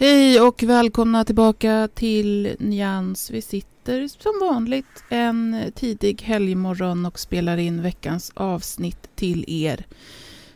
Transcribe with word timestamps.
Hej 0.00 0.40
och 0.40 0.62
välkomna 0.62 1.24
tillbaka 1.24 1.88
till 1.94 2.56
Nyans. 2.58 3.30
Vi 3.30 3.42
sitter 3.42 4.08
som 4.08 4.48
vanligt 4.48 5.04
en 5.08 5.72
tidig 5.74 6.22
helgmorgon 6.22 7.06
och 7.06 7.18
spelar 7.18 7.56
in 7.56 7.82
veckans 7.82 8.32
avsnitt 8.34 9.16
till 9.16 9.44
er. 9.48 9.86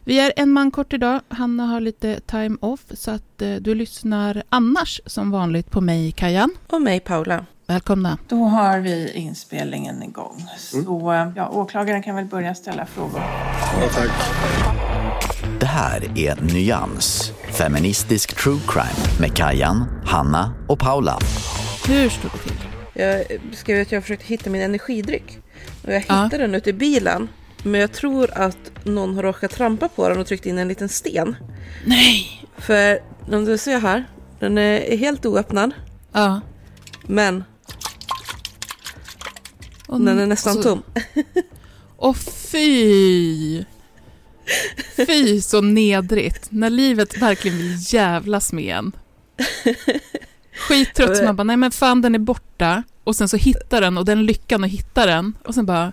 Vi 0.04 0.20
är 0.20 0.32
en 0.36 0.50
man 0.50 0.70
kort 0.70 0.92
idag. 0.92 1.20
Hanna 1.28 1.66
har 1.66 1.80
lite 1.80 2.20
time 2.20 2.56
off 2.60 2.84
så 2.90 3.10
att 3.10 3.42
eh, 3.42 3.54
du 3.54 3.74
lyssnar 3.74 4.42
annars 4.48 5.00
som 5.06 5.30
vanligt 5.30 5.70
på 5.70 5.80
mig, 5.80 6.12
Kajan. 6.12 6.50
Och 6.66 6.82
mig, 6.82 7.00
Paula. 7.00 7.46
Välkomna. 7.76 8.18
Då 8.28 8.36
har 8.36 8.78
vi 8.78 9.12
inspelningen 9.12 10.02
igång. 10.02 10.44
Så 10.58 11.32
ja, 11.36 11.48
åklagaren 11.48 12.02
kan 12.02 12.16
väl 12.16 12.24
börja 12.24 12.54
ställa 12.54 12.86
frågor. 12.86 13.20
Det 15.60 15.66
här 15.66 16.18
är 16.18 16.40
Nyans, 16.54 17.32
feministisk 17.52 18.36
true 18.42 18.60
crime 18.68 19.20
med 19.20 19.36
Kajan, 19.36 19.84
Hanna 20.06 20.54
och 20.68 20.78
Paula. 20.78 21.18
Hur 21.88 22.08
står 22.08 22.30
det 22.32 22.38
till? 22.38 22.58
Jag 22.94 23.40
skrev 23.56 23.82
att 23.82 23.92
jag 23.92 24.02
försökte 24.02 24.26
hitta 24.26 24.50
min 24.50 24.62
energidryck. 24.62 25.38
Och 25.84 25.92
jag 25.92 26.04
Ja. 26.08 26.22
hittade 26.24 26.38
den 26.42 26.54
ute 26.54 26.70
i 26.70 26.72
bilen. 26.72 27.28
Men 27.62 27.80
jag 27.80 27.92
tror 27.92 28.30
att 28.38 28.70
någon 28.84 29.14
har 29.16 29.22
råkat 29.22 29.50
trampa 29.50 29.88
på 29.88 30.08
den 30.08 30.20
och 30.20 30.26
tryckt 30.26 30.46
in 30.46 30.58
en 30.58 30.68
liten 30.68 30.88
sten. 30.88 31.36
Nej! 31.86 32.46
För 32.58 32.98
om 33.32 33.44
du 33.44 33.58
ser 33.58 33.78
här, 33.80 34.04
den 34.38 34.58
är 34.58 34.96
helt 34.96 35.26
oöppnad. 35.26 35.70
Ja. 36.12 36.40
Men 37.06 37.44
Och 39.92 40.00
den 40.00 40.18
är 40.18 40.26
nästan 40.26 40.54
så- 40.54 40.62
tom. 40.62 40.82
Åh 41.96 42.14
fy! 42.14 43.64
Fy 44.96 45.40
så 45.40 45.60
nedrigt. 45.60 46.46
När 46.50 46.70
livet 46.70 47.18
verkligen 47.22 47.58
vill 47.58 47.76
jävlas 47.94 48.52
med 48.52 48.76
en. 48.76 48.92
Skittrött 50.68 51.16
så 51.16 51.24
man 51.24 51.36
bara, 51.36 51.44
nej 51.44 51.56
men 51.56 51.70
fan 51.70 52.02
den 52.02 52.14
är 52.14 52.18
borta. 52.18 52.82
Och 53.04 53.16
sen 53.16 53.28
så 53.28 53.36
hittar 53.36 53.80
den 53.80 53.98
och 53.98 54.04
den 54.04 54.26
lyckan 54.26 54.64
att 54.64 54.70
hitta 54.70 55.06
den. 55.06 55.34
Och 55.44 55.54
sen 55.54 55.66
bara, 55.66 55.92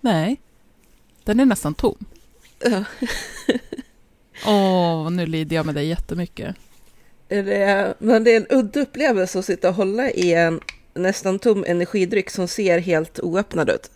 nej. 0.00 0.40
Den 1.24 1.40
är 1.40 1.44
nästan 1.44 1.74
tom. 1.74 2.04
Ja. 2.64 2.84
Åh, 4.46 5.10
nu 5.10 5.26
lider 5.26 5.56
jag 5.56 5.66
med 5.66 5.74
dig 5.74 5.86
jättemycket. 5.88 6.56
Det 7.28 7.54
är, 7.62 7.94
men 7.98 8.24
det 8.24 8.30
är 8.30 8.36
en 8.36 8.46
udda 8.58 8.80
upplevelse 8.80 9.38
att 9.38 9.44
sitta 9.44 9.68
och 9.68 9.74
hålla 9.74 10.10
i 10.10 10.34
en 10.34 10.60
nästan 10.94 11.38
tom 11.38 11.64
energidryck 11.66 12.30
som 12.30 12.48
ser 12.48 12.78
helt 12.78 13.20
oöppnad 13.20 13.70
ut. 13.70 13.90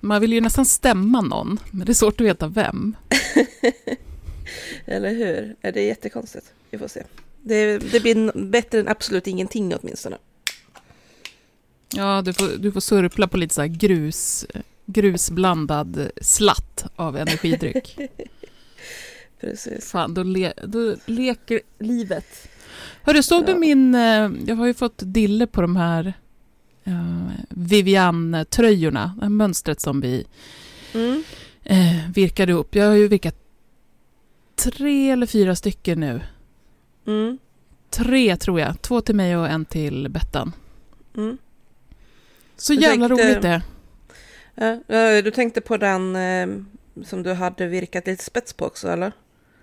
Man 0.00 0.20
vill 0.20 0.32
ju 0.32 0.40
nästan 0.40 0.66
stämma 0.66 1.20
någon, 1.20 1.60
men 1.70 1.86
det 1.86 1.92
är 1.92 1.94
svårt 1.94 2.20
att 2.20 2.26
veta 2.26 2.46
vem. 2.48 2.96
Eller 4.86 5.14
hur? 5.14 5.56
Är 5.60 5.72
det 5.72 5.80
är 5.80 5.86
jättekonstigt. 5.86 6.52
Vi 6.70 6.78
får 6.78 6.88
se. 6.88 7.02
Det, 7.42 7.78
det 7.78 8.00
blir 8.00 8.46
bättre 8.50 8.80
än 8.80 8.88
absolut 8.88 9.26
ingenting 9.26 9.74
åtminstone. 9.74 10.18
Ja, 11.94 12.22
du 12.22 12.32
får, 12.32 12.48
du 12.58 12.72
får 12.72 12.80
surpla 12.80 13.28
på 13.28 13.36
lite 13.36 13.54
så 13.54 13.60
här 13.60 13.68
grus, 13.68 14.46
grusblandad 14.86 16.10
slatt 16.20 16.86
av 16.96 17.16
energidryck. 17.16 17.98
Precis. 19.40 19.90
Fan, 19.90 20.14
då, 20.14 20.22
le, 20.22 20.52
då 20.66 20.96
leker 21.06 21.60
livet. 21.78 22.48
Hörru, 23.02 23.22
såg 23.22 23.42
Ja. 23.42 23.46
du 23.46 23.58
min... 23.58 23.94
eh, 23.94 24.30
Jag 24.46 24.56
har 24.56 24.66
ju 24.66 24.74
fått 24.74 25.02
dille 25.04 25.46
på 25.46 25.60
de 25.60 25.76
här 25.76 26.12
uh, 26.86 27.28
Vivian-tröjorna. 27.48 29.12
Det 29.16 29.22
här 29.24 29.28
mönstret 29.30 29.80
som 29.80 30.00
vi 30.00 30.26
Mm. 30.94 31.22
eh, 31.64 32.10
virkade 32.14 32.52
upp. 32.52 32.74
Jag 32.74 32.86
har 32.86 32.94
ju 32.94 33.08
virkat 33.08 33.36
tre 34.56 35.10
eller 35.10 35.26
fyra 35.26 35.56
stycken 35.56 36.00
nu. 36.00 36.20
Mm. 37.06 37.38
Tre 37.90 38.36
tror 38.36 38.60
jag. 38.60 38.82
Två 38.82 39.00
till 39.00 39.14
mig 39.14 39.36
och 39.36 39.48
en 39.48 39.64
till 39.64 40.08
Bettan. 40.08 40.52
Mm. 41.16 41.38
Så 42.56 42.74
Jag 42.74 42.82
jävla 42.82 43.08
tänkte- 43.08 43.24
roligt 43.28 43.42
det. 43.42 43.62
Ja, 44.54 45.22
du 45.22 45.30
tänkte 45.30 45.60
på 45.60 45.76
den 45.76 46.16
som 47.04 47.22
du 47.22 47.32
hade 47.32 47.66
virkat 47.66 48.06
lite 48.06 48.24
spets 48.24 48.52
på 48.52 48.64
också, 48.66 48.88
eller? 48.88 49.12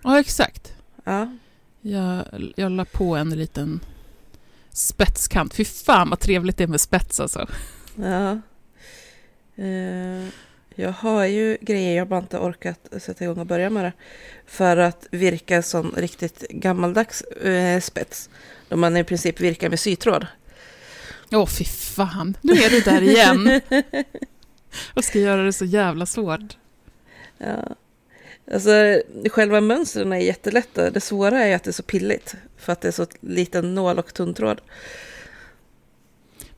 Ja, 0.06 0.20
exakt. 0.20 0.74
Ja. 1.04 1.32
Jag, 1.82 2.26
jag 2.56 2.72
la 2.72 2.86
på 2.86 3.16
en 3.16 3.30
liten 3.30 3.80
spetskant. 4.70 5.54
Fy 5.54 5.66
fan 5.66 6.10
vad 6.10 6.20
trevligt 6.20 6.58
det 6.58 6.64
är 6.64 6.68
med 6.68 6.82
spets 6.82 7.20
alltså. 7.20 7.48
ja. 7.96 8.42
Eh, 9.64 10.28
jag 10.76 10.92
har 10.92 11.26
ju 11.26 11.58
grejer 11.62 11.98
jag 11.98 12.08
bara 12.08 12.20
inte 12.20 12.38
orkat 12.38 12.88
sätta 12.98 13.24
igång 13.24 13.40
och 13.40 13.46
börja 13.46 13.70
med 13.70 13.84
det. 13.84 13.94
För 14.46 14.78
att 14.78 15.08
virka 15.12 15.62
sån 15.62 15.92
riktigt 15.98 16.40
gammaldags 16.50 17.22
eh, 17.22 17.82
spets. 17.82 18.30
Då 18.70 18.78
man 18.78 18.98
i 18.98 19.04
princip 19.04 19.40
virkar 19.40 19.70
med 19.70 19.80
sytråd. 19.80 20.28
Åh, 21.32 21.48
fy 21.48 21.66
fan. 21.66 22.38
Nu 22.42 22.54
är 22.54 22.70
du 22.70 22.80
där 22.80 23.02
igen. 23.02 23.62
och 24.94 25.04
ska 25.04 25.20
göra 25.20 25.44
det 25.44 25.54
så 25.54 25.66
jävla 25.66 26.06
svårt. 26.06 26.58
Ja. 27.38 27.76
Alltså, 28.54 28.70
själva 29.32 29.62
mönstren 29.62 30.14
är 30.14 30.18
jättelätta. 30.18 30.90
Det 30.90 31.02
svåra 31.02 31.40
är 31.40 31.56
att 31.56 31.64
det 31.64 31.70
är 31.70 31.74
så 31.74 31.84
pilligt. 31.84 32.36
För 32.58 32.74
att 32.74 32.82
det 32.82 32.88
är 32.88 32.92
så 32.92 33.06
liten 33.20 33.76
nål 33.76 34.00
och 34.00 34.14
tunn 34.14 34.34
tråd. 34.34 34.62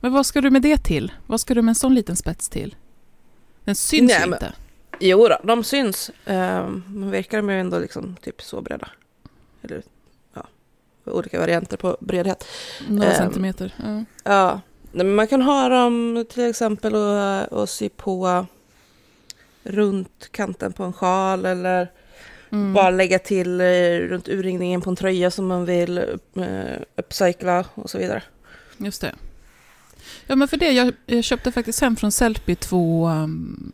Men 0.00 0.12
vad 0.12 0.26
ska 0.26 0.40
du 0.40 0.50
med 0.50 0.62
det 0.62 0.84
till? 0.84 1.12
Vad 1.26 1.40
ska 1.40 1.54
du 1.54 1.62
med 1.62 1.70
en 1.70 1.74
sån 1.74 1.94
liten 1.94 2.16
spets 2.16 2.48
till? 2.48 2.76
Den 3.64 3.74
syns 3.74 4.08
Nej, 4.12 4.20
ju 4.20 4.30
men- 4.30 4.36
inte. 4.42 4.52
Jo 5.00 5.28
då, 5.28 5.38
de 5.44 5.64
syns. 5.64 6.10
Um, 6.26 6.84
man 6.86 7.10
virkar 7.10 7.38
de 7.38 7.50
ju 7.50 7.60
ändå 7.60 7.78
liksom 7.78 8.16
typ 8.22 8.42
så 8.42 8.60
breda. 8.60 8.88
Eller 9.62 9.82
ja, 10.34 10.46
olika 11.04 11.40
varianter 11.40 11.76
på 11.76 11.96
bredhet. 12.00 12.44
Några 12.88 13.10
ehm, 13.10 13.16
centimeter. 13.16 13.74
Ja. 13.84 14.04
Ja, 14.24 14.60
men 14.92 15.14
man 15.14 15.26
kan 15.26 15.42
ha 15.42 15.68
dem 15.68 16.24
till 16.30 16.44
exempel 16.50 16.94
och, 16.94 17.52
och 17.52 17.68
sy 17.68 17.88
på 17.88 18.46
runt 19.68 20.28
kanten 20.30 20.72
på 20.72 20.84
en 20.84 20.92
sjal 20.92 21.46
eller 21.46 21.90
Mm. 22.50 22.72
bara 22.72 22.90
lägga 22.90 23.18
till 23.18 23.60
eh, 23.60 23.98
runt 23.98 24.28
urringningen 24.28 24.80
på 24.80 24.90
en 24.90 24.96
tröja 24.96 25.30
som 25.30 25.46
man 25.46 25.64
vill 25.64 25.98
eh, 25.98 26.80
uppcykla 26.96 27.64
och 27.74 27.90
så 27.90 27.98
vidare. 27.98 28.22
Just 28.76 29.00
det. 29.00 29.14
Ja, 30.26 30.36
men 30.36 30.48
för 30.48 30.56
det, 30.56 30.70
jag, 30.70 30.92
jag 31.06 31.24
köpte 31.24 31.52
faktiskt 31.52 31.80
hem 31.80 31.96
från 31.96 32.12
Sellpy 32.12 32.54
två 32.54 33.08
um, 33.08 33.72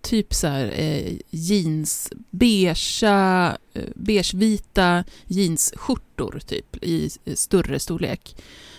typ 0.00 0.34
så 0.34 0.46
här 0.46 0.72
eh, 0.74 1.12
jeans, 1.30 2.12
beigea, 2.30 3.56
eh, 3.72 3.82
beigevita 3.94 5.04
jeansskjortor 5.24 6.40
typ 6.46 6.76
i, 6.84 7.10
i 7.24 7.36
större 7.36 7.78
storlek. 7.78 8.36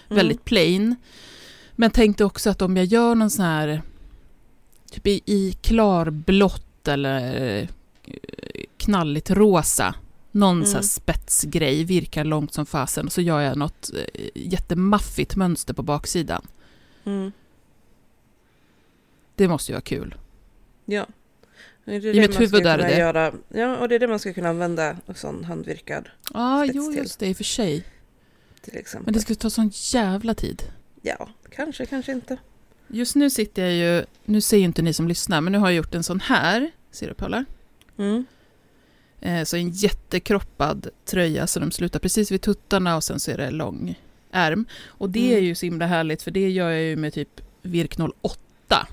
Mm. 0.10 0.18
Väldigt 0.18 0.46
plain. 0.46 0.96
Men 1.76 1.92
tänkte 1.92 2.26
också 2.26 2.50
att 2.50 2.62
om 2.62 2.78
jag 2.78 2.86
gör 2.86 3.16
någon 3.16 3.30
sån 3.30 3.46
här 3.46 3.82
typ 4.92 5.08
i, 5.08 5.22
i 5.26 5.52
klarblått 5.62 6.88
eller 6.88 7.46
eh, 7.60 7.68
knalligt 8.78 9.30
rosa 9.32 9.96
någon 10.32 10.64
Mm. 10.64 10.84
spetsgrej, 10.84 11.84
virkar 11.84 12.24
långt 12.24 12.54
som 12.54 12.66
fasen 12.66 13.06
och 13.06 13.12
så 13.12 13.22
gör 13.22 13.42
jag 13.42 13.58
något 13.58 13.90
eh, 13.96 14.30
jättemaffigt 14.36 15.36
mönster 15.36 15.74
på 15.74 15.84
baksidan. 15.84 16.48
Mm. 17.06 17.32
Det 19.36 19.48
måste 19.48 19.72
ju 19.72 19.74
vara 19.74 19.82
kul. 19.82 20.16
Ja. 20.86 21.06
Det 21.86 21.96
är 21.96 22.02
det 22.02 22.14
I 22.14 22.20
mitt 22.20 22.40
huvud 22.40 22.66
är 22.66 22.78
det. 22.78 22.98
Göra. 22.98 23.34
Ja, 23.50 23.78
och 23.78 23.90
det 23.90 23.96
är 23.96 24.00
det 24.00 24.08
man 24.08 24.20
ska 24.20 24.34
kunna 24.34 24.50
använda 24.50 24.98
sån 25.16 25.44
handvirkad 25.44 26.10
Ja, 26.34 26.64
spets 26.64 26.76
jo, 26.76 26.94
just 26.94 27.20
det, 27.20 27.28
i 27.28 27.34
och 27.34 27.38
för 27.38 27.44
sig. 27.44 27.84
till 28.62 28.78
exempel. 28.78 29.06
Men 29.06 29.14
det 29.14 29.20
skulle 29.20 29.36
ta 29.36 29.50
sån 29.50 29.72
jävla 29.74 30.34
tid. 30.34 30.64
Ja, 31.02 31.30
kanske, 31.52 31.86
kanske 31.86 32.12
inte. 32.12 32.38
Just 32.88 33.16
nu 33.16 33.30
sitter 33.30 33.66
jag 33.66 33.74
ju, 33.74 34.06
nu 34.26 34.42
ser 34.42 34.58
ju 34.58 34.64
inte 34.64 34.82
ni 34.82 34.94
som 34.94 35.08
lyssnar, 35.08 35.42
men 35.42 35.52
nu 35.54 35.60
har 35.60 35.68
jag 35.68 35.76
gjort 35.76 35.96
en 35.96 36.04
sån 36.04 36.20
här, 36.20 36.72
ser 36.92 37.08
du 37.08 37.14
Paula? 37.14 37.46
Mm. 37.98 38.26
Eh, 39.22 39.44
så 39.44 39.58
en 39.58 39.70
jättekroppad 39.70 40.88
tröja 41.06 41.48
så 41.48 41.60
de 41.60 41.72
slutar 41.72 42.00
precis 42.00 42.32
vid 42.32 42.42
tuttarna 42.42 42.96
och 42.96 43.04
sen 43.04 43.20
så 43.20 43.32
är 43.32 43.38
det 43.38 43.52
lång 43.52 44.00
ärm. 44.32 44.66
Och 44.88 45.10
det 45.10 45.32
är 45.32 45.38
Mm. 45.38 45.46
ju 45.46 45.56
så 45.56 45.66
himla 45.66 45.86
härligt 45.86 46.22
för 46.22 46.32
det 46.32 46.50
gör 46.50 46.70
jag 46.70 46.82
ju 46.82 46.96
med 46.96 47.14
typ 47.14 47.42
Virk 47.62 48.00
08. 48.24 48.88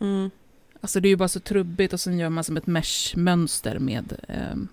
Mm. 0.00 0.30
Alltså 0.80 1.00
det 1.00 1.08
är 1.08 1.10
ju 1.10 1.16
bara 1.16 1.28
så 1.28 1.40
trubbigt 1.40 1.92
och 1.92 2.00
sen 2.00 2.18
gör 2.18 2.28
man 2.28 2.44
som 2.44 2.56
ett 2.56 2.66
mesh-mönster 2.66 3.78
med, 3.78 4.12
ehm, 4.28 4.68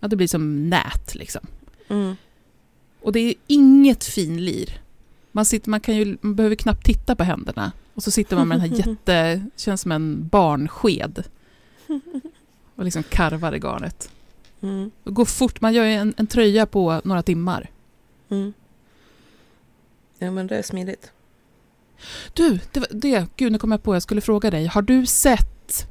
ja 0.00 0.08
det 0.08 0.16
blir 0.16 0.28
som 0.28 0.70
nät 0.70 1.14
liksom. 1.14 1.46
Mm. 1.88 2.16
Och 3.00 3.12
det 3.12 3.20
är 3.20 3.34
inget 3.46 4.04
finlir. 4.04 4.80
Man, 5.32 5.44
sitter, 5.44 5.70
man, 5.70 5.80
kan 5.80 5.96
ju, 5.96 6.16
man 6.20 6.34
behöver 6.34 6.56
knappt 6.56 6.84
titta 6.84 7.16
på 7.16 7.24
händerna. 7.24 7.72
Och 7.94 8.02
så 8.02 8.10
sitter 8.10 8.36
man 8.36 8.48
med 8.48 8.60
den 8.60 8.70
här 8.70 8.78
jätte, 8.88 9.44
känns 9.56 9.80
som 9.80 9.92
en 9.92 10.28
barnsked. 10.28 11.24
Och 12.76 12.84
liksom 12.84 13.02
karvar 13.02 13.54
i 13.54 13.58
garnet. 13.58 14.10
Mm. 14.60 14.90
Det 15.04 15.10
går 15.10 15.24
fort, 15.24 15.60
man 15.60 15.74
gör 15.74 15.84
ju 15.84 15.92
en, 15.92 16.14
en 16.16 16.26
tröja 16.26 16.66
på 16.66 17.00
några 17.04 17.22
timmar. 17.22 17.70
Mm. 18.28 18.52
Ja, 20.18 20.30
men 20.30 20.46
det 20.46 20.56
är 20.56 20.62
smidigt. 20.62 21.12
Du, 22.32 22.60
det, 22.72 22.86
det, 22.90 23.26
gud 23.36 23.52
nu 23.52 23.58
kom 23.58 23.70
jag 23.70 23.82
på, 23.82 23.94
jag 23.94 24.02
skulle 24.02 24.20
fråga 24.20 24.50
dig. 24.50 24.66
Har 24.66 24.82
du 24.82 25.06
sett, 25.06 25.88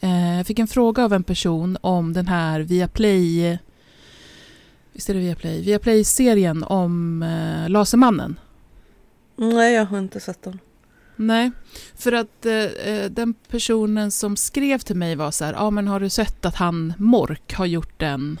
eh, 0.00 0.36
jag 0.36 0.46
fick 0.46 0.58
en 0.58 0.68
fråga 0.68 1.04
av 1.04 1.12
en 1.12 1.24
person 1.24 1.78
om 1.80 2.12
den 2.12 2.26
här 2.26 2.60
Viaplay, 2.60 3.58
visst 4.92 5.10
är 5.10 5.14
det 5.14 5.20
Viaplay, 5.20 5.62
Viaplay-serien 5.62 6.64
om 6.64 7.22
eh, 7.22 7.68
Lasermannen? 7.70 8.36
Nej, 9.36 9.74
jag 9.74 9.84
har 9.84 9.98
inte 9.98 10.20
sett 10.20 10.42
den. 10.42 10.58
Nej, 11.16 11.50
för 11.94 12.12
att 12.12 12.46
eh, 12.46 12.54
eh, 12.54 13.10
den 13.10 13.34
personen 13.48 14.10
som 14.10 14.36
skrev 14.36 14.78
till 14.78 14.96
mig 14.96 15.16
var 15.16 15.30
så 15.30 15.44
här, 15.44 15.52
ja 15.52 15.70
men 15.70 15.88
har 15.88 16.00
du 16.00 16.08
sett 16.08 16.44
att 16.44 16.54
han, 16.54 16.94
Mork, 16.98 17.54
har 17.54 17.66
gjort 17.66 18.02
en, 18.02 18.40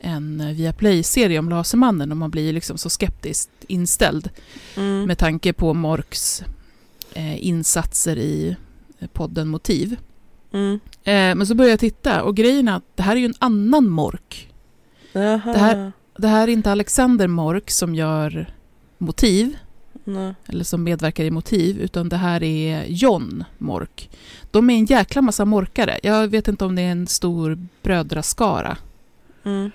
en 0.00 0.54
Viaplay-serie 0.56 1.38
om 1.38 1.48
Lasermannen 1.48 2.10
och 2.10 2.16
man 2.16 2.30
blir 2.30 2.52
liksom 2.52 2.78
så 2.78 2.90
skeptiskt 2.90 3.50
inställd 3.66 4.30
Mm. 4.76 5.04
med 5.04 5.18
tanke 5.18 5.52
på 5.52 5.74
Morks 5.74 6.42
eh, 7.14 7.46
insatser 7.46 8.16
i 8.18 8.56
eh, 8.98 9.08
podden 9.12 9.48
Motiv. 9.48 9.96
Mm. 10.52 10.74
Eh, 11.04 11.34
men 11.34 11.46
så 11.46 11.54
började 11.54 11.72
jag 11.72 11.80
titta 11.80 12.22
och 12.22 12.36
grejen 12.36 12.68
är 12.68 12.76
att 12.76 12.96
det 12.96 13.02
här 13.02 13.16
är 13.16 13.20
ju 13.20 13.26
en 13.26 13.34
annan 13.38 13.88
Mork. 13.88 14.48
Det 15.12 15.20
här- 15.60 15.92
Det 16.18 16.28
här 16.28 16.42
är 16.48 16.52
inte 16.52 16.72
Alexander 16.72 17.26
Mork 17.28 17.70
som 17.70 17.94
gör 17.94 18.54
Motiv, 18.98 19.56
Nej. 20.04 20.34
eller 20.48 20.64
som 20.64 20.84
medverkar 20.84 21.24
i 21.24 21.30
Motiv, 21.30 21.80
utan 21.80 22.08
det 22.08 22.16
här 22.16 22.42
är 22.42 22.86
John 22.86 23.44
Mork. 23.58 24.10
De 24.50 24.70
är 24.70 24.74
en 24.74 24.84
jäkla 24.84 25.22
massa 25.22 25.44
morkare. 25.44 25.98
Jag 26.02 26.28
vet 26.28 26.48
inte 26.48 26.64
om 26.64 26.74
det 26.74 26.82
är 26.82 26.92
en 26.92 27.06
stor 27.06 27.58
brödraskara. 27.82 28.76
Mm. 29.44 29.70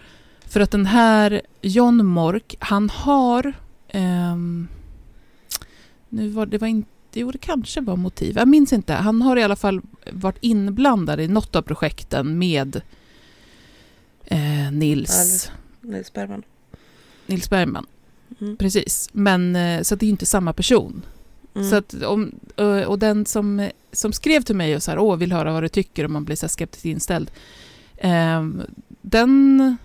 För 0.45 0.59
att 0.59 0.71
den 0.71 0.85
här 0.85 1.41
John 1.61 2.05
Mork, 2.05 2.55
han 2.59 2.89
har... 2.89 3.53
ehm, 3.87 4.67
nu 6.09 6.29
var 6.29 6.45
det 6.45 6.57
var 6.57 6.67
inte... 6.67 6.89
Jo, 7.13 7.31
det 7.31 7.37
kanske 7.37 7.81
var 7.81 7.95
motiv. 7.95 8.37
Jag 8.37 8.47
minns 8.47 8.73
inte. 8.73 8.93
Han 8.93 9.21
har 9.21 9.37
i 9.37 9.43
alla 9.43 9.55
fall 9.55 9.81
varit 10.11 10.37
inblandad 10.41 11.19
i 11.19 11.27
något 11.27 11.55
av 11.55 11.61
projekten 11.61 12.37
med 12.37 12.81
eh, 14.25 14.71
Nils. 14.71 15.51
Nils 15.81 16.13
Bergman. 16.13 16.43
Nils 17.25 17.49
Bergman. 17.49 17.85
Mm. 18.41 18.57
Precis. 18.57 19.09
Men 19.11 19.55
eh, 19.55 19.81
så 19.81 19.95
det 19.95 20.05
är 20.05 20.09
inte 20.09 20.25
samma 20.25 20.53
person. 20.53 21.01
Mm. 21.55 21.69
Så 21.69 21.75
att 21.75 22.03
om, 22.03 22.31
eh, 22.57 22.81
och 22.81 22.99
den 22.99 23.25
som, 23.25 23.69
som 23.91 24.13
skrev 24.13 24.41
till 24.41 24.55
mig 24.55 24.75
och 24.75 24.83
så 24.83 24.91
här, 24.91 24.99
åh, 24.99 25.17
vill 25.17 25.31
höra 25.31 25.51
vad 25.51 25.63
du 25.63 25.69
tycker 25.69 26.05
om 26.05 26.13
man 26.13 26.25
blir 26.25 26.35
så 26.35 26.47
skeptiskt 26.47 26.85
inställd. 26.85 27.31
Ehm, 27.97 28.61
den, 29.01 29.77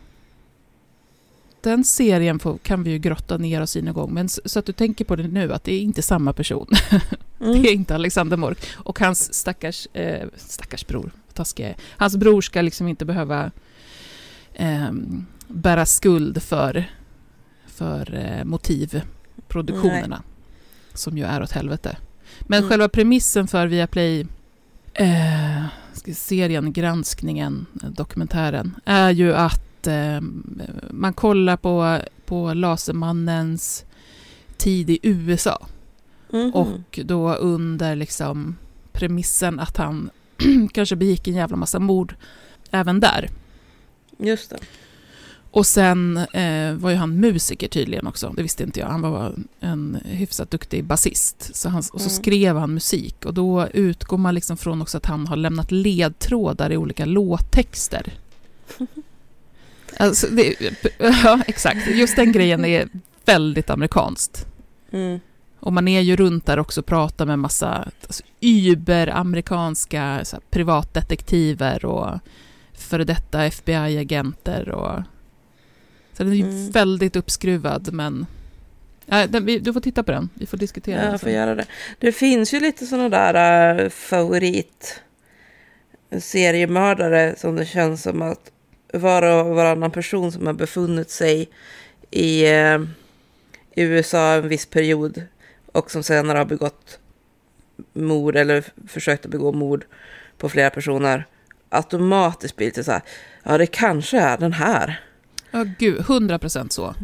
den 1.60 1.84
serien 1.84 2.38
får, 2.38 2.58
kan 2.58 2.82
vi 2.82 2.90
ju 2.90 2.98
grotta 2.98 3.36
ner 3.36 3.60
oss 3.60 3.76
i 3.76 3.82
någon 3.82 3.94
gång. 3.94 4.14
Men 4.14 4.28
så, 4.28 4.40
så 4.44 4.58
att 4.58 4.66
du 4.66 4.72
tänker 4.72 5.04
på 5.04 5.16
det 5.16 5.28
nu, 5.28 5.52
att 5.52 5.64
det 5.64 5.74
är 5.74 5.80
inte 5.80 6.02
samma 6.02 6.32
person. 6.32 6.66
Mm. 7.42 7.62
Det 7.62 7.68
är 7.68 7.72
inte 7.72 7.94
Alexander 7.94 8.36
Mork. 8.36 8.58
Och 8.74 8.98
hans 8.98 9.34
stackars, 9.34 9.86
eh, 9.92 10.28
stackars 10.36 10.86
bror, 10.86 11.10
vad 11.26 11.34
taskig 11.34 11.64
jag 11.64 11.70
är. 11.70 11.76
Hans 11.96 12.16
bror 12.16 12.40
ska 12.40 12.62
liksom 12.62 12.88
inte 12.88 13.04
behöva 13.04 13.50
ehm, 14.54 15.26
bära 15.48 15.86
skuld 15.86 16.42
för, 16.42 16.84
för 17.74 18.14
eh, 18.14 18.44
motivproduktionerna. 18.44 20.22
Som 20.94 21.18
ju 21.18 21.24
är 21.24 21.42
åt 21.42 21.52
helvete. 21.52 21.96
Men 22.40 22.58
Mm. 22.58 22.70
själva 22.70 22.88
premissen 22.88 23.46
för 23.48 23.66
Viaplay 23.66 24.26
eh, 24.94 25.64
serien, 26.14 26.72
granskningen, 26.72 27.66
dokumentären, 27.72 28.74
är 28.84 29.10
ju 29.10 29.34
att 29.34 29.86
eh, 29.86 30.20
man 30.90 31.12
kollar 31.12 31.56
på, 31.56 31.98
på 32.24 32.54
Lasermannens 32.54 33.84
tid 34.56 34.90
i 34.90 34.98
USA. 35.02 35.66
Mhm. 36.32 36.50
Och 36.54 36.98
då 37.04 37.34
under 37.34 37.96
liksom 37.96 38.56
premissen 38.92 39.60
att 39.60 39.76
han 39.76 40.10
kanske 40.72 40.96
begick 40.96 41.28
en 41.28 41.34
jävla 41.34 41.56
massa 41.56 41.78
mord 41.78 42.14
även 42.70 43.00
där. 43.00 43.28
Just 44.18 44.50
det. 44.50 44.58
Och 45.52 45.66
sen 45.66 46.16
eh, 46.16 46.74
var 46.74 46.90
ju 46.90 46.96
han 46.96 47.20
musiker 47.20 47.68
tydligen 47.68 48.06
också, 48.06 48.32
det 48.36 48.42
visste 48.42 48.62
inte 48.62 48.80
jag. 48.80 48.86
Han 48.86 49.00
var 49.00 49.34
en 49.60 49.98
hyfsat 50.04 50.50
duktig 50.50 50.84
basist. 50.84 51.56
Så 51.56 51.68
han, 51.68 51.78
och 51.78 52.00
så 52.00 52.08
Mm. 52.08 52.10
skrev 52.10 52.56
han 52.56 52.74
musik 52.74 53.24
och 53.24 53.34
då 53.34 53.68
utgår 53.68 54.18
man 54.18 54.34
liksom 54.34 54.56
från 54.56 54.82
också 54.82 54.96
att 54.96 55.06
han 55.06 55.26
har 55.26 55.36
lämnat 55.36 55.70
ledtrådar 55.70 56.72
i 56.72 56.76
olika 56.76 57.04
låttexter. 57.04 58.12
Alltså, 59.98 60.26
det, 60.30 60.54
ja, 60.98 61.40
exakt. 61.46 61.88
Just 61.88 62.16
den 62.16 62.32
grejen 62.32 62.64
är 62.64 62.88
väldigt 63.24 63.70
amerikanskt. 63.70 64.46
Mm. 64.92 65.20
Och 65.60 65.72
man 65.72 65.88
är 65.88 66.00
ju 66.00 66.16
runt 66.16 66.46
där 66.46 66.58
också 66.58 66.80
och 66.80 66.86
pratar 66.86 67.26
med 67.26 67.38
massa 67.38 67.88
alltså, 68.06 68.22
überamerikanska 68.40 70.24
privatdetektiver 70.50 71.84
och 71.84 72.18
före 72.72 73.04
detta 73.04 73.44
FBI-agenter. 73.44 74.68
Och... 74.68 75.02
Så 76.12 76.22
den 76.24 76.32
är 76.32 76.36
ju 76.36 76.42
Mm. 76.42 76.70
väldigt 76.70 77.16
uppskruvad, 77.16 77.92
men... 77.92 78.26
Ja, 79.06 79.26
den, 79.26 79.44
vi, 79.46 79.58
du 79.58 79.72
får 79.72 79.80
titta 79.80 80.02
på 80.02 80.12
den, 80.12 80.28
vi 80.34 80.46
får 80.46 80.56
diskutera 80.56 80.96
Ja, 80.96 81.02
den 81.02 81.10
jag 81.12 81.20
får 81.20 81.26
sen. 81.26 81.34
göra 81.34 81.54
det. 81.54 81.64
Det 81.98 82.12
finns 82.12 82.54
ju 82.54 82.60
lite 82.60 82.86
sådana 82.86 83.08
där 83.08 83.84
uh, 83.84 83.88
favorit 83.90 85.00
seriemördare 86.20 87.34
som 87.38 87.56
det 87.56 87.66
känns 87.66 88.02
som 88.02 88.22
att 88.22 88.50
var 88.92 89.22
och 89.22 89.54
varannan 89.54 89.90
person 89.90 90.32
som 90.32 90.46
har 90.46 90.54
befunnit 90.54 91.10
sig 91.10 91.48
i, 92.10 92.44
eh, 92.50 92.78
i 93.74 93.82
USA 93.82 94.34
en 94.34 94.48
viss 94.48 94.66
period 94.66 95.22
och 95.72 95.90
som 95.90 96.02
senare 96.02 96.38
har 96.38 96.44
begått 96.44 96.98
mord 97.92 98.36
eller 98.36 98.64
försökt 98.88 99.24
att 99.24 99.30
begå 99.30 99.52
mord 99.52 99.84
på 100.38 100.48
flera 100.48 100.70
personer 100.70 101.26
automatiskt 101.68 102.56
blir 102.56 102.66
lite 102.66 102.84
så 102.84 102.92
här, 102.92 103.02
ja 103.42 103.58
det 103.58 103.66
kanske 103.66 104.18
är 104.18 104.38
den 104.38 104.52
här. 104.52 105.00
Ja, 105.52 105.64
gud, 105.78 106.00
100 106.00 106.38
procent 106.38 106.72
så. 106.72 106.94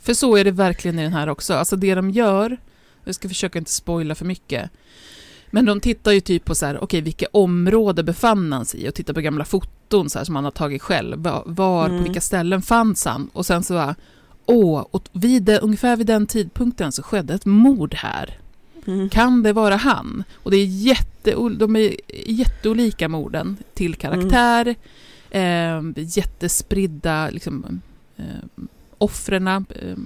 för 0.00 0.14
så 0.14 0.36
är 0.36 0.44
det 0.44 0.50
verkligen 0.50 0.98
i 0.98 1.02
den 1.02 1.12
här 1.12 1.28
också. 1.28 1.54
Alltså 1.54 1.76
det 1.76 1.94
de 1.94 2.10
gör, 2.10 2.56
jag 3.04 3.14
ska 3.14 3.28
försöka 3.28 3.58
inte 3.58 3.70
spoila 3.72 4.14
för 4.14 4.24
mycket, 4.24 4.70
men 5.50 5.64
de 5.64 5.80
tittar 5.80 6.12
ju 6.12 6.20
typ 6.20 6.44
på 6.44 6.54
så 6.54 6.66
här, 6.66 6.84
okej, 6.84 7.00
vilka 7.00 7.26
område 7.32 8.02
befann 8.02 8.52
han 8.52 8.66
sig 8.66 8.80
i 8.84 8.88
och 8.88 8.94
tittar 8.94 9.14
på 9.14 9.20
gamla 9.20 9.44
foton 9.44 10.10
så 10.10 10.18
här, 10.18 10.24
som 10.24 10.34
han 10.34 10.44
har 10.44 10.50
tagit 10.50 10.82
själv. 10.82 11.18
Var, 11.22 11.42
var 11.46 11.86
Mm. 11.86 11.98
på 11.98 12.04
vilka 12.04 12.20
ställen 12.20 12.62
fanns 12.62 13.04
han? 13.04 13.30
Och 13.32 13.46
sen 13.46 13.62
så, 13.62 13.74
bara, 13.74 13.94
åh, 14.46 14.86
och 14.90 15.08
vid 15.12 15.48
ungefär 15.62 15.96
vid 15.96 16.06
den 16.06 16.26
tidpunkten 16.26 16.92
så 16.92 17.02
skedde 17.02 17.34
ett 17.34 17.44
mord 17.44 17.94
här. 17.94 18.38
Mm. 18.86 19.08
Kan 19.08 19.42
det 19.42 19.52
vara 19.52 19.76
han? 19.76 20.24
Och 20.34 20.50
det 20.50 20.56
är 20.56 20.64
jätte, 20.66 21.30
de 21.58 21.76
är 21.76 21.94
jätteolika 22.26 23.08
morden 23.08 23.56
till 23.74 23.94
karaktär, 23.94 24.74
eh, 25.34 25.82
jättespridda 25.96 27.30
liksom, 27.30 27.80
eh, 28.16 28.24
offren, 28.98 29.48
eh, 29.48 29.96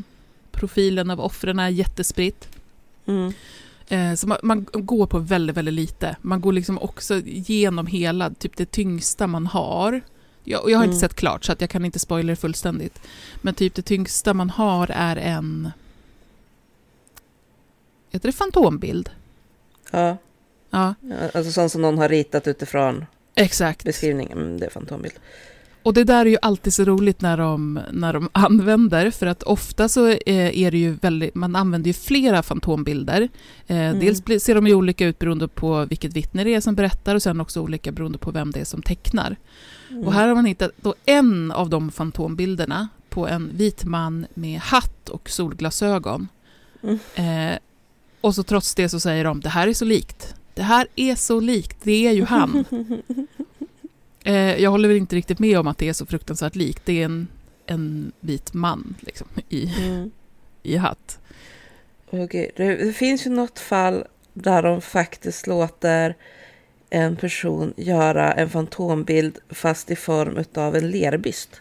profilen 0.50 1.10
av 1.10 1.20
offren 1.20 1.58
är 1.58 1.68
jättespritt. 1.68 2.48
Mm. 3.06 3.32
Eh, 3.88 4.14
så 4.14 4.26
man, 4.28 4.38
man 4.42 4.66
går 4.72 5.06
på 5.06 5.18
väldigt, 5.18 5.56
väldigt 5.56 5.74
lite. 5.74 6.16
Man 6.22 6.40
går 6.40 6.52
liksom 6.52 6.78
också 6.78 7.14
igenom 7.16 7.86
hela, 7.86 8.30
typ 8.30 8.56
det 8.56 8.70
tyngsta 8.70 9.26
man 9.26 9.46
har. 9.46 10.00
Jag, 10.44 10.70
jag 10.70 10.78
har 10.78 10.84
inte 10.84 10.94
Mm. 10.96 11.00
sett 11.00 11.14
klart 11.14 11.44
så 11.44 11.52
att 11.52 11.60
jag 11.60 11.70
kan 11.70 11.84
inte 11.84 11.98
spoila 11.98 12.30
det 12.32 12.36
fullständigt. 12.36 13.00
Men 13.42 13.54
typ 13.54 13.74
det 13.74 13.82
tyngsta 13.82 14.34
man 14.34 14.50
har 14.50 14.90
är 14.90 15.16
en... 15.16 15.70
Heter 18.10 18.28
det 18.28 18.32
fantombild? 18.32 19.10
Ja. 19.90 20.16
Ja, 20.70 20.94
Alltså 21.34 21.52
sånt 21.52 21.72
som 21.72 21.82
någon 21.82 21.98
har 21.98 22.08
ritat 22.08 22.46
utifrån 22.46 23.06
exakt. 23.34 23.84
beskrivningen. 23.84 24.38
Mm, 24.38 24.60
det 24.60 24.66
är 24.66 24.70
fantombild. 24.70 25.14
Och 25.82 25.94
det 25.94 26.04
där 26.04 26.26
är 26.26 26.30
ju 26.30 26.36
alltid 26.42 26.74
så 26.74 26.84
roligt 26.84 27.20
när 27.20 27.36
de, 27.36 27.80
när 27.92 28.12
de 28.12 28.28
använder, 28.32 29.10
för 29.10 29.26
att 29.26 29.42
ofta 29.42 29.88
så 29.88 30.08
eh, 30.08 30.58
är 30.58 30.70
det 30.70 30.78
ju 30.78 30.90
väldigt, 30.92 31.34
man 31.34 31.56
använder 31.56 31.88
ju 31.88 31.94
flera 31.94 32.42
fantombilder. 32.42 33.28
Eh, 33.66 33.92
Dels 33.92 34.24
blir- 34.24 34.38
ser 34.38 34.54
de 34.54 34.66
ju 34.66 34.74
olika 34.74 35.06
ut 35.06 35.18
beroende 35.18 35.48
på 35.48 35.84
vilket 35.84 36.12
vittne 36.12 36.44
det 36.44 36.54
är 36.54 36.60
som 36.60 36.74
berättar 36.74 37.14
och 37.14 37.22
sen 37.22 37.40
också 37.40 37.60
olika 37.60 37.92
beroende 37.92 38.18
på 38.18 38.30
vem 38.30 38.50
det 38.50 38.60
är 38.60 38.64
som 38.64 38.82
tecknar. 38.82 39.36
Och 40.04 40.12
här 40.12 40.28
har 40.28 40.34
man 40.34 40.44
hittat 40.44 40.70
då 40.76 40.94
en 41.04 41.52
av 41.52 41.70
de 41.70 41.90
fantombilderna 41.90 42.88
på 43.08 43.28
en 43.28 43.50
vit 43.54 43.84
man 43.84 44.26
med 44.34 44.60
hatt 44.60 45.08
och 45.08 45.30
solglasögon. 45.30 46.28
Mm. 46.82 46.98
Eh, 47.52 47.58
och 48.20 48.34
så 48.34 48.42
trots 48.42 48.74
det 48.74 48.88
så 48.88 49.00
säger 49.00 49.24
de 49.24 49.40
det 49.40 49.48
här 49.48 49.68
är 49.68 49.72
så 49.74 49.84
likt. 49.84 50.34
Det 50.58 50.64
här 50.64 50.86
är 50.96 51.14
så 51.14 51.40
likt, 51.40 51.76
det 51.82 52.06
är 52.06 52.12
ju 52.12 52.24
han. 52.24 52.64
Eh, 54.24 54.62
jag 54.62 54.70
håller 54.70 54.88
väl 54.88 54.96
inte 54.96 55.16
riktigt 55.16 55.38
med 55.38 55.58
om 55.58 55.66
att 55.66 55.78
det 55.78 55.88
är 55.88 55.92
så 55.92 56.06
fruktansvärt 56.06 56.54
likt. 56.56 56.82
Det 56.84 57.00
är 57.00 57.04
en, 57.04 57.28
en 57.66 58.12
vit 58.20 58.54
man 58.54 58.94
liksom, 59.00 59.26
i, 59.48 59.72
Mm. 59.78 60.10
i 60.62 60.76
hatt. 60.76 61.18
Okej, 62.10 62.52
det, 62.56 62.76
det 62.76 62.92
finns 62.92 63.26
ju 63.26 63.30
något 63.30 63.58
fall 63.58 64.04
där 64.32 64.62
de 64.62 64.80
faktiskt 64.80 65.46
låter 65.46 66.16
en 66.90 67.16
person 67.16 67.74
göra 67.76 68.32
en 68.32 68.50
fantombild 68.50 69.38
fast 69.50 69.90
i 69.90 69.96
form 69.96 70.44
av 70.54 70.76
en 70.76 70.90
lerbyst. 70.90 71.60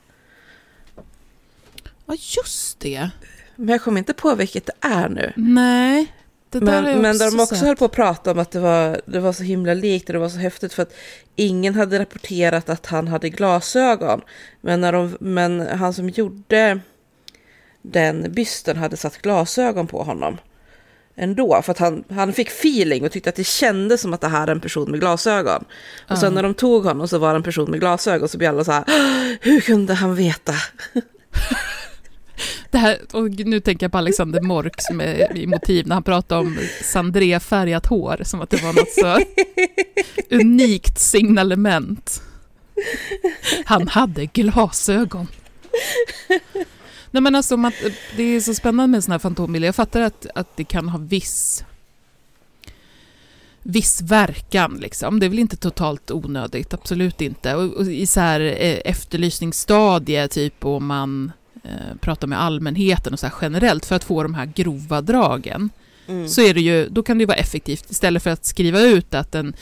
Ja, 2.05 2.15
just 2.37 2.79
det. 2.79 3.09
Men 3.55 3.69
jag 3.69 3.81
kommer 3.81 3.97
inte 3.97 4.13
på 4.13 4.35
vilket 4.35 4.65
det 4.65 4.73
är 4.87 5.09
nu. 5.09 5.33
Nej, 5.35 6.13
Men, 6.51 7.01
men 7.01 7.17
där 7.17 7.31
de 7.31 7.39
också 7.39 7.55
sett. 7.55 7.67
höll 7.67 7.75
på 7.75 7.85
att 7.85 7.91
prata 7.91 8.31
om 8.31 8.39
att 8.39 8.51
det 8.51 8.59
var, 8.59 9.01
det 9.05 9.19
var 9.19 9.33
så 9.33 9.43
himla 9.43 9.73
likt 9.73 10.09
och 10.09 10.13
det 10.13 10.19
var 10.19 10.29
så 10.29 10.37
häftigt 10.37 10.73
för 10.73 10.83
att 10.83 10.93
ingen 11.35 11.75
hade 11.75 11.99
rapporterat 11.99 12.69
att 12.69 12.85
han 12.85 13.07
hade 13.07 13.29
glasögon. 13.29 14.21
Men, 14.61 14.81
när 14.81 14.91
de, 14.91 15.17
men 15.19 15.67
han 15.67 15.93
som 15.93 16.09
gjorde 16.09 16.79
den 17.81 18.33
bysten 18.33 18.77
hade 18.77 18.97
satt 18.97 19.21
glasögon 19.21 19.87
på 19.87 20.03
honom 20.03 20.37
ändå. 21.15 21.61
För 21.61 21.71
att 21.71 21.77
han, 21.77 22.03
han 22.09 22.33
fick 22.33 22.47
feeling 22.47 23.05
och 23.05 23.11
tyckte 23.11 23.29
att 23.29 23.35
det 23.35 23.47
kändes 23.47 24.01
som 24.01 24.13
att 24.13 24.21
det 24.21 24.27
här 24.27 24.47
är 24.47 24.51
en 24.51 24.61
person 24.61 24.91
med 24.91 24.99
glasögon. 24.99 25.65
Och 26.09 26.17
sen 26.17 26.33
när 26.33 26.43
de 26.43 26.53
tog 26.53 26.83
honom 26.83 27.07
så 27.07 27.17
var 27.17 27.29
det 27.29 27.35
en 27.35 27.43
person 27.43 27.71
med 27.71 27.79
glasögon 27.79 28.29
så 28.29 28.37
blev 28.37 28.49
alla 28.49 28.63
så 28.63 28.71
här, 28.71 28.83
"Åh, 28.87 29.35
hur 29.41 29.61
kunde 29.61 29.93
han 29.93 30.15
veta? 30.15 30.53
Det 32.71 32.77
här, 32.77 32.97
och 33.13 33.29
nu 33.29 33.59
tänker 33.59 33.83
jag 33.83 33.91
på 33.91 33.97
Alexander 33.97 34.41
Mork 34.41 34.75
som 34.77 35.01
är 35.01 35.37
i 35.37 35.47
motiv 35.47 35.87
när 35.87 35.95
han 35.95 36.03
pratar 36.03 36.37
om 36.37 36.59
sandré-färgat 36.83 37.85
hår, 37.85 38.21
som 38.23 38.41
att 38.41 38.49
det 38.49 38.63
var 38.63 38.73
något 38.73 38.91
så 38.91 39.19
unikt 40.35 40.99
signalement. 40.99 42.21
Han 43.65 43.87
hade 43.87 44.25
glasögon. 44.25 45.27
Nej 47.11 47.21
men 47.21 47.35
alltså, 47.35 47.57
man, 47.57 47.71
det 48.17 48.23
är 48.23 48.39
så 48.39 48.53
spännande 48.53 48.87
med 48.87 49.03
sådana 49.03 49.13
här 49.13 49.19
fantombilder. 49.19 49.67
Jag 49.67 49.75
fattar 49.75 50.01
att, 50.01 50.27
att 50.35 50.57
det 50.57 50.63
kan 50.63 50.89
ha 50.89 50.99
viss, 50.99 51.65
viss 53.63 54.01
verkan. 54.01 54.77
Liksom. 54.81 55.19
Det 55.19 55.25
är 55.25 55.29
väl 55.29 55.39
inte 55.39 55.57
totalt 55.57 56.11
onödigt, 56.11 56.73
absolut 56.73 57.21
inte. 57.21 57.55
Och, 57.55 57.73
och 57.73 57.85
I 57.85 58.07
så 58.07 58.19
här 58.19 58.39
eh, 58.39 58.79
efterlysningsstadie, 58.85 60.27
typ 60.27 60.65
om 60.65 60.85
man 60.85 61.25
eh, 61.25 61.31
pratar 61.99 62.27
med 62.27 62.41
allmänheten 62.41 63.13
och 63.13 63.19
så 63.19 63.29
generellt 63.41 63.85
för 63.85 63.95
att 63.95 64.03
få 64.03 64.23
de 64.23 64.33
här 64.33 64.45
grova 64.45 65.01
dragen 65.01 65.69
Mm. 66.07 66.27
så 66.27 66.41
är 66.41 66.53
det 66.53 66.61
ju, 66.61 66.89
då 66.89 67.03
kan 67.03 67.17
det 67.17 67.21
ju 67.21 67.25
vara 67.25 67.37
effektivt 67.37 67.91
istället 67.91 68.23
för 68.23 68.29
att 68.29 68.45
skriva 68.45 68.81
ut 68.81 69.13
att 69.13 69.35
en, 69.35 69.53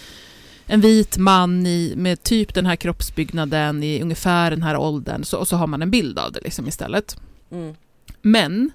en 0.65 0.81
vit 0.81 1.17
man 1.17 1.65
i, 1.65 1.93
med 1.97 2.23
typ 2.23 2.53
den 2.53 2.65
här 2.65 2.75
kroppsbyggnaden 2.75 3.83
i 3.83 4.01
ungefär 4.01 4.51
den 4.51 4.63
här 4.63 4.77
åldern 4.77 5.23
så, 5.23 5.37
och 5.37 5.47
så 5.47 5.55
har 5.55 5.67
man 5.67 5.81
en 5.81 5.91
bild 5.91 6.19
av 6.19 6.31
det 6.31 6.39
liksom 6.43 6.67
istället. 6.67 7.17
Mm. 7.51 7.75
Men, 8.21 8.71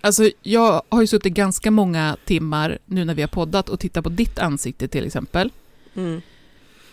alltså 0.00 0.30
jag 0.42 0.82
har 0.88 1.00
ju 1.00 1.06
suttit 1.06 1.34
ganska 1.34 1.70
många 1.70 2.16
timmar 2.24 2.78
nu 2.84 3.04
när 3.04 3.14
vi 3.14 3.22
har 3.22 3.28
poddat 3.28 3.68
och 3.68 3.80
tittat 3.80 4.04
på 4.04 4.10
ditt 4.10 4.38
ansikte 4.38 4.88
till 4.88 5.06
exempel. 5.06 5.50
Mm. 5.94 6.20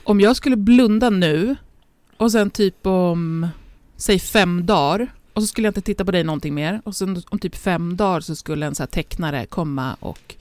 Om 0.04 0.20
jag 0.20 0.36
skulle 0.36 0.56
blunda 0.56 1.10
nu 1.10 1.56
och 2.18 2.32
sen 2.32 2.50
typ 2.50 2.86
om, 2.88 3.48
säg 3.98 4.20
fem 4.20 4.66
dagar 4.66 5.12
och 5.42 5.48
så 5.48 5.52
skulle 5.52 5.68
jag 5.68 5.70
inte 5.72 5.82
titta 5.82 6.06
på 6.06 6.12
dig 6.12 6.24
någonting 6.24 6.54
mer 6.54 6.82
och 6.86 6.96
sen 6.96 7.24
om 7.30 7.40
typ 7.40 7.56
fem 7.56 7.98
dagar 7.98 8.20
så 8.22 8.36
skulle 8.36 8.66
en 8.66 8.76
så 8.76 8.86
tecknare 8.88 9.46
komma 9.46 9.98
och 10.00 10.36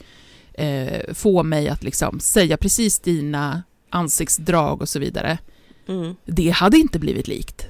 eh, 0.54 1.14
få 1.14 1.42
mig 1.42 1.68
att 1.68 1.82
liksom 1.82 2.20
säga 2.20 2.56
precis 2.56 2.98
dina 2.98 3.62
ansiktsdrag 3.90 4.80
och 4.82 4.88
så 4.88 4.98
vidare. 4.98 5.38
Mm. 5.86 6.14
Det 6.24 6.50
hade 6.50 6.76
inte 6.78 6.98
blivit 6.98 7.28
likt. 7.28 7.68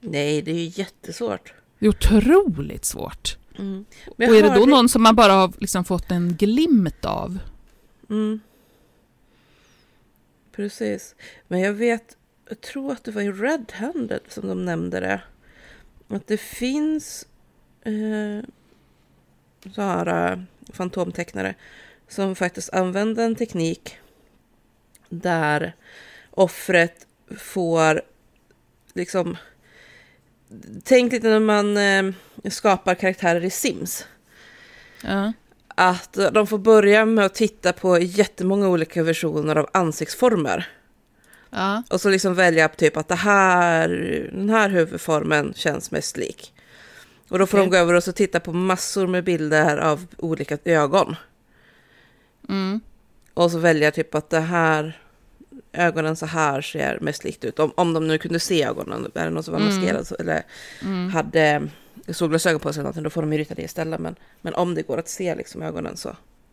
Nej, 0.00 0.42
det 0.42 0.50
är 0.50 0.54
ju 0.54 0.72
jättesvårt. 0.74 1.52
Det 1.78 1.86
är 1.86 1.90
otroligt 1.90 2.84
svårt. 2.84 3.36
Mm. 3.58 3.84
Och 4.06 4.22
är 4.22 4.28
det 4.32 4.40
då 4.40 4.48
hörde- 4.48 4.66
någon 4.66 4.88
som 4.88 5.02
man 5.02 5.16
bara 5.16 5.32
har 5.32 5.52
liksom 5.58 5.84
fått 5.84 6.10
en 6.10 6.36
glimt 6.36 7.04
av? 7.04 7.38
Mm. 8.10 8.40
Precis. 10.56 11.14
Men 11.48 11.60
jag 11.60 11.72
vet, 11.72 12.16
jag 12.48 12.60
tror 12.60 12.92
att 12.92 13.04
det 13.04 13.10
var 13.10 13.22
i 13.22 13.32
Red 13.32 13.72
Handed 13.74 14.20
som 14.28 14.48
de 14.48 14.64
nämnde 14.64 15.00
det. 15.00 15.20
Att 16.08 16.26
det 16.26 16.36
finns 16.36 17.26
eh, 17.84 18.48
så 19.74 19.82
här, 19.82 20.32
eh, 20.32 20.38
fantomtecknare 20.72 21.54
som 22.08 22.34
faktiskt 22.36 22.70
använder 22.72 23.24
en 23.24 23.36
teknik 23.36 23.98
där 25.08 25.72
offret 26.30 27.06
får 27.38 28.02
liksom... 28.94 29.36
Tänk 30.84 31.12
lite 31.12 31.28
när 31.28 31.40
man 31.40 31.76
eh, 31.76 32.14
skapar 32.50 32.94
karaktärer 32.94 33.44
i 33.44 33.50
Sims 33.50 34.06
Ja. 35.02 35.32
att 35.68 36.12
de 36.12 36.46
får 36.46 36.58
börja 36.58 37.04
med 37.04 37.24
att 37.24 37.34
titta 37.34 37.72
på 37.72 37.98
jättemånga 37.98 38.68
olika 38.68 39.02
versioner 39.02 39.56
av 39.56 39.68
ansiktsformer. 39.72 40.77
Ja. 41.50 41.82
Och 41.90 42.00
så 42.00 42.08
liksom 42.08 42.34
välja 42.34 42.68
typ 42.68 42.96
att 42.96 43.08
det 43.08 43.14
här, 43.14 43.88
den 44.32 44.50
här 44.50 44.68
huvudformen 44.68 45.52
känns 45.56 45.90
mest 45.90 46.16
lik. 46.16 46.52
Och 47.28 47.38
då 47.38 47.46
får 47.46 47.58
Okej. 47.58 47.66
de 47.66 47.70
gå 47.70 47.76
över 47.76 47.94
och 47.94 48.04
så 48.04 48.12
titta 48.12 48.40
på 48.40 48.52
massor 48.52 49.06
med 49.06 49.24
bilder 49.24 49.76
av 49.76 50.06
olika 50.18 50.58
ögon. 50.64 51.16
Mm. 52.48 52.80
Och 53.34 53.50
så 53.50 53.58
välja 53.58 53.90
typ 53.90 54.14
att 54.14 54.30
det 54.30 54.40
här, 54.40 54.98
ögonen 55.72 56.16
så 56.16 56.26
här 56.26 56.60
ser 56.60 56.98
mest 57.00 57.24
likt 57.24 57.44
ut. 57.44 57.58
Om, 57.58 57.72
om 57.74 57.92
de 57.92 58.08
nu 58.08 58.18
kunde 58.18 58.40
se 58.40 58.64
ögonen, 58.64 59.10
är 59.14 59.24
det 59.24 59.30
någon 59.30 59.42
som 59.42 59.52
var 59.54 59.60
Mm. 59.60 59.74
maskerad 59.76 60.20
eller 60.20 60.42
Mm. 60.82 61.10
hade 61.10 61.68
solglasögon 62.08 62.60
på 62.60 62.72
sig 62.72 62.80
eller 62.80 62.84
någonting, 62.84 63.02
då 63.02 63.10
får 63.10 63.22
de 63.22 63.32
ju 63.32 63.38
rita 63.38 63.54
det 63.54 63.62
istället. 63.62 64.00
Men, 64.00 64.16
men 64.40 64.54
om 64.54 64.74
det 64.74 64.82
går 64.82 64.98
att 64.98 65.08
se 65.08 65.34
liksom 65.34 65.62
ögonen 65.62 65.96
så 65.96 66.08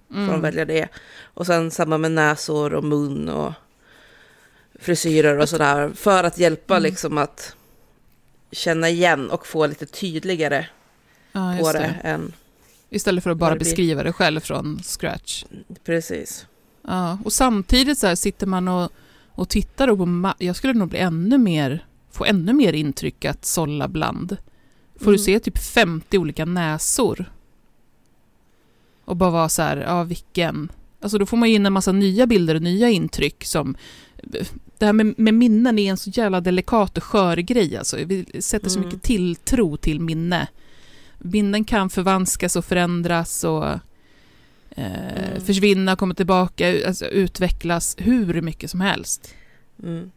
får 0.09 0.15
de 0.15 0.29
Mm. 0.29 0.41
välja 0.41 0.65
det. 0.65 0.87
Och 1.23 1.45
sen 1.45 1.71
samma 1.71 1.97
med 1.97 2.11
näsor 2.11 2.73
och 2.73 2.83
mun 2.83 3.29
och 3.29 3.53
frisyrer 4.85 5.37
och 5.39 5.49
sådär. 5.49 5.91
För 5.95 6.23
att 6.23 6.37
hjälpa 6.37 6.73
Mm. 6.73 6.83
liksom 6.83 7.17
att 7.17 7.55
känna 8.51 8.89
igen 8.89 9.29
och 9.29 9.47
få 9.47 9.67
lite 9.67 9.85
tydligare 9.85 10.65
Ja, 11.31 11.57
på 11.61 11.71
det. 11.71 11.79
det. 11.79 12.07
än 12.09 12.33
Istället 12.89 13.23
för 13.23 13.31
att 13.31 13.37
bara 13.37 13.55
beskriva 13.55 14.03
det 14.03 14.11
själv 14.13 14.39
från 14.39 14.79
scratch. 14.83 15.45
precis. 15.83 16.45
Ja, 16.87 17.17
och 17.25 17.33
samtidigt 17.33 17.97
så 17.97 18.07
här 18.07 18.15
sitter 18.15 18.47
man 18.47 18.67
och, 18.67 18.91
och 19.31 19.49
tittar 19.49 19.87
och 19.87 19.97
på 19.97 20.33
jag 20.39 20.55
skulle 20.55 20.73
nog 20.73 20.89
bli 20.89 20.99
ännu 20.99 21.37
mer, 21.37 21.85
få 22.11 22.25
ännu 22.25 22.53
mer 22.53 22.73
intryck 22.73 23.25
att 23.25 23.45
sålla 23.45 23.87
bland. 23.87 24.37
Får 24.95 25.05
du 25.11 25.17
Mm. 25.17 25.25
se 25.25 25.39
typ 25.39 25.57
50 25.57 26.17
olika 26.17 26.45
näsor? 26.45 27.31
Och 29.05 29.15
bara 29.15 29.29
vara 29.29 29.49
så 29.49 29.61
här, 29.61 29.77
ja 29.77 30.03
vilken? 30.03 30.71
Alltså 31.01 31.17
då 31.17 31.25
får 31.25 31.37
man 31.37 31.49
ju 31.49 31.55
in 31.55 31.65
en 31.65 31.73
massa 31.73 31.91
nya 31.91 32.27
bilder 32.27 32.55
och 32.55 32.61
nya 32.61 32.89
intryck 32.89 33.43
som 33.45 33.75
det 34.77 34.85
här 34.85 34.93
med, 34.93 35.13
med 35.19 35.33
minnen 35.33 35.79
är 35.79 35.91
en 35.91 35.97
så 35.97 36.09
jävla 36.09 36.41
delikat 36.41 36.97
och 36.97 37.03
skör 37.03 37.37
grej 37.37 37.77
alltså. 37.77 37.97
Vi 37.97 38.41
sätter 38.41 38.69
så 38.69 38.79
Mm. 38.79 38.87
mycket 38.89 39.03
tilltro 39.03 39.77
till 39.77 39.99
minne. 39.99 40.47
Minnen 41.17 41.63
kan 41.63 41.89
förvanskas 41.89 42.55
och 42.55 42.65
förändras 42.65 43.43
och 43.43 43.65
eh, 43.67 43.79
Mm. 44.75 45.41
försvinna, 45.45 45.95
komma 45.95 46.13
tillbaka, 46.13 46.87
alltså, 46.87 47.05
utvecklas 47.05 47.95
hur 47.99 48.41
mycket 48.41 48.69
som 48.71 48.81
helst. 48.81 49.33
Mm. 49.83 50.11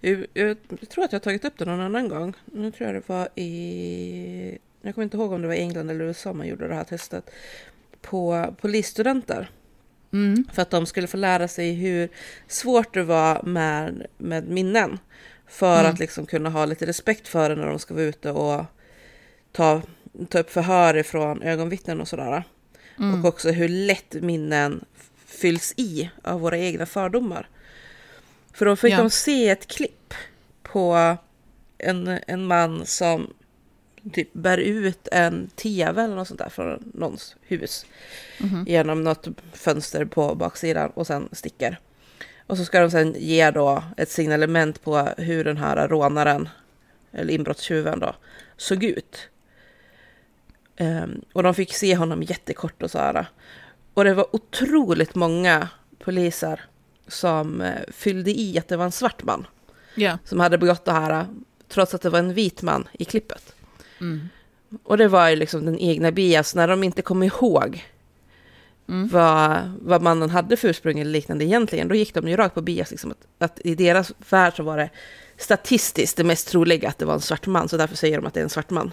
Jag, 0.00 0.26
jag 0.34 0.56
tror 0.90 1.04
att 1.04 1.12
jag 1.12 1.18
har 1.20 1.24
tagit 1.24 1.44
upp 1.44 1.54
det 1.58 1.64
någon 1.64 1.80
annan 1.80 2.08
gång. 2.08 2.34
Nu 2.52 2.70
tror 2.72 2.86
jag 2.90 2.96
det 3.02 3.08
var 3.08 3.28
i... 3.40 4.58
Jag 4.82 4.94
kommer 4.94 5.04
inte 5.04 5.16
ihåg 5.16 5.32
om 5.32 5.42
det 5.42 5.48
var 5.48 5.54
i 5.54 5.58
England 5.60 5.90
eller 5.90 6.04
USA 6.04 6.32
man 6.32 6.46
gjorde 6.48 6.68
det 6.68 6.74
här 6.74 6.84
testet. 6.84 7.30
På 8.02 8.54
polisstudenter. 8.60 9.50
Mm. 10.14 10.44
För 10.52 10.62
att 10.62 10.70
de 10.70 10.86
skulle 10.86 11.06
få 11.06 11.16
lära 11.16 11.48
sig 11.48 11.72
hur 11.72 12.08
svårt 12.48 12.94
det 12.94 13.02
var 13.02 13.42
med, 13.42 14.06
med 14.18 14.48
minnen. 14.48 14.98
För 15.46 15.80
Mm. 15.80 15.92
att 15.92 15.98
liksom 15.98 16.26
kunna 16.26 16.50
ha 16.50 16.64
lite 16.64 16.86
respekt 16.86 17.28
för 17.28 17.48
det 17.50 17.56
när 17.56 17.66
de 17.66 17.78
ska 17.78 17.94
vara 17.94 18.04
ute 18.04 18.30
och 18.30 18.64
ta, 19.52 19.82
ta 20.28 20.38
upp 20.38 20.50
förhör 20.50 20.96
ifrån 20.96 21.42
ögonvittnen 21.42 22.00
och 22.00 22.08
sådär. 22.08 22.44
Mm. 22.98 23.20
Och 23.24 23.28
också 23.28 23.50
hur 23.50 23.68
lätt 23.68 24.14
minnen 24.14 24.84
fylls 25.26 25.74
i 25.76 26.10
av 26.22 26.40
våra 26.40 26.58
egna 26.58 26.86
fördomar. 26.86 27.48
För 28.52 28.64
då 28.66 28.76
fick 28.76 28.92
Ja. 28.92 28.98
de 28.98 29.10
se 29.10 29.48
ett 29.48 29.66
klipp 29.66 30.14
på 30.62 31.16
en, 31.78 32.18
en 32.26 32.46
man 32.46 32.86
som 32.86 33.34
typ 34.12 34.32
bär 34.32 34.58
ut 34.58 35.08
en 35.12 35.46
tv 35.56 36.02
eller 36.02 36.14
något 36.16 36.28
sånt 36.28 36.40
där 36.40 36.48
från 36.48 36.90
någons 36.94 37.36
hus 37.40 37.86
genom 38.66 39.04
något 39.04 39.28
fönster 39.52 40.04
på 40.04 40.34
baksidan 40.34 40.90
och 40.90 41.06
sen 41.06 41.28
sticker. 41.32 41.78
Och 42.46 42.58
så 42.58 42.64
ska 42.64 42.80
de 42.80 42.90
sen 42.90 43.14
ge 43.18 43.50
då 43.50 43.82
ett 43.96 44.10
signalement 44.10 44.82
på 44.82 45.08
hur 45.16 45.44
den 45.44 45.56
här 45.56 45.88
rånaren, 45.88 46.48
eller 47.12 47.34
inbrottstjuven 47.34 47.98
då, 48.00 48.14
såg 48.56 48.84
ut. 48.84 49.18
Ehm, 50.76 51.20
och 51.32 51.42
de 51.42 51.54
fick 51.54 51.74
se 51.74 51.96
honom 51.96 52.22
jättekort 52.22 52.82
och 52.82 52.90
så 52.90 52.98
här. 52.98 53.26
Och 53.94 54.04
det 54.04 54.14
var 54.14 54.36
otroligt 54.36 55.14
många 55.14 55.68
poliser 55.98 56.60
som 57.08 57.60
eh, 57.60 57.80
fyllde 57.92 58.30
i 58.30 58.58
att 58.58 58.68
det 58.68 58.76
var 58.76 58.84
en 58.84 58.92
svart 58.92 59.22
man 59.22 59.46
Ja. 59.94 60.18
som 60.24 60.40
hade 60.40 60.58
begått 60.58 60.84
det 60.84 60.92
här, 60.92 61.26
trots 61.68 61.94
att 61.94 62.02
det 62.02 62.10
var 62.10 62.18
en 62.18 62.34
vit 62.34 62.62
man 62.62 62.88
i 62.92 63.04
klippet. 63.04 63.54
Mm. 64.00 64.28
Och 64.84 64.96
det 64.98 65.08
var 65.08 65.28
ju 65.28 65.36
liksom 65.36 65.64
den 65.66 65.78
egna 65.78 66.12
bias, 66.12 66.54
när 66.54 66.68
de 66.68 66.82
inte 66.84 67.02
kom 67.02 67.22
ihåg 67.22 67.84
Mm. 68.88 69.08
vad, 69.08 69.72
vad 69.82 70.02
mannen 70.02 70.30
hade 70.30 70.56
för 70.56 70.68
ursprung 70.68 70.98
eller 70.98 71.10
liknande 71.10 71.44
egentligen, 71.44 71.88
då 71.88 71.94
gick 71.94 72.14
de 72.14 72.28
ju 72.28 72.36
rakt 72.36 72.54
på 72.54 72.62
bias. 72.62 72.90
Liksom, 72.90 73.10
att, 73.10 73.26
att 73.38 73.60
i 73.64 73.74
deras 73.74 74.12
värld 74.30 74.52
så 74.56 74.62
var 74.62 74.76
det 74.76 74.90
statistiskt 75.38 76.16
det 76.16 76.24
mest 76.24 76.48
troliga 76.48 76.88
att 76.88 76.98
det 76.98 77.04
var 77.04 77.14
en 77.14 77.20
svart 77.20 77.46
man, 77.46 77.68
så 77.68 77.76
därför 77.76 77.96
säger 77.96 78.16
de 78.20 78.26
att 78.26 78.34
det 78.34 78.40
är 78.40 78.44
en 78.44 78.50
svart 78.50 78.70
man. 78.70 78.92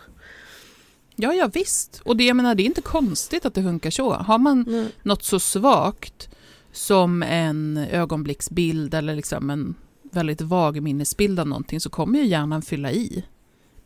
Ja, 1.16 1.34
ja 1.34 1.50
visst. 1.54 2.02
Och 2.06 2.18
det, 2.18 2.24
jag 2.24 2.36
menar, 2.36 2.56
det 2.56 2.64
är 2.64 2.66
inte 2.66 2.82
konstigt 2.82 3.46
att 3.46 3.54
det 3.54 3.64
funkar 3.64 3.90
så. 3.90 4.14
Har 4.14 4.38
man 4.38 4.66
Mm. 4.68 4.88
något 5.04 5.24
så 5.24 5.40
svagt 5.40 6.30
som 6.72 7.24
en 7.24 7.78
ögonblicksbild 7.78 8.94
eller 8.94 9.16
liksom 9.16 9.50
en 9.50 9.76
väldigt 10.12 10.42
vag 10.42 10.82
minnesbild 10.82 11.40
av 11.40 11.48
någonting 11.48 11.80
så 11.80 11.90
kommer 11.90 12.20
ju 12.20 12.26
hjärnan 12.26 12.62
fylla 12.62 12.92
i 12.92 13.24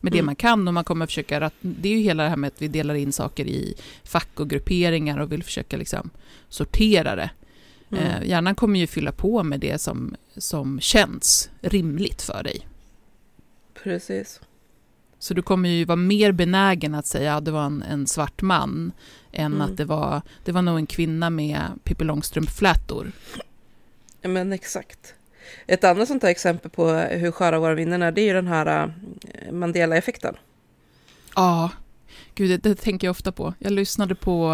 med 0.00 0.12
det 0.12 0.18
Mm. 0.18 0.26
man 0.26 0.36
kan 0.36 0.68
och 0.68 0.74
man 0.74 0.84
kommer 0.84 1.06
försöka, 1.06 1.40
rat- 1.40 1.52
det 1.60 1.88
är 1.88 1.92
ju 1.96 2.02
hela 2.02 2.22
det 2.22 2.28
här 2.28 2.36
med 2.36 2.48
att 2.48 2.62
vi 2.62 2.68
delar 2.68 2.94
in 2.94 3.12
saker 3.12 3.44
i 3.46 3.74
fack 4.04 4.40
och 4.40 4.50
grupperingar 4.50 5.18
och 5.18 5.32
vill 5.32 5.42
försöka 5.42 5.76
liksom 5.76 6.10
sortera 6.48 7.16
det. 7.16 7.30
Mm. 7.90 8.04
Eh, 8.04 8.28
hjärnan 8.28 8.54
kommer 8.54 8.80
ju 8.80 8.86
fylla 8.86 9.12
på 9.12 9.42
med 9.42 9.60
det 9.60 9.78
som, 9.80 10.16
som 10.36 10.80
känns 10.80 11.50
rimligt 11.60 12.22
för 12.22 12.42
dig. 12.42 12.66
Precis. 13.82 14.40
Så 15.18 15.34
du 15.34 15.42
kommer 15.42 15.68
ju 15.68 15.84
vara 15.84 15.96
mer 15.96 16.32
benägen 16.32 16.94
att 16.94 17.06
säga 17.06 17.36
att 17.36 17.44
det 17.44 17.50
var 17.50 17.64
en, 17.64 17.82
en 17.82 18.06
svart 18.06 18.42
man 18.42 18.92
än 19.32 19.52
Mm. 19.54 19.60
att 19.60 19.76
det 19.76 19.84
var, 19.84 20.22
det 20.44 20.52
var 20.52 20.62
nog 20.62 20.76
en 20.76 20.86
kvinna 20.86 21.30
med 21.30 21.60
Pippi 21.84 22.04
Långstrump-flätor. 22.04 23.12
Ja, 24.20 24.28
men 24.28 24.52
exakt. 24.52 25.14
Ett 25.66 25.84
annat 25.84 26.08
sånt 26.08 26.22
här 26.22 26.30
exempel 26.30 26.70
på 26.70 26.88
hur 26.92 27.30
sköra 27.30 27.58
våra 27.58 27.74
minnen 27.74 28.02
är, 28.02 28.12
det 28.12 28.20
är 28.20 28.24
ju 28.26 28.32
den 28.32 28.46
här 28.46 28.92
eh, 29.46 29.52
Mandela-effekten. 29.52 30.34
Ja, 31.34 31.70
gud 32.34 32.50
det, 32.50 32.68
det 32.68 32.74
tänker 32.74 33.06
jag 33.06 33.10
ofta 33.10 33.32
på. 33.32 33.54
Jag 33.58 33.72
lyssnade 33.72 34.14
på, 34.14 34.48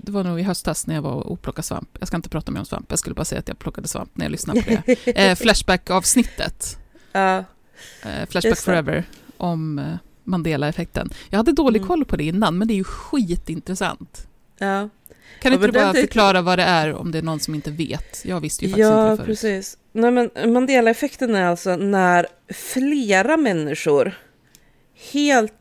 det 0.00 0.12
var 0.12 0.24
nog 0.24 0.40
i 0.40 0.42
höstas 0.42 0.86
när 0.86 0.94
jag 0.94 1.02
var 1.02 1.12
och 1.14 1.42
plockade 1.42 1.62
svamp. 1.66 1.88
Jag 1.98 2.08
ska 2.08 2.16
inte 2.16 2.28
prata 2.28 2.52
mer 2.52 2.60
om 2.60 2.66
svamp, 2.66 2.86
jag 2.88 2.98
skulle 2.98 3.14
bara 3.14 3.24
säga 3.24 3.38
att 3.38 3.48
jag 3.48 3.58
plockade 3.58 3.88
svamp 3.88 4.10
när 4.16 4.24
jag 4.24 4.32
lyssnade 4.32 4.62
på 4.62 4.70
det. 4.86 4.96
Eh, 5.16 5.34
Flashback-avsnittet, 5.36 6.78
Ja, 7.12 7.44
eh, 8.02 8.26
Flashback. 8.28 8.58
Forever, 8.58 9.04
om 9.36 9.78
eh, 9.78 9.94
Mandela-effekten. 10.24 11.10
Jag 11.30 11.36
hade 11.36 11.52
dålig 11.52 11.78
Mm. 11.80 11.88
koll 11.88 12.04
på 12.04 12.16
det 12.16 12.24
innan, 12.24 12.58
men 12.58 12.68
det 12.68 12.74
är 12.74 12.76
ju 12.76 12.84
skitintressant. 12.84 14.26
Ja. 14.58 14.88
Kan 15.40 15.52
Ja, 15.52 15.54
inte 15.54 15.66
du 15.66 15.72
bara 15.72 15.92
typ- 15.92 16.00
förklara 16.00 16.42
vad 16.42 16.58
det 16.58 16.62
är 16.62 16.94
om 16.94 17.12
det 17.12 17.18
är 17.18 17.22
någon 17.22 17.40
som 17.40 17.54
inte 17.54 17.70
vet? 17.70 18.24
Jag 18.24 18.40
visste 18.40 18.64
ju 18.64 18.70
faktiskt 18.70 18.88
Ja, 18.88 19.02
inte 19.02 19.10
det 19.12 19.16
förut. 19.16 19.26
precis. 19.26 19.78
Nej, 19.92 20.10
men 20.10 20.30
Mandela-effekten 20.52 21.34
är 21.34 21.44
alltså 21.44 21.76
när 21.76 22.26
flera 22.54 23.36
människor 23.36 24.18
helt, 25.12 25.52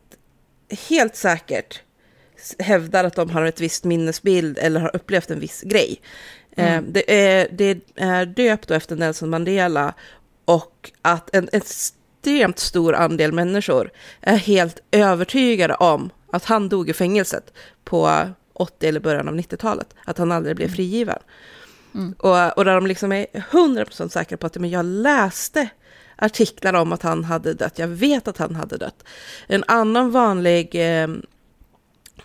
helt 0.90 1.16
säkert 1.16 1.82
hävdar 2.60 3.04
att 3.04 3.16
de 3.16 3.30
har 3.30 3.46
ett 3.46 3.62
visst 3.62 3.84
minnesbild 3.84 4.58
eller 4.58 4.80
har 4.80 4.96
upplevt 4.96 5.32
en 5.32 5.40
viss 5.40 5.62
grej. 5.62 6.02
Mm. 6.56 6.74
Eh, 6.86 6.92
det, 6.92 7.14
är, 7.32 7.48
det 7.52 7.84
är 7.96 8.26
döpt 8.26 8.72
efter 8.72 8.96
Nelson 8.96 9.30
Mandela 9.30 9.94
och 10.46 10.92
att 11.02 11.36
en 11.36 11.50
extremt 11.52 12.60
stor 12.60 12.96
andel 12.96 13.32
människor 13.32 13.92
är 14.22 14.38
helt 14.38 14.80
övertygade 14.92 15.76
om 15.76 16.10
att 16.32 16.46
han 16.46 16.70
dog 16.70 16.90
i 16.90 16.94
fängelset 16.94 17.54
på 17.84 18.30
80 18.54 18.88
eller 18.88 19.00
början 19.00 19.28
av 19.28 19.36
90-talet, 19.36 19.96
att 20.06 20.18
han 20.18 20.32
aldrig 20.32 20.56
blev 20.56 20.68
frigiven. 20.68 21.20
Mm. 21.96 22.16
Och, 22.18 22.58
och 22.58 22.66
där 22.66 22.76
de 22.76 22.88
liksom 22.88 23.12
är 23.12 23.26
100% 23.26 24.10
säkra 24.10 24.38
på 24.38 24.48
att 24.48 24.58
men 24.58 24.70
jag 24.70 24.86
läste 24.86 25.70
artiklar 26.16 26.74
om 26.74 26.92
att 26.94 27.02
han 27.02 27.24
hade 27.24 27.54
dött, 27.54 27.80
jag 27.80 27.88
vet 27.88 28.28
att 28.28 28.38
han 28.38 28.56
hade 28.56 28.78
dött. 28.78 29.04
En 29.48 29.64
annan 29.68 30.12
vanlig 30.12 30.76
eh, 30.76 31.08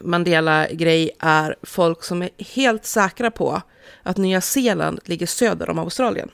Mandela-grej 0.00 1.10
är 1.18 1.56
folk 1.62 2.04
som 2.04 2.22
är 2.22 2.30
helt 2.38 2.84
säkra 2.84 3.30
på 3.30 3.62
att 4.02 4.16
Nya 4.16 4.40
Zeeland 4.40 5.00
ligger 5.04 5.26
söder 5.26 5.70
om 5.70 5.78
Australien. 5.78 6.30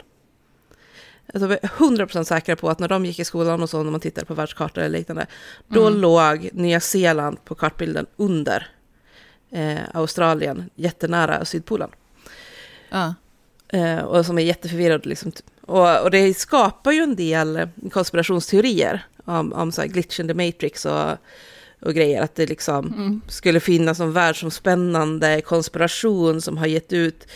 Alltså, 1.35 1.49
de 1.49 1.55
är 1.55 1.59
100% 1.59 2.25
säkra 2.25 2.57
på 2.57 2.71
att 2.71 2.79
när 2.79 2.89
de 2.89 3.05
gick 3.05 3.19
i 3.19 3.25
skolan 3.25 3.63
och 3.63 3.71
så, 3.71 3.83
när 3.83 3.91
man 3.91 4.01
tittade 4.01 4.27
på 4.27 4.35
världskartor 4.35 4.83
eller 4.83 4.99
liknande, 4.99 5.27
då 5.69 5.87
Mm. 5.87 6.01
låg 6.01 6.51
Nya 6.53 6.81
Zeeland 6.81 7.45
på 7.45 7.55
kartbilden 7.55 8.07
under 8.17 8.67
eh, 9.53 9.81
Australien, 9.95 10.71
jättenära 10.75 11.45
Sydpolen. 11.45 11.91
Ja. 12.91 13.15
Eh, 13.69 13.99
och 13.99 14.27
som 14.27 14.39
är 14.39 14.43
jätteförvirrad. 14.43 15.07
Liksom. 15.07 15.33
Och, 15.61 16.03
och 16.03 16.11
det 16.11 16.35
skapar 16.35 16.93
ju 16.93 17.03
en 17.03 17.17
del 17.17 17.69
konspirationsteorier 17.91 19.07
om, 19.25 19.53
om 19.53 19.73
så 19.73 19.81
här 19.81 19.89
glitch 19.89 20.21
in 20.21 20.29
the 20.29 20.35
matrix 20.35 20.85
och, 20.87 21.11
och 21.81 21.95
grejer. 21.95 22.23
Att 22.23 22.35
det 22.35 22.47
liksom 22.47 22.87
Mm. 22.87 23.21
skulle 23.29 23.61
finnas 23.61 24.01
en 24.01 24.13
världsomspännande 24.13 25.41
konspiration 25.41 26.41
som 26.43 26.59
har 26.59 26.67
gett 26.67 26.93
ut 26.93 27.27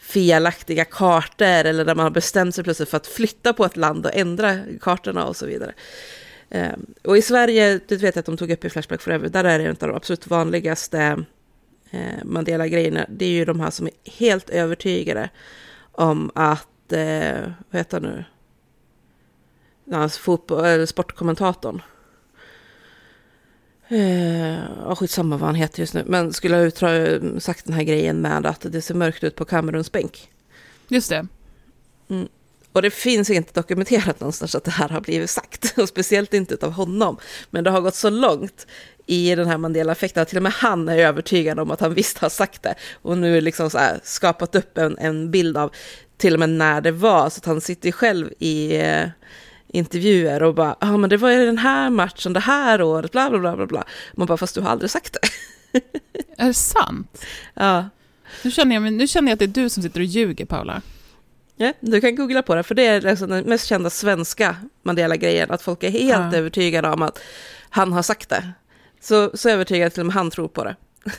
felaktiga 0.00 0.84
kartor 0.84 1.46
eller 1.46 1.84
där 1.84 1.94
man 1.94 2.02
har 2.04 2.10
bestämt 2.10 2.54
sig 2.54 2.64
plötsligt 2.64 2.88
för 2.88 2.96
att 2.96 3.06
flytta 3.06 3.52
på 3.52 3.64
ett 3.64 3.76
land 3.76 4.06
och 4.06 4.14
ändra 4.14 4.58
kartorna 4.80 5.26
och 5.26 5.36
så 5.36 5.46
vidare. 5.46 5.72
Eh, 6.50 6.72
och 7.02 7.18
i 7.18 7.22
Sverige, 7.22 7.80
det 7.88 7.96
vet 7.96 8.16
jag 8.16 8.20
att 8.20 8.26
de 8.26 8.36
tog 8.36 8.50
upp 8.50 8.64
i 8.64 8.70
Flashback 8.70 9.02
Forever, 9.02 9.28
där 9.28 9.44
är 9.44 9.58
det 9.58 9.64
en 9.64 9.70
av 9.70 9.88
de 9.88 9.94
absolut 9.94 10.26
vanligaste 10.26 11.24
eh, 11.94 12.24
Mandela-grejerna. 12.24 13.06
Det 13.08 13.24
är 13.24 13.30
ju 13.30 13.44
de 13.44 13.60
här 13.60 13.70
som 13.70 13.86
är 13.86 14.10
helt 14.10 14.50
övertygade 14.50 15.30
om 15.92 16.30
att, 16.34 16.92
eh, 16.92 17.40
vad 17.70 17.78
heter 17.78 18.00
han 18.00 18.10
nu, 18.10 18.24
ja, 19.84 20.08
fotboll, 20.08 20.64
eller 20.64 20.86
sportkommentatorn. 20.86 21.82
Eh, 23.88 24.58
ja, 24.58 24.96
skitsamma 24.96 25.36
vad 25.36 25.46
han 25.46 25.54
heter 25.54 25.80
just 25.80 25.94
nu, 25.94 26.04
men 26.06 26.32
skulle 26.32 26.56
ha 26.56 27.40
sagt 27.40 27.64
den 27.64 27.74
här 27.74 27.82
grejen 27.82 28.20
med 28.20 28.46
att 28.46 28.60
det 28.60 28.82
ser 28.82 28.94
mörkt 28.94 29.24
ut 29.24 29.36
på 29.36 29.44
Kameruns 29.44 29.92
bänk. 29.92 30.30
Just 30.88 31.10
det. 31.10 31.26
Och 32.72 32.82
det 32.82 32.90
finns 32.90 33.30
inte 33.30 33.60
dokumenterat 33.60 34.20
någonstans 34.20 34.54
att 34.54 34.64
det 34.64 34.70
här 34.70 34.88
har 34.88 35.00
blivit 35.00 35.30
sagt, 35.30 35.74
och 35.78 35.88
speciellt 35.88 36.34
inte 36.34 36.66
av 36.66 36.72
honom. 36.72 37.18
Men 37.50 37.64
det 37.64 37.70
har 37.70 37.80
gått 37.80 37.94
så 37.94 38.10
långt 38.10 38.66
i 39.06 39.34
den 39.34 39.46
här 39.48 39.58
Mandela-effekten 39.58 40.26
till 40.26 40.36
och 40.36 40.42
med 40.42 40.52
han 40.52 40.88
är 40.88 40.98
övertygad 40.98 41.58
om 41.60 41.70
att 41.70 41.80
han 41.80 41.94
visst 41.94 42.18
har 42.18 42.28
sagt 42.28 42.62
det. 42.62 42.74
Och 43.02 43.18
nu 43.18 43.40
liksom 43.40 43.70
så 43.70 43.78
här 43.78 44.00
skapat 44.02 44.54
upp 44.54 44.78
en, 44.78 44.98
en 44.98 45.30
bild 45.30 45.56
av 45.56 45.72
till 46.16 46.34
och 46.34 46.40
med 46.40 46.48
när 46.50 46.80
det 46.80 46.90
var, 46.92 47.30
så 47.30 47.38
att 47.38 47.44
han 47.46 47.60
sitter 47.60 47.92
själv 47.92 48.30
i 48.38 48.76
eh, 48.76 49.08
intervjuer 49.68 50.42
och 50.42 50.54
bara, 50.54 50.76
ja 50.80 50.94
ah, 50.94 50.96
men 50.96 51.10
det 51.10 51.16
var 51.16 51.30
ju 51.30 51.46
den 51.46 51.58
här 51.58 51.90
matchen, 51.90 52.32
det 52.32 52.40
här 52.40 52.82
året, 52.82 53.12
bla 53.12 53.30
bla 53.30 53.38
bla 53.38 53.56
bla 53.56 53.66
bla. 53.66 53.84
Man 54.14 54.26
bara, 54.26 54.36
fast 54.38 54.54
du 54.54 54.60
har 54.60 54.70
aldrig 54.70 54.90
sagt 54.90 55.12
det. 55.22 55.28
Är 56.42 56.46
det 56.46 56.54
sant? 56.54 57.24
ja. 57.54 57.88
Nu 58.42 58.50
känner, 58.50 58.74
jag, 58.74 58.92
nu 58.92 59.06
känner 59.06 59.28
jag 59.28 59.32
att 59.32 59.38
det 59.38 59.44
är 59.44 59.62
du 59.62 59.68
som 59.68 59.82
sitter 59.82 60.00
och 60.00 60.06
ljuger, 60.06 60.44
Paula. 60.44 60.82
Ja, 61.56 61.72
du 61.80 62.00
kan 62.00 62.16
googla 62.16 62.42
på 62.42 62.54
det, 62.54 62.62
för 62.62 62.74
det 62.74 62.86
är 62.86 63.00
liksom 63.00 63.30
den 63.30 63.44
mest 63.44 63.66
kända 63.66 63.90
svenska 63.90 64.56
Mandela-grejen, 64.82 65.50
att 65.50 65.62
folk 65.62 65.82
är 65.82 65.90
helt 65.90 66.32
Ja. 66.32 66.38
övertygade 66.38 66.88
om 66.88 67.02
att 67.02 67.18
han 67.70 67.92
har 67.92 68.02
sagt 68.02 68.28
det. 68.28 68.52
Så, 69.04 69.30
så 69.34 69.48
övertygad 69.48 69.92
till 69.92 70.00
och 70.00 70.06
med 70.06 70.14
han 70.14 70.30
tror 70.30 70.48
på 70.48 70.64
det. 70.64 70.76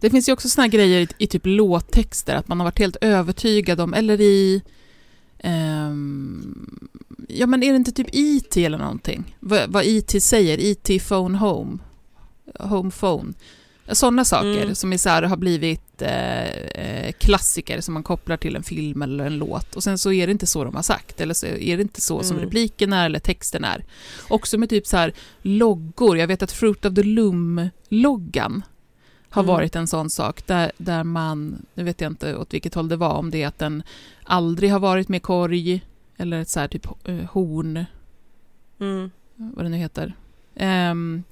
Det 0.00 0.10
finns 0.10 0.28
ju 0.28 0.32
också 0.32 0.48
såna 0.48 0.62
här 0.62 0.70
grejer 0.70 1.00
i, 1.00 1.08
i 1.18 1.26
typ 1.26 1.42
låttexter, 1.46 2.34
att 2.34 2.48
man 2.48 2.60
har 2.60 2.64
varit 2.64 2.78
helt 2.78 2.96
övertygad 3.00 3.80
om, 3.80 3.94
eller 3.94 4.20
i... 4.20 4.62
Um, 5.44 6.88
ja, 7.28 7.46
men 7.46 7.62
är 7.62 7.70
det 7.70 7.76
inte 7.76 7.92
typ 7.92 8.06
IT 8.12 8.56
eller 8.56 8.78
någonting? 8.78 9.36
Vad, 9.40 9.70
vad 9.70 9.84
IT 9.84 10.22
säger, 10.22 10.58
IT 10.60 11.08
phone 11.08 11.38
home, 11.38 11.78
home 12.58 12.90
phone. 12.90 13.32
Sådana 13.92 14.24
saker 14.24 14.62
Mm. 14.62 14.74
som 14.74 14.92
är 14.92 14.96
så 14.98 15.08
här, 15.08 15.22
har 15.22 15.36
blivit 15.36 16.02
eh, 16.02 16.44
eh, 16.46 17.12
klassiker 17.12 17.80
som 17.80 17.94
man 17.94 18.02
kopplar 18.02 18.36
till 18.36 18.56
en 18.56 18.62
film 18.62 19.02
eller 19.02 19.26
en 19.26 19.38
låt. 19.38 19.76
Och 19.76 19.82
sen 19.82 19.98
så 19.98 20.12
är 20.12 20.26
det 20.26 20.30
inte 20.32 20.46
så 20.46 20.64
de 20.64 20.74
har 20.74 20.82
sagt, 20.82 21.20
eller 21.20 21.34
så 21.34 21.46
är 21.46 21.76
det 21.76 21.82
inte 21.82 22.00
så 22.00 22.22
som 22.22 22.36
Mm. 22.36 22.44
repliken 22.48 22.92
är 22.92 23.06
eller 23.06 23.18
texten 23.18 23.64
är. 23.64 23.84
Också 24.28 24.58
med 24.58 24.68
typ 24.70 24.86
så 24.86 24.96
här 24.96 25.12
loggor. 25.42 26.18
Jag 26.18 26.26
vet 26.26 26.42
att 26.42 26.52
Fruit 26.52 26.84
of 26.84 26.94
the 26.94 27.02
Loom-loggan 27.02 28.62
har 29.30 29.42
Mm. 29.42 29.54
varit 29.54 29.76
en 29.76 29.86
sån 29.86 30.10
sak 30.10 30.46
där, 30.46 30.72
där 30.78 31.04
man, 31.04 31.66
nu 31.74 31.84
vet 31.84 32.00
jag 32.00 32.12
inte 32.12 32.36
åt 32.36 32.54
vilket 32.54 32.74
håll 32.74 32.88
det 32.88 32.96
var, 32.96 33.14
om 33.14 33.30
det 33.30 33.42
är 33.42 33.46
att 33.48 33.58
den 33.58 33.82
aldrig 34.24 34.70
har 34.72 34.78
varit 34.80 35.08
med 35.08 35.22
korg 35.22 35.80
eller 36.16 36.40
ett 36.40 36.48
så 36.48 36.60
här 36.60 36.68
typ 36.68 36.86
eh, 37.08 37.14
horn, 37.16 37.84
Mm. 38.80 39.10
vad 39.36 39.64
det 39.64 39.68
nu 39.68 39.76
heter. 39.76 40.14
Ehm, 40.54 41.22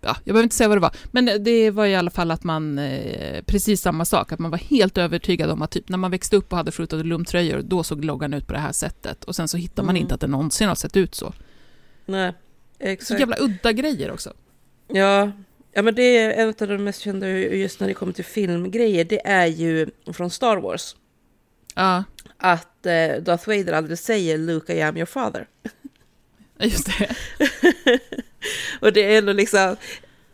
ja, 0.00 0.16
jag 0.24 0.34
behöver 0.34 0.42
inte 0.42 0.56
säga 0.56 0.68
vad 0.68 0.76
det 0.76 0.80
var, 0.82 0.94
men 1.10 1.44
det 1.44 1.70
var 1.70 1.86
i 1.86 1.94
alla 1.94 2.10
fall 2.10 2.30
att 2.30 2.44
man, 2.44 2.78
eh, 2.78 3.42
precis 3.46 3.80
samma 3.80 4.04
sak, 4.04 4.32
att 4.32 4.38
man 4.38 4.50
var 4.50 4.58
helt 4.58 4.98
övertygad 4.98 5.50
om 5.50 5.62
att 5.62 5.70
typ 5.70 5.88
när 5.88 5.98
man 5.98 6.10
växte 6.10 6.36
upp 6.36 6.52
och 6.52 6.56
hade 6.58 6.70
the 6.72 6.96
Loom-tröjor, 6.96 7.62
då 7.62 7.82
såg 7.82 8.04
loggan 8.04 8.34
ut 8.34 8.46
på 8.46 8.52
det 8.52 8.58
här 8.58 8.72
sättet. 8.72 9.24
Och 9.24 9.36
sen 9.36 9.48
så 9.48 9.56
hittar 9.56 9.82
man 9.82 9.90
Mm. 9.96 10.02
inte 10.02 10.14
att 10.14 10.20
det 10.20 10.26
någonsin 10.26 10.68
har 10.68 10.74
sett 10.74 10.96
ut 10.96 11.14
så. 11.14 11.32
Nej, 12.06 12.32
Så 12.78 12.86
exakt. 12.86 13.20
jävla 13.20 13.36
udda 13.40 13.72
grejer 13.72 14.10
också. 14.12 14.32
Ja. 14.88 15.30
ja, 15.72 15.82
men 15.82 15.94
det 15.94 16.02
är 16.18 16.30
en 16.42 16.48
av 16.48 16.68
de 16.68 16.84
mest 16.84 17.00
kända 17.00 17.28
just 17.28 17.80
när 17.80 17.88
det 17.88 17.94
kommer 17.94 18.12
till 18.12 18.24
filmgrejer. 18.24 19.04
Det 19.04 19.26
är 19.26 19.46
ju 19.46 19.90
från 20.12 20.30
Star 20.30 20.56
Wars. 20.56 20.96
Ja, 21.74 22.04
Att 22.36 22.86
eh, 22.86 23.22
Darth 23.22 23.48
Vader 23.48 23.72
aldrig 23.72 23.98
säger 23.98 24.38
Luke, 24.38 24.74
I 24.74 24.82
am 24.82 24.96
your 24.96 25.06
father. 25.06 25.46
just 26.58 26.86
det. 26.98 27.14
Och 28.80 28.92
det 28.92 29.14
är 29.14 29.18
ändå 29.18 29.32
liksom 29.32 29.76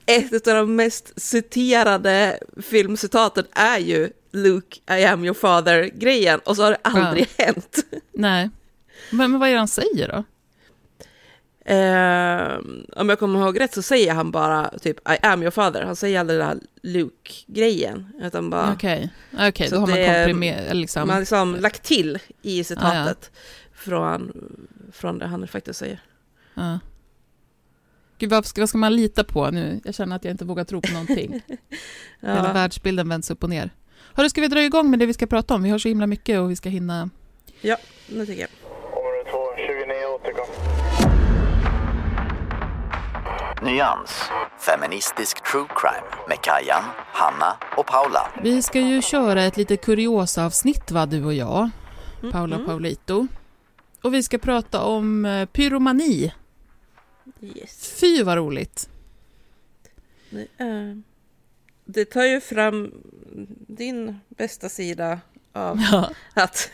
ett 0.07 0.47
av 0.47 0.55
de 0.55 0.77
mest 0.77 1.13
citerade 1.21 2.39
filmcitaten 2.63 3.45
är 3.53 3.79
ju 3.79 4.11
Luke, 4.33 4.99
I 4.99 5.05
am 5.05 5.25
your 5.25 5.35
father-grejen. 5.35 6.41
Och 6.45 6.57
så 6.57 6.63
har 6.63 6.71
det 6.71 6.79
aldrig 6.83 7.29
hänt. 7.39 7.79
Nej. 8.13 8.51
Men, 9.11 9.31
men 9.31 9.41
vad 9.41 9.49
är 9.49 9.53
det 9.53 9.59
han 9.59 9.69
säger 9.69 10.09
då? 10.09 10.25
Eh, 11.73 12.59
om 13.01 13.09
jag 13.09 13.19
kommer 13.19 13.41
ihåg 13.41 13.61
rätt 13.61 13.75
så 13.75 13.83
säger 13.83 14.15
han 14.15 14.31
bara 14.31 14.71
typ 14.79 14.99
I 15.11 15.17
am 15.23 15.43
your 15.43 15.51
father. 15.51 15.83
Han 15.83 15.97
säger 15.97 16.21
aldrig 16.21 16.39
den 16.39 16.49
här 16.49 16.59
Luke-grejen. 16.83 18.13
Utan 18.21 18.51
bara, 18.51 18.73
Okej, 18.73 19.11
okej, 19.49 19.69
Så 19.69 19.75
då 19.75 19.81
har 19.81 19.89
man 19.89 19.97
komprimerat, 19.97 20.77
liksom. 20.77 21.01
man 21.07 21.11
har 21.15 21.21
liksom 21.21 21.57
lagt 21.61 21.83
till 21.83 22.19
i 22.43 22.65
citatet 22.65 23.31
från, 23.75 24.33
från 24.93 25.19
det 25.19 25.27
han 25.27 25.49
faktiskt 25.49 25.79
säger. 25.79 26.01
Ja. 26.55 26.79
Gud, 28.19 28.31
vad 28.31 28.47
ska, 28.47 28.61
vad 28.63 28.69
ska 28.69 28.79
man 28.79 28.97
lita 28.97 29.25
på 29.25 29.51
nu? 29.51 29.81
Jag 29.85 29.95
känner 29.95 30.17
att 30.17 30.25
jag 30.25 30.31
inte 30.33 30.45
vågar 30.45 30.65
tro 30.65 30.81
på 30.81 30.93
någonting. 30.93 31.31
Hela 32.21 32.47
Ja, 32.47 32.53
världsbilden 32.53 33.09
vänds 33.09 33.31
upp 33.31 33.43
och 33.45 33.51
ner. 33.51 33.71
Hörru, 34.15 34.31
ska 34.31 34.41
vi 34.41 34.49
dra 34.49 34.63
igång 34.63 34.91
med 34.91 34.99
det 34.99 35.07
vi 35.07 35.15
ska 35.15 35.27
prata 35.27 35.55
om? 35.55 35.63
Vi 35.63 35.71
har 35.71 35.79
så 35.79 35.89
himla 35.89 36.07
mycket 36.07 36.41
och 36.41 36.51
vi 36.51 36.57
ska 36.57 36.69
hinna... 36.69 37.11
ja 37.61 37.77
det 38.07 38.27
tycker 38.27 38.41
jag. 38.41 38.51
Område 38.93 39.31
2, 39.31 39.39
29 39.57 40.07
återkom. 40.15 40.47
Nyans. 43.63 44.23
Feministisk 44.59 45.51
true 45.53 45.67
crime 45.77 46.25
med 46.29 46.39
Kajan, 46.43 46.83
Hanna 47.13 47.57
och 47.77 47.87
Paula. 47.87 48.29
Vi 48.43 48.63
ska 48.63 48.81
ju 48.81 49.03
köra 49.03 49.43
ett 49.43 49.57
lite 49.57 49.77
kuriosa-avsnitt, 49.77 50.91
va, 50.91 51.07
du 51.07 51.25
och 51.25 51.35
jag, 51.35 51.71
Paula 52.33 52.55
Mm. 52.57 52.67
Paulito. 52.67 53.27
Och 54.03 54.15
vi 54.15 54.23
ska 54.23 54.39
prata 54.39 54.83
om 54.83 55.25
eh, 55.25 55.47
pyromani. 55.47 56.33
Yes. 57.41 57.97
Fy 58.01 58.23
vad 58.23 58.37
roligt! 58.37 58.89
Det, 60.31 60.47
eh, 60.57 60.97
det 61.85 62.05
tar 62.05 62.25
ju 62.25 62.41
fram 62.41 62.93
din 63.69 64.19
bästa 64.29 64.69
sida 64.69 65.21
av 65.53 65.81
Ja, 65.91 66.11
att 66.43 66.71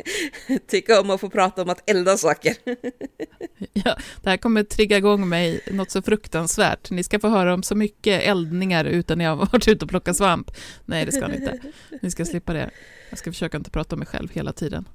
tycka 0.66 1.00
om 1.00 1.10
att 1.10 1.20
få 1.20 1.30
prata 1.30 1.62
om 1.62 1.70
att 1.70 1.90
elda 1.90 2.16
saker. 2.16 2.56
ja, 3.72 3.96
det 4.22 4.30
här 4.30 4.36
kommer 4.36 4.62
trigga 4.62 4.96
igång 4.96 5.28
mig 5.28 5.60
något 5.70 5.90
så 5.90 6.02
fruktansvärt. 6.02 6.90
Ni 6.90 7.02
ska 7.02 7.20
få 7.20 7.28
höra 7.28 7.54
om 7.54 7.62
så 7.62 7.74
mycket 7.74 8.22
eldningar 8.22 8.84
utan 8.84 9.20
jag 9.20 9.30
har 9.30 9.36
varit 9.36 9.68
ute 9.68 9.84
och 9.84 9.90
plockat 9.90 10.16
svamp. 10.16 10.50
Nej, 10.84 11.06
det 11.06 11.12
ska 11.12 11.28
ni 11.28 11.36
inte. 11.36 11.60
Ni 12.02 12.10
ska 12.10 12.24
slippa 12.24 12.52
det. 12.52 12.70
Jag 13.10 13.18
ska 13.18 13.32
försöka 13.32 13.56
inte 13.56 13.70
prata 13.70 13.94
om 13.94 13.98
mig 13.98 14.08
själv 14.08 14.28
hela 14.32 14.52
tiden. 14.52 14.88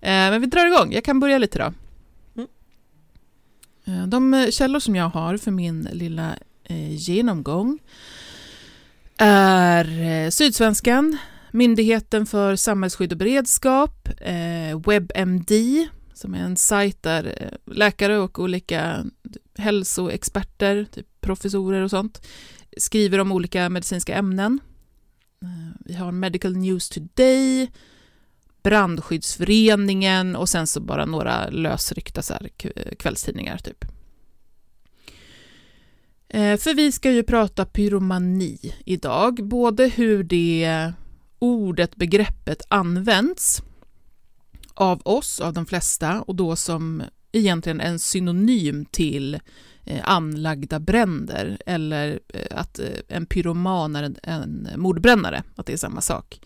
Eh, 0.00 0.10
men 0.10 0.40
vi 0.40 0.46
drar 0.46 0.66
igång. 0.66 0.92
Jag 0.92 1.04
kan 1.04 1.20
börja 1.20 1.38
lite 1.38 1.58
då. 1.58 1.72
Eh, 3.84 4.06
de 4.06 4.34
eh, 4.34 4.50
källor 4.50 4.80
som 4.80 4.96
jag 4.96 5.08
har 5.08 5.36
för 5.36 5.50
min 5.50 5.88
lilla 5.92 6.36
eh, 6.64 6.94
genomgång 6.94 7.78
är 9.16 10.30
Sydsvenskan, 10.30 11.18
Myndigheten 11.50 12.26
för 12.26 12.56
samhällsskydd 12.56 13.12
och 13.12 13.18
beredskap, 13.18 14.08
WebMD, 14.86 15.50
som 16.14 16.34
är 16.34 16.38
en 16.38 16.56
sajt 16.56 17.02
där 17.02 17.50
läkare 17.66 18.18
och 18.18 18.38
olika 18.38 19.04
hälsoexperter, 19.58 20.86
typ 20.92 21.20
professorer 21.20 21.82
och 21.82 21.90
sånt, 21.90 22.26
skriver 22.76 23.18
om 23.18 23.32
olika 23.32 23.68
medicinska 23.68 24.14
ämnen. 24.14 24.60
Vi 25.78 25.94
har 25.94 26.12
Medical 26.12 26.56
News 26.56 26.88
Today, 26.88 27.70
Brandskyddsföreningen 28.64 30.36
och 30.36 30.48
sen 30.48 30.66
så 30.66 30.80
bara 30.80 31.06
några 31.06 31.50
lösryckta 31.50 32.22
så 32.22 32.32
här 32.32 32.48
kvällstidningar 32.98 33.58
typ. 33.58 33.84
Eh, 36.28 36.56
för 36.56 36.74
vi 36.74 36.92
ska 36.92 37.10
ju 37.10 37.22
prata 37.22 37.64
pyromani 37.64 38.74
idag, 38.84 39.48
både 39.48 39.88
hur 39.88 40.24
det 40.24 40.92
ordet, 41.38 41.96
begreppet 41.96 42.62
används 42.68 43.62
av 44.74 45.00
oss, 45.04 45.40
av 45.40 45.52
de 45.52 45.66
flesta, 45.66 46.22
och 46.22 46.34
då 46.34 46.56
som 46.56 47.02
egentligen 47.32 47.80
en 47.80 47.98
synonym 47.98 48.84
till 48.90 49.40
eh, 49.84 50.00
anlagda 50.04 50.80
bränder 50.80 51.58
eller 51.66 52.20
eh, 52.28 52.58
att 52.58 52.80
en 53.08 53.26
pyroman 53.26 53.96
är 53.96 54.14
en 54.22 54.68
mordbrännare, 54.76 55.42
att 55.56 55.66
det 55.66 55.72
är 55.72 55.76
samma 55.76 56.00
sak. 56.00 56.40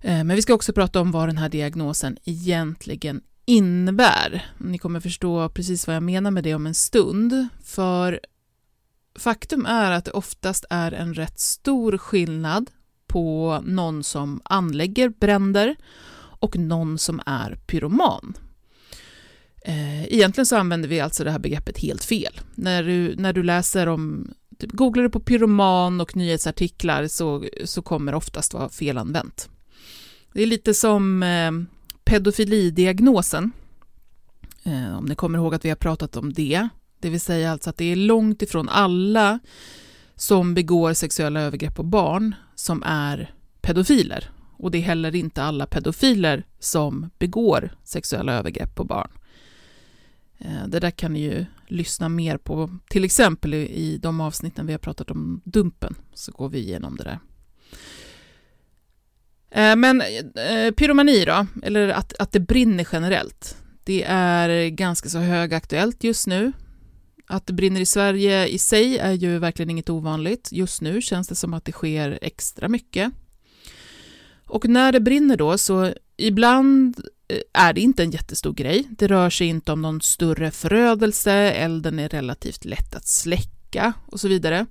Eh, 0.00 0.24
men 0.24 0.36
vi 0.36 0.42
ska 0.42 0.54
också 0.54 0.72
prata 0.72 1.00
om 1.00 1.10
vad 1.10 1.28
den 1.28 1.38
här 1.38 1.48
diagnosen 1.48 2.16
egentligen 2.24 3.20
innebär. 3.44 4.46
Ni 4.58 4.78
kommer 4.78 5.00
förstå 5.00 5.48
precis 5.48 5.86
vad 5.86 5.96
jag 5.96 6.02
menar 6.02 6.30
med 6.30 6.44
det 6.44 6.54
om 6.54 6.66
en 6.66 6.74
stund, 6.74 7.48
för 7.64 8.20
faktum 9.18 9.66
är 9.66 9.90
att 9.90 10.04
det 10.04 10.10
oftast 10.10 10.64
är 10.70 10.92
en 10.92 11.14
rätt 11.14 11.40
stor 11.40 11.98
skillnad 11.98 12.70
på 13.06 13.60
någon 13.64 14.04
som 14.04 14.40
anlägger 14.44 15.08
bränder 15.08 15.76
och 16.40 16.56
någon 16.56 16.98
som 16.98 17.20
är 17.26 17.54
pyroman. 17.66 18.36
Eh, 19.62 20.04
egentligen 20.04 20.46
så 20.46 20.56
använder 20.56 20.88
vi 20.88 21.00
alltså 21.00 21.24
det 21.24 21.30
här 21.30 21.38
begreppet 21.38 21.78
helt 21.78 22.04
fel. 22.04 22.40
När 22.54 22.82
du, 22.82 23.14
när 23.16 23.32
du 23.32 23.42
läser 23.42 23.86
om, 23.86 24.34
typ, 24.58 24.72
googlar 24.72 25.02
du 25.02 25.10
på 25.10 25.20
pyroman 25.20 26.00
och 26.00 26.16
nyhetsartiklar 26.16 27.06
så, 27.06 27.44
så 27.64 27.82
kommer 27.82 28.12
det 28.12 28.18
oftast 28.18 28.54
vara 28.54 28.68
felanvänt. 28.68 29.48
Det 30.38 30.42
är 30.42 30.46
lite 30.46 30.74
som 30.74 31.22
eh, 31.22 31.52
pedofilidiagnosen, 32.04 33.52
eh, 34.62 34.98
om 34.98 35.04
ni 35.04 35.14
kommer 35.14 35.38
ihåg 35.38 35.54
att 35.54 35.64
vi 35.64 35.68
har 35.68 35.76
pratat 35.76 36.16
om 36.16 36.32
det. 36.32 36.68
Det 37.00 37.10
vill 37.10 37.20
säga 37.20 37.52
alltså 37.52 37.70
att 37.70 37.76
det 37.76 37.92
är 37.92 37.96
långt 37.96 38.42
ifrån 38.42 38.68
alla 38.68 39.38
som 40.14 40.54
begår 40.54 40.92
sexuella 40.92 41.40
övergrepp 41.40 41.74
på 41.74 41.82
barn 41.82 42.34
som 42.54 42.82
är 42.86 43.34
pedofiler. 43.60 44.30
Och 44.56 44.70
det 44.70 44.78
är 44.78 44.82
heller 44.82 45.14
inte 45.14 45.42
alla 45.42 45.66
pedofiler 45.66 46.46
som 46.58 47.10
begår 47.18 47.70
sexuella 47.84 48.32
övergrepp 48.32 48.74
på 48.74 48.84
barn. 48.84 49.10
Eh, 50.38 50.66
det 50.66 50.80
där 50.80 50.90
kan 50.90 51.12
ni 51.12 51.20
ju 51.20 51.46
lyssna 51.66 52.08
mer 52.08 52.36
på, 52.36 52.78
till 52.88 53.04
exempel 53.04 53.54
i 53.54 53.98
de 54.02 54.20
avsnitten 54.20 54.66
vi 54.66 54.72
har 54.72 54.78
pratat 54.78 55.10
om 55.10 55.40
Dumpen, 55.44 55.94
så 56.14 56.32
går 56.32 56.48
vi 56.48 56.58
igenom 56.58 56.96
det 56.96 57.04
där. 57.04 57.18
Eh, 59.50 59.76
men 59.76 60.00
eh, 60.00 60.70
pyromani 60.76 61.24
då, 61.24 61.46
eller 61.62 61.88
att, 61.88 62.12
att 62.18 62.32
det 62.32 62.40
brinner 62.40 62.88
generellt, 62.92 63.56
det 63.84 64.04
är 64.08 64.68
ganska 64.68 65.08
så 65.08 65.18
högaktuellt 65.18 66.04
just 66.04 66.26
nu. 66.26 66.52
Att 67.26 67.46
det 67.46 67.52
brinner 67.52 67.80
i 67.80 67.86
Sverige 67.86 68.46
i 68.46 68.58
sig 68.58 68.98
är 68.98 69.12
ju 69.12 69.38
verkligen 69.38 69.70
inget 69.70 69.90
ovanligt. 69.90 70.48
Just 70.52 70.80
nu 70.80 71.02
känns 71.02 71.28
det 71.28 71.34
som 71.34 71.54
att 71.54 71.64
det 71.64 71.72
sker 71.72 72.18
extra 72.22 72.68
mycket. 72.68 73.12
Och 74.46 74.68
när 74.68 74.92
det 74.92 75.00
brinner 75.00 75.36
då 75.36 75.58
så 75.58 75.94
ibland 76.16 76.98
eh, 77.28 77.62
är 77.62 77.72
det 77.72 77.80
inte 77.80 78.02
en 78.02 78.10
jättestor 78.10 78.52
grej. 78.52 78.88
Det 78.90 79.06
rör 79.06 79.30
sig 79.30 79.46
inte 79.46 79.72
om 79.72 79.82
någon 79.82 80.00
större 80.00 80.50
förödelse, 80.50 81.32
elden 81.32 81.98
är 81.98 82.08
relativt 82.08 82.64
lätt 82.64 82.94
att 82.94 83.06
släcka 83.06 83.92
och 84.06 84.20
så 84.20 84.28
vidare. 84.28 84.66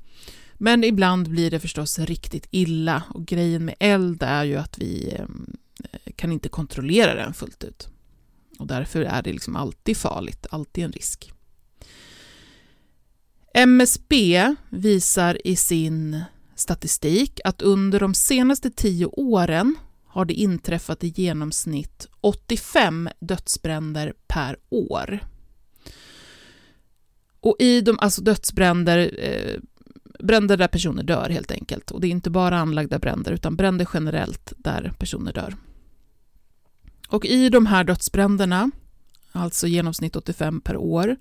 Men 0.58 0.84
ibland 0.84 1.30
blir 1.30 1.52
det 1.52 1.60
förstås 1.60 2.00
riktigt 2.00 2.48
illa 2.52 3.04
och 3.10 3.26
grejen 3.26 3.66
med 3.66 3.76
eld 3.80 4.24
är 4.24 4.44
ju 4.44 4.56
att 4.56 4.78
vi 4.78 5.16
ehm, 5.20 5.58
eh, 5.92 6.14
kan 6.16 6.32
inte 6.32 6.50
kontrollera 6.50 7.16
den 7.16 7.34
fullt 7.34 7.64
ut. 7.64 7.90
Och 8.60 8.68
därför 8.68 9.02
är 9.02 9.22
det 9.22 9.34
liksom 9.34 9.56
alltid 9.56 9.98
farligt, 9.98 10.46
alltid 10.50 10.84
en 10.84 10.92
risk. 10.92 11.32
MSB 13.54 14.56
visar 14.70 15.48
i 15.48 15.56
sin 15.56 16.22
statistik 16.56 17.40
att 17.44 17.62
under 17.62 18.00
de 18.00 18.14
senaste 18.14 18.70
tio 18.70 19.06
åren 19.06 19.76
har 20.06 20.26
det 20.26 20.34
inträffat 20.34 21.04
i 21.04 21.08
genomsnitt 21.08 22.08
85 22.22 23.10
dödsbränder 23.20 24.14
per 24.28 24.58
år. 24.70 25.20
Och 27.40 27.56
i 27.60 27.82
de, 27.82 28.00
alltså 28.00 28.22
dödsbränder, 28.22 29.20
eh, 29.20 29.60
bränder 30.20 30.58
där 30.58 30.68
personer 30.68 31.04
dör 31.04 31.30
helt 31.30 31.52
enkelt. 31.52 31.92
Och 31.92 32.02
det 32.02 32.08
är 32.08 32.12
inte 32.12 32.30
bara 32.30 32.58
anlagda 32.58 33.00
bränder 33.00 33.32
utan 33.32 33.56
bränder 33.56 33.88
generellt 33.94 34.54
där 34.58 34.94
personer 35.00 35.34
dör. 35.34 35.56
Och 37.08 37.26
i 37.26 37.50
de 37.50 37.66
här 37.66 37.84
dödsbränderna, 37.84 38.72
alltså 39.32 39.68
genomsnitt 39.68 40.16
85 40.16 40.62
per 40.62 40.78
år, 40.78 41.16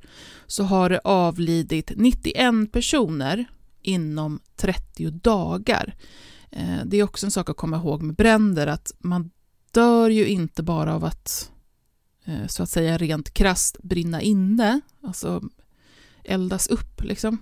så 0.47 0.65
har 0.65 0.91
det 0.91 1.01
avlidit 1.05 1.93
91 1.97 2.73
personer 2.73 3.45
inom 3.83 4.41
30 4.57 5.11
dagar. 5.11 5.95
Eh, 6.51 6.85
det 6.85 6.97
är 6.97 7.03
också 7.03 7.27
en 7.27 7.31
sak 7.31 7.51
att 7.51 7.57
komma 7.57 7.77
ihåg 7.77 8.03
med 8.03 8.17
bränder 8.17 8.67
att 8.67 8.93
man 8.99 9.31
dör 9.71 10.11
ju 10.11 10.27
inte 10.27 10.63
bara 10.63 10.95
av 10.95 11.05
att 11.05 11.51
eh, 12.25 12.47
så 12.47 12.63
att 12.63 12.71
säga 12.71 12.99
rent 12.99 13.35
krast 13.35 13.83
brinna 13.83 14.23
inne, 14.23 14.81
alltså 15.03 15.43
eldas 16.25 16.67
upp 16.67 17.03
liksom, 17.03 17.39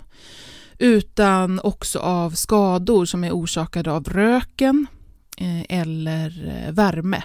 utan 0.79 1.59
också 1.59 1.99
av 1.99 2.31
skador 2.31 3.05
som 3.05 3.23
är 3.23 3.31
orsakade 3.31 3.91
av 3.91 4.03
röken 4.03 4.87
eh, 5.37 5.77
eller 5.79 6.63
eh, 6.67 6.71
värme. 6.73 7.23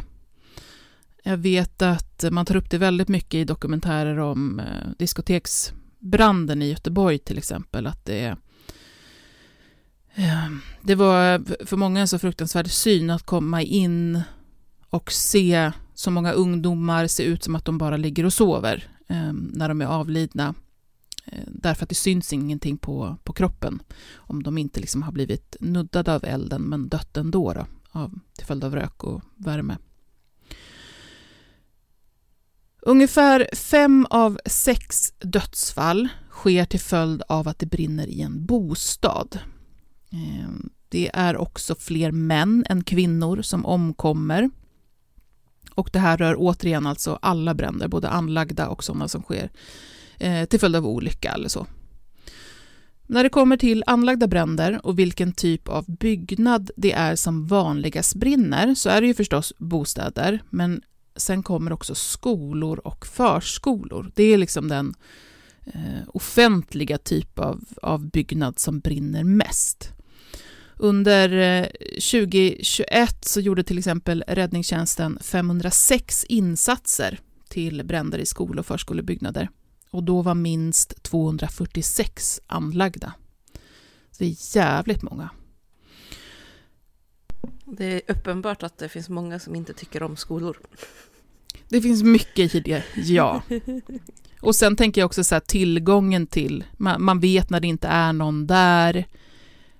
Jag 1.22 1.36
vet 1.36 1.82
att 1.82 2.24
man 2.30 2.46
tar 2.46 2.56
upp 2.56 2.70
det 2.70 2.78
väldigt 2.78 3.08
mycket 3.08 3.34
i 3.34 3.44
dokumentärer 3.44 4.18
om 4.18 4.60
eh, 4.60 4.90
diskoteksbranden 4.98 6.62
i 6.62 6.70
Göteborg 6.70 7.18
till 7.18 7.38
exempel, 7.38 7.86
att 7.86 8.04
det 8.04 8.24
är 8.24 8.36
det 10.82 10.94
var 10.94 11.42
för 11.66 11.76
många 11.76 12.00
en 12.00 12.08
så 12.08 12.18
fruktansvärd 12.18 12.70
syn 12.70 13.10
att 13.10 13.22
komma 13.22 13.62
in 13.62 14.22
och 14.90 15.12
se 15.12 15.72
så 15.94 16.10
många 16.10 16.32
ungdomar 16.32 17.06
se 17.06 17.22
ut 17.22 17.44
som 17.44 17.54
att 17.54 17.64
de 17.64 17.78
bara 17.78 17.96
ligger 17.96 18.24
och 18.24 18.32
sover 18.32 18.88
när 19.52 19.68
de 19.68 19.80
är 19.82 19.86
avlidna. 19.86 20.54
Eh, 21.33 21.45
därför 21.47 21.83
att 21.83 21.88
det 21.88 21.95
syns 21.95 22.33
ingenting 22.33 22.79
på, 22.79 23.16
på 23.25 23.33
kroppen 23.33 23.83
om 24.14 24.43
de 24.43 24.59
inte 24.59 24.81
liksom 24.81 25.03
har 25.03 25.12
blivit 25.12 25.57
nuddade 25.61 26.14
av 26.14 26.25
elden 26.25 26.62
men 26.62 26.88
dött 26.88 27.16
ändå 27.16 27.53
då, 27.53 27.66
av, 27.90 28.19
till 28.37 28.47
följd 28.47 28.64
av 28.64 28.75
rök 28.75 29.05
och 29.05 29.23
värme. 29.37 29.77
Ungefär 32.83 33.49
fem 33.53 34.07
av 34.11 34.38
sex 34.47 35.12
dödsfall 35.19 36.09
sker 36.31 36.64
till 36.64 36.81
följd 36.81 37.23
av 37.29 37.49
att 37.49 37.59
det 37.59 37.66
brinner 37.66 38.07
i 38.07 38.21
en 38.21 38.47
bostad. 38.47 39.38
Eh, 40.12 40.51
det 40.88 41.11
är 41.14 41.37
också 41.37 41.75
fler 41.75 42.11
män 42.12 42.64
än 42.69 42.85
kvinnor 42.85 43.43
som 43.43 43.66
omkommer. 43.66 44.51
Och 45.75 45.90
det 45.93 45.99
här 45.99 46.16
rör 46.16 46.35
återigen 46.38 46.87
alltså 46.87 47.19
alla 47.23 47.55
bränder, 47.55 47.88
både 47.88 48.09
anlagda 48.09 48.69
och 48.69 48.85
sådana 48.85 49.09
som 49.09 49.23
sker 49.23 49.51
eh, 50.20 50.44
till 50.44 50.61
följd 50.61 50.76
av 50.76 50.87
olycka 50.87 51.33
eller 51.33 51.48
så. 51.48 51.66
När 53.06 53.22
det 53.22 53.28
kommer 53.28 53.56
till 53.56 53.85
anlagda 53.87 54.26
bränder 54.26 54.87
och 54.87 54.98
vilken 54.98 55.33
typ 55.33 55.68
av 55.68 55.85
byggnad 55.87 56.70
det 56.76 56.92
är 56.92 57.16
som 57.16 57.46
vanligast 57.46 58.14
brinner 58.14 58.74
så 58.74 58.90
är 58.90 59.00
det 59.00 59.06
ju 59.06 59.14
förstås 59.14 59.52
bostäder, 59.59 60.42
men 60.50 60.83
sen 61.16 61.42
kommer 61.42 61.72
också 61.72 61.94
skolor 61.94 62.80
och 62.85 63.06
förskolor. 63.06 64.12
Det 64.14 64.24
är 64.24 64.38
liksom 64.38 64.68
den 64.68 64.94
eh, 65.66 66.09
offentliga 66.09 66.98
typ 66.98 67.38
av, 67.38 67.64
av 67.83 68.11
byggnad 68.11 68.59
som 68.59 68.80
brinner 68.80 69.24
mest. 69.24 69.92
Under 70.76 71.33
eh, 71.33 71.66
2021 72.12 73.24
så 73.24 73.40
gjorde 73.40 73.62
till 73.62 73.78
exempel 73.78 74.24
räddningstjänsten 74.26 75.18
506 75.22 76.24
insatser 76.24 77.18
till 77.48 77.85
bränder 77.85 78.18
i 78.18 78.26
skol 78.26 78.59
och 78.59 78.66
förskolebyggnader. 78.66 79.48
Och 79.90 80.03
då 80.03 80.22
var 80.22 80.35
minst 80.35 81.03
246 81.03 82.40
anlagda. 82.46 83.12
Så 84.11 84.24
det 84.24 84.24
är 84.24 84.57
jävligt 84.57 85.03
många. 85.03 85.31
Det 87.64 87.85
är 87.85 88.03
uppenbart 88.09 88.62
att 88.62 88.79
det 88.79 88.88
finns 88.88 89.09
många 89.09 89.38
som 89.38 89.55
inte 89.55 89.72
tycker 89.72 90.03
om 90.03 90.16
skolor. 90.16 90.57
Det 91.68 91.81
finns 91.81 92.03
mycket 92.03 92.55
i 92.55 92.61
det, 92.61 92.85
ja. 92.96 93.42
Och 94.40 94.57
sen 94.57 94.76
tänker 94.76 95.00
jag 95.00 95.07
också 95.07 95.24
så 95.24 95.35
här, 95.35 95.40
tillgången 95.40 96.26
till, 96.26 96.64
man, 96.72 97.03
man 97.03 97.20
vet 97.20 97.50
när 97.50 97.61
det 97.61 97.66
inte 97.66 97.88
är 97.88 98.12
någon 98.12 98.46
där. 98.46 99.07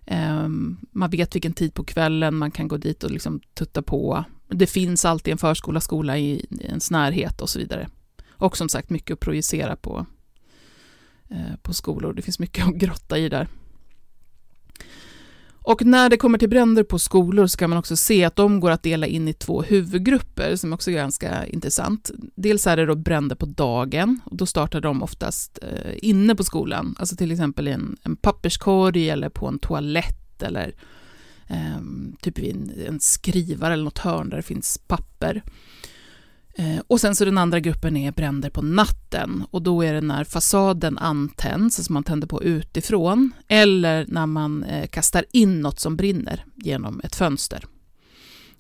Ehm, 0.07 0.77
man 0.91 1.11
vet 1.11 1.35
vilken 1.35 1.53
tid 1.53 1.75
på 1.75 1.85
kvällen 1.85 2.35
man 2.35 2.51
kan 2.51 2.69
gå 2.69 2.77
dit 2.77 3.05
och 3.05 3.11
liksom 3.11 3.41
tutta 3.55 3.83
på. 3.83 4.25
Det 4.49 4.67
finns 4.67 5.05
alltid 5.05 5.33
en 5.33 5.39
förskola, 5.39 5.81
skola 5.81 6.19
i 6.19 6.47
ens 6.61 6.91
närhet 6.91 7.41
och 7.41 7.51
så 7.51 7.59
vidare. 7.59 7.89
Och 8.41 8.57
som 8.57 8.69
sagt 8.69 8.91
mycket 8.91 9.15
att 9.15 9.21
projicera 9.21 9.77
på, 9.77 10.07
eh, 11.29 11.57
på 11.63 11.73
skolor. 11.73 12.13
Det 12.13 12.23
finns 12.23 12.39
mycket 12.39 12.67
att 12.67 12.75
grotta 12.75 13.19
i 13.19 13.29
där. 13.29 13.49
Och 15.63 15.85
när 15.85 16.09
det 16.09 16.17
kommer 16.17 16.39
till 16.39 16.49
bränder 16.49 16.85
på 16.85 16.99
skolor 16.99 17.47
så 17.47 17.59
kan 17.59 17.71
man 17.71 17.79
också 17.79 17.97
se 17.97 18.25
att 18.25 18.37
de 18.37 18.61
går 18.61 18.71
att 18.71 18.83
dela 18.83 19.07
in 19.07 19.29
i 19.29 19.33
två 19.33 19.63
huvudgrupper 19.63 20.57
som 20.57 20.73
också 20.73 20.91
är 20.91 20.95
ganska 20.95 21.47
intressant. 21.47 22.11
Dels 22.35 22.67
är 22.67 22.77
det 22.77 22.87
då 22.87 22.95
bränder 22.95 23.37
på 23.37 23.47
dagen 23.47 24.21
och 24.25 24.37
då 24.37 24.47
startar 24.47 24.81
de 24.81 25.03
oftast 25.03 25.59
eh, 25.63 25.95
inne 25.97 26.35
på 26.35 26.45
skolan, 26.45 26.97
alltså 26.99 27.17
till 27.17 27.33
exempel 27.33 27.69
i 27.69 27.71
en, 27.71 27.97
en 28.03 28.17
papperskorg 28.17 29.11
eller 29.11 29.29
på 29.29 29.47
en 29.47 29.59
toalett 29.59 30.43
eller 30.43 30.75
eh, 31.47 31.81
typ 32.21 32.39
i 32.39 32.51
en, 32.51 32.73
en 32.89 33.01
skrivare 33.01 33.73
eller 33.73 33.85
något 33.85 33.99
hörn 33.99 34.29
där 34.29 34.37
det 34.37 34.43
finns 34.43 34.79
papper. 34.87 35.43
Eh, 36.61 36.83
och 36.87 37.01
sen 37.01 37.17
så 37.17 37.25
den 37.25 37.39
andra 37.39 37.61
gruppen 37.61 37.97
är 37.97 38.13
bränder 38.13 38.51
på 38.51 38.63
natten 38.63 39.45
och 39.51 39.63
då 39.63 39.85
är 39.85 39.93
det 39.93 40.01
när 40.01 40.25
fasaden 40.25 40.99
antänds, 40.99 41.79
alltså 41.79 41.93
man 41.93 42.05
tänder 42.05 42.27
på 42.27 42.43
utifrån, 42.43 43.33
eller 43.49 44.07
när 44.09 44.27
man 44.27 44.65
eh, 44.65 44.87
kastar 44.87 45.25
in 45.33 45.61
något 45.61 45.81
som 45.81 45.97
brinner 45.97 46.45
genom 46.55 47.01
ett 47.05 47.15
fönster. 47.15 47.65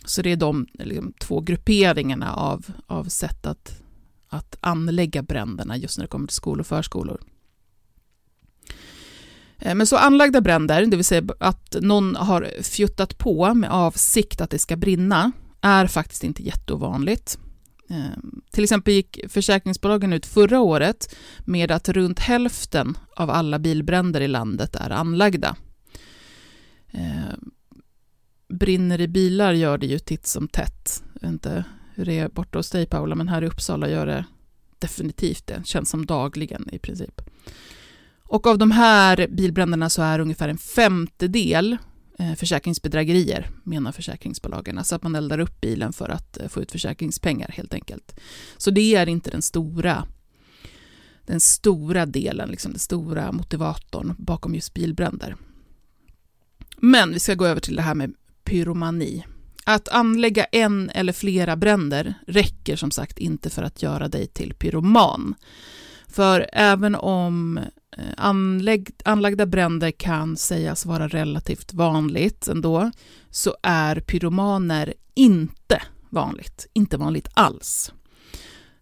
Så 0.04 0.22
det 0.22 0.32
är 0.32 0.36
de 0.36 0.66
liksom, 0.72 1.12
två 1.20 1.40
grupperingarna 1.40 2.34
av, 2.34 2.66
av 2.86 3.04
sätt 3.04 3.46
att, 3.46 3.82
att 4.28 4.56
anlägga 4.60 5.22
bränderna 5.22 5.76
just 5.76 5.98
när 5.98 6.04
det 6.04 6.08
kommer 6.08 6.26
till 6.26 6.36
skolor 6.36 6.60
och 6.60 6.66
förskolor. 6.66 7.20
Eh, 9.58 9.74
men 9.74 9.86
så 9.86 9.96
anlagda 9.96 10.40
bränder, 10.40 10.86
det 10.86 10.96
vill 10.96 11.04
säga 11.04 11.22
att 11.40 11.76
någon 11.80 12.16
har 12.16 12.62
fjuttat 12.62 13.18
på 13.18 13.54
med 13.54 13.70
avsikt 13.70 14.40
att 14.40 14.50
det 14.50 14.58
ska 14.58 14.76
brinna, 14.76 15.32
är 15.60 15.86
faktiskt 15.86 16.24
inte 16.24 16.42
jätteovanligt. 16.42 17.38
Ehm, 17.90 18.40
till 18.50 18.64
exempel 18.64 18.94
gick 18.94 19.20
försäkringsbolagen 19.28 20.12
ut 20.12 20.26
förra 20.26 20.60
året 20.60 21.16
med 21.44 21.70
att 21.70 21.88
runt 21.88 22.18
hälften 22.18 22.98
av 23.16 23.30
alla 23.30 23.58
bilbränder 23.58 24.20
i 24.20 24.28
landet 24.28 24.76
är 24.76 24.90
anlagda. 24.90 25.56
Ehm, 26.90 27.50
brinner 28.48 29.00
i 29.00 29.08
bilar 29.08 29.52
gör 29.52 29.78
det 29.78 29.86
ju 29.86 29.98
titt 29.98 30.26
som 30.26 30.48
tätt. 30.48 31.02
Jag 31.14 31.20
vet 31.20 31.30
inte 31.30 31.64
hur 31.94 32.04
det 32.04 32.18
är 32.18 32.28
borta 32.28 32.58
hos 32.58 32.70
dig 32.70 32.86
Paula, 32.86 33.14
men 33.14 33.28
här 33.28 33.42
i 33.42 33.46
Uppsala 33.46 33.88
gör 33.88 34.06
det 34.06 34.24
definitivt 34.78 35.46
det. 35.46 35.62
Känns 35.66 35.90
som 35.90 36.06
dagligen 36.06 36.68
i 36.72 36.78
princip. 36.78 37.20
Och 38.22 38.46
av 38.46 38.58
de 38.58 38.70
här 38.70 39.28
bilbränderna 39.30 39.90
så 39.90 40.02
är 40.02 40.18
ungefär 40.18 40.48
en 40.48 40.58
femtedel 40.58 41.76
Eh, 42.20 42.34
försäkringsbedrägerier, 42.34 43.50
menar 43.64 43.92
försäkringsbolagen. 43.92 44.78
Alltså 44.78 44.94
att 44.94 45.02
man 45.02 45.14
eldar 45.14 45.38
upp 45.38 45.60
bilen 45.60 45.92
för 45.92 46.08
att 46.08 46.40
eh, 46.40 46.48
få 46.48 46.62
ut 46.62 46.72
försäkringspengar 46.72 47.48
helt 47.48 47.74
enkelt. 47.74 48.20
Så 48.56 48.70
det 48.70 48.94
är 48.94 49.06
inte 49.08 49.30
den 49.30 49.42
stora, 49.42 50.06
den 51.26 51.40
stora 51.40 52.06
delen, 52.06 52.50
liksom 52.50 52.72
den 52.72 52.78
stora 52.78 53.32
motivatorn 53.32 54.14
bakom 54.18 54.54
just 54.54 54.74
bilbränder. 54.74 55.36
Men 56.76 57.12
vi 57.12 57.20
ska 57.20 57.34
gå 57.34 57.46
över 57.46 57.60
till 57.60 57.76
det 57.76 57.82
här 57.82 57.94
med 57.94 58.14
pyromani. 58.44 59.24
Att 59.64 59.88
anlägga 59.88 60.44
en 60.44 60.90
eller 60.90 61.12
flera 61.12 61.56
bränder 61.56 62.14
räcker 62.26 62.76
som 62.76 62.90
sagt 62.90 63.18
inte 63.18 63.50
för 63.50 63.62
att 63.62 63.82
göra 63.82 64.08
dig 64.08 64.26
till 64.26 64.54
pyroman. 64.54 65.34
För 66.12 66.46
även 66.52 66.94
om 66.94 67.58
eh, 67.58 68.04
anlägg, 68.16 68.90
anlagda 69.04 69.46
bränder 69.46 69.90
kan 69.90 70.36
sägas 70.36 70.86
vara 70.86 71.08
relativt 71.08 71.74
vanligt 71.74 72.48
ändå, 72.48 72.90
så 73.30 73.56
är 73.62 74.00
pyromaner 74.00 74.94
inte 75.14 75.82
vanligt, 76.10 76.66
inte 76.72 76.96
vanligt 76.96 77.28
alls. 77.34 77.92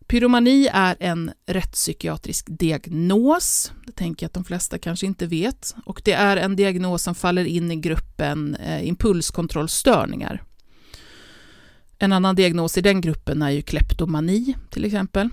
Pyromani 0.07 0.69
är 0.73 0.97
en 1.01 1.31
rättspsykiatrisk 1.47 2.47
diagnos, 2.49 3.73
det 3.87 3.93
tänker 3.93 4.25
jag 4.25 4.29
att 4.29 4.35
de 4.35 4.45
flesta 4.45 4.79
kanske 4.79 5.07
inte 5.07 5.27
vet, 5.27 5.75
och 5.85 6.03
det 6.05 6.13
är 6.13 6.37
en 6.37 6.57
diagnos 6.57 7.03
som 7.03 7.15
faller 7.15 7.45
in 7.45 7.71
i 7.71 7.77
gruppen 7.77 8.55
eh, 8.55 8.89
impulskontrollstörningar. 8.89 10.43
En 11.99 12.13
annan 12.13 12.37
diagnos 12.37 12.79
i 12.79 12.81
den 12.81 13.01
gruppen 13.01 13.43
är 13.43 13.51
ju 13.51 13.63
kleptomani 13.63 14.57
till 14.71 14.85
exempel. 14.85 15.29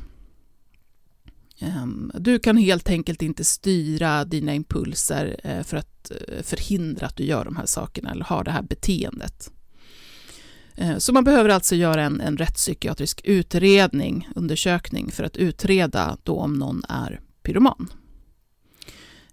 Ehm, 1.60 2.12
du 2.20 2.39
kan 2.39 2.58
helt 2.58 2.89
enkelt 2.89 3.22
inte 3.22 3.44
styra 3.44 4.26
dina 4.26 4.54
impulser 4.54 5.39
eh, 5.44 5.63
för 5.63 5.78
att 5.78 6.12
eh, 6.12 6.44
förhindra 6.44 7.08
att 7.08 7.15
du 7.15 7.24
gör 7.24 7.46
de 7.46 7.56
här 7.56 7.65
sakerna 7.65 8.12
eller 8.12 8.26
har 8.26 8.44
det 8.44 8.52
här 8.52 8.62
beteendet. 8.62 9.52
Ehm, 10.76 11.00
så 11.00 11.13
man 11.13 11.24
behöver 11.24 11.50
alltså 11.50 11.76
göra 11.76 12.04
en, 12.04 12.22
en 12.22 12.38
rättspsykiatrisk 12.38 13.22
utredning, 13.24 14.30
undersökning, 14.36 15.12
för 15.12 15.24
att 15.24 15.38
utreda 15.38 16.18
då 16.24 16.39
om 16.39 16.54
någon 16.54 16.84
är 16.89 17.22
pyroman. 17.44 17.89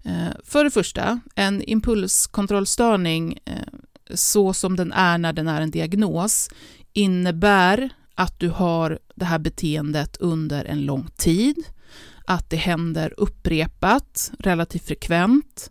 Ehm, 0.05 0.33
för 0.45 0.65
det 0.65 0.71
första, 0.71 1.21
en 1.35 1.63
impulskontrollstörning 1.63 3.39
eh, 3.45 3.55
så 4.15 4.53
som 4.53 4.77
den 4.77 4.93
är 4.93 5.19
när 5.19 5.33
den 5.33 5.49
är 5.49 5.61
en 5.61 5.71
diagnos 5.71 6.51
innebär 6.93 7.91
att 8.15 8.41
du 8.41 8.49
har 8.49 8.99
det 9.15 9.25
här 9.25 9.39
beteendet 9.39 10.17
under 10.17 10.65
en 10.65 10.81
lång 10.81 11.09
tid, 11.17 11.57
att 12.33 12.51
det 12.51 12.57
händer 12.57 13.15
upprepat, 13.17 14.33
relativt 14.39 14.87
frekvent, 14.87 15.71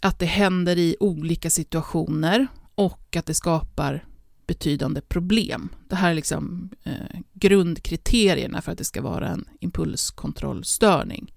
att 0.00 0.18
det 0.18 0.26
händer 0.26 0.78
i 0.78 0.96
olika 1.00 1.50
situationer 1.50 2.46
och 2.74 3.16
att 3.16 3.26
det 3.26 3.34
skapar 3.34 4.04
betydande 4.46 5.00
problem. 5.00 5.68
Det 5.88 5.96
här 5.96 6.10
är 6.10 6.14
liksom 6.14 6.70
eh, 6.84 7.20
grundkriterierna 7.34 8.62
för 8.62 8.72
att 8.72 8.78
det 8.78 8.84
ska 8.84 9.02
vara 9.02 9.28
en 9.28 9.44
impulskontrollstörning. 9.60 11.32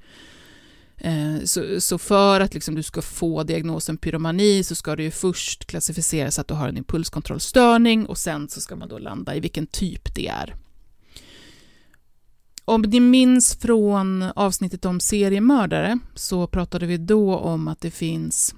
Eh, 0.97 1.43
så, 1.43 1.81
så, 1.81 1.97
för 1.97 2.39
att 2.39 2.53
liksom 2.53 2.75
du 2.75 2.83
ska 2.83 3.01
få 3.01 3.43
diagnosen 3.43 3.97
pyromani 3.97 4.63
så 4.63 4.75
ska 4.75 4.95
det 4.95 5.03
ju 5.03 5.11
först 5.11 5.65
klassificeras 5.65 6.39
att 6.39 6.47
du 6.47 6.53
har 6.53 6.69
en 6.69 6.77
impulskontrollstörning 6.77 8.05
och 8.05 8.17
sen 8.17 8.49
så 8.49 8.61
ska 8.61 8.75
man 8.75 8.89
då 8.89 8.97
landa 8.97 9.35
i 9.35 9.39
vilken 9.39 9.67
typ 9.67 10.15
det 10.15 10.27
är. 10.27 10.55
Om 12.65 12.81
ni 12.81 12.99
minns 12.99 13.55
från 13.55 14.23
avsnittet 14.23 14.85
om 14.85 14.99
seriemördare 14.99 15.99
så 16.15 16.47
pratade 16.47 16.85
vi 16.85 16.97
då 16.97 17.37
om 17.37 17.67
att 17.67 17.81
det 17.81 17.91
finns 17.91 18.55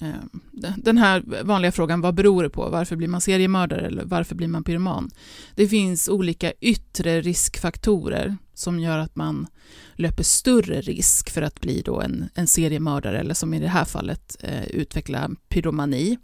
eh, 0.00 0.70
den 0.76 0.98
här 0.98 1.44
vanliga 1.44 1.72
frågan, 1.72 2.00
vad 2.00 2.14
beror 2.14 2.42
det 2.42 2.50
på? 2.50 2.68
Varför 2.68 2.96
blir 2.96 3.08
man 3.08 3.20
seriemördare 3.20 3.86
eller 3.86 4.04
varför 4.04 4.34
blir 4.34 4.48
man 4.48 4.64
pyroman? 4.64 5.10
Det 5.54 5.68
finns 5.68 6.08
olika 6.08 6.52
yttre 6.60 7.20
riskfaktorer 7.20 8.36
som 8.54 8.80
gör 8.80 8.98
att 8.98 9.16
man 9.16 9.46
löper 9.94 10.22
större 10.22 10.80
risk 10.80 11.30
för 11.30 11.42
att 11.42 11.60
bli 11.60 11.82
då 11.82 12.00
en, 12.00 12.28
en 12.34 12.46
seriemördare 12.46 13.20
eller 13.20 13.34
som 13.34 13.54
i 13.54 13.60
det 13.60 13.68
här 13.68 13.84
fallet 13.84 14.36
eh, 14.40 14.64
utveckla 14.64 15.30
pyromani. 15.48 16.18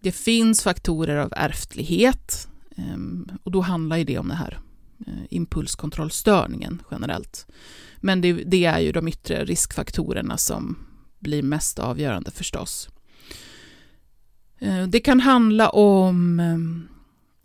Det 0.00 0.12
finns 0.12 0.62
faktorer 0.62 1.16
av 1.16 1.32
ärftlighet 1.36 2.48
eh, 2.76 3.36
och 3.42 3.50
då 3.50 3.60
handlar 3.60 4.04
det 4.04 4.18
om 4.18 4.28
det 4.28 4.34
här 4.34 4.58
Eh, 5.06 5.12
impulskontrollstörningen 5.30 6.82
generellt. 6.90 7.46
Men 8.00 8.20
det, 8.20 8.32
det, 8.32 8.64
är 8.64 8.80
ju 8.80 8.92
de 8.92 9.08
yttre 9.08 9.44
riskfaktorerna 9.44 10.36
som 10.36 10.78
blir 11.18 11.42
mest 11.42 11.78
avgörande 11.78 12.30
förstås. 12.30 12.88
Eh, 14.58 14.82
det 14.82 15.00
kan 15.00 15.20
handla 15.20 15.68
om 15.68 16.40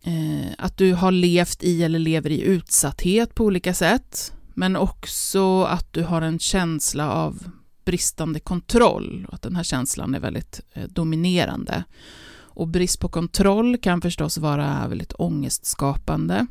eh, 0.04 0.52
att 0.58 0.78
du 0.78 0.94
har 0.94 1.12
levt 1.12 1.64
i 1.64 1.84
eller 1.84 2.00
lever 2.00 2.30
i 2.30 2.42
utsatthet 2.42 3.36
på 3.36 3.46
olika 3.46 3.74
sätt 3.74 4.34
men 4.54 4.76
också 4.76 5.64
att 5.64 5.94
du 5.94 6.04
har 6.04 6.22
en 6.22 6.40
känsla 6.40 7.12
av 7.12 7.52
bristande 7.86 8.40
kontroll 8.40 9.26
och 9.28 9.34
att 9.34 9.42
den 9.42 9.56
här 9.56 9.64
känslan 9.64 10.16
är 10.16 10.20
väldigt 10.20 10.62
dominerande. 10.90 11.84
Och 12.32 12.68
brist 12.68 13.00
på 13.00 13.10
kontroll 13.10 13.78
kan 13.78 14.02
förstås 14.02 14.38
vara 14.38 14.88
väldigt 14.88 15.14
ångestskapande. 15.14 16.48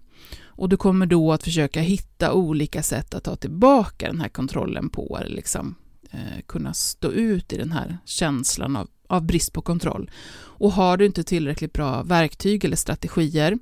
Och 0.58 0.68
du 0.68 0.76
kommer 0.76 1.06
då 1.06 1.32
att 1.32 1.42
försöka 1.42 1.80
hitta 1.80 2.32
olika 2.32 2.82
sätt 2.82 3.14
att 3.14 3.24
ta 3.24 3.36
tillbaka 3.36 4.06
den 4.06 4.20
här 4.20 4.28
kontrollen 4.28 4.88
på, 4.88 5.18
eller 5.20 5.36
liksom 5.36 5.74
eh, 6.10 6.42
kunna 6.46 6.74
stå 6.74 7.10
ut 7.10 7.52
i 7.52 7.56
den 7.56 7.72
här 7.72 7.98
känslan 8.04 8.76
av, 8.76 8.88
av 9.06 9.22
brist 9.22 9.52
på 9.52 9.62
kontroll. 9.62 10.10
Och 10.38 10.72
har 10.72 10.96
du 10.96 11.06
inte 11.06 11.24
tillräckligt 11.24 11.72
bra 11.72 12.02
verktyg 12.02 12.64
eller 12.64 12.76
strategier 12.76 13.58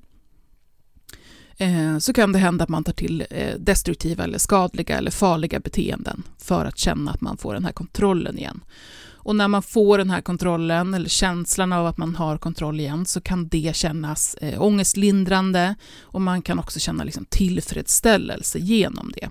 Eh, 1.58 1.98
så 1.98 2.12
kan 2.12 2.32
det 2.32 2.38
hända 2.38 2.62
att 2.62 2.68
man 2.68 2.84
tar 2.84 2.92
till 2.92 3.26
eh, 3.30 3.54
destruktiva 3.58 4.24
eller 4.24 4.38
skadliga 4.38 4.98
eller 4.98 5.10
farliga 5.10 5.60
beteenden 5.60 6.22
för 6.38 6.64
att 6.64 6.78
känna 6.78 7.10
att 7.10 7.20
man 7.20 7.36
får 7.36 7.54
den 7.54 7.64
här 7.64 7.72
kontrollen 7.72 8.38
igen. 8.38 8.60
Och 9.26 9.36
när 9.36 9.48
man 9.48 9.62
får 9.62 9.98
den 9.98 10.10
här 10.10 10.20
kontrollen 10.20 10.94
eller 10.94 11.08
känslan 11.08 11.72
av 11.72 11.86
att 11.86 11.98
man 11.98 12.14
har 12.14 12.38
kontroll 12.38 12.80
igen 12.80 13.06
så 13.06 13.20
kan 13.20 13.48
det 13.48 13.76
kännas 13.76 14.34
eh, 14.34 14.62
ångestlindrande 14.62 15.74
och 16.00 16.20
man 16.20 16.42
kan 16.42 16.58
också 16.58 16.80
känna 16.80 17.04
liksom 17.04 17.24
tillfredsställelse 17.28 18.58
genom 18.58 19.12
det. 19.14 19.28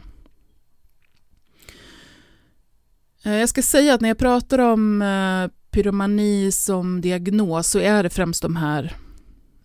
Eh, 3.23 3.34
jag 3.34 3.49
ska 3.49 3.62
säga 3.62 3.93
att 3.93 4.01
när 4.01 4.10
jag 4.10 4.17
pratar 4.17 4.60
om 4.60 5.01
eh, 5.01 5.47
pyromani 5.71 6.51
som 6.51 7.01
diagnos 7.01 7.67
så 7.67 7.79
är 7.79 8.03
det 8.03 8.10
främst 8.10 8.41
de 8.41 8.55
här 8.55 8.95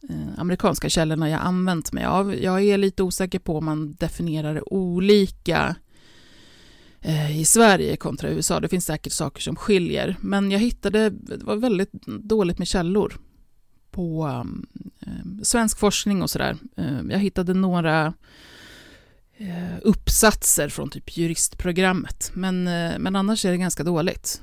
eh, 0.09 0.40
amerikanska 0.40 0.88
källorna 0.88 1.31
jag 1.31 1.40
använt 1.40 1.93
mig 1.93 2.05
av. 2.05 2.35
Jag 2.35 2.62
är 2.62 2.79
lite 2.79 3.03
osäker 3.03 3.38
på 3.38 3.59
om 3.59 3.64
man 3.64 3.95
definierar 3.95 4.55
det 4.55 4.62
olika 4.62 5.59
eh, 5.69 5.89
Eh, 7.03 7.41
i 7.41 7.45
Sverige 7.45 7.97
kontra 7.97 8.31
USA. 8.31 8.61
Det 8.61 8.69
finns 8.69 8.87
säkert 8.87 9.13
saker 9.13 9.43
som 9.43 9.57
skiljer, 9.57 10.17
men 10.21 10.51
jag 10.51 10.59
hittade, 10.59 11.11
det 11.11 11.45
var 11.45 11.57
väldigt 11.57 11.93
dåligt 12.07 12.59
med 12.59 12.69
källor 12.69 13.17
på 13.91 14.27
um, 14.27 14.67
eh, 15.01 15.43
svensk 15.43 15.79
forskning 15.79 16.23
och 16.23 16.31
sådär. 16.31 16.57
Um, 16.77 17.11
jag 17.11 17.19
hittade 17.19 17.55
några 17.55 18.15
uh, 19.41 19.79
uppsatser 19.83 20.69
från 20.69 20.91
typ 20.91 21.17
juristprogrammet, 21.17 22.31
men, 22.35 22.69
uh, 22.69 22.99
men 22.99 23.17
annars 23.17 23.45
är 23.45 23.51
det 23.51 23.57
ganska 23.57 23.85
dåligt. 23.85 24.43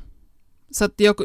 Så 0.71 0.85
att, 0.85 0.93
jag, 0.97 1.15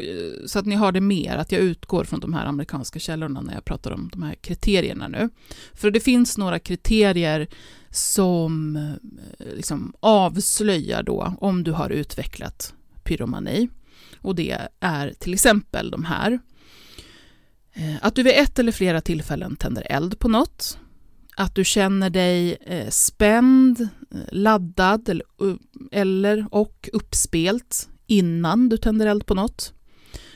så 0.45 0.59
att 0.59 0.65
ni 0.65 0.75
har 0.75 0.91
det 0.91 1.01
mer, 1.01 1.37
att 1.37 1.51
jag 1.51 1.61
utgår 1.61 2.03
från 2.03 2.19
de 2.19 2.33
här 2.33 2.45
amerikanska 2.45 2.99
källorna 2.99 3.41
när 3.41 3.53
jag 3.53 3.65
pratar 3.65 3.91
om 3.91 4.09
de 4.13 4.23
här 4.23 4.35
kriterierna 4.35 5.07
nu. 5.07 5.29
För 5.73 5.91
det 5.91 5.99
finns 5.99 6.37
några 6.37 6.59
kriterier 6.59 7.47
som 7.93 8.75
eh, 8.75 9.47
liksom 9.55 9.93
avslöjar 9.99 11.03
då 11.03 11.33
om 11.39 11.63
du 11.63 11.71
har 11.71 11.89
utvecklat 11.89 12.73
pyromani. 13.03 13.69
Och 14.21 14.35
det 14.35 14.57
är 14.79 15.13
till 15.19 15.33
exempel 15.33 15.91
de 15.91 16.05
här. 16.05 16.39
Eh, 17.73 17.95
att 18.01 18.15
du 18.15 18.23
vid 18.23 18.33
ett 18.33 18.59
eller 18.59 18.71
flera 18.71 19.01
tillfällen 19.01 19.55
tänder 19.55 19.87
eld 19.89 20.19
på 20.19 20.27
något. 20.27 20.77
Att 21.35 21.55
du 21.55 21.63
känner 21.63 22.09
dig 22.09 22.57
eh, 22.61 22.89
spänd, 22.89 23.87
laddad 24.31 25.09
eller, 25.09 25.25
eller 25.91 26.47
och 26.51 26.89
uppspelt 26.93 27.89
innan 28.07 28.69
du 28.69 28.77
tänder 28.77 29.05
eld 29.05 29.25
på 29.25 29.35
något. 29.35 29.73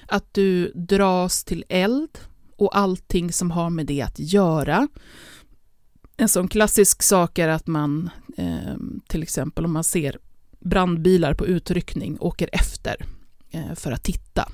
Att 0.07 0.33
du 0.33 0.71
dras 0.75 1.43
till 1.43 1.63
eld 1.69 2.19
och 2.55 2.77
allting 2.77 3.33
som 3.33 3.51
har 3.51 3.69
med 3.69 3.85
det 3.85 4.01
att 4.01 4.19
göra. 4.19 4.87
En 6.17 6.29
sån 6.29 6.47
klassisk 6.47 7.03
sak 7.03 7.39
är 7.39 7.47
att 7.47 7.67
man, 7.67 8.09
eh, 8.37 8.75
till 9.07 9.23
exempel 9.23 9.65
om 9.65 9.73
man 9.73 9.83
ser 9.83 10.19
brandbilar 10.59 11.33
på 11.33 11.47
utryckning, 11.47 12.17
åker 12.19 12.49
efter 12.51 13.05
eh, 13.51 13.73
för 13.75 13.91
att 13.91 14.03
titta. 14.03 14.51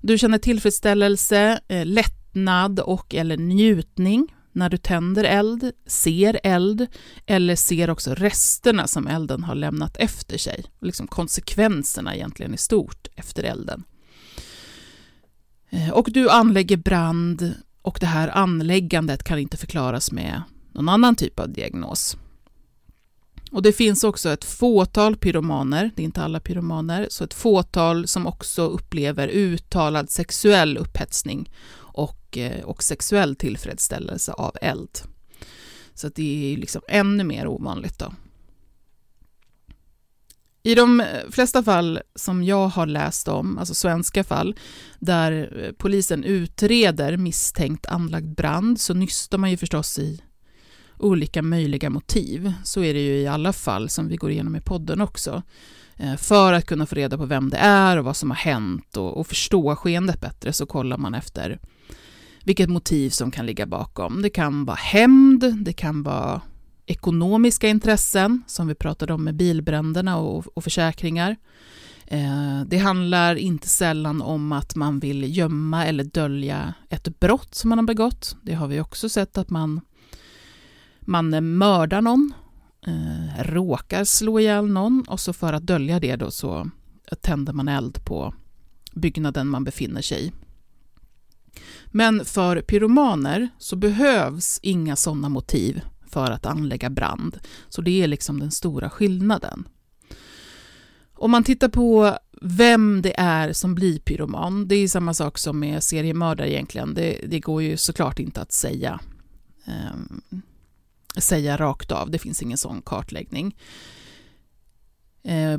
Du 0.00 0.18
känner 0.18 0.38
tillfredsställelse, 0.38 1.60
eh, 1.68 1.86
lättnad 1.86 2.80
och 2.80 3.14
eller 3.14 3.36
njutning 3.36 4.34
när 4.52 4.70
du 4.70 4.76
tänder 4.76 5.24
eld, 5.24 5.72
ser 5.86 6.40
eld 6.42 6.86
eller 7.26 7.56
ser 7.56 7.90
också 7.90 8.14
resterna 8.14 8.86
som 8.86 9.06
elden 9.06 9.44
har 9.44 9.54
lämnat 9.54 9.96
efter 9.96 10.38
sig. 10.38 10.64
Liksom 10.80 11.06
konsekvenserna 11.06 12.16
egentligen 12.16 12.54
i 12.54 12.58
stort 12.58 13.08
efter 13.16 13.42
elden. 13.42 13.84
Eh, 15.70 15.90
och 15.90 16.08
du 16.12 16.30
anlägger 16.30 16.76
brand 16.76 17.54
och 17.82 17.98
det 18.00 18.06
här 18.06 18.28
anläggandet 18.28 19.24
kan 19.24 19.38
inte 19.38 19.56
förklaras 19.56 20.12
med 20.12 20.42
någon 20.72 20.88
annan 20.88 21.16
typ 21.16 21.40
av 21.40 21.52
diagnos. 21.52 22.16
Och 23.52 23.62
det 23.62 23.72
finns 23.72 24.04
också 24.04 24.30
ett 24.30 24.44
fåtal 24.44 25.16
pyromaner, 25.16 25.90
det 25.96 26.02
är 26.02 26.04
inte 26.04 26.22
alla 26.22 26.40
pyromaner, 26.40 27.06
så 27.10 27.24
ett 27.24 27.34
fåtal 27.34 28.08
som 28.08 28.26
också 28.26 28.62
upplever 28.62 29.28
uttalad 29.28 30.10
sexuell 30.10 30.76
upphetsning 30.76 31.50
och, 31.72 32.38
eh, 32.38 32.64
och 32.64 32.82
sexuell 32.82 33.36
tillfredsställelse 33.36 34.32
av 34.32 34.56
eld. 34.62 34.98
Så 35.94 36.08
det 36.08 36.52
är 36.52 36.56
liksom 36.56 36.82
ännu 36.88 37.24
mer 37.24 37.46
ovanligt 37.46 37.98
då. 37.98 38.12
I 40.68 40.74
de 40.74 41.02
flesta 41.30 41.62
fall 41.62 42.00
som 42.14 42.44
jag 42.44 42.68
har 42.68 42.86
läst 42.86 43.28
om, 43.28 43.58
alltså 43.58 43.74
svenska 43.74 44.24
fall, 44.24 44.54
där 44.98 45.62
eh, 45.62 45.72
polisen 45.72 46.24
utreder 46.24 47.16
misstänkt 47.16 47.86
anlagd 47.86 48.34
brand 48.34 48.80
så 48.80 48.94
nystar 48.94 49.38
man 49.38 49.50
ju 49.50 49.56
förstås 49.56 49.98
i 49.98 50.22
olika 50.98 51.42
möjliga 51.42 51.90
motiv. 51.90 52.52
Så 52.64 52.82
är 52.82 52.94
det 52.94 53.00
ju 53.00 53.12
i 53.12 53.26
alla 53.26 53.52
fall 53.52 53.88
som 53.88 54.08
vi 54.08 54.16
går 54.16 54.30
igenom 54.30 54.56
i 54.56 54.60
podden 54.60 55.00
också. 55.00 55.42
Eh, 55.96 56.16
för 56.16 56.52
att 56.52 56.66
kunna 56.66 56.86
få 56.86 56.94
reda 56.94 57.18
på 57.18 57.26
vem 57.26 57.50
det 57.50 57.58
är 57.58 57.96
och 57.96 58.04
vad 58.04 58.16
som 58.16 58.30
har 58.30 58.36
hänt 58.36 58.96
och, 58.96 59.16
och 59.16 59.26
förstå 59.26 59.76
skeendet 59.76 60.20
bättre 60.20 60.52
så 60.52 60.66
kollar 60.66 60.98
man 60.98 61.14
efter 61.14 61.58
vilket 62.44 62.68
motiv 62.68 63.10
som 63.10 63.30
kan 63.30 63.46
ligga 63.46 63.66
bakom. 63.66 64.22
Det 64.22 64.30
kan 64.30 64.64
vara 64.64 64.76
hämnd, 64.76 65.64
det 65.64 65.72
kan 65.72 66.02
vara 66.02 66.40
ekonomiska 66.88 67.68
intressen, 67.68 68.42
som 68.46 68.68
vi 68.68 68.74
pratade 68.74 69.12
om 69.12 69.24
med 69.24 69.34
bilbränderna 69.34 70.18
och, 70.18 70.46
och 70.54 70.64
försäkringar. 70.64 71.36
Eh, 72.06 72.62
det 72.66 72.78
handlar 72.78 73.34
inte 73.34 73.68
sällan 73.68 74.22
om 74.22 74.52
att 74.52 74.74
man 74.74 75.00
vill 75.00 75.36
gömma 75.36 75.86
eller 75.86 76.04
dölja 76.04 76.74
ett 76.88 77.20
brott 77.20 77.54
som 77.54 77.68
man 77.68 77.78
har 77.78 77.86
begått. 77.86 78.36
Det 78.42 78.54
har 78.54 78.68
vi 78.68 78.80
också 78.80 79.08
sett 79.08 79.38
att 79.38 79.50
man, 79.50 79.80
man 81.00 81.56
mördar 81.58 82.00
någon 82.02 82.32
eh, 82.86 83.44
råkar 83.44 84.04
slå 84.04 84.40
ihjäl 84.40 84.66
någon 84.66 85.04
och 85.08 85.20
så 85.20 85.32
för 85.32 85.52
att 85.52 85.66
dölja 85.66 86.00
det 86.00 86.16
då 86.16 86.30
så 86.30 86.70
tänder 87.20 87.52
man 87.52 87.68
eld 87.68 88.04
på 88.04 88.34
byggnaden 88.94 89.48
man 89.48 89.64
befinner 89.64 90.02
sig 90.02 90.26
i. 90.26 90.32
Men 91.86 92.24
för 92.24 92.60
pyromaner 92.60 93.48
så 93.58 93.76
behövs 93.76 94.60
inga 94.62 94.96
sådana 94.96 95.28
motiv 95.28 95.80
för 96.08 96.30
att 96.30 96.46
anlägga 96.46 96.90
brand. 96.90 97.38
Så 97.68 97.82
det 97.82 98.02
är 98.02 98.06
liksom 98.06 98.40
den 98.40 98.50
stora 98.50 98.90
skillnaden. 98.90 99.68
Om 101.14 101.30
man 101.30 101.44
tittar 101.44 101.68
på 101.68 102.18
vem 102.42 103.02
det 103.02 103.20
är 103.20 103.52
som 103.52 103.74
blir 103.74 103.98
pyroman, 103.98 104.68
det 104.68 104.74
är 104.74 104.88
samma 104.88 105.14
sak 105.14 105.38
som 105.38 105.58
med 105.58 105.82
seriemördare 105.82 106.52
egentligen. 106.52 106.94
Det, 106.94 107.20
det 107.28 107.40
går 107.40 107.62
ju 107.62 107.76
såklart 107.76 108.18
inte 108.18 108.40
att 108.40 108.52
säga, 108.52 109.00
eh, 109.66 110.42
säga 111.16 111.56
rakt 111.56 111.92
av, 111.92 112.10
det 112.10 112.18
finns 112.18 112.42
ingen 112.42 112.58
sån 112.58 112.82
kartläggning. 112.82 113.56
Eh, 115.22 115.58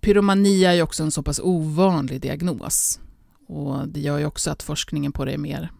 pyromani 0.00 0.64
är 0.64 0.72
ju 0.72 0.82
också 0.82 1.02
en 1.02 1.10
så 1.10 1.22
pass 1.22 1.40
ovanlig 1.40 2.20
diagnos 2.20 3.00
och 3.46 3.88
det 3.88 4.00
gör 4.00 4.18
ju 4.18 4.26
också 4.26 4.50
att 4.50 4.62
forskningen 4.62 5.12
på 5.12 5.24
det 5.24 5.32
är 5.32 5.38
mer, 5.38 5.72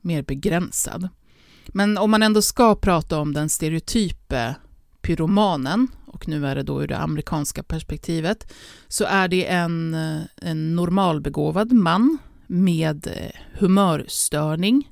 mer 0.00 0.22
begränsad. 0.22 1.08
Men 1.66 1.98
om 1.98 2.10
man 2.10 2.22
ändå 2.22 2.42
ska 2.42 2.74
prata 2.74 3.18
om 3.18 3.34
den 3.34 3.48
stereotype 3.48 4.54
pyromanen, 5.00 5.88
och 6.06 6.28
nu 6.28 6.46
är 6.46 6.54
det 6.54 6.62
då 6.62 6.82
ur 6.82 6.86
det 6.86 6.98
amerikanska 6.98 7.62
perspektivet, 7.62 8.52
så 8.88 9.04
är 9.04 9.28
det 9.28 9.46
en, 9.46 9.94
en 10.36 10.76
normalbegåvad 10.76 11.72
man 11.72 12.18
med 12.52 13.06
eh, 13.06 13.40
humörstörning. 13.58 14.90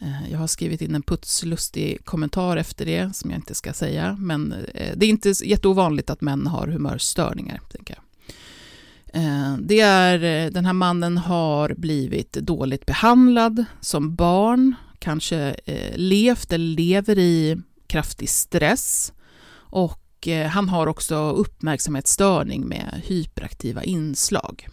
Eh, 0.00 0.32
jag 0.32 0.38
har 0.38 0.46
skrivit 0.46 0.82
in 0.82 0.94
en 0.94 1.02
putslustig 1.02 2.04
kommentar 2.04 2.56
efter 2.56 2.86
det, 2.86 3.16
som 3.16 3.30
jag 3.30 3.38
inte 3.38 3.54
ska 3.54 3.72
säga, 3.72 4.16
men 4.20 4.52
eh, 4.52 4.92
det 4.96 5.06
är 5.06 5.10
inte 5.10 5.32
jätteovanligt 5.44 6.10
att 6.10 6.20
män 6.20 6.46
har 6.46 6.68
humörstörningar, 6.68 7.60
tänker 7.72 7.94
jag. 7.94 8.02
Det 9.58 9.80
är, 9.80 10.50
den 10.50 10.66
här 10.66 10.72
mannen 10.72 11.18
har 11.18 11.74
blivit 11.74 12.32
dåligt 12.32 12.86
behandlad 12.86 13.64
som 13.80 14.14
barn, 14.14 14.74
kanske 15.06 15.56
eh, 15.64 15.96
levt 15.96 16.52
eller 16.52 16.76
lever 16.76 17.18
i 17.18 17.56
kraftig 17.86 18.28
stress 18.28 19.12
och 19.54 20.28
eh, 20.28 20.48
han 20.48 20.68
har 20.68 20.86
också 20.86 21.30
uppmärksamhetsstörning 21.30 22.68
med 22.68 23.02
hyperaktiva 23.04 23.84
inslag. 23.84 24.68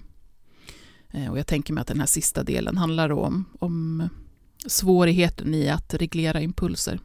Eh, 1.12 1.32
och 1.32 1.40
jag 1.40 1.48
tänker 1.48 1.74
mig 1.74 1.82
att 1.82 1.88
den 1.88 2.00
här 2.00 2.08
sista 2.08 2.44
delen 2.44 2.78
handlar 2.78 3.12
om, 3.12 3.46
om 3.60 4.10
svårigheten 4.66 5.54
i 5.54 5.70
att 5.70 5.94
reglera 5.94 6.42
impulser. 6.42 7.00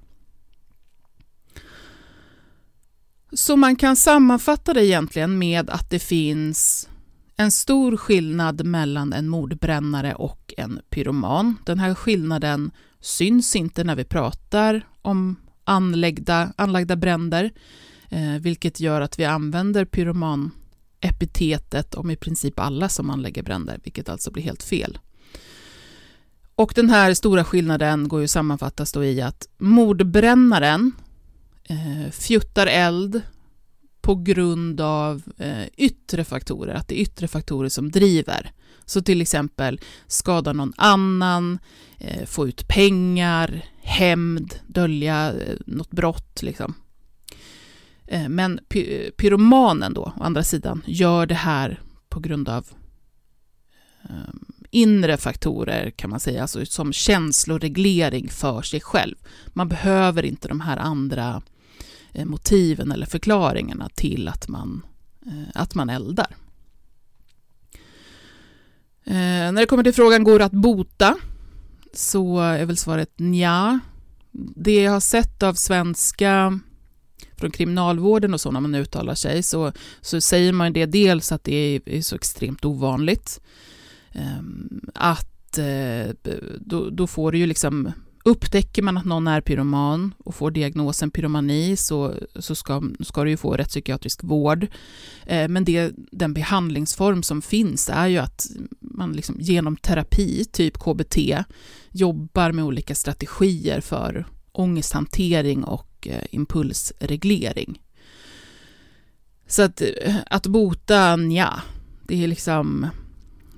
Så 3.33 3.57
man 3.57 3.77
kan 3.77 3.97
sammanfatta 3.97 4.75
det 4.75 4.87
egentligen 4.87 5.39
med 5.39 5.71
att 5.71 5.91
det 5.91 5.99
finns 5.99 6.89
en 7.37 7.51
stor 7.51 7.97
skillnad 7.97 8.65
mellan 8.65 9.13
en 9.13 9.29
mordbrännare 9.29 10.15
och 10.15 10.55
en 10.57 10.81
pyroman. 10.91 11.57
Den 11.65 11.79
här 11.79 11.95
skillnaden 11.95 12.71
syns 13.01 13.57
inte 13.57 13.85
när 13.85 13.97
vi 13.97 14.05
pratar 14.05 14.89
om 15.03 15.37
anlagda, 15.65 16.53
anlagda 16.57 16.97
bränder, 16.97 17.51
eh, 18.09 18.35
vilket 18.41 18.81
gör 18.81 19.01
att 19.01 19.19
vi 19.19 19.25
använder 19.25 19.85
pyromanepitetet 19.85 21.95
om 21.95 22.11
i 22.11 22.17
princip 22.17 22.61
alla 22.61 22.89
som 22.89 23.11
anlägger 23.11 23.43
bränder, 23.43 23.81
vilket 23.85 24.09
alltså 24.09 24.31
blir 24.31 24.43
helt 24.43 24.63
fel. 24.63 24.99
Och 26.55 26.73
den 26.75 26.91
här 26.91 27.15
stora 27.15 27.45
skillnaden 27.45 28.09
går 28.09 28.21
ju 28.21 28.29
sammanfattas 28.29 28.93
då 28.93 29.05
i 29.05 29.23
att 29.23 29.49
mordbrännaren 29.59 30.93
eh, 31.65 32.11
fjuttar 32.11 32.67
eld 32.67 33.23
på 34.01 34.15
grund 34.15 34.81
av 34.81 35.23
eh, 35.37 35.67
yttre 35.77 36.25
faktorer, 36.25 36.75
att 36.75 36.89
det 36.89 37.01
är 37.01 37.03
yttre 37.03 37.29
faktorer 37.29 37.69
som 37.69 37.91
driver. 37.91 38.53
Så 38.89 39.03
till 39.03 39.21
exempel 39.21 39.81
skada 40.07 40.53
någon 40.53 40.73
annan, 40.77 41.59
eh, 41.99 42.27
få 42.27 42.49
ut 42.49 42.69
pengar, 42.69 43.65
hämnd, 43.83 44.55
dölja 44.67 45.33
eh, 45.33 45.57
något 45.67 45.91
brott. 45.91 46.43
Liksom. 46.43 46.75
Eh, 48.07 48.29
men 48.29 48.61
py 48.69 49.11
pyromanen 49.11 49.95
då, 49.95 50.03
å 50.17 50.23
andra 50.23 50.43
sidan, 50.43 50.83
gör 50.87 51.27
det 51.27 51.35
här 51.35 51.81
på 52.09 52.21
grund 52.21 52.49
av 52.49 52.67
eh, 54.03 54.35
inre 54.71 55.17
faktorer 55.17 55.91
kan 55.91 56.11
man 56.11 56.21
säga, 56.21 56.43
alltså 56.43 56.67
som 56.67 56.93
känsloreglering 56.93 58.29
för 58.29 58.63
sig 58.63 58.81
själv. 58.81 59.17
Man 59.47 59.69
behöver 59.69 60.25
inte 60.25 60.49
de 60.49 60.61
här 60.61 60.77
andra 60.77 61.43
eh, 62.13 62.25
motiven 62.25 62.93
eller 62.93 63.07
förklaringarna 63.07 63.89
till 63.95 64.29
att 64.29 64.49
man, 64.49 64.87
eh, 65.27 65.51
att 65.55 65.75
man 65.75 65.91
eldar. 65.91 66.37
Eh, 69.09 69.53
när 69.53 69.53
det 69.53 69.67
kommer 69.67 69.83
till 69.83 69.95
frågan 69.95 70.25
går 70.25 70.39
det 70.39 70.45
att 70.45 70.53
bota 70.53 71.17
så 71.93 72.41
är 72.41 72.65
väl 72.65 72.77
svaret 72.77 73.13
ja. 73.17 73.79
Det 74.57 74.83
jag 74.83 74.93
har 74.93 75.01
sett 75.01 75.43
av 75.43 75.55
svenska 75.55 76.61
från 77.37 77.51
kriminalvården 77.51 78.35
och 78.35 78.41
så 78.41 78.51
när 78.51 78.61
man 78.61 78.75
uttalar 78.75 79.15
sig 79.15 79.43
så, 79.43 79.73
så 80.01 80.21
säger 80.21 80.53
man 80.53 80.73
det 80.73 80.87
dels 80.87 81.33
att 81.33 81.45
det 81.45 81.55
är, 81.55 81.89
är 81.89 82.01
så 82.01 82.17
extremt 82.17 82.65
ovanligt. 82.65 83.41
Ehm, 84.13 84.81
eh, 84.95 85.01
att 85.11 85.59
då, 86.59 86.91
då, 86.91 87.07
får 87.07 87.33
du 87.33 87.39
ju 87.39 87.47
liksom 87.47 87.93
Upptäcker 88.25 88.83
man 88.83 88.97
att 88.97 89.05
någon 89.05 89.27
är 89.27 89.41
pyroman 89.41 90.15
och 90.19 90.35
får 90.35 90.51
diagnosen 90.51 91.11
pyromani 91.11 91.77
så, 91.77 92.15
så 92.35 92.55
ska, 92.55 92.83
ska 93.01 93.25
du 93.25 93.31
ju 93.31 93.37
få 93.37 93.57
rättspsykiatrisk 93.57 94.25
vård. 94.25 94.67
Eh, 95.27 95.49
men 95.49 95.65
det, 95.65 95.93
den 96.13 96.35
behandlingsform 96.35 97.23
som 97.23 97.43
finns 97.43 97.91
är 97.93 98.07
ju 98.07 98.19
att 98.19 98.47
man 98.81 99.13
liksom 99.13 99.37
genom 99.41 99.77
terapi, 99.77 100.45
typ 100.45 100.79
KBT, 100.79 101.17
jobbar 101.91 102.53
med 102.53 102.65
olika 102.65 102.95
strategier 102.95 103.81
för 103.81 104.27
ångesthantering 104.53 105.65
och 105.65 106.09
eh, 106.11 106.25
impulsreglering. 106.31 107.83
Så 109.47 109.63
att, 109.63 109.81
eh, 109.81 110.17
att 110.27 110.47
bota, 110.47 111.19
ja, 111.19 111.61
det 112.07 112.25
är 112.25 112.29
liksom... 112.29 112.87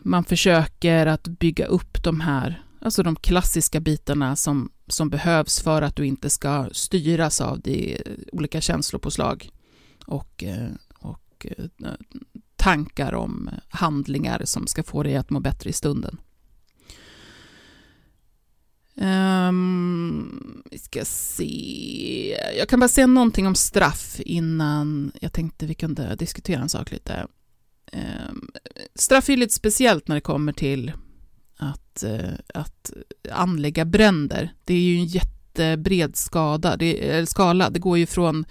Man 0.04 0.24
försöker 0.24 1.06
att 1.06 1.28
bygga 1.28 1.66
upp 1.66 2.02
de 2.02 2.20
här 2.20 2.62
Alltså 2.82 3.02
de 3.02 3.16
klassiska 3.16 3.80
bitarna 3.80 4.36
som, 4.36 4.72
som 4.86 5.10
behövs 5.10 5.60
för 5.60 5.82
att 5.82 5.96
du 5.96 6.06
inte 6.06 6.30
ska 6.30 6.68
styras 6.72 7.40
av 7.40 7.60
de 7.60 7.98
olika 8.32 8.60
känslopåslag 8.60 9.50
och, 10.06 10.44
eh, 10.44 10.70
och 10.98 11.46
eh, 11.58 11.92
tankar 12.56 13.12
om 13.14 13.50
handlingar 13.68 14.42
som 14.44 14.66
ska 14.66 14.82
få 14.82 15.02
dig 15.02 15.16
att 15.16 15.30
må 15.30 15.40
bättre 15.40 15.70
i 15.70 15.72
stunden. 15.72 16.20
Um, 19.00 20.62
vi 20.70 20.78
ska 20.78 21.04
se. 21.04 22.36
Jag 22.58 22.68
kan 22.68 22.80
bara 22.80 22.88
säga 22.88 23.06
någonting 23.06 23.46
om 23.46 23.54
straff 23.54 24.20
innan 24.20 25.12
jag 25.20 25.32
tänkte 25.32 25.66
vi 25.66 25.74
kunde 25.74 26.16
diskutera 26.16 26.62
en 26.62 26.68
sak 26.68 26.90
lite. 26.90 27.26
Um, 27.92 28.50
straff 28.94 29.28
är 29.28 29.36
lite 29.36 29.54
speciellt 29.54 30.08
när 30.08 30.14
det 30.14 30.20
kommer 30.20 30.52
till 30.52 30.92
att, 32.04 32.40
att 32.54 32.90
anlägga 33.30 33.84
bränder. 33.84 34.52
Det 34.64 34.74
är 34.74 34.80
ju 34.80 34.96
en 34.96 35.06
jättebred 35.06 36.16
skada, 36.16 36.76
det, 36.76 37.28
skala. 37.28 37.70
Det 37.70 37.78
går 37.78 37.98
ju 37.98 38.06
från 38.06 38.44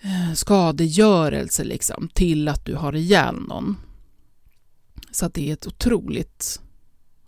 eh, 0.00 0.34
skadegörelse 0.34 1.64
liksom, 1.64 2.08
till 2.14 2.48
att 2.48 2.64
du 2.64 2.74
har 2.74 2.96
ihjäl 2.96 3.34
någon. 3.34 3.76
Så 5.10 5.26
att 5.26 5.34
det 5.34 5.48
är 5.48 5.52
ett 5.52 5.66
otroligt, 5.66 6.60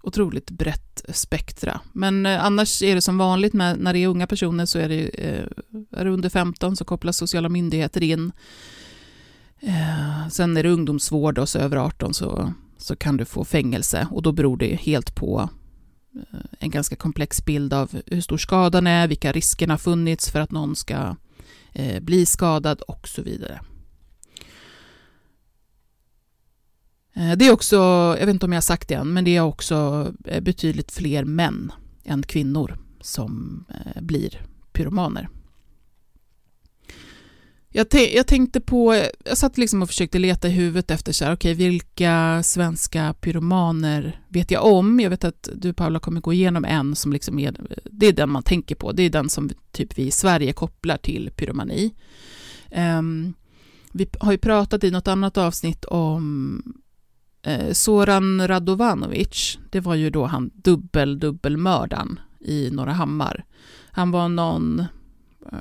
otroligt 0.02 0.50
brett 0.50 1.04
spektra. 1.08 1.80
Men 1.92 2.26
eh, 2.26 2.44
annars 2.44 2.82
är 2.82 2.94
det 2.94 3.02
som 3.02 3.18
vanligt 3.18 3.52
med, 3.52 3.78
när 3.78 3.92
det 3.92 3.98
är 3.98 4.08
unga 4.08 4.26
personer 4.26 4.66
så 4.66 4.78
är 4.78 4.88
det, 4.88 5.24
är 5.90 6.04
det 6.04 6.10
under 6.10 6.28
15 6.28 6.76
så 6.76 6.84
kopplas 6.84 7.16
sociala 7.16 7.48
myndigheter 7.48 8.02
in. 8.02 8.32
Sen 10.30 10.56
är 10.56 10.62
det 10.62 10.68
ungdomsvård 10.68 11.38
och 11.38 11.48
så 11.48 11.58
över 11.58 11.76
18 11.76 12.14
så 12.14 12.52
så 12.78 12.96
kan 12.96 13.16
du 13.16 13.24
få 13.24 13.44
fängelse 13.44 14.08
och 14.10 14.22
då 14.22 14.32
beror 14.32 14.56
det 14.56 14.74
helt 14.74 15.14
på 15.14 15.50
eh, 16.14 16.40
en 16.58 16.70
ganska 16.70 16.96
komplex 16.96 17.44
bild 17.44 17.72
av 17.74 18.02
hur 18.06 18.20
stor 18.20 18.38
skadan 18.38 18.86
är, 18.86 19.08
vilka 19.08 19.32
riskerna 19.32 19.72
har 19.72 19.78
funnits 19.78 20.30
för 20.30 20.40
att 20.40 20.50
någon 20.50 20.76
ska 20.76 21.16
eh, 21.72 22.00
bli 22.00 22.26
skadad 22.26 22.80
och 22.80 23.08
så 23.08 23.22
vidare. 23.22 23.60
Eh, 27.14 27.32
det 27.32 27.46
är 27.46 27.52
också, 27.52 27.76
jag 28.18 28.26
vet 28.26 28.34
inte 28.34 28.46
om 28.46 28.52
jag 28.52 28.56
har 28.56 28.62
sagt 28.62 28.88
det 28.88 28.94
än, 28.94 29.12
men 29.12 29.24
det 29.24 29.36
är 29.36 29.40
också 29.40 30.12
betydligt 30.40 30.92
fler 30.92 31.24
män 31.24 31.72
än 32.04 32.22
kvinnor 32.22 32.78
som 33.00 33.64
blir 34.00 34.42
pyromaner. 34.72 35.28
Jag, 37.70 37.86
jag, 38.14 38.26
tänkte 38.26 38.60
på, 38.60 39.04
jag 39.24 39.38
satt 39.38 39.58
liksom 39.58 39.82
och 39.82 39.88
försökte 39.88 40.18
leta 40.18 40.48
i 40.48 40.50
huvudet 40.50 40.90
efter 40.90 41.12
så 41.12 41.24
här, 41.24 41.32
okay, 41.32 41.54
vilka 41.54 42.42
svenska 42.42 43.14
pyromaner 43.20 44.20
vet 44.28 44.50
jag 44.50 44.64
om? 44.64 45.00
Jag 45.00 45.10
vet 45.10 45.24
att 45.24 45.48
du 45.54 45.72
Paula 45.72 45.98
kommer 45.98 46.20
gå 46.20 46.32
igenom 46.32 46.64
en 46.64 46.96
som 46.96 47.12
liksom 47.12 47.38
är, 47.38 47.54
det 47.84 48.06
är 48.06 48.12
den 48.12 48.30
man 48.30 48.42
tänker 48.42 48.74
på, 48.74 48.92
det 48.92 49.02
är 49.02 49.10
den 49.10 49.28
som 49.28 49.50
typ 49.72 49.98
vi 49.98 50.02
i 50.02 50.10
Sverige 50.10 50.52
kopplar 50.52 50.96
till 50.96 51.30
pyromani. 51.36 51.94
Um, 52.76 53.34
vi 53.92 54.08
har 54.20 54.32
ju 54.32 54.38
pratat 54.38 54.84
i 54.84 54.90
något 54.90 55.08
annat 55.08 55.38
avsnitt 55.38 55.84
om 55.84 56.62
eh, 57.42 57.72
Soran 57.72 58.48
Radovanovic, 58.48 59.58
det 59.70 59.80
var 59.80 59.94
ju 59.94 60.10
då 60.10 60.26
han 60.26 60.50
dubbel-dubbelmördaren 60.54 62.20
i 62.40 62.70
Norra 62.70 62.92
Hammar. 62.92 63.44
Han 63.90 64.10
var 64.10 64.28
någon 64.28 64.80
eh, 65.52 65.58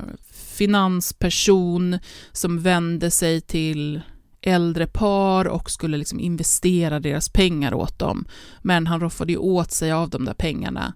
finansperson 0.57 1.99
som 2.31 2.59
vände 2.59 3.11
sig 3.11 3.41
till 3.41 4.01
äldre 4.41 4.87
par 4.87 5.47
och 5.47 5.71
skulle 5.71 5.97
liksom 5.97 6.19
investera 6.19 6.99
deras 6.99 7.29
pengar 7.29 7.73
åt 7.73 7.99
dem. 7.99 8.25
Men 8.61 8.87
han 8.87 8.99
roffade 8.99 9.31
ju 9.31 9.37
åt 9.37 9.71
sig 9.71 9.91
av 9.91 10.09
de 10.09 10.25
där 10.25 10.33
pengarna. 10.33 10.93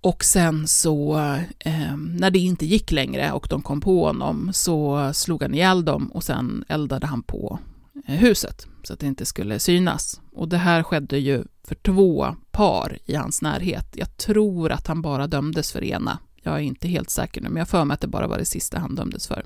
Och 0.00 0.24
sen 0.24 0.68
så, 0.68 1.16
eh, 1.58 1.96
när 1.96 2.30
det 2.30 2.38
inte 2.38 2.66
gick 2.66 2.92
längre 2.92 3.32
och 3.32 3.46
de 3.50 3.62
kom 3.62 3.80
på 3.80 4.06
honom, 4.06 4.50
så 4.52 5.10
slog 5.14 5.42
han 5.42 5.54
ihjäl 5.54 5.84
dem 5.84 6.12
och 6.12 6.24
sen 6.24 6.64
eldade 6.68 7.06
han 7.06 7.22
på 7.22 7.58
eh, 8.06 8.14
huset 8.14 8.66
så 8.82 8.92
att 8.92 9.00
det 9.00 9.06
inte 9.06 9.24
skulle 9.24 9.58
synas. 9.58 10.20
Och 10.32 10.48
det 10.48 10.58
här 10.58 10.82
skedde 10.82 11.18
ju 11.18 11.44
för 11.64 11.74
två 11.74 12.36
par 12.50 12.98
i 13.04 13.14
hans 13.14 13.42
närhet. 13.42 13.86
Jag 13.92 14.16
tror 14.16 14.72
att 14.72 14.86
han 14.86 15.02
bara 15.02 15.26
dömdes 15.26 15.72
för 15.72 15.84
ena 15.84 16.18
jag 16.42 16.54
är 16.54 16.60
inte 16.60 16.88
helt 16.88 17.10
säker 17.10 17.40
nu, 17.40 17.48
men 17.48 17.56
jag 17.56 17.68
för 17.68 17.84
mig 17.84 17.94
att 17.94 18.00
det 18.00 18.06
bara 18.06 18.26
var 18.26 18.38
det 18.38 18.44
sista 18.44 18.78
han 18.78 18.94
dömdes 18.94 19.26
för. 19.26 19.44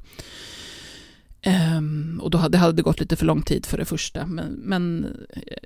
Um, 1.76 2.20
och 2.22 2.30
då 2.30 2.38
hade, 2.38 2.72
det 2.72 2.82
gått 2.82 3.00
lite 3.00 3.16
för 3.16 3.26
lång 3.26 3.42
tid 3.42 3.66
för 3.66 3.78
det 3.78 3.84
första, 3.84 4.26
men, 4.26 4.52
men 4.52 5.16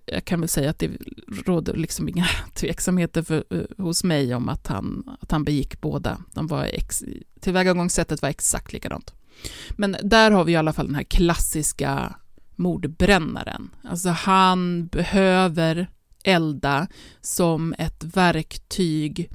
jag 0.06 0.24
kan 0.24 0.40
väl 0.40 0.48
säga 0.48 0.70
att 0.70 0.78
det 0.78 0.90
råder 1.46 1.74
liksom 1.74 2.08
inga 2.08 2.26
tveksamheter 2.54 3.22
för, 3.22 3.44
uh, 3.54 3.62
hos 3.78 4.04
mig 4.04 4.34
om 4.34 4.48
att 4.48 4.66
han, 4.66 5.16
att 5.20 5.30
han 5.30 5.44
begick 5.44 5.80
båda. 5.80 6.18
De 6.32 6.46
var 6.46 6.64
ex, 6.64 7.04
tillvägagångssättet 7.40 8.22
var 8.22 8.28
exakt 8.28 8.72
likadant. 8.72 9.14
Men 9.70 9.96
där 10.02 10.30
har 10.30 10.44
vi 10.44 10.52
i 10.52 10.56
alla 10.56 10.72
fall 10.72 10.86
den 10.86 10.94
här 10.94 11.02
klassiska 11.02 12.16
mordbrännaren. 12.56 13.70
Alltså 13.84 14.08
han 14.08 14.86
behöver 14.86 15.90
elda 16.24 16.86
som 17.20 17.74
ett 17.78 18.04
verktyg 18.04 19.30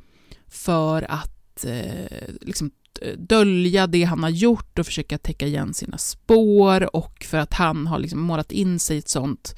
för 0.47 1.11
att 1.11 1.34
eh, 1.63 2.27
liksom 2.41 2.71
eh, 3.01 3.17
dölja 3.17 3.87
det 3.87 4.03
han 4.03 4.23
har 4.23 4.29
gjort 4.29 4.79
och 4.79 4.85
försöka 4.85 5.17
täcka 5.17 5.47
igen 5.47 5.73
sina 5.73 5.97
spår 5.97 6.95
och 6.95 7.25
för 7.29 7.37
att 7.37 7.53
han 7.53 7.87
har 7.87 7.99
liksom 7.99 8.19
målat 8.19 8.51
in 8.51 8.79
sig 8.79 8.95
i 8.95 8.99
ett 8.99 9.09
sånt 9.09 9.55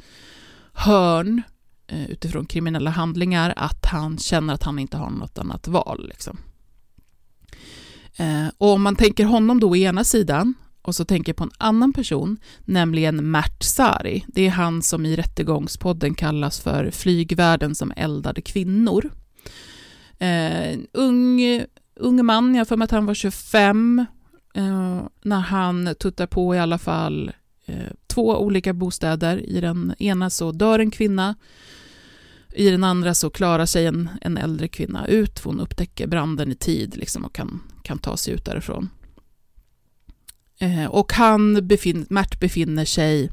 hörn 0.73 1.41
eh, 1.87 2.09
utifrån 2.09 2.45
kriminella 2.45 2.89
handlingar 2.89 3.53
att 3.57 3.85
han 3.85 4.17
känner 4.17 4.53
att 4.53 4.63
han 4.63 4.79
inte 4.79 4.97
har 4.97 5.09
något 5.09 5.37
annat 5.37 5.67
val. 5.67 6.07
Liksom. 6.09 6.37
Eh, 8.17 8.47
och 8.57 8.69
om 8.69 8.81
man 8.81 8.95
tänker 8.95 9.25
honom 9.25 9.59
då 9.59 9.75
i 9.75 9.83
ena 9.83 10.03
sidan 10.03 10.53
och 10.81 10.95
så 10.95 11.05
tänker 11.05 11.33
på 11.33 11.43
en 11.43 11.51
annan 11.57 11.93
person, 11.93 12.37
nämligen 12.65 13.31
Mert 13.31 13.63
Sari. 13.63 14.25
Det 14.27 14.47
är 14.47 14.49
han 14.49 14.81
som 14.81 15.05
i 15.05 15.15
Rättegångspodden 15.15 16.15
kallas 16.15 16.59
för 16.59 16.91
flygvärden 16.91 17.75
som 17.75 17.93
eldade 17.95 18.41
kvinnor. 18.41 19.11
Eh, 20.19 20.79
ung 20.91 21.41
ung 21.99 22.25
man, 22.25 22.55
jag 22.55 22.67
för 22.67 22.77
mig 22.77 22.85
att 22.85 22.91
han 22.91 23.05
var 23.05 23.13
25, 23.13 24.05
eh, 24.53 25.01
när 25.21 25.39
han 25.39 25.95
tuttar 25.99 26.27
på 26.27 26.55
i 26.55 26.59
alla 26.59 26.77
fall 26.77 27.31
eh, 27.65 27.91
två 28.07 28.37
olika 28.37 28.73
bostäder. 28.73 29.49
I 29.49 29.61
den 29.61 29.93
ena 29.99 30.29
så 30.29 30.51
dör 30.51 30.79
en 30.79 30.91
kvinna, 30.91 31.35
i 32.53 32.69
den 32.69 32.83
andra 32.83 33.13
så 33.13 33.29
klarar 33.29 33.65
sig 33.65 33.85
en, 33.85 34.09
en 34.21 34.37
äldre 34.37 34.67
kvinna 34.67 35.07
ut, 35.07 35.39
hon 35.43 35.59
upptäcker 35.59 36.07
branden 36.07 36.51
i 36.51 36.55
tid 36.55 36.97
liksom, 36.97 37.25
och 37.25 37.33
kan, 37.33 37.63
kan 37.83 37.97
ta 37.97 38.17
sig 38.17 38.33
ut 38.33 38.45
därifrån. 38.45 38.89
Eh, 40.59 40.85
och 40.85 41.13
han 41.13 41.67
befin, 41.67 42.05
Mert 42.09 42.39
befinner 42.39 42.85
sig 42.85 43.31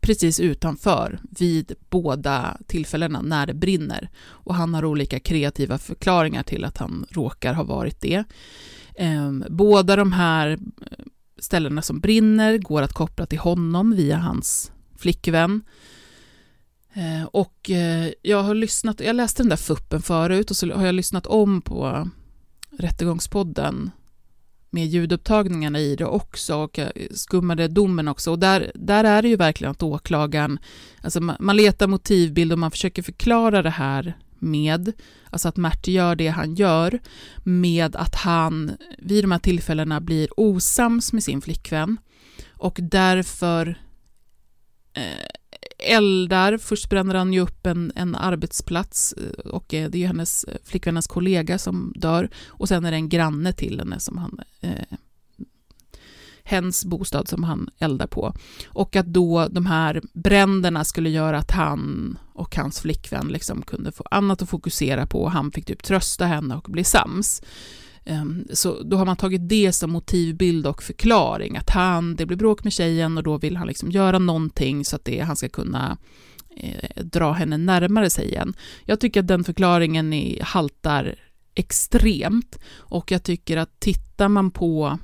precis 0.00 0.40
utanför 0.40 1.18
vid 1.38 1.72
båda 1.90 2.56
tillfällena 2.66 3.22
när 3.22 3.46
det 3.46 3.54
brinner. 3.54 4.10
Och 4.24 4.54
han 4.54 4.74
har 4.74 4.84
olika 4.84 5.20
kreativa 5.20 5.78
förklaringar 5.78 6.42
till 6.42 6.64
att 6.64 6.78
han 6.78 7.06
råkar 7.10 7.54
ha 7.54 7.62
varit 7.62 8.00
det. 8.00 8.24
Ehm, 8.96 9.44
båda 9.50 9.96
de 9.96 10.12
här 10.12 10.50
eh, 10.50 11.04
ställena 11.38 11.82
som 11.82 12.00
brinner 12.00 12.58
går 12.58 12.82
att 12.82 12.92
koppla 12.92 13.26
till 13.26 13.38
honom 13.38 13.96
via 13.96 14.16
hans 14.16 14.72
flickvän. 14.98 15.62
Ehm, 16.92 17.26
och 17.26 17.70
eh, 17.70 18.10
jag 18.22 18.42
har 18.42 18.54
lyssnat, 18.54 19.00
jag 19.00 19.16
läste 19.16 19.42
den 19.42 19.50
där 19.50 19.56
fuppen 19.56 20.02
förut 20.02 20.50
och 20.50 20.56
så 20.56 20.72
har 20.72 20.86
jag 20.86 20.94
lyssnat 20.94 21.26
om 21.26 21.62
på 21.62 22.08
Rättegångspodden 22.78 23.90
med 24.76 24.86
ljudupptagningarna 24.86 25.80
i 25.80 25.96
det 25.96 26.04
också 26.04 26.56
och 26.56 26.78
eh, 26.78 26.90
skummade 27.14 27.68
domen 27.68 28.08
också. 28.08 28.30
Och 28.30 28.38
där, 28.38 28.72
där 28.74 29.04
är 29.04 29.22
det 29.22 29.28
ju 29.28 29.36
verkligen 29.36 29.70
att 29.70 29.82
åklagaren, 29.82 30.58
alltså 31.02 31.20
man, 31.20 31.36
man 31.40 31.56
letar 31.56 31.86
motivbild 31.86 32.52
och 32.52 32.58
man 32.58 32.70
försöker 32.70 33.02
förklara 33.02 33.62
det 33.62 33.70
här 33.70 34.14
med, 34.38 34.92
alltså 35.30 35.48
att 35.48 35.56
Mert 35.56 35.88
gör 35.88 36.16
det 36.16 36.28
han 36.28 36.54
gör, 36.54 36.98
med 37.42 37.96
att 37.96 38.14
han 38.14 38.76
vid 38.98 39.24
de 39.24 39.32
här 39.32 39.38
tillfällena 39.38 40.00
blir 40.00 40.40
osams 40.40 41.12
med 41.12 41.22
sin 41.22 41.40
flickvän 41.40 41.96
och 42.50 42.78
därför 42.82 43.78
eh, 44.92 45.30
eldar, 45.78 46.58
först 46.58 46.90
bränner 46.90 47.14
han 47.14 47.32
ju 47.32 47.40
upp 47.40 47.66
en, 47.66 47.92
en 47.94 48.14
arbetsplats 48.14 49.12
eh, 49.12 49.50
och 49.50 49.74
eh, 49.74 49.90
det 49.90 49.98
är 49.98 50.00
ju 50.00 50.06
hennes 50.06 50.44
eh, 50.44 50.56
flickvännens 50.64 51.06
kollega 51.06 51.58
som 51.58 51.92
dör 51.96 52.30
och 52.46 52.68
sen 52.68 52.84
är 52.84 52.90
det 52.90 52.96
en 52.96 53.08
granne 53.08 53.52
till 53.52 53.78
henne 53.78 54.00
som 54.00 54.18
han 54.18 54.40
eh, 54.60 54.98
hens 56.46 56.84
bostad 56.84 57.28
som 57.28 57.44
han 57.44 57.70
eldar 57.78 58.06
på. 58.06 58.34
Och 58.66 58.96
att 58.96 59.06
då 59.06 59.48
de 59.50 59.66
här 59.66 60.02
bränderna 60.12 60.84
skulle 60.84 61.10
göra 61.10 61.38
att 61.38 61.50
han 61.50 62.18
och 62.32 62.56
hans 62.56 62.80
flickvän 62.80 63.28
liksom 63.28 63.62
kunde 63.62 63.92
få 63.92 64.04
annat 64.10 64.42
att 64.42 64.48
fokusera 64.48 65.06
på 65.06 65.22
och 65.22 65.30
han 65.30 65.52
fick 65.52 65.66
typ 65.66 65.82
trösta 65.82 66.26
henne 66.26 66.56
och 66.56 66.70
bli 66.70 66.84
sams. 66.84 67.42
Ehm, 68.06 68.46
så 68.52 68.82
då 68.82 68.96
har 68.96 69.06
man 69.06 69.16
tagit 69.16 69.48
det 69.48 69.72
som 69.72 69.90
motivbild 69.90 70.66
och 70.66 70.82
förklaring, 70.82 71.56
att 71.56 71.70
han, 71.70 72.16
det 72.16 72.26
blir 72.26 72.36
bråk 72.36 72.64
med 72.64 72.72
tjejen 72.72 73.16
och 73.16 73.22
då 73.22 73.38
vill 73.38 73.56
han 73.56 73.66
liksom 73.66 73.90
göra 73.90 74.18
någonting 74.18 74.84
så 74.84 74.96
att 74.96 75.04
det, 75.04 75.20
han 75.20 75.36
ska 75.36 75.48
kunna 75.48 75.98
eh, 76.56 77.04
dra 77.04 77.32
henne 77.32 77.56
närmare 77.56 78.10
sig 78.10 78.28
igen. 78.28 78.54
Jag 78.84 79.00
tycker 79.00 79.20
att 79.20 79.26
den 79.26 79.44
förklaringen 79.44 80.12
är, 80.12 80.42
haltar 80.42 81.14
extremt 81.54 82.58
och 82.74 83.10
jag 83.10 83.22
tycker 83.22 83.56
att 83.56 83.80
tittar 83.80 84.28
man 84.28 84.50
på 84.50 84.98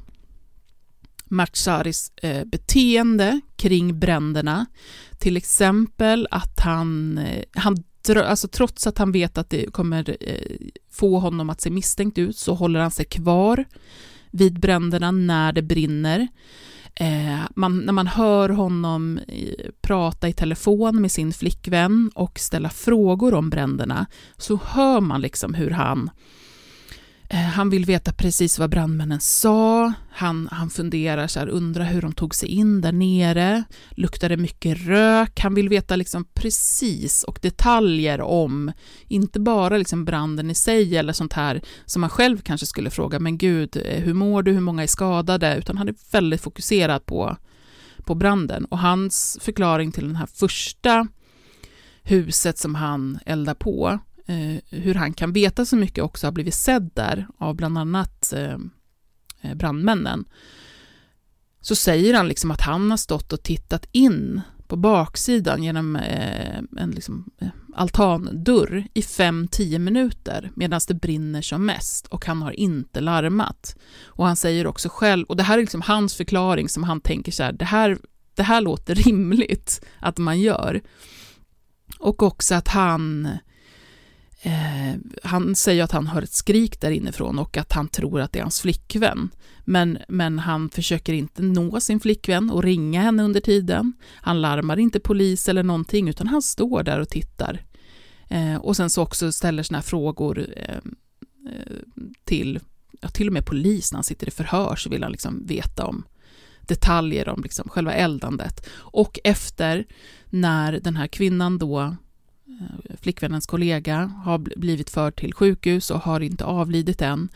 Matsaris 1.24 2.12
eh, 2.16 2.44
beteende 2.44 3.40
kring 3.56 3.98
bränderna, 3.98 4.66
till 5.18 5.36
exempel 5.36 6.28
att 6.30 6.60
han, 6.60 7.18
eh, 7.18 7.44
han 7.54 7.84
alltså 8.10 8.48
trots 8.48 8.86
att 8.86 8.98
han 8.98 9.12
vet 9.12 9.38
att 9.38 9.50
det 9.50 9.72
kommer 9.72 10.16
eh, 10.20 10.56
få 10.90 11.18
honom 11.18 11.50
att 11.50 11.60
se 11.60 11.70
misstänkt 11.70 12.18
ut 12.18 12.36
så 12.36 12.54
håller 12.54 12.80
han 12.80 12.90
sig 12.90 13.04
kvar 13.04 13.64
vid 14.30 14.60
bränderna 14.60 15.10
när 15.10 15.52
det 15.52 15.62
brinner. 15.62 16.28
Eh, 16.94 17.40
man, 17.54 17.78
när 17.78 17.92
man 17.92 18.06
hör 18.06 18.48
honom 18.48 19.18
eh, 19.28 19.70
prata 19.80 20.28
i 20.28 20.32
telefon 20.32 21.00
med 21.00 21.12
sin 21.12 21.32
flickvän 21.32 22.10
och 22.14 22.38
ställa 22.38 22.68
frågor 22.68 23.34
om 23.34 23.50
bränderna 23.50 24.06
så 24.36 24.60
hör 24.66 25.00
man 25.00 25.20
liksom 25.20 25.54
hur 25.54 25.70
han 25.70 26.10
Eh, 27.32 27.38
han 27.38 27.70
vill 27.70 27.84
veta 27.84 28.12
precis 28.12 28.58
vad 28.58 28.70
brandmännen 28.70 29.20
sa. 29.20 29.92
Han, 30.10 30.48
han 30.52 30.70
funderar 30.70 31.26
så 31.26 31.40
här, 31.40 31.48
undrar 31.48 31.84
hur 31.84 32.02
de 32.02 32.12
tog 32.12 32.34
sig 32.34 32.48
in 32.48 32.80
där 32.80 32.92
nere. 32.92 33.64
Luktar 33.90 34.28
det 34.28 34.36
mycket 34.36 34.78
rök? 34.78 35.40
Han 35.40 35.54
vill 35.54 35.68
veta 35.68 35.96
liksom 35.96 36.24
precis 36.34 37.22
och 37.22 37.38
detaljer 37.42 38.20
om, 38.20 38.72
inte 39.08 39.40
bara 39.40 39.76
liksom 39.76 40.04
branden 40.04 40.50
i 40.50 40.54
sig 40.54 40.96
eller 40.96 41.12
sånt 41.12 41.32
här 41.32 41.62
som 41.86 42.00
man 42.00 42.10
själv 42.10 42.38
kanske 42.38 42.66
skulle 42.66 42.90
fråga, 42.90 43.18
men 43.18 43.38
gud, 43.38 43.76
eh, 43.76 44.02
hur 44.02 44.14
mår 44.14 44.42
du, 44.42 44.52
hur 44.52 44.60
många 44.60 44.82
är 44.82 44.86
skadade? 44.86 45.56
Utan 45.56 45.78
han 45.78 45.88
är 45.88 45.94
väldigt 46.12 46.40
fokuserad 46.40 47.06
på, 47.06 47.36
på 48.04 48.14
branden. 48.14 48.64
Och 48.64 48.78
hans 48.78 49.38
förklaring 49.40 49.92
till 49.92 50.12
det 50.12 50.18
här 50.18 50.28
första 50.34 51.08
huset 52.02 52.58
som 52.58 52.74
han 52.74 53.18
eldar 53.26 53.54
på, 53.54 53.98
Eh, 54.26 54.56
hur 54.70 54.94
han 54.94 55.12
kan 55.12 55.32
veta 55.32 55.64
så 55.64 55.76
mycket 55.76 56.04
också 56.04 56.26
har 56.26 56.32
blivit 56.32 56.54
sedd 56.54 56.90
där 56.94 57.26
av 57.38 57.56
bland 57.56 57.78
annat 57.78 58.32
eh, 58.32 58.58
eh, 59.40 59.54
brandmännen, 59.54 60.24
så 61.60 61.74
säger 61.74 62.14
han 62.14 62.28
liksom 62.28 62.50
att 62.50 62.60
han 62.60 62.90
har 62.90 62.98
stått 62.98 63.32
och 63.32 63.42
tittat 63.42 63.86
in 63.92 64.40
på 64.72 64.76
baksidan 64.76 65.62
genom 65.62 65.96
eh, 65.96 66.58
en 66.78 66.90
liksom, 66.90 67.30
eh, 67.40 67.48
altandörr 67.74 68.86
i 68.94 69.00
5-10 69.00 69.78
minuter 69.78 70.50
medan 70.54 70.80
det 70.88 70.94
brinner 70.94 71.42
som 71.42 71.66
mest 71.66 72.06
och 72.06 72.26
han 72.26 72.42
har 72.42 72.52
inte 72.52 73.00
larmat. 73.00 73.76
Och 74.04 74.26
han 74.26 74.36
säger 74.36 74.66
också 74.66 74.88
själv, 74.88 75.26
och 75.26 75.36
det 75.36 75.42
här 75.42 75.58
är 75.58 75.62
liksom 75.62 75.82
hans 75.82 76.14
förklaring 76.14 76.68
som 76.68 76.82
han 76.82 77.00
tänker 77.00 77.32
så 77.32 77.42
här, 77.42 77.52
det 77.52 77.64
här, 77.64 77.98
det 78.34 78.42
här 78.42 78.60
låter 78.60 78.94
rimligt 79.06 79.84
att 79.98 80.18
man 80.18 80.40
gör. 80.40 80.80
Och 81.98 82.22
också 82.22 82.54
att 82.54 82.68
han 82.68 83.28
Eh, 84.44 84.94
han 85.22 85.54
säger 85.54 85.84
att 85.84 85.92
han 85.92 86.06
hör 86.06 86.22
ett 86.22 86.32
skrik 86.32 86.80
där 86.80 86.90
inifrån 86.90 87.38
och 87.38 87.56
att 87.56 87.72
han 87.72 87.88
tror 87.88 88.20
att 88.20 88.32
det 88.32 88.38
är 88.38 88.42
hans 88.42 88.60
flickvän. 88.60 89.30
Men, 89.64 89.98
men 90.08 90.38
han 90.38 90.70
försöker 90.70 91.12
inte 91.12 91.42
nå 91.42 91.80
sin 91.80 92.00
flickvän 92.00 92.50
och 92.50 92.62
ringa 92.62 93.02
henne 93.02 93.22
under 93.22 93.40
tiden. 93.40 93.92
Han 94.14 94.40
larmar 94.40 94.78
inte 94.78 95.00
polis 95.00 95.48
eller 95.48 95.62
någonting, 95.62 96.08
utan 96.08 96.26
han 96.26 96.42
står 96.42 96.82
där 96.82 97.00
och 97.00 97.08
tittar. 97.08 97.64
Eh, 98.28 98.56
och 98.56 98.76
sen 98.76 98.90
så 98.90 99.02
också 99.02 99.32
ställer 99.32 99.62
såna 99.62 99.78
här 99.78 99.82
frågor 99.82 100.46
eh, 100.56 100.76
eh 100.76 101.76
till, 102.24 102.60
ja, 103.00 103.08
till 103.08 103.26
och 103.26 103.32
med 103.32 103.46
polis 103.46 103.92
när 103.92 103.96
han 103.96 104.04
sitter 104.04 104.28
i 104.28 104.30
förhör 104.30 104.76
så 104.76 104.90
vill 104.90 105.02
han 105.02 105.12
liksom 105.12 105.46
veta 105.46 105.86
om 105.86 106.04
detaljer 106.60 107.28
om 107.28 107.42
liksom 107.42 107.68
själva 107.68 107.92
eldandet. 107.92 108.66
Och 108.74 109.18
efter 109.24 109.86
när 110.30 110.72
den 110.72 110.96
här 110.96 111.06
kvinnan 111.06 111.58
då 111.58 111.96
Eh, 112.60 112.96
flickvännens 113.00 113.46
kollega 113.46 114.12
har 114.24 114.38
blivit 114.38 114.90
förd 114.90 115.16
till 115.16 115.34
sjukhus 115.34 115.90
och 115.90 116.00
har 116.00 116.20
inte 116.20 116.44
avlidit 116.44 117.02
än, 117.02 117.28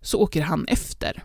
så 0.00 0.20
åker 0.20 0.42
han 0.42 0.64
efter. 0.68 1.22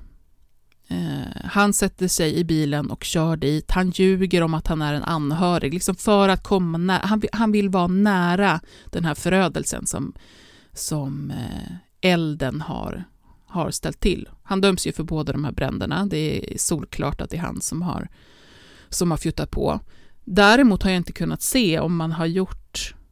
Eh, 0.88 1.46
han 1.46 1.74
sätter 1.74 2.08
sig 2.08 2.36
i 2.36 2.44
bilen 2.44 2.92
och 2.92 3.04
kör 3.04 3.38
dit. 3.38 3.72
Han 3.72 3.90
ljuger 3.90 4.44
om 4.44 4.54
att 4.54 4.68
han 4.68 4.82
är 4.82 4.94
en 4.94 5.04
anhörig, 5.04 5.74
liksom 5.74 5.96
för 5.96 6.30
att 6.30 6.44
komma 6.44 6.78
nära. 6.78 7.06
Han, 7.06 7.22
han 7.32 7.52
vill 7.52 7.70
vara 7.70 7.88
nära 7.88 8.62
den 8.86 9.06
här 9.06 9.16
förödelsen 9.16 9.88
som, 9.88 10.14
som 10.74 11.32
eh, 11.32 11.74
elden 12.02 12.62
har, 12.62 13.04
har 13.46 13.72
ställt 13.72 14.00
till. 14.00 14.30
Han 14.44 14.62
döms 14.62 14.88
ju 14.88 14.92
för 14.92 15.04
båda 15.04 15.32
de 15.34 15.46
här 15.46 15.52
bränderna. 15.52 16.06
Det 16.06 16.54
är 16.54 16.58
solklart 16.58 17.22
att 17.22 17.30
det 17.30 17.38
är 17.38 17.42
han 17.42 17.62
som 17.62 17.82
har, 17.82 18.10
som 18.90 19.12
har 19.12 19.18
fjuttat 19.18 19.52
på. 19.52 19.80
Däremot 20.26 20.84
har 20.84 20.90
jag 20.90 20.98
inte 20.98 21.14
kunnat 21.14 21.42
se 21.42 21.80
om 21.80 21.96
man 21.96 22.12
har 22.12 22.26
gjort 22.26 22.67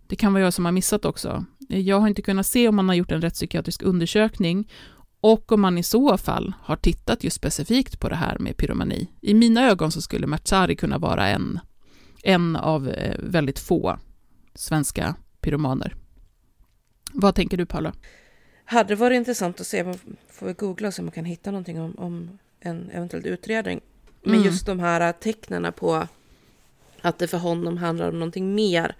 det 0.07 0.15
kan 0.15 0.33
vara 0.33 0.43
jag 0.43 0.53
som 0.53 0.65
har 0.65 0.71
missat 0.71 1.05
också. 1.05 1.45
Jag 1.67 1.99
har 1.99 2.07
inte 2.07 2.21
kunnat 2.21 2.45
se 2.45 2.67
om 2.67 2.75
man 2.75 2.89
har 2.89 2.95
gjort 2.95 3.11
en 3.11 3.21
rättspsykiatrisk 3.21 3.83
undersökning 3.83 4.69
och 5.21 5.51
om 5.51 5.61
man 5.61 5.77
i 5.77 5.83
så 5.83 6.17
fall 6.17 6.53
har 6.61 6.75
tittat 6.75 7.23
just 7.23 7.35
specifikt 7.35 7.99
på 7.99 8.09
det 8.09 8.15
här 8.15 8.39
med 8.39 8.57
pyromani. 8.57 9.11
I 9.21 9.33
mina 9.33 9.69
ögon 9.69 9.91
så 9.91 10.01
skulle 10.01 10.27
Matsari 10.27 10.75
kunna 10.75 10.97
vara 10.97 11.27
en, 11.27 11.59
en 12.23 12.55
av 12.55 12.89
eh, 12.89 13.15
väldigt 13.19 13.59
få 13.59 13.99
svenska 14.55 15.15
pyromaner. 15.41 15.95
Vad 17.13 17.35
tänker 17.35 17.57
du 17.57 17.65
Paula? 17.65 17.93
Hade 18.65 18.89
det 18.89 18.95
varit 18.95 19.15
intressant 19.15 19.61
att 19.61 19.67
se, 19.67 19.83
man 19.83 19.99
får 20.29 20.47
vi 20.47 20.53
googla 20.53 20.91
så 20.91 21.03
man 21.03 21.11
kan 21.11 21.25
hitta 21.25 21.51
någonting 21.51 21.81
om, 21.81 21.95
om 21.97 22.39
en 22.59 22.89
eventuell 22.89 23.27
utredning. 23.27 23.81
Men 24.23 24.35
mm. 24.35 24.45
just 24.45 24.65
de 24.65 24.79
här 24.79 25.11
tecknen 25.11 25.73
på 25.73 26.07
att 27.01 27.19
det 27.19 27.27
för 27.27 27.37
honom 27.37 27.77
handlar 27.77 28.09
om 28.09 28.19
någonting 28.19 28.55
mer 28.55 28.95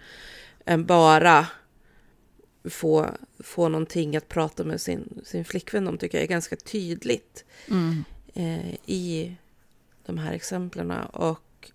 än 0.66 0.86
bara 0.86 1.46
få, 2.64 3.10
få 3.38 3.68
någonting 3.68 4.16
att 4.16 4.28
prata 4.28 4.64
med 4.64 4.80
sin, 4.80 5.20
sin 5.24 5.44
flickvän 5.44 5.88
om 5.88 5.98
tycker 5.98 6.18
jag 6.18 6.22
är 6.22 6.28
ganska 6.28 6.56
tydligt 6.56 7.44
mm. 7.68 8.04
eh, 8.34 8.74
i 8.86 9.36
de 10.06 10.18
här 10.18 10.32
exemplen. 10.32 10.90
Och 10.90 11.72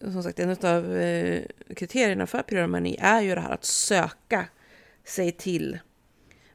som 0.00 0.22
sagt, 0.22 0.38
en 0.38 0.56
av 0.62 0.96
eh, 0.96 1.42
kriterierna 1.76 2.26
för 2.26 2.42
pyromani 2.42 2.96
är 3.00 3.20
ju 3.20 3.34
det 3.34 3.40
här 3.40 3.50
att 3.52 3.64
söka 3.64 4.46
sig 5.04 5.32
till 5.32 5.78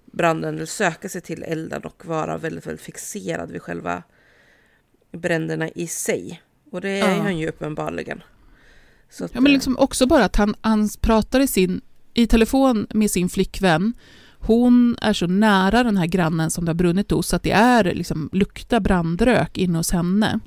branden, 0.05 0.55
eller 0.55 0.65
söka 0.65 1.09
sig 1.09 1.21
till 1.21 1.43
elden 1.43 1.83
och 1.83 2.05
vara 2.05 2.37
väldigt, 2.37 2.67
väldigt 2.67 2.85
fixerad 2.85 3.51
vid 3.51 3.61
själva 3.61 4.03
bränderna 5.11 5.69
i 5.69 5.87
sig. 5.87 6.41
Och 6.71 6.81
det 6.81 6.89
är 6.89 7.15
ja. 7.15 7.21
han 7.21 7.37
ju 7.37 7.47
uppenbarligen. 7.47 8.23
Att, 9.19 9.31
ja, 9.33 9.41
men 9.41 9.51
liksom 9.51 9.77
också 9.77 10.07
bara 10.07 10.25
att 10.25 10.35
han, 10.35 10.55
han 10.61 10.89
pratar 11.01 11.39
i, 11.39 11.47
sin, 11.47 11.81
i 12.13 12.27
telefon 12.27 12.87
med 12.93 13.11
sin 13.11 13.29
flickvän. 13.29 13.93
Hon 14.39 14.97
är 15.01 15.13
så 15.13 15.27
nära 15.27 15.83
den 15.83 15.97
här 15.97 16.05
grannen 16.05 16.51
som 16.51 16.65
det 16.65 16.69
har 16.69 16.75
brunnit 16.75 17.11
hos, 17.11 17.33
att 17.33 17.43
det 17.43 17.51
är 17.51 17.83
liksom, 17.83 18.29
luktar 18.33 18.79
brandrök 18.79 19.57
inne 19.57 19.77
hos 19.77 19.91
henne. 19.91 20.39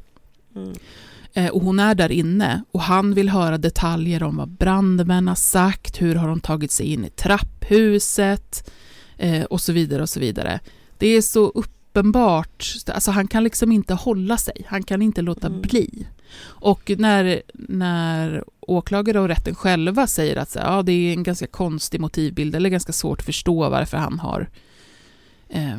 Mm. 0.56 0.72
Eh, 1.32 1.50
och 1.50 1.60
hon 1.60 1.78
är 1.80 1.94
där 1.94 2.12
inne 2.12 2.62
och 2.72 2.80
han 2.80 3.14
vill 3.14 3.28
höra 3.28 3.58
detaljer 3.58 4.22
om 4.22 4.36
vad 4.36 4.48
brandmän 4.48 5.28
har 5.28 5.34
sagt, 5.34 6.02
hur 6.02 6.14
har 6.14 6.28
de 6.28 6.40
tagit 6.40 6.70
sig 6.70 6.86
in 6.86 7.04
i 7.04 7.10
trapphuset 7.10 8.70
eh, 9.16 9.44
och 9.44 9.60
så 9.60 9.72
vidare 9.72 10.02
och 10.02 10.08
så 10.08 10.20
vidare. 10.20 10.60
Det 10.98 11.06
är 11.06 11.22
så 11.22 11.48
uppenbart, 11.48 12.74
alltså 12.86 13.10
han 13.10 13.28
kan 13.28 13.44
liksom 13.44 13.72
inte 13.72 13.94
hålla 13.94 14.36
sig, 14.36 14.64
han 14.66 14.82
kan 14.82 15.02
inte 15.02 15.22
låta 15.22 15.46
mm. 15.46 15.60
bli. 15.60 16.06
Och 16.40 16.90
när, 16.98 17.42
när 17.54 18.44
åklagare 18.60 19.20
och 19.20 19.28
rätten 19.28 19.54
själva 19.54 20.06
säger 20.06 20.36
att 20.36 20.54
ja, 20.54 20.82
det 20.82 20.92
är 20.92 21.12
en 21.12 21.22
ganska 21.22 21.46
konstig 21.46 22.00
motivbild 22.00 22.54
eller 22.54 22.70
ganska 22.70 22.92
svårt 22.92 23.18
att 23.18 23.26
förstå 23.26 23.68
varför 23.68 23.96
han 23.96 24.18
har 24.18 24.48
eh, 25.48 25.78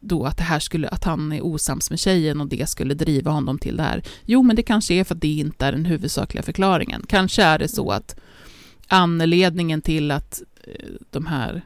då 0.00 0.24
att, 0.24 0.36
det 0.36 0.42
här 0.42 0.58
skulle, 0.58 0.88
att 0.88 1.04
han 1.04 1.32
är 1.32 1.44
osams 1.44 1.90
med 1.90 1.98
tjejen 1.98 2.40
och 2.40 2.48
det 2.48 2.68
skulle 2.68 2.94
driva 2.94 3.30
honom 3.30 3.58
till 3.58 3.76
det 3.76 3.82
här. 3.82 4.02
Jo, 4.24 4.42
men 4.42 4.56
det 4.56 4.62
kanske 4.62 4.94
är 4.94 5.04
för 5.04 5.14
att 5.14 5.20
det 5.20 5.28
inte 5.28 5.66
är 5.66 5.72
den 5.72 5.84
huvudsakliga 5.84 6.42
förklaringen. 6.42 7.04
Kanske 7.08 7.42
är 7.42 7.58
det 7.58 7.68
så 7.68 7.90
att 7.90 8.16
anledningen 8.86 9.82
till 9.82 10.10
att 10.10 10.42
eh, 10.64 10.88
de 11.10 11.26
här 11.26 11.62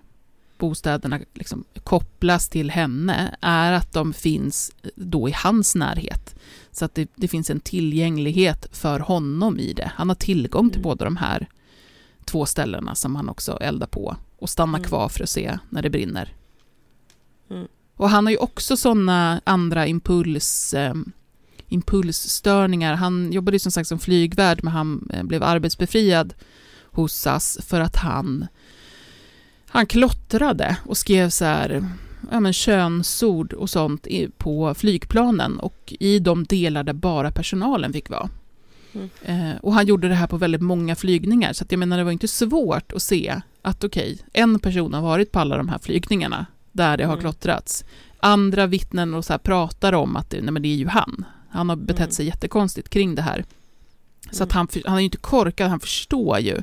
bostäderna 0.58 1.20
liksom 1.34 1.64
kopplas 1.84 2.48
till 2.48 2.70
henne 2.70 3.36
är 3.40 3.72
att 3.72 3.92
de 3.92 4.12
finns 4.12 4.72
då 4.94 5.28
i 5.28 5.32
hans 5.32 5.74
närhet. 5.74 6.34
Så 6.72 6.84
att 6.84 6.94
det, 6.94 7.10
det, 7.14 7.28
finns 7.28 7.50
en 7.50 7.60
tillgänglighet 7.60 8.68
för 8.72 9.00
honom 9.00 9.58
i 9.58 9.72
det. 9.72 9.92
Han 9.94 10.08
har 10.08 10.16
tillgång 10.16 10.70
till 10.70 10.78
mm. 10.78 10.82
båda 10.82 11.04
de 11.04 11.16
här 11.16 11.48
två 12.24 12.46
ställena 12.46 12.94
som 12.94 13.16
han 13.16 13.28
också 13.28 13.56
eldar 13.60 13.86
på 13.86 14.16
och 14.38 14.50
stannar 14.50 14.78
mm. 14.78 14.88
kvar 14.88 15.08
för 15.08 15.22
att 15.22 15.30
se 15.30 15.58
när 15.70 15.82
det 15.82 15.90
brinner. 15.90 16.34
Mm. 17.50 17.68
Och 17.96 18.10
han 18.10 18.26
har 18.26 18.30
ju 18.30 18.36
också 18.36 18.76
sådana 18.76 19.40
andra 19.44 19.86
impuls, 19.86 20.74
eh, 20.74 20.94
impulsstörningar. 21.68 22.94
Han 22.94 23.32
jobbade 23.32 23.54
ju 23.54 23.58
som 23.58 23.72
sagt 23.72 23.88
som 23.88 23.98
flygvärd 23.98 24.64
men 24.64 24.72
han 24.72 25.10
eh, 25.12 25.22
blev 25.22 25.42
arbetsbefriad 25.42 26.34
hos 26.84 27.14
SAS 27.14 27.58
för 27.62 27.80
att 27.80 27.96
han, 27.96 28.46
han 29.66 29.86
klottrade 29.86 30.76
och 30.86 30.96
skrev 30.96 31.30
så 31.30 31.44
här 31.44 31.88
ja, 32.30 32.40
men 32.40 32.52
könsord 32.52 33.52
och 33.52 33.70
sånt 33.70 34.06
på 34.38 34.74
flygplanen 34.74 35.58
och 35.58 35.94
i 36.00 36.18
de 36.18 36.44
delar 36.44 36.82
där 36.82 36.92
bara 36.92 37.30
personalen 37.30 37.92
fick 37.92 38.10
vara. 38.10 38.30
Mm. 38.94 39.10
Eh, 39.22 39.56
och 39.62 39.74
han 39.74 39.86
gjorde 39.86 40.08
det 40.08 40.14
här 40.14 40.26
på 40.26 40.36
väldigt 40.36 40.60
många 40.60 40.96
flygningar, 40.96 41.52
så 41.52 41.64
jag 41.68 41.78
menar 41.78 41.98
det 41.98 42.04
var 42.04 42.12
inte 42.12 42.28
svårt 42.28 42.92
att 42.92 43.02
se 43.02 43.40
att 43.62 43.84
okej, 43.84 44.12
okay, 44.12 44.42
en 44.42 44.58
person 44.58 44.94
har 44.94 45.02
varit 45.02 45.32
på 45.32 45.40
alla 45.40 45.56
de 45.56 45.68
här 45.68 45.78
flygningarna 45.78 46.46
där 46.72 46.96
det 46.96 47.04
har 47.04 47.12
mm. 47.12 47.20
klottrats. 47.20 47.84
Andra 48.20 48.66
vittnen 48.66 49.14
och 49.14 49.24
så 49.24 49.38
pratar 49.38 49.92
om 49.92 50.16
att 50.16 50.30
det, 50.30 50.40
nej, 50.42 50.52
men 50.52 50.62
det 50.62 50.68
är 50.68 50.76
ju 50.76 50.88
han. 50.88 51.24
Han 51.48 51.68
har 51.68 51.76
betett 51.76 51.98
mm. 51.98 52.10
sig 52.10 52.26
jättekonstigt 52.26 52.88
kring 52.88 53.14
det 53.14 53.22
här. 53.22 53.44
Så 54.30 54.44
att 54.44 54.52
mm. 54.52 54.68
han, 54.72 54.82
han 54.84 54.94
är 54.94 55.00
ju 55.00 55.04
inte 55.04 55.18
korkad, 55.18 55.70
han 55.70 55.80
förstår 55.80 56.38
ju 56.38 56.62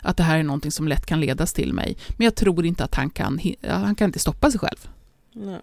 att 0.00 0.16
det 0.16 0.22
här 0.22 0.38
är 0.38 0.42
någonting 0.42 0.70
som 0.70 0.88
lätt 0.88 1.06
kan 1.06 1.20
ledas 1.20 1.52
till 1.52 1.72
mig. 1.72 1.96
Men 2.08 2.24
jag 2.24 2.34
tror 2.34 2.66
inte 2.66 2.84
att 2.84 2.94
han 2.94 3.10
kan, 3.10 3.40
han 3.68 3.94
kan 3.94 4.06
inte 4.06 4.18
stoppa 4.18 4.50
sig 4.50 4.60
själv. 4.60 4.88
Nej. 5.32 5.60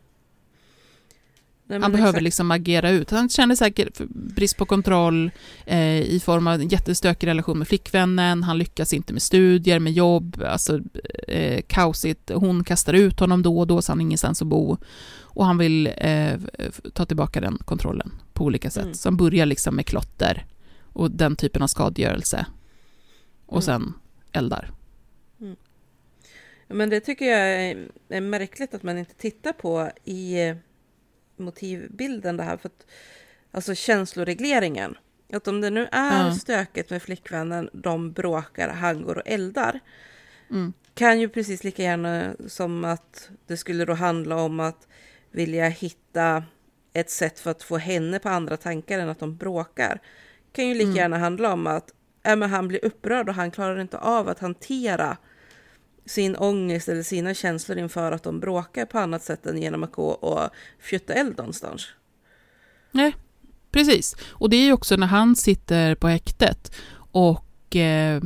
Nej, 1.70 1.80
han 1.82 1.91
behöver 1.91 2.09
exakt. 2.09 2.24
liksom 2.24 2.51
agera 2.51 2.89
ut. 2.89 3.11
Han 3.11 3.30
känner 3.30 3.55
säkert 3.55 4.01
brist 4.09 4.57
på 4.57 4.65
kontroll 4.65 5.32
eh, 5.65 6.01
i 6.01 6.22
form 6.26 6.47
av 6.47 6.53
en 6.53 6.68
jättestökig 6.68 7.28
relation 7.28 7.57
med 7.57 7.68
flickvännen. 7.68 8.43
Han 8.43 8.57
lyckas 8.57 8.93
inte 8.93 9.13
med 9.13 9.22
studier, 9.22 9.80
med 9.80 9.93
jobb, 9.93 10.43
alltså 10.47 10.80
eh, 11.28 11.61
kaosigt. 11.68 12.32
Hon 12.36 12.63
kastar 12.63 12.93
ut 12.93 13.20
honom 13.20 13.41
då 13.41 13.59
och 13.59 13.68
då 13.68 13.82
så 13.82 13.91
han 13.91 13.99
har 13.99 14.01
ingenstans 14.01 14.41
att 14.41 14.47
bo. 14.47 14.78
Och 15.20 15.45
han 15.45 15.57
vill 15.57 15.89
eh, 15.97 16.39
ta 16.93 17.05
tillbaka 17.05 17.41
den 17.41 17.57
kontrollen 17.57 18.11
på 18.34 18.43
olika 18.45 18.70
sätt. 18.70 18.84
Mm. 18.84 18.95
Som 18.95 19.18
börjar 19.18 19.45
liksom 19.45 19.76
med 19.76 19.86
klotter 19.86 20.45
och 20.93 21.11
den 21.11 21.36
typen 21.36 21.61
av 21.61 21.68
skadegörelse. 21.68 22.45
Och 23.45 23.53
mm. 23.53 23.61
sen 23.61 23.93
eldar. 24.32 24.72
Men 26.68 26.89
det 26.89 26.99
tycker 26.99 27.26
jag 27.26 27.76
är, 28.09 28.22
märkligt 28.22 28.74
att 28.74 28.84
man 28.84 28.97
inte 28.97 29.13
tittar 29.13 29.53
på 29.53 29.91
i 30.03 30.47
eh, 30.47 30.55
motivbilden 31.38 32.38
det 32.38 32.43
här. 32.43 32.57
För 32.57 32.70
att, 32.70 32.86
alltså 33.51 33.76
känsloregleringen. 33.76 34.97
Att 35.34 35.47
om 35.47 35.61
det 35.61 35.70
nu 35.70 35.88
är 35.91 36.22
mm. 36.22 36.34
stökigt 36.34 36.89
med 36.89 37.01
flickvännen, 37.01 37.70
de 37.74 38.11
bråkar, 38.11 38.70
han 38.70 39.03
går 39.03 39.15
och 39.18 39.28
eldar. 39.28 39.80
Mm. 40.49 40.74
Kan 40.93 41.20
ju 41.20 41.30
precis 41.30 41.63
lika 41.63 41.84
gärna 41.84 42.36
som 42.47 42.86
att 42.86 43.30
det 43.47 43.57
skulle 43.57 43.86
då 43.86 43.93
handla 43.93 44.36
om 44.36 44.59
att 44.59 44.88
vilja 45.32 45.70
hitta 45.70 46.43
ett 46.93 47.09
sätt 47.09 47.39
för 47.39 47.51
att 47.51 47.63
få 47.63 47.78
henne 47.78 48.20
på 48.20 48.30
andra 48.30 48.57
tankar 48.57 48.99
än 48.99 49.09
att 49.09 49.20
de 49.20 49.38
bråkar. 49.38 49.99
Kan 50.51 50.68
ju 50.68 50.74
lika 50.74 50.86
mm. 50.86 50.95
gärna 50.95 51.18
handla 51.18 51.53
om 51.53 51.68
att 51.68 51.93
äh, 52.24 52.36
men 52.36 52.49
han 52.49 52.68
blir 52.68 52.86
upprörd 52.86 53.30
och 53.30 53.36
han 53.36 53.51
klarar 53.51 53.82
inte 53.82 53.97
av 53.97 54.30
att 54.30 54.39
hantera 54.39 55.18
sin 56.08 56.36
ångest 56.36 56.89
eller 56.89 57.03
sina 57.03 57.34
känslor 57.34 57.78
inför 57.78 58.12
att 58.12 58.24
de 58.24 58.39
bråkar 58.39 58.86
på 58.86 58.99
annat 58.99 59.24
sätt 59.24 59.45
än 59.45 59.62
genom 59.62 59.84
att 59.84 59.91
gå 59.91 60.10
och 60.10 60.49
fjutta 60.80 61.14
eld 61.14 61.38
någonstans. 61.38 61.88
Nej, 62.91 63.16
precis. 63.72 64.16
Och 64.30 64.49
det 64.49 64.58
är 64.58 64.66
ju 64.66 64.74
också 64.74 64.95
när 64.95 65.08
han 65.08 65.36
sitter 65.36 65.95
på 65.95 66.08
häktet 66.08 66.72
och 67.12 67.76
eh, 67.76 68.22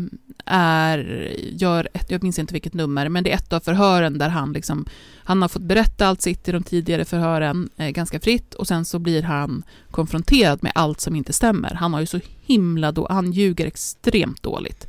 är, 0.45 1.29
gör 1.51 1.89
ett, 1.93 2.11
jag 2.11 2.23
minns 2.23 2.39
inte 2.39 2.53
vilket 2.53 2.73
nummer, 2.73 3.09
men 3.09 3.23
det 3.23 3.31
är 3.31 3.35
ett 3.35 3.53
av 3.53 3.59
förhören 3.59 4.17
där 4.17 4.29
han 4.29 4.53
liksom, 4.53 4.85
han 5.23 5.41
har 5.41 5.49
fått 5.49 5.61
berätta 5.61 6.07
allt 6.07 6.21
sitt 6.21 6.47
i 6.47 6.51
de 6.51 6.63
tidigare 6.63 7.05
förhören 7.05 7.69
eh, 7.77 7.89
ganska 7.89 8.19
fritt 8.19 8.53
och 8.53 8.67
sen 8.67 8.85
så 8.85 8.99
blir 8.99 9.23
han 9.23 9.63
konfronterad 9.91 10.63
med 10.63 10.71
allt 10.75 11.01
som 11.01 11.15
inte 11.15 11.33
stämmer. 11.33 11.73
Han 11.73 11.93
har 11.93 11.99
ju 11.99 12.05
så 12.05 12.19
himla 12.41 12.91
då, 12.91 13.07
han 13.09 13.31
ljuger 13.31 13.65
extremt 13.65 14.43
dåligt. 14.43 14.87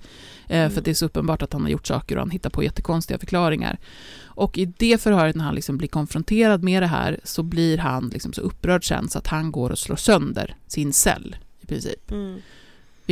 Eh, 0.48 0.68
för 0.68 0.80
det 0.80 0.90
är 0.90 0.94
så 0.94 1.06
uppenbart 1.06 1.42
att 1.42 1.52
han 1.52 1.62
har 1.62 1.68
gjort 1.68 1.86
saker 1.86 2.16
och 2.16 2.20
han 2.20 2.30
hittar 2.30 2.50
på 2.50 2.62
jättekonstiga 2.62 3.18
förklaringar. 3.18 3.78
Och 4.24 4.58
i 4.58 4.64
det 4.64 5.00
förhöret 5.00 5.36
när 5.36 5.44
han 5.44 5.54
liksom 5.54 5.78
blir 5.78 5.88
konfronterad 5.88 6.62
med 6.62 6.82
det 6.82 6.86
här 6.86 7.20
så 7.24 7.42
blir 7.42 7.78
han 7.78 8.08
liksom 8.08 8.32
så 8.32 8.40
upprörd 8.40 8.88
sen 8.88 9.08
så 9.08 9.18
att 9.18 9.26
han 9.26 9.52
går 9.52 9.70
och 9.70 9.78
slår 9.78 9.96
sönder 9.96 10.56
sin 10.66 10.92
cell 10.92 11.36
i 11.60 11.66
princip. 11.66 12.10
Mm. 12.10 12.40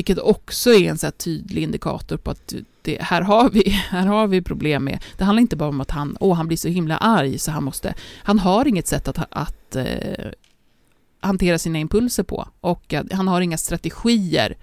Vilket 0.00 0.18
också 0.18 0.70
är 0.70 0.90
en 0.90 0.98
så 0.98 1.10
tydlig 1.10 1.62
indikator 1.62 2.16
på 2.16 2.30
att 2.30 2.54
det, 2.82 3.02
här, 3.02 3.22
har 3.22 3.50
vi, 3.50 3.68
här 3.90 4.06
har 4.06 4.26
vi 4.26 4.42
problem 4.42 4.84
med. 4.84 5.04
Det 5.16 5.24
handlar 5.24 5.40
inte 5.40 5.56
bara 5.56 5.68
om 5.68 5.80
att 5.80 5.90
han, 5.90 6.16
åh, 6.20 6.36
han 6.36 6.46
blir 6.46 6.56
så 6.56 6.68
himla 6.68 6.96
arg 6.96 7.38
så 7.38 7.50
han 7.50 7.64
måste... 7.64 7.94
Han 8.22 8.38
har 8.38 8.68
inget 8.68 8.86
sätt 8.86 9.08
att, 9.08 9.18
att 9.30 9.76
eh, 9.76 10.30
hantera 11.20 11.58
sina 11.58 11.78
impulser 11.78 12.22
på 12.22 12.48
och 12.60 12.92
att, 12.92 13.12
han 13.12 13.28
har 13.28 13.40
inga 13.40 13.58
strategier 13.58 14.56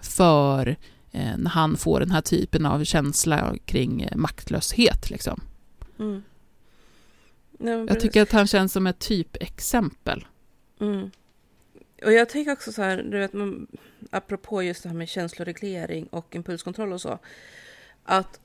för 0.00 0.76
eh, 1.10 1.36
när 1.36 1.50
han 1.50 1.76
får 1.76 2.00
den 2.00 2.10
här 2.10 2.20
typen 2.20 2.66
av 2.66 2.84
känsla 2.84 3.54
kring 3.64 4.02
eh, 4.02 4.16
maktlöshet. 4.16 5.10
Liksom. 5.10 5.40
Mm. 5.98 6.22
Nej, 7.58 7.86
jag 7.88 8.00
tycker 8.00 8.22
att 8.22 8.32
han 8.32 8.46
känns 8.46 8.72
som 8.72 8.86
ett 8.86 8.98
typexempel. 8.98 10.26
Mm. 10.80 11.10
Och 12.04 12.12
jag 12.12 12.28
tänker 12.28 12.52
också 12.52 12.72
så 12.72 12.82
här, 12.82 13.02
du 13.02 13.18
vet, 13.18 13.32
man, 13.32 13.66
apropå 14.10 14.62
just 14.62 14.82
det 14.82 14.88
här 14.88 14.96
med 14.96 15.08
känsloreglering 15.08 16.06
och 16.06 16.36
impulskontroll 16.36 16.92
och 16.92 17.00
så. 17.00 17.18
Att 18.04 18.40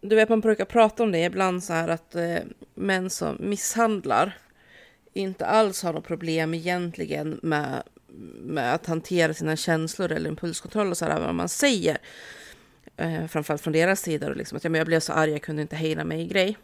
du 0.00 0.16
vet, 0.16 0.28
man 0.28 0.40
brukar 0.40 0.64
prata 0.64 1.02
om 1.02 1.12
det 1.12 1.24
ibland 1.24 1.64
så 1.64 1.72
här 1.72 1.88
att 1.88 2.14
eh, 2.14 2.38
män 2.74 3.10
som 3.10 3.36
misshandlar 3.40 4.38
inte 5.12 5.46
alls 5.46 5.82
har 5.82 5.92
något 5.92 6.04
problem 6.04 6.54
egentligen 6.54 7.40
med, 7.42 7.82
med 8.40 8.74
att 8.74 8.86
hantera 8.86 9.34
sina 9.34 9.56
känslor 9.56 10.12
eller 10.12 10.30
impulskontroll 10.30 10.90
och 10.90 10.96
så 10.96 11.04
här, 11.04 11.20
vad 11.20 11.34
man 11.34 11.48
säger. 11.48 11.98
Eh, 12.96 13.26
framförallt 13.26 13.62
från 13.62 13.72
deras 13.72 14.00
sida, 14.00 14.28
och 14.28 14.36
liksom, 14.36 14.56
att 14.56 14.64
ja, 14.64 14.70
men 14.70 14.78
jag 14.78 14.86
blev 14.86 15.00
så 15.00 15.12
arg, 15.12 15.30
jag 15.30 15.42
kunde 15.42 15.62
inte 15.62 15.76
hejda 15.76 16.04
mig 16.04 16.26
grej. 16.26 16.58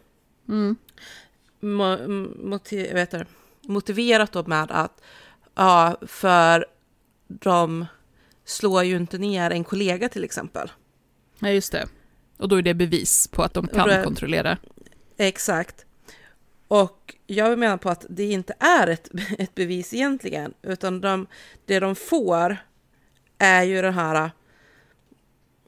Mm. 0.49 0.75
Mo 1.59 2.07
motiv, 2.47 2.93
vet 2.93 3.11
du, 3.11 3.25
motiverat 3.61 4.31
då 4.31 4.43
med 4.43 4.71
att 4.71 5.01
Ja, 5.55 5.97
för 6.01 6.65
de 7.27 7.85
slår 8.45 8.83
ju 8.83 8.95
inte 8.95 9.17
ner 9.17 9.51
en 9.51 9.63
kollega 9.63 10.09
till 10.09 10.23
exempel. 10.23 10.71
Nej, 11.39 11.51
ja, 11.51 11.55
just 11.55 11.71
det. 11.71 11.87
Och 12.37 12.49
då 12.49 12.55
är 12.55 12.61
det 12.61 12.73
bevis 12.73 13.27
på 13.27 13.43
att 13.43 13.53
de 13.53 13.67
kan 13.67 13.87
det, 13.87 14.03
kontrollera. 14.03 14.57
Exakt. 15.17 15.85
Och 16.67 17.15
jag 17.27 17.59
menar 17.59 17.77
på 17.77 17.89
att 17.89 18.05
det 18.09 18.31
inte 18.31 18.53
är 18.59 18.87
ett, 18.87 19.09
ett 19.37 19.55
bevis 19.55 19.93
egentligen, 19.93 20.53
utan 20.61 21.01
de, 21.01 21.27
det 21.65 21.79
de 21.79 21.95
får 21.95 22.57
är 23.37 23.63
ju 23.63 23.81
den 23.81 23.93
här, 23.93 24.31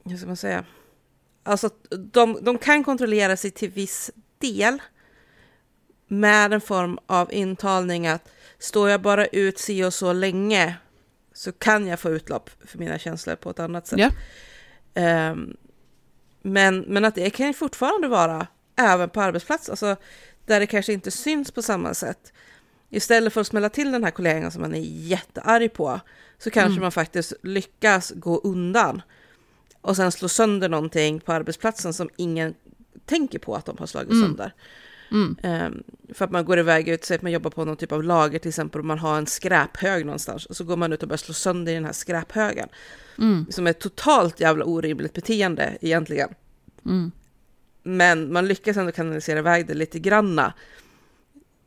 hur 0.04 0.18
ska 0.18 0.28
man 0.28 0.38
säga, 0.38 0.66
alltså 1.44 1.70
de, 1.90 2.38
de 2.42 2.58
kan 2.58 2.84
kontrollera 2.84 3.38
sig 3.38 3.52
till 3.52 3.70
viss 3.70 4.12
del 4.38 4.82
med 6.08 6.54
en 6.54 6.62
form 6.62 7.00
av 7.06 7.34
intalning 7.34 8.08
att 8.08 8.30
står 8.60 8.90
jag 8.90 9.02
bara 9.02 9.26
ut 9.26 9.60
si 9.60 9.84
och 9.84 9.94
så 9.94 10.14
länge 10.14 10.76
så 11.34 11.52
kan 11.52 11.88
jag 11.88 12.00
få 12.00 12.10
utlopp 12.10 12.50
för 12.66 12.78
mina 12.78 13.00
känslor 13.00 13.36
på 13.36 13.50
ett 13.50 13.60
annat 13.60 13.88
sätt. 13.88 14.00
Yeah. 14.96 15.32
Um, 15.32 15.58
men, 16.42 16.80
men 16.80 17.06
att 17.06 17.16
det 17.16 17.30
kan 17.30 17.54
fortfarande 17.54 18.08
vara 18.08 18.48
även 18.76 19.10
på 19.10 19.22
arbetsplats, 19.22 19.70
alltså 19.70 19.96
där 20.46 20.60
det 20.60 20.68
kanske 20.68 20.94
inte 20.94 21.12
syns 21.12 21.52
på 21.52 21.62
samma 21.62 21.94
sätt. 21.94 22.34
Istället 22.90 23.34
för 23.34 23.42
att 23.42 23.48
smälla 23.48 23.70
till 23.70 23.92
den 23.92 24.04
här 24.04 24.12
kollegan 24.12 24.52
som 24.52 24.62
man 24.62 24.76
är 24.76 24.82
jättearg 24.82 25.74
på, 25.74 26.00
så 26.38 26.50
kanske 26.50 26.72
mm. 26.72 26.82
man 26.82 26.92
faktiskt 26.92 27.34
lyckas 27.44 28.14
gå 28.16 28.38
undan 28.38 29.02
och 29.82 29.96
sen 29.96 30.12
slå 30.12 30.30
sönder 30.30 30.70
någonting 30.70 31.20
på 31.20 31.34
arbetsplatsen 31.34 31.94
som 31.94 32.10
ingen 32.16 32.54
tänker 33.06 33.40
på 33.40 33.56
att 33.56 33.66
de 33.66 33.78
har 33.78 33.86
slagit 33.86 34.12
mm. 34.12 34.24
sönder. 34.24 34.54
Mm. 35.12 35.38
Um, 35.44 35.84
för 36.14 36.26
att 36.26 36.32
man 36.32 36.46
går 36.46 36.60
iväg 36.60 36.90
ut, 36.90 37.06
säg 37.06 37.16
att 37.16 37.22
man 37.22 37.32
jobbar 37.32 37.52
på 37.52 37.66
någon 37.66 37.78
typ 37.78 37.92
av 37.92 38.04
lager 38.04 38.40
till 38.40 38.50
exempel, 38.50 38.80
och 38.80 38.86
man 38.86 39.00
har 39.00 39.18
en 39.18 39.28
skräphög 39.28 40.06
någonstans, 40.06 40.46
och 40.46 40.56
så 40.56 40.64
går 40.64 40.78
man 40.78 40.94
ut 40.94 41.04
och 41.04 41.10
börjar 41.10 41.18
slå 41.18 41.34
sönder 41.34 41.74
den 41.74 41.86
här 41.86 41.94
skräphögen. 41.94 42.70
Mm. 43.18 43.46
Som 43.50 43.68
är 43.68 43.72
ett 43.72 43.80
totalt 43.80 44.40
jävla 44.40 44.66
orimligt 44.66 45.14
beteende 45.14 45.78
egentligen. 45.82 46.30
Mm. 46.86 47.12
Men 47.84 48.34
man 48.34 48.48
lyckas 48.48 48.78
ändå 48.78 48.92
kanalisera 48.92 49.40
iväg 49.40 49.68
det 49.68 49.74
lite 49.74 50.00
granna 50.00 50.54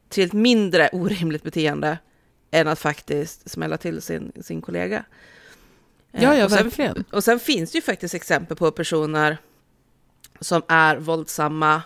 till 0.08 0.24
ett 0.24 0.32
mindre 0.32 0.88
orimligt 0.92 1.42
beteende 1.42 1.98
än 2.50 2.68
att 2.68 2.78
faktiskt 2.78 3.50
smälla 3.50 3.76
till 3.76 4.02
sin, 4.02 4.32
sin 4.40 4.62
kollega. 4.62 5.04
Ja, 6.10 6.36
ja, 6.36 6.44
och 6.44 6.50
sen, 6.50 6.64
verkligen. 6.64 7.04
Och 7.12 7.24
sen 7.24 7.40
finns 7.40 7.72
det 7.72 7.78
ju 7.78 7.82
faktiskt 7.82 8.14
exempel 8.14 8.56
på 8.56 8.70
personer 8.70 9.38
som 10.40 10.62
är 10.68 10.96
våldsamma 10.96 11.82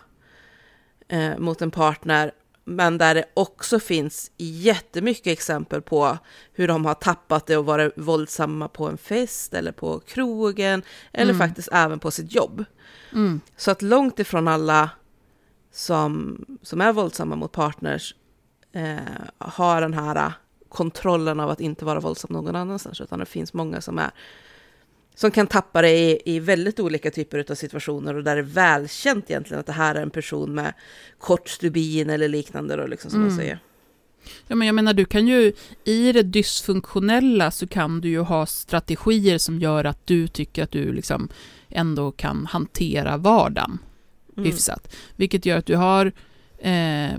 eh, 1.13 1.39
mot 1.39 1.63
en 1.63 1.71
partner, 1.71 2.33
men 2.65 2.99
där 2.99 3.15
det 3.15 3.25
också 3.35 3.81
finns 3.81 4.31
jättemycket 4.37 5.27
exempel 5.27 5.83
på 5.83 6.19
hur 6.53 6.69
de 6.69 6.85
har 6.85 6.95
tappat 6.95 7.47
det 7.47 7.57
och 7.57 7.67
varit 7.67 7.93
våldsamma 7.97 8.69
på 8.69 8.87
en 8.87 8.99
fest 8.99 9.55
eller 9.55 9.73
på 9.73 10.01
krogen 10.01 10.83
eller 11.13 11.33
mm. 11.33 11.49
faktiskt 11.49 11.69
även 11.73 11.99
på 11.99 12.11
sitt 12.11 12.35
jobb. 12.35 12.65
Mm. 13.13 13.41
Så 13.57 13.71
att 13.71 13.83
långt 13.83 14.19
ifrån 14.19 14.49
alla 14.49 14.91
som, 15.73 16.45
som 16.63 16.81
är 16.81 16.93
våldsamma 16.93 17.37
mot 17.37 17.53
partners 17.53 18.15
eh, 18.73 18.97
har 19.39 19.81
den 19.81 19.95
här 19.95 20.33
kontrollen 20.69 21.41
av 21.41 21.51
att 21.51 21.61
inte 21.61 21.85
vara 21.85 22.01
våldsam 22.01 22.33
någon 22.33 22.57
annanstans, 22.57 23.01
utan 23.01 23.19
det 23.19 23.27
finns 23.27 23.55
många 23.55 23.81
som 23.81 23.99
är 23.99 24.11
som 25.15 25.31
kan 25.31 25.47
tappa 25.47 25.83
det 25.83 25.91
i, 25.91 26.23
i 26.25 26.41
väldigt 26.41 26.81
olika 26.81 27.11
typer 27.11 27.47
av 27.51 27.55
situationer 27.55 28.15
och 28.15 28.25
där 28.25 28.37
det 28.37 28.41
är 28.41 28.47
välkänt 28.47 29.31
egentligen 29.31 29.61
att 29.61 29.67
det 29.67 29.73
här 29.73 29.95
är 29.95 30.03
en 30.03 30.11
person 30.11 30.55
med 30.55 30.73
kort 31.19 31.49
stubin 31.49 32.11
eller 32.11 32.29
liknande 32.29 32.77
då, 32.77 32.87
liksom, 32.87 33.11
som 33.11 33.21
mm. 33.21 33.29
man 33.29 33.39
säger. 33.39 33.59
Ja, 34.47 34.55
men 34.55 34.67
jag 34.67 34.75
menar, 34.75 34.93
du 34.93 35.05
kan 35.05 35.29
ju, 35.29 35.53
i 35.85 36.13
det 36.13 36.23
dysfunktionella 36.23 37.51
så 37.51 37.67
kan 37.67 38.01
du 38.01 38.09
ju 38.09 38.21
ha 38.21 38.47
strategier 38.47 39.39
som 39.39 39.59
gör 39.59 39.85
att 39.85 40.07
du 40.07 40.29
tycker 40.29 40.63
att 40.63 40.71
du 40.71 40.93
liksom 40.93 41.29
ändå 41.69 42.13
kan 42.13 42.47
hantera 42.47 43.17
vardagen 43.17 43.79
mm. 44.37 44.51
hyfsat. 44.51 44.95
Vilket 45.17 45.47
gör 45.47 45.59
att 45.59 45.67
du 45.67 45.77
har 45.77 46.13
eh, 46.59 47.11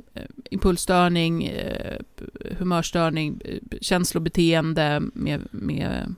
impulsstörning, 0.50 1.46
eh, 1.46 2.00
humörstörning, 2.58 3.42
eh, 3.46 3.78
känslobeteende 3.82 5.02
med, 5.14 5.42
med 5.52 6.16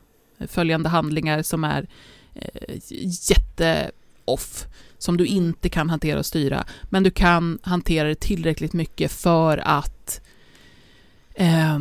följande 0.48 0.90
handlingar 0.90 1.42
som 1.42 1.64
är 1.64 1.88
eh, 2.34 2.76
jätte-off, 3.30 4.66
som 4.98 5.18
du 5.18 5.26
inte 5.26 5.70
kan 5.70 5.90
hantera 5.90 6.20
och 6.20 6.26
styra, 6.26 6.66
men 6.84 7.04
du 7.04 7.12
kan 7.12 7.60
hantera 7.62 8.08
det 8.08 8.20
tillräckligt 8.20 8.74
mycket 8.74 9.12
för 9.12 9.58
att 9.58 10.22
eh, 11.36 11.80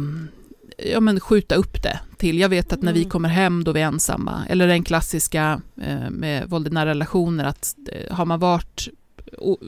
ja, 0.79 1.01
men 1.01 1.21
skjuta 1.21 1.55
upp 1.55 1.83
det 1.83 2.01
till, 2.17 2.39
jag 2.39 2.49
vet 2.49 2.73
att 2.73 2.83
när 2.83 2.93
vi 2.93 3.01
mm. 3.01 3.11
kommer 3.11 3.29
hem 3.29 3.65
då 3.65 3.71
är 3.71 3.75
vi 3.75 3.81
ensamma, 3.81 4.43
eller 4.49 4.67
den 4.67 4.85
klassiska 4.85 5.61
eh, 5.83 6.11
med 6.11 6.49
våld 6.49 6.67
i 6.67 6.71
nära 6.71 6.91
relationer, 6.91 7.45
att 7.45 7.77
eh, 7.93 8.15
har 8.15 8.25
man 8.25 8.41
varit 8.41 8.89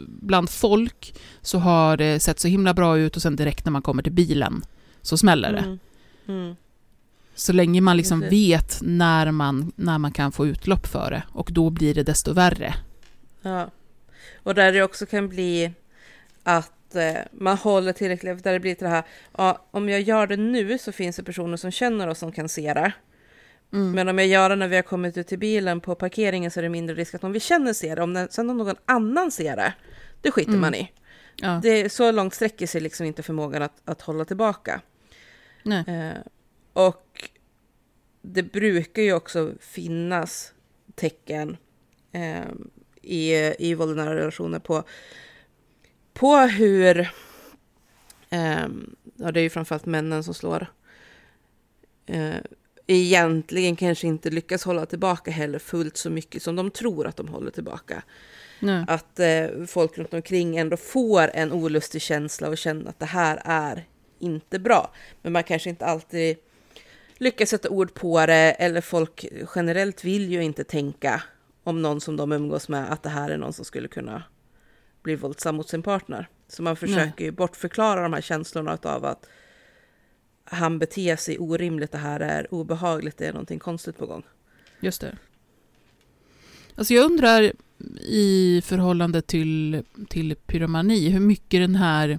bland 0.06 0.50
folk 0.50 1.14
så 1.42 1.58
har 1.58 1.96
det 1.96 2.20
sett 2.20 2.40
så 2.40 2.48
himla 2.48 2.74
bra 2.74 2.98
ut 2.98 3.16
och 3.16 3.22
sen 3.22 3.36
direkt 3.36 3.64
när 3.64 3.72
man 3.72 3.82
kommer 3.82 4.02
till 4.02 4.12
bilen 4.12 4.64
så 5.02 5.16
smäller 5.16 5.52
det. 5.52 5.58
Mm. 5.58 5.78
Mm. 6.28 6.56
Så 7.36 7.52
länge 7.52 7.80
man 7.80 7.96
liksom 7.96 8.20
vet 8.20 8.78
när 8.82 9.30
man, 9.30 9.72
när 9.76 9.98
man 9.98 10.12
kan 10.12 10.32
få 10.32 10.46
utlopp 10.46 10.86
för 10.86 11.10
det 11.10 11.22
och 11.32 11.48
då 11.52 11.70
blir 11.70 11.94
det 11.94 12.02
desto 12.02 12.32
värre. 12.32 12.74
Ja, 13.42 13.70
och 14.42 14.54
där 14.54 14.72
det 14.72 14.82
också 14.82 15.06
kan 15.06 15.28
bli 15.28 15.72
att 16.42 16.94
eh, 16.94 17.14
man 17.32 17.56
håller 17.56 17.92
tillräckligt, 17.92 18.44
där 18.44 18.52
det 18.52 18.60
blir 18.60 18.76
det 18.78 18.88
här, 18.88 19.04
ja, 19.38 19.66
om 19.70 19.88
jag 19.88 20.00
gör 20.00 20.26
det 20.26 20.36
nu 20.36 20.78
så 20.78 20.92
finns 20.92 21.16
det 21.16 21.22
personer 21.22 21.56
som 21.56 21.70
känner 21.70 22.08
oss 22.08 22.18
som 22.18 22.32
kan 22.32 22.48
se 22.48 22.74
det. 22.74 22.92
Mm. 23.72 23.92
Men 23.92 24.08
om 24.08 24.18
jag 24.18 24.28
gör 24.28 24.48
det 24.48 24.56
när 24.56 24.68
vi 24.68 24.76
har 24.76 24.82
kommit 24.82 25.16
ut 25.16 25.26
till 25.26 25.38
bilen 25.38 25.80
på 25.80 25.94
parkeringen 25.94 26.50
så 26.50 26.60
är 26.60 26.62
det 26.62 26.68
mindre 26.68 26.96
risk 26.96 27.14
att 27.14 27.24
om 27.24 27.32
vi 27.32 27.40
känner 27.40 27.72
ser 27.72 27.96
det, 27.96 28.02
om 28.02 28.26
sen 28.30 28.50
om 28.50 28.58
någon 28.58 28.76
annan 28.84 29.30
ser 29.30 29.56
det, 29.56 29.74
det 30.20 30.30
skiter 30.30 30.50
mm. 30.50 30.60
man 30.60 30.74
i. 30.74 30.92
Ja. 31.36 31.60
Det, 31.62 31.92
så 31.92 32.12
långt 32.12 32.34
sträcker 32.34 32.66
sig 32.66 32.80
liksom 32.80 33.06
inte 33.06 33.22
förmågan 33.22 33.62
att, 33.62 33.80
att 33.84 34.02
hålla 34.02 34.24
tillbaka. 34.24 34.80
Nej. 35.62 35.84
Eh, 35.86 36.18
och 36.72 37.05
det 38.32 38.42
brukar 38.42 39.02
ju 39.02 39.12
också 39.12 39.52
finnas 39.60 40.52
tecken 40.94 41.56
eh, 42.12 42.44
i, 43.02 43.54
i 43.58 43.74
våld 43.74 43.92
i 43.92 43.94
nära 43.94 44.16
relationer 44.16 44.58
på, 44.58 44.82
på 46.12 46.36
hur, 46.36 47.00
eh, 48.30 48.66
ja 49.16 49.32
det 49.32 49.40
är 49.40 49.42
ju 49.42 49.50
framförallt 49.50 49.86
männen 49.86 50.24
som 50.24 50.34
slår, 50.34 50.66
eh, 52.06 52.36
egentligen 52.86 53.76
kanske 53.76 54.06
inte 54.06 54.30
lyckas 54.30 54.64
hålla 54.64 54.86
tillbaka 54.86 55.30
heller 55.30 55.58
fullt 55.58 55.96
så 55.96 56.10
mycket 56.10 56.42
som 56.42 56.56
de 56.56 56.70
tror 56.70 57.06
att 57.06 57.16
de 57.16 57.28
håller 57.28 57.50
tillbaka. 57.50 58.02
Nej. 58.60 58.84
Att 58.88 59.20
eh, 59.20 59.64
folk 59.66 59.98
runt 59.98 60.14
omkring 60.14 60.56
ändå 60.56 60.76
får 60.76 61.30
en 61.34 61.52
olustig 61.52 62.02
känsla 62.02 62.48
och 62.48 62.58
känner 62.58 62.88
att 62.88 62.98
det 62.98 63.06
här 63.06 63.42
är 63.44 63.84
inte 64.18 64.58
bra. 64.58 64.92
Men 65.22 65.32
man 65.32 65.42
kanske 65.44 65.70
inte 65.70 65.86
alltid 65.86 66.36
lyckas 67.18 67.50
sätta 67.50 67.68
ord 67.68 67.94
på 67.94 68.26
det 68.26 68.52
eller 68.52 68.80
folk 68.80 69.24
generellt 69.54 70.04
vill 70.04 70.32
ju 70.32 70.42
inte 70.42 70.64
tänka 70.64 71.22
om 71.64 71.82
någon 71.82 72.00
som 72.00 72.16
de 72.16 72.32
umgås 72.32 72.68
med 72.68 72.92
att 72.92 73.02
det 73.02 73.08
här 73.08 73.30
är 73.30 73.38
någon 73.38 73.52
som 73.52 73.64
skulle 73.64 73.88
kunna 73.88 74.22
bli 75.02 75.16
våldsam 75.16 75.56
mot 75.56 75.68
sin 75.68 75.82
partner. 75.82 76.28
Så 76.48 76.62
man 76.62 76.76
försöker 76.76 77.24
ju 77.24 77.30
bortförklara 77.30 78.02
de 78.02 78.12
här 78.12 78.20
känslorna 78.20 78.78
av 78.82 79.04
att 79.04 79.26
han 80.44 80.78
beter 80.78 81.16
sig 81.16 81.38
orimligt, 81.38 81.92
det 81.92 81.98
här 81.98 82.20
är 82.20 82.54
obehagligt, 82.54 83.18
det 83.18 83.26
är 83.26 83.32
någonting 83.32 83.58
konstigt 83.58 83.98
på 83.98 84.06
gång. 84.06 84.22
Just 84.80 85.00
det. 85.00 85.16
Alltså 86.74 86.94
jag 86.94 87.04
undrar 87.04 87.52
i 88.00 88.62
förhållande 88.64 89.22
till, 89.22 89.82
till 90.08 90.36
pyromani, 90.36 91.08
hur 91.08 91.20
mycket 91.20 91.60
den 91.60 91.74
här 91.74 92.18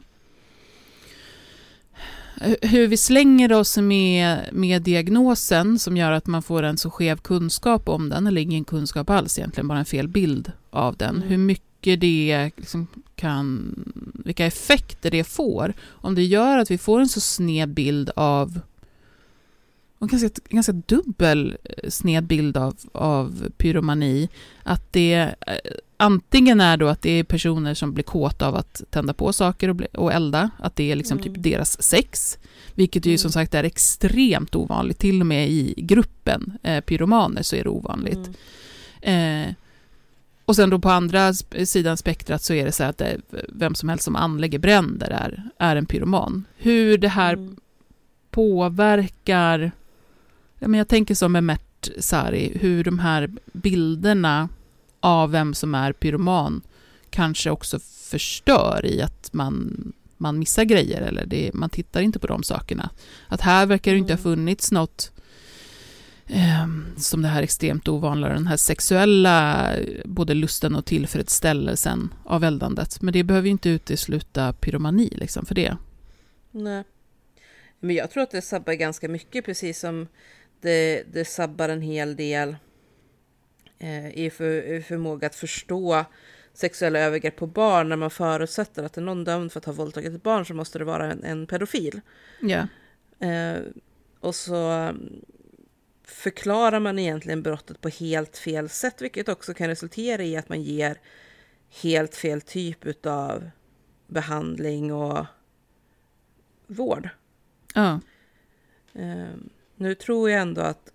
hur 2.62 2.88
vi 2.88 2.98
slänger 2.98 3.54
oss 3.54 3.78
med, 3.78 4.40
med 4.52 4.82
diagnosen 4.82 5.80
som 5.80 5.98
gör 5.98 6.12
att 6.12 6.28
man 6.28 6.44
får 6.44 6.64
en 6.64 6.78
så 6.78 6.90
skev 6.90 7.18
kunskap 7.18 7.90
om 7.90 8.10
den, 8.10 8.28
eller 8.28 8.42
ingen 8.42 8.64
kunskap 8.64 9.10
alls 9.10 9.40
egentligen, 9.40 9.68
bara 9.68 9.80
en 9.80 9.86
fel 9.86 10.08
bild 10.08 10.52
av 10.70 10.98
den. 10.98 11.16
Mm. 11.16 11.28
Hur 11.28 11.38
mycket 11.38 12.02
det 12.02 12.52
liksom 12.58 12.88
kan, 13.16 13.74
vilka 14.26 14.46
effekter 14.46 15.12
det 15.12 15.24
får. 15.24 15.74
Om 15.88 16.16
det 16.16 16.24
gör 16.24 16.58
att 16.58 16.72
vi 16.72 16.78
får 16.78 17.00
en 17.00 17.10
så 17.10 17.22
sned 17.22 17.70
bild 17.70 18.10
av, 18.16 18.60
en 20.00 20.08
ganska, 20.08 20.30
ganska 20.50 20.72
dubbel 20.72 21.58
eh, 21.64 21.89
sned 21.89 22.24
bild 22.24 22.58
av, 22.58 22.76
av 22.91 23.50
pyromani, 23.58 24.30
att 24.64 24.93
det 24.93 25.14
eh, 25.16 25.56
antingen 25.98 26.62
är 26.62 26.78
då 26.78 26.88
att 26.88 27.02
det 27.02 27.12
är 27.12 27.24
personer 27.24 27.74
som 27.74 27.93
blir 27.93 28.04
kåta 28.04 28.48
av 28.48 28.56
att 28.56 28.84
tända 28.89 29.14
på 29.14 29.34
saker 29.34 29.70
och, 29.70 29.76
bli, 29.76 29.88
och 29.93 30.14
elda, 30.14 30.50
att 30.60 30.76
det 30.76 30.91
är 30.91 30.95
liksom 30.95 31.18
Mm. 31.18 31.34
typ 31.34 31.43
deras 31.43 31.82
sex, 31.84 32.38
vilket 32.76 33.06
ju 33.06 33.10
Mm. 33.12 33.18
som 33.18 33.32
sagt 33.32 33.54
är 33.54 33.64
extremt 33.64 34.56
ovanligt, 34.56 35.00
till 35.00 35.22
och 35.22 35.28
med 35.28 35.50
i 35.50 35.74
gruppen 35.78 36.58
eh, 36.64 36.82
pyromaner 36.82 37.41
så 37.41 37.56
är 37.56 37.64
det 37.64 37.70
ovanligt. 37.70 38.30
Mm. 39.02 39.48
Eh, 39.48 39.54
och 40.45 40.56
sen 40.56 40.70
då 40.70 40.80
på 40.80 40.89
andra 40.89 41.34
sidan 41.66 41.98
spektrat 41.98 42.41
så 42.43 42.54
är 42.54 42.66
det 42.66 42.72
så 42.72 42.84
att 42.84 42.98
det, 42.98 43.18
vem 43.50 43.76
som 43.76 43.89
helst 43.89 44.04
som 44.04 44.16
anlägger 44.16 44.60
bränder 44.60 45.08
är, 45.10 45.43
är 45.58 45.76
en 45.76 45.86
pyroman. 45.86 46.45
Hur 46.58 46.98
det 46.98 47.08
här 47.08 47.34
Mm. 47.34 47.56
påverkar, 48.32 49.72
ja, 50.60 50.68
men 50.68 50.78
jag 50.78 50.88
tänker 50.88 51.16
som 51.16 51.32
med 51.32 51.43
Mert 51.43 51.89
Sari, 51.99 52.58
hur 52.62 52.84
de 52.84 52.99
här 52.99 53.30
bilderna 53.53 54.49
av 54.99 55.32
vem 55.32 55.53
som 55.53 55.76
är 55.76 55.93
pyroman 55.93 56.62
kanske 57.10 57.49
också 57.51 57.80
förstör 58.10 58.86
i 58.86 59.01
att 59.01 59.30
man, 59.34 59.93
man 60.18 60.39
missar 60.39 60.64
grejer 60.64 61.01
eller 61.01 61.26
det, 61.26 61.51
man 61.53 61.70
tittar 61.70 62.01
inte 62.01 62.20
på 62.20 62.28
de 62.28 62.43
sakerna. 62.43 62.89
Att 63.28 63.41
här 63.41 63.66
verkar 63.66 63.91
det 63.91 63.97
inte 63.97 64.14
ha 64.14 64.20
Mm. 64.20 64.24
funnits 64.24 64.72
något 64.72 65.12
ehm, 66.28 66.86
som 66.97 67.22
det 67.22 67.28
här 67.28 67.43
extremt 67.43 67.88
ovanliga, 67.88 68.34
den 68.34 68.47
här 68.47 68.58
sexuella 68.58 69.70
både 70.05 70.34
lusten 70.34 70.76
och 70.76 70.86
tillfredsställelsen 70.86 72.14
av 72.26 72.43
eldandet. 72.43 73.01
Men 73.01 73.14
det 73.14 73.24
behöver 73.24 73.45
ju 73.45 73.51
inte 73.51 73.70
utesluta 73.70 74.53
pyromani 74.53 75.10
liksom 75.16 75.45
för 75.45 75.55
det. 75.55 75.78
Nej. 76.51 76.84
Men 77.80 77.95
jag 77.95 78.12
tror 78.12 78.24
att 78.24 78.32
det 78.32 78.41
sabbar 78.41 78.74
ganska 78.74 79.08
mycket, 79.10 79.45
precis 79.45 79.80
som 79.80 80.08
det, 80.62 81.03
det 81.14 81.26
sabbar 81.26 81.70
en 81.70 81.82
hel 81.82 82.16
del 82.16 82.55
eh, 83.80 84.18
i, 84.18 84.30
för, 84.30 84.74
i 84.74 84.82
förmåga 84.82 85.28
att 85.28 85.36
förstå 85.36 86.05
sexuella 86.53 86.99
övergrepp 86.99 87.36
på 87.36 87.47
barn 87.47 87.89
när 87.89 87.95
man 87.95 88.12
förutsätter 88.12 88.84
att 88.84 88.97
är 88.97 89.01
någon 89.01 89.24
dömd 89.24 89.51
för 89.51 89.60
att 89.60 89.66
ha 89.66 89.74
våldtagit 89.74 90.14
ett 90.14 90.24
barn 90.24 90.45
så 90.45 90.53
måste 90.53 90.80
det 90.80 90.86
vara 90.86 91.12
en, 91.12 91.24
en 91.24 91.47
pedofil. 91.47 92.01
Ja. 92.41 92.68
Eh, 93.28 93.60
och 94.20 94.36
så 94.36 94.55
mm, 94.55 95.26
förklarar 96.03 96.80
man 96.80 96.99
egentligen 96.99 97.43
brottet 97.43 97.82
på 97.82 97.89
helt 97.89 98.38
fel 98.38 98.70
sätt, 98.70 99.01
vilket 99.01 99.30
också 99.30 99.53
kan 99.53 99.68
resultera 99.68 100.24
i 100.24 100.38
att 100.38 100.49
man 100.49 100.62
ger 100.62 100.99
helt 101.82 102.16
fel 102.16 102.41
typ 102.41 103.05
av 103.05 103.49
behandling 104.08 104.93
och 104.93 105.26
vård. 106.68 107.10
Ja. 107.74 107.99
Eh, 108.93 109.36
nu 109.78 109.95
tror 109.95 110.30
jag 110.30 110.41
ändå 110.41 110.61
att 110.61 110.91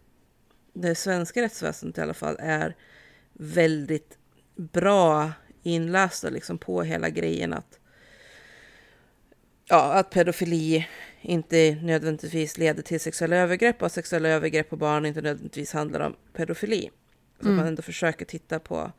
det 0.73 0.95
svenska 0.95 1.43
rättsväsendet 1.43 1.99
i 1.99 2.01
alla 2.01 2.15
fall 2.15 2.37
är 2.39 2.77
väldigt 3.33 4.19
bra 4.57 5.33
inlästa 5.63 6.31
liksom 6.31 6.59
på 6.59 6.83
hela 6.83 7.11
grejen 7.11 7.53
att, 7.53 7.79
ja, 9.65 9.93
att 9.93 10.11
pedofili 10.11 10.89
inte 11.21 11.75
nödvändigtvis 11.83 12.59
leder 12.59 12.83
till 12.83 13.01
sexuella 13.01 13.37
övergrepp 13.37 13.83
och 13.83 13.87
att 13.87 13.93
sexuella 13.93 14.29
övergrepp 14.29 14.71
på 14.71 14.77
barn 14.77 15.07
inte 15.07 15.21
nödvändigtvis 15.21 15.73
handlar 15.73 16.01
om 16.01 16.17
pedofili. 16.33 16.91
Så 17.41 17.47
Mm. 17.47 17.57
man 17.57 17.67
ändå 17.67 17.83
försöker 17.83 18.25
titta 18.25 18.59
på, 18.59 18.93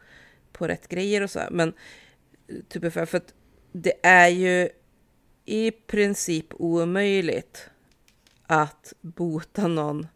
på 0.52 0.68
rätt 0.68 0.88
grejer 0.88 1.22
och 1.22 1.30
så 1.30 1.40
här. 1.40 1.50
Men 1.50 1.74
typ 2.70 2.94
för 2.94 3.02
att 3.18 3.34
det 3.72 3.94
är 4.04 4.28
ju 4.28 4.70
i 5.46 5.72
princip 5.72 6.46
omöjligt 6.50 7.70
att 8.62 8.94
bota 9.02 9.68
någon 9.68 10.08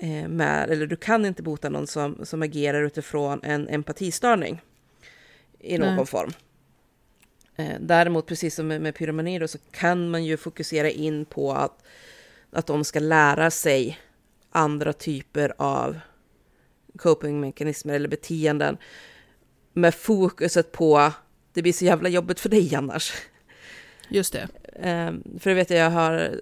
eh, 0.00 0.28
med, 0.28 0.70
eller 0.70 0.86
du 0.86 0.96
kan 0.96 1.26
inte 1.26 1.42
bota 1.42 1.68
någon 1.68 1.86
som, 1.86 2.20
som 2.22 2.42
agerar 2.42 2.82
utifrån 2.82 3.40
en 3.42 3.68
empatistörning 3.68 4.60
i 5.58 5.78
någon 5.78 5.96
Nej. 5.96 6.06
form. 6.06 6.30
Eh, 7.56 7.76
däremot, 7.80 8.26
precis 8.26 8.54
som 8.54 8.66
med, 8.66 8.80
med 8.80 8.94
pyromani 8.94 9.38
då, 9.38 9.48
så 9.48 9.58
kan 9.70 10.10
man 10.10 10.24
ju 10.24 10.36
fokusera 10.36 10.90
in 10.90 11.24
på 11.24 11.52
att, 11.52 11.82
att 12.50 12.66
de 12.66 12.84
ska 12.84 13.00
lära 13.00 13.50
sig 13.50 13.98
andra 14.50 14.92
typer 14.92 15.54
av 15.58 15.98
copingmekanismer 16.96 17.94
eller 17.94 18.08
beteenden 18.08 18.76
med 19.72 19.94
fokuset 19.94 20.72
på 20.72 21.12
det 21.52 21.62
blir 21.62 21.72
så 21.72 21.84
jävla 21.84 22.08
jobbigt 22.08 22.40
för 22.40 22.48
dig 22.48 22.74
annars. 22.74 23.12
Just 24.08 24.32
det. 24.32 24.48
Ehm, 24.80 25.38
för 25.38 25.50
det 25.50 25.56
vet 25.56 25.70
jag, 25.70 25.78
jag 25.78 25.90
har, 25.90 26.40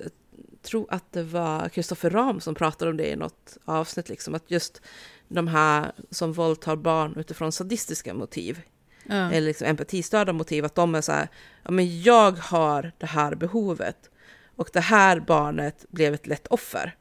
tror 0.67 0.87
att 0.91 1.13
det 1.13 1.23
var 1.23 1.69
Kristoffer 1.69 2.11
Ram 2.11 2.41
som 2.41 2.55
pratade 2.55 2.91
om 2.91 2.97
det 2.97 3.07
i 3.11 3.17
något 3.17 3.59
avsnitt, 3.65 4.09
liksom, 4.09 4.35
att 4.35 4.51
just 4.51 4.83
de 5.29 5.49
här 5.49 5.93
som 6.11 6.33
våldtar 6.33 6.77
barn 6.77 7.15
utifrån 7.17 7.53
sadistiska 7.53 8.15
motiv, 8.15 8.61
Ja. 9.09 9.15
eller 9.15 9.41
liksom 9.47 9.67
empatistörda 9.67 10.33
motiv, 10.33 10.65
att 10.65 10.75
de 10.75 10.95
är 10.95 11.01
så 11.01 11.13
här, 11.13 11.29
ja 11.63 11.71
men 11.71 12.03
jag 12.03 12.33
har 12.33 12.93
det 12.99 13.07
här 13.07 13.35
behovet 13.35 14.11
och 14.57 14.71
det 14.73 14.81
här 14.81 15.21
barnet 15.21 15.85
blev 15.89 16.15
ett 16.15 16.27
lätt 16.27 16.47
offer. 16.47 16.97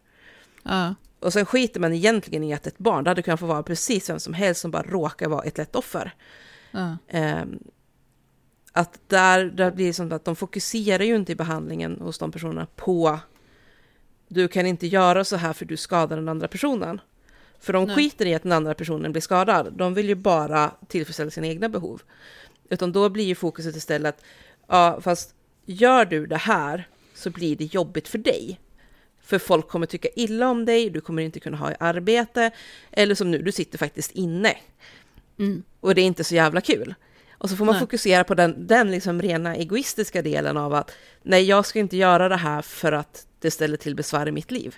Ja. 0.64 0.96
Och 1.20 1.34
sen 1.34 1.46
skiter 1.46 1.80
man 1.80 1.94
egentligen 1.94 2.44
i 2.44 2.54
att 2.54 2.68
ett 2.68 2.78
barn, 2.78 3.04
det 3.04 3.10
hade 3.10 3.22
kunnat 3.22 3.40
få 3.40 3.46
vara 3.46 3.64
precis 3.64 4.10
vem 4.10 4.20
som 4.20 4.34
helst 4.34 4.62
som 4.62 4.72
bara 4.72 4.84
råkar 4.84 5.30
vara 5.30 5.44
ett 5.44 5.58
lätt 5.58 5.76
offer. 5.76 6.14
Ja. 6.72 6.98
Ehm, 7.08 7.60
att 8.72 9.00
där, 9.08 9.46
där 9.46 9.72
blir 9.72 9.88
det 9.88 9.94
som 9.94 10.12
att 10.12 10.26
de 10.26 10.36
fokuserar 10.36 11.04
ju 11.04 11.16
inte 11.16 11.32
i 11.32 11.36
behandlingen 11.36 12.02
hos 12.02 12.18
de 12.18 12.32
personerna 12.32 12.68
på 12.76 13.20
du 14.28 14.48
kan 14.48 14.66
inte 14.66 14.88
göra 14.88 15.24
så 15.24 15.36
här 15.36 15.54
för 15.54 15.66
du 15.66 15.78
skadar 15.78 16.16
den 16.16 16.30
andra 16.30 16.48
personen. 16.48 17.02
För 17.60 17.74
de 17.74 17.86
Nej. 17.86 17.96
skiter 17.96 18.26
i 18.26 18.36
att 18.36 18.44
den 18.44 18.52
andra 18.52 18.74
personen 18.74 19.12
blir 19.12 19.22
skadad. 19.22 19.74
De 19.74 19.94
vill 19.94 20.08
ju 20.08 20.16
bara 20.16 20.72
tillfredsställa 20.88 21.32
sina 21.32 21.48
egna 21.48 21.70
behov. 21.70 22.02
Utan 22.70 22.92
då 22.92 23.10
blir 23.10 23.26
ju 23.26 23.36
fokuset 23.36 23.76
istället, 23.76 24.24
ja 24.68 25.00
fast 25.02 25.36
gör 25.66 26.06
du 26.06 26.26
det 26.26 26.38
här 26.38 26.88
så 27.14 27.30
blir 27.30 27.56
det 27.56 27.74
jobbigt 27.74 28.08
för 28.08 28.18
dig. 28.18 28.60
För 29.22 29.40
folk 29.40 29.68
kommer 29.68 29.86
tycka 29.86 30.08
illa 30.16 30.50
om 30.50 30.66
dig, 30.66 30.90
du 30.90 31.02
kommer 31.02 31.24
inte 31.24 31.40
kunna 31.40 31.58
ha 31.58 31.74
arbete, 31.80 32.52
eller 32.92 33.16
som 33.16 33.32
nu, 33.32 33.42
du 33.42 33.52
sitter 33.52 33.78
faktiskt 33.78 34.12
inne. 34.12 34.54
Mm. 35.40 35.64
Och 35.80 35.96
det 35.96 36.02
är 36.02 36.06
inte 36.06 36.24
så 36.24 36.36
jävla 36.36 36.62
kul. 36.62 36.96
Och 37.38 37.50
så 37.50 37.56
får 37.56 37.66
man 37.66 37.74
Nej. 37.74 37.80
fokusera 37.80 38.24
på 38.24 38.34
den, 38.36 38.68
den 38.68 38.92
liksom 38.92 39.22
rena 39.22 39.56
egoistiska 39.56 40.22
delen 40.22 40.58
av 40.58 40.74
att 40.74 40.92
nej, 41.24 41.44
jag 41.44 41.66
ska 41.66 41.80
inte 41.80 41.98
göra 41.98 42.30
det 42.30 42.36
här 42.36 42.62
för 42.62 42.92
att 42.92 43.28
det 43.46 43.52
ställer 43.52 43.78
till 43.78 43.96
besvär 43.96 44.28
i 44.28 44.32
mitt 44.32 44.52
liv. 44.52 44.76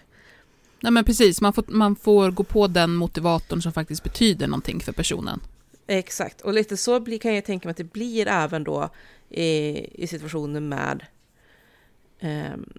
Nej 0.81 0.91
men 0.91 1.03
precis, 1.05 1.41
man 1.41 1.53
får, 1.53 1.65
man 1.67 1.95
får 1.95 2.31
gå 2.31 2.43
på 2.43 2.67
den 2.67 2.95
motivatorn 2.95 3.61
som 3.61 3.71
faktiskt 3.71 4.03
betyder 4.03 4.47
någonting 4.47 4.79
för 4.79 4.91
personen. 4.91 5.39
Exakt, 5.87 6.41
och 6.41 6.53
lite 6.53 6.77
så 6.77 6.99
blir, 6.99 7.19
kan 7.19 7.35
jag 7.35 7.45
tänka 7.45 7.67
mig 7.67 7.71
att 7.71 7.77
det 7.77 7.93
blir 7.93 8.27
även 8.27 8.63
då 8.63 8.89
i, 9.29 10.03
i 10.03 10.07
situationer 10.07 10.59
med 10.59 11.05
ehm, 12.19 12.73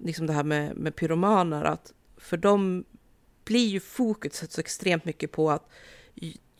liksom 0.00 0.26
det 0.26 0.32
här 0.32 0.44
med, 0.44 0.76
med 0.76 0.96
pyromaner, 0.96 1.64
att 1.64 1.92
för 2.16 2.36
dem 2.36 2.84
blir 3.44 3.66
ju 3.66 3.80
fokuset 3.80 4.52
så 4.52 4.60
extremt 4.60 5.04
mycket 5.04 5.32
på 5.32 5.50
att 5.50 5.70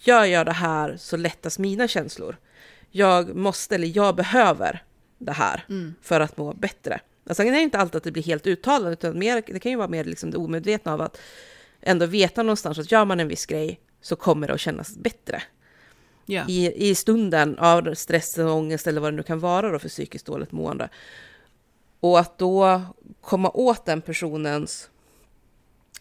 jag 0.04 0.28
gör 0.28 0.44
det 0.44 0.52
här 0.52 0.96
så 0.96 1.16
lättas 1.16 1.58
mina 1.58 1.88
känslor. 1.88 2.36
Jag 2.90 3.36
måste 3.36 3.74
eller 3.74 3.96
jag 3.96 4.16
behöver 4.16 4.84
det 5.18 5.32
här 5.32 5.64
Mm. 5.68 5.94
för 6.02 6.20
att 6.20 6.36
må 6.36 6.52
bättre. 6.52 7.00
Alltså, 7.26 7.42
det 7.42 7.48
är 7.48 7.62
inte 7.62 7.78
alltid 7.78 7.96
att 7.96 8.04
det 8.04 8.12
blir 8.12 8.22
helt 8.22 8.46
uttalat, 8.46 8.92
utan 8.92 9.18
mer, 9.18 9.42
det 9.46 9.60
kan 9.60 9.72
ju 9.72 9.78
vara 9.78 9.88
mer 9.88 10.04
liksom 10.04 10.30
det 10.30 10.36
omedvetna 10.36 10.92
av 10.92 11.00
att 11.00 11.20
ändå 11.80 12.06
veta 12.06 12.42
någonstans 12.42 12.78
att 12.78 12.92
gör 12.92 13.04
man 13.04 13.20
en 13.20 13.28
viss 13.28 13.46
grej 13.46 13.80
så 14.00 14.16
kommer 14.16 14.46
det 14.46 14.54
att 14.54 14.60
kännas 14.60 14.96
bättre. 14.96 15.42
Ja. 16.26 16.44
I, 16.48 16.88
i 16.90 16.94
stunden 16.94 17.58
av 17.58 17.94
stress 17.94 18.38
och 18.38 18.50
ångest 18.50 18.86
eller 18.86 19.00
vad 19.00 19.12
det 19.12 19.16
nu 19.16 19.22
kan 19.22 19.40
vara 19.40 19.70
då 19.70 19.78
för 19.78 19.88
psykiskt 19.88 20.26
dåligt 20.26 20.52
mående. 20.52 20.88
Och 22.00 22.18
att 22.18 22.38
då 22.38 22.82
komma 23.20 23.50
åt 23.50 23.84
den 23.84 24.02
personens 24.02 24.90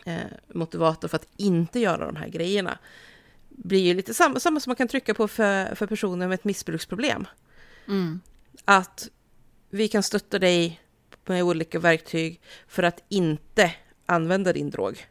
eh, 0.06 0.18
motivator 0.54 1.08
för 1.08 1.16
att 1.16 1.28
inte 1.38 1.80
göra 1.80 2.06
de 2.06 2.16
här 2.16 2.28
grejerna 2.28 2.78
blir 3.50 3.80
ju 3.80 3.94
lite 3.94 4.14
samma, 4.14 4.40
samma 4.40 4.60
som 4.60 4.70
man 4.70 4.76
kan 4.76 4.88
trycka 4.88 5.14
på 5.14 5.28
för, 5.28 5.76
för 5.76 5.88
personer 5.88 6.28
med 6.28 6.36
ett 6.36 6.44
missbruksproblem. 6.44 7.28
Mm. 7.88 8.22
Att 8.66 9.10
vi 9.70 9.88
kan 9.88 10.04
stötta 10.04 10.40
dig 10.40 10.82
med 11.28 11.44
olika 11.44 11.80
verktyg 11.80 12.42
för 12.68 12.84
att 12.84 13.04
inte 13.10 13.72
använda 14.06 14.54
din 14.54 14.70
drog. 14.70 15.06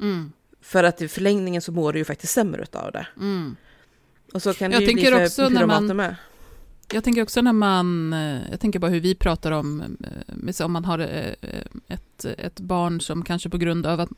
Mm. 0.00 0.32
För 0.60 0.84
att 0.84 1.02
i 1.02 1.08
förlängningen 1.08 1.62
så 1.62 1.72
mår 1.72 1.92
du 1.92 1.98
ju 1.98 2.04
faktiskt 2.04 2.32
sämre 2.32 2.62
utav 2.62 2.92
det. 2.92 3.06
Mm. 3.16 3.56
Och 4.32 4.42
så 4.42 4.54
kan 4.54 4.72
Jag 4.72 4.80
det 4.80 4.86
ju 4.86 4.92
bli 4.94 5.04
för 5.04 5.24
också 5.24 5.48
när 5.48 5.66
man- 5.66 5.96
med. 5.96 6.16
Jag 6.92 7.04
tänker 7.04 7.22
också 7.22 7.42
när 7.42 7.52
man, 7.52 8.12
eh, 8.12 8.50
jag 8.50 8.60
tänker 8.60 8.78
bara 8.78 8.90
hur 8.90 9.00
vi 9.00 9.14
pratar 9.14 9.52
om, 9.52 9.96
eh, 10.46 10.64
om 10.64 10.72
man 10.72 10.84
har 10.84 10.98
eh, 10.98 11.34
ett, 11.88 12.24
ett 12.24 12.60
barn 12.60 13.00
som 13.00 13.24
kanske 13.24 13.48
på 13.50 13.58
grund 13.58 13.86
av 13.86 14.00
att 14.00 14.10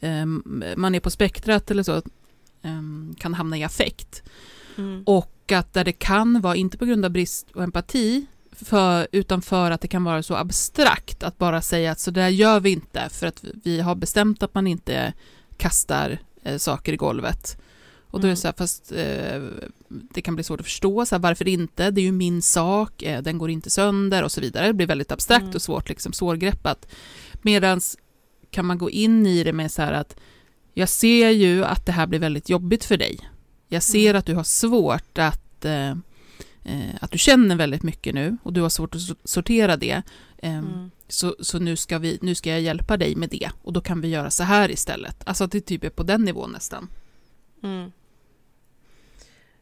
eh, 0.00 0.26
man 0.76 0.94
är 0.94 1.00
på 1.00 1.10
spektrat 1.10 1.70
eller 1.70 1.82
så, 1.82 1.96
eh, 2.62 2.82
kan 3.18 3.34
hamna 3.34 3.58
i 3.58 3.64
affekt. 3.64 4.22
Mm. 4.78 5.02
Och 5.06 5.52
att 5.52 5.72
där 5.72 5.84
det 5.84 5.92
kan 5.92 6.40
vara, 6.40 6.56
inte 6.56 6.78
på 6.78 6.84
grund 6.84 7.04
av 7.04 7.10
brist 7.10 7.52
på 7.52 7.62
empati, 7.62 8.26
för, 8.64 9.08
utan 9.12 9.42
för 9.42 9.70
att 9.70 9.80
det 9.80 9.88
kan 9.88 10.04
vara 10.04 10.22
så 10.22 10.34
abstrakt 10.34 11.22
att 11.22 11.38
bara 11.38 11.62
säga 11.62 11.92
att 11.92 12.00
så 12.00 12.10
där 12.10 12.28
gör 12.28 12.60
vi 12.60 12.70
inte 12.70 13.08
för 13.10 13.26
att 13.26 13.44
vi 13.64 13.80
har 13.80 13.94
bestämt 13.94 14.42
att 14.42 14.54
man 14.54 14.66
inte 14.66 15.12
kastar 15.56 16.18
eh, 16.42 16.56
saker 16.56 16.92
i 16.92 16.96
golvet. 16.96 17.56
Och 18.12 18.20
då 18.20 18.26
är 18.26 18.28
det 18.28 18.28
Mm. 18.28 18.36
så 18.36 18.48
här, 18.48 18.52
fast 18.52 18.92
eh, 18.92 19.42
det 20.14 20.22
kan 20.22 20.34
bli 20.34 20.44
svårt 20.44 20.60
att 20.60 20.66
förstå, 20.66 21.06
så 21.06 21.14
här, 21.14 21.20
varför 21.22 21.48
inte? 21.48 21.90
Det 21.90 22.00
är 22.00 22.02
ju 22.02 22.12
min 22.12 22.42
sak, 22.42 23.02
eh, 23.02 23.22
den 23.22 23.38
går 23.38 23.50
inte 23.50 23.70
sönder 23.70 24.22
och 24.22 24.32
så 24.32 24.40
vidare. 24.40 24.66
Det 24.66 24.72
blir 24.74 24.86
väldigt 24.86 25.12
abstrakt 25.12 25.42
Mm. 25.42 25.54
och 25.54 25.62
svårt, 25.62 25.88
liksom 25.88 26.12
svårgreppat. 26.12 26.86
Medan 27.42 27.80
kan 28.50 28.66
man 28.66 28.78
gå 28.78 28.90
in 28.90 29.26
i 29.26 29.44
det 29.44 29.52
med 29.52 29.72
så 29.72 29.82
här 29.82 29.92
att 29.92 30.16
jag 30.74 30.88
ser 30.88 31.30
ju 31.30 31.64
att 31.64 31.86
det 31.86 31.92
här 31.92 32.06
blir 32.06 32.18
väldigt 32.18 32.48
jobbigt 32.48 32.84
för 32.84 32.96
dig. 32.96 33.18
Jag 33.68 33.82
ser 33.82 34.10
Mm. 34.10 34.18
att 34.18 34.26
du 34.26 34.34
har 34.34 34.44
svårt 34.44 35.18
att, 35.18 35.64
eh, 35.64 35.72
eh, 35.90 35.96
att 37.00 37.10
du 37.10 37.18
känner 37.18 37.56
väldigt 37.56 37.82
mycket 37.82 38.14
nu 38.14 38.36
och 38.42 38.52
du 38.52 38.60
har 38.60 38.68
svårt 38.68 38.94
att 38.94 39.00
so- 39.00 39.16
sortera 39.24 39.76
det. 39.76 40.02
Eh, 40.38 40.58
Mm. 40.58 40.90
Så, 41.08 41.36
så 41.40 41.58
nu, 41.58 41.76
ska 41.76 41.98
vi, 41.98 42.18
nu 42.22 42.34
ska 42.34 42.50
jag 42.50 42.60
hjälpa 42.60 42.96
dig 42.96 43.16
med 43.16 43.28
det 43.28 43.50
och 43.62 43.72
då 43.72 43.80
kan 43.80 44.00
vi 44.00 44.08
göra 44.08 44.30
så 44.30 44.42
här 44.42 44.70
istället. 44.70 45.16
Alltså 45.24 45.44
att 45.44 45.52
det 45.52 45.60
typ 45.60 45.84
är 45.84 45.90
på 45.90 46.02
den 46.02 46.24
nivån 46.24 46.52
nästan. 46.52 46.88
Mm. 47.62 47.92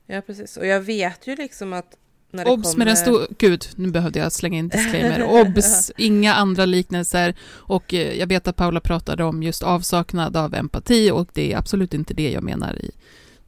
Ja, 0.07 0.21
precis. 0.21 0.57
Och 0.57 0.67
jag 0.67 0.81
vet 0.81 1.27
ju 1.27 1.37
liksom 1.37 1.73
att 1.73 1.97
när 2.31 2.45
det 2.45 2.51
Obs 2.51 2.63
kommer... 2.63 2.79
med 2.79 2.87
den 2.87 2.97
stora... 2.97 3.27
Gud, 3.39 3.67
nu 3.77 3.91
behövde 3.91 4.19
jag 4.19 4.33
slänga 4.33 4.59
in 4.59 4.69
disclaimer. 4.69 5.25
Obs, 5.29 5.93
inga 5.97 6.35
andra 6.35 6.65
liknelser. 6.65 7.35
Och 7.49 7.95
eh, 7.95 8.19
jag 8.19 8.27
vet 8.27 8.49
att 8.49 8.57
Paula 8.57 8.81
pratade 8.81 9.25
om 9.25 9.43
just 9.43 9.63
avsaknad 9.63 10.37
av 10.37 10.55
empati 10.55 11.11
och 11.11 11.29
det 11.33 11.53
är 11.53 11.57
absolut 11.59 11.95
inte 11.95 12.15
det 12.15 12.31
jag 12.31 12.43
menar 12.43 12.77
i, 12.77 12.91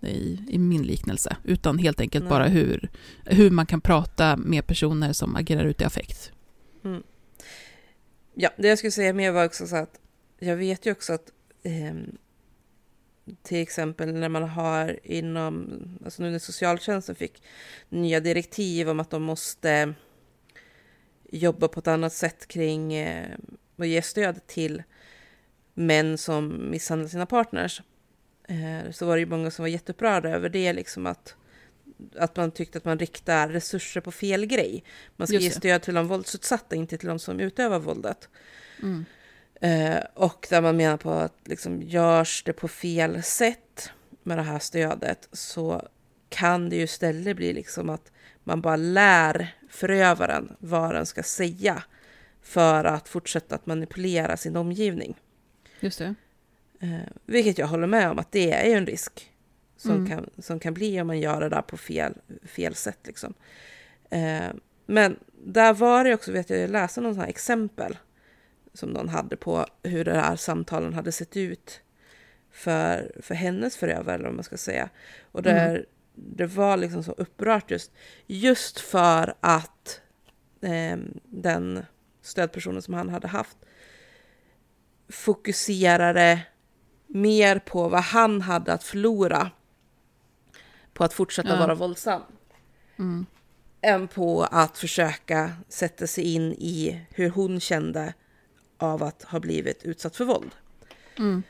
i, 0.03 0.39
i 0.49 0.59
min 0.59 0.83
liknelse. 0.83 1.37
Utan 1.45 1.79
helt 1.79 2.01
enkelt 2.01 2.25
Nej. 2.25 2.31
bara 2.31 2.47
hur, 2.47 2.91
hur 3.25 3.51
man 3.51 3.67
kan 3.67 3.81
prata 3.81 4.37
med 4.37 4.67
personer 4.67 5.13
som 5.13 5.37
agerar 5.37 5.65
ut 5.65 5.81
i 5.81 5.85
affekt. 5.85 6.33
Ja, 8.35 8.51
det 8.57 8.69
jag 8.69 8.79
skulle 8.79 8.91
säga 8.91 9.13
mer 9.13 9.33
var 9.33 9.45
också 9.45 9.67
så 9.67 9.77
att 9.77 10.01
jag 10.39 10.57
vet 10.57 10.87
ju 10.87 10.93
också 10.93 11.13
att 11.13 11.33
ehm, 11.63 12.17
till 13.43 13.63
exempel 13.63 14.13
när 14.13 14.29
man 14.29 14.43
har 14.43 14.99
inom, 15.03 15.83
alltså 16.05 16.23
nu 16.23 16.31
när 16.31 16.39
socialtjänsten 16.39 17.15
fick 17.15 17.43
nya 17.89 18.21
direktiv 18.21 18.89
om 18.89 19.01
att 19.01 19.11
de 19.11 19.23
måste 19.23 19.95
jobba 21.31 21.69
på 21.69 21.81
ett 21.81 21.89
annat 21.89 22.13
sätt 22.13 22.49
kring 22.49 22.95
eh, 22.95 23.39
och 23.77 23.87
ge 23.87 24.03
stöd 24.03 24.47
till 24.47 24.83
män 25.75 26.19
som 26.19 26.71
misshandlar 26.71 27.09
sina 27.09 27.27
partners. 27.27 27.83
Eh, 28.51 28.91
så 28.91 29.07
var 29.07 29.17
det 29.17 29.21
ju 29.21 29.27
många 29.27 29.51
som 29.51 29.63
var 29.63 29.69
jätteupprörda 29.69 30.29
över 30.29 30.49
det, 30.49 30.73
liksom 30.73 31.07
att, 31.07 31.35
att 32.17 32.37
man 32.37 32.51
tyckte 32.51 32.79
att 32.79 32.85
man 32.85 32.99
riktar 32.99 33.49
resurser 33.49 34.01
på 34.01 34.13
fel 34.13 34.47
grej. 34.47 34.85
Man 35.17 35.27
ska 35.27 35.35
Just 35.35 35.45
ge 35.45 35.51
stöd 35.51 35.83
till 35.83 35.95
de 35.95 36.09
våldsutsatta, 36.09 36.77
inte 36.77 36.99
till 36.99 37.09
de 37.09 37.19
som 37.19 37.41
utövar 37.41 37.79
våldet. 37.79 38.29
Mm. 38.83 39.05
Eh, 39.61 40.03
och 40.15 40.47
där 40.51 40.61
man 40.61 40.77
menar 40.77 40.97
på 40.97 41.11
att 41.11 41.37
liksom, 41.45 41.83
görs 41.83 42.43
det 42.43 42.53
på 42.53 42.69
fel 42.69 43.23
sätt 43.23 43.93
med 44.23 44.39
det 44.39 44.43
här 44.43 44.59
stödet 44.59 45.29
så 45.33 45.89
kan 46.29 46.69
det 46.69 46.77
ju 46.77 46.83
istället 46.83 47.37
bli 47.37 47.53
liksom 47.53 47.91
att 47.91 48.13
man 48.45 48.61
bara 48.61 48.77
lär 48.77 49.55
förövaren 49.69 50.57
vad 50.59 50.95
den 50.95 51.07
ska 51.07 51.23
säga 51.23 51.83
för 52.43 52.85
att 52.85 53.09
fortsätta 53.09 53.55
att 53.55 53.67
manipulera 53.67 54.37
sin 54.37 54.57
omgivning. 54.57 55.17
Just 55.81 55.99
det. 55.99 56.15
Eh, 56.81 57.01
vilket 57.27 57.59
jag 57.59 57.67
håller 57.67 57.87
med 57.87 58.11
om 58.11 58.19
att 58.19 58.33
det 58.33 58.53
är 58.53 58.67
ju 58.67 58.73
en 58.73 58.87
risk 58.87 59.31
som, 59.77 59.91
Mm. 59.91 60.09
kan, 60.09 60.31
som 60.39 60.61
kan 60.61 60.75
bli 60.75 61.01
om 61.01 61.07
man 61.07 61.21
gör 61.21 61.41
det 61.41 61.49
där 61.49 61.63
på 61.63 61.77
fel, 61.77 62.15
fel 62.45 62.75
sätt. 62.75 62.99
Liksom. 63.05 63.35
Eh, 64.11 64.49
men 64.87 65.17
där 65.45 65.73
var 65.73 66.05
det 66.05 66.15
också, 66.15 66.33
vet 66.33 66.51
jag, 66.51 66.59
jag 66.59 66.71
läste 66.71 67.01
någon 67.01 67.15
sån 67.15 67.25
exempel 67.25 67.99
som 68.75 68.91
någon 68.91 69.09
hade 69.09 69.37
på 69.37 69.67
hur 69.83 70.05
det 70.05 70.15
här 70.21 70.37
samtalen 70.37 70.95
hade 70.95 71.13
sett 71.13 71.37
ut 71.37 71.81
för, 72.51 73.13
för 73.23 73.35
hennes 73.35 73.77
förövare, 73.77 74.15
eller 74.15 74.25
vad 74.25 74.35
man 74.35 74.45
ska 74.45 74.57
säga. 74.57 74.89
Och 75.33 75.43
där 75.43 75.87
det 76.15 76.47
var 76.47 76.77
liksom 76.77 77.03
så 77.05 77.13
upprört 77.13 77.71
just, 77.71 77.93
just 78.27 78.81
för 78.81 79.35
att 79.41 80.01
eh, 80.63 80.97
den 81.25 81.85
stödpersonen 82.23 82.83
som 82.83 82.95
han 82.95 83.09
hade 83.09 83.29
haft 83.29 83.57
fokuserade 85.09 86.41
mer 87.15 87.59
på 87.59 87.89
vad 87.89 88.03
han 88.03 88.41
hade 88.41 88.73
att 88.73 88.85
förlora 88.85 89.51
på 90.93 91.05
att 91.05 91.13
fortsätta 91.13 91.49
Ja. 91.49 91.57
vara 91.59 91.75
våldsam 91.75 92.23
Mm. 92.99 93.27
än 93.81 94.09
på 94.09 94.43
att 94.51 94.79
försöka 94.79 95.53
sätta 95.69 96.07
sig 96.07 96.25
in 96.35 96.53
i 96.53 97.01
hur 97.11 97.31
hon 97.31 97.61
kände 97.61 98.15
av 98.79 99.03
att 99.03 99.23
ha 99.23 99.41
blivit 99.41 99.83
utsatt 99.85 100.17
för 100.17 100.25
våld. 100.25 100.51
Mm. 101.19 101.43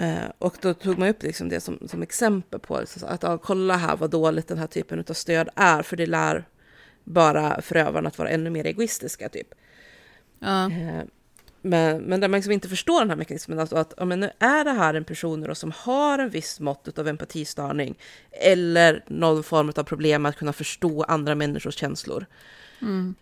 Eh, 0.00 0.30
och 0.38 0.56
då 0.60 0.74
tog 0.74 0.98
man 0.98 1.08
upp 1.08 1.22
liksom 1.22 1.48
det 1.48 1.60
som, 1.60 1.88
som 1.88 2.02
exempel 2.02 2.60
på 2.60 2.80
liksom, 2.80 3.08
att 3.08 3.22
ja, 3.22 3.38
kolla 3.38 3.76
här 3.76 3.96
vad 3.96 4.10
dåligt 4.10 4.48
den 4.48 4.58
här 4.58 4.66
typen 4.66 5.04
av 5.08 5.12
stöd 5.14 5.48
är, 5.56 5.82
för 5.82 5.96
det 5.96 6.06
lär 6.06 6.48
bara 7.04 7.62
förövarna 7.62 8.08
att 8.08 8.18
vara 8.18 8.28
ännu 8.30 8.50
mer 8.50 8.66
egoistiska. 8.66 9.28
typ. 9.28 9.54
Ja. 10.38 10.70
Eh, 10.70 11.02
Men, 11.62 12.02
men 12.02 12.20
där 12.20 12.28
man 12.28 12.38
liksom 12.38 12.52
inte 12.52 12.68
förstår 12.68 13.00
den 13.00 13.10
här 13.10 13.16
mekanismen, 13.16 13.58
alltså 13.58 13.76
att 13.76 13.94
ja, 13.96 14.04
men 14.04 14.20
nu 14.20 14.30
är 14.38 14.64
det 14.64 14.70
här 14.70 14.94
en 14.94 15.04
person 15.04 15.40
då 15.40 15.54
som 15.54 15.72
har 15.76 16.18
en 16.18 16.30
viss 16.30 16.60
mått 16.60 16.98
av 16.98 17.08
empatistörning 17.08 17.98
eller 18.30 19.04
någon 19.06 19.42
form 19.42 19.72
av 19.76 19.82
problem 19.82 20.26
att 20.26 20.36
kunna 20.36 20.52
förstå 20.52 21.02
andra 21.02 21.34
människors 21.34 21.74
känslor. 21.74 22.26
Mm. 22.80 23.14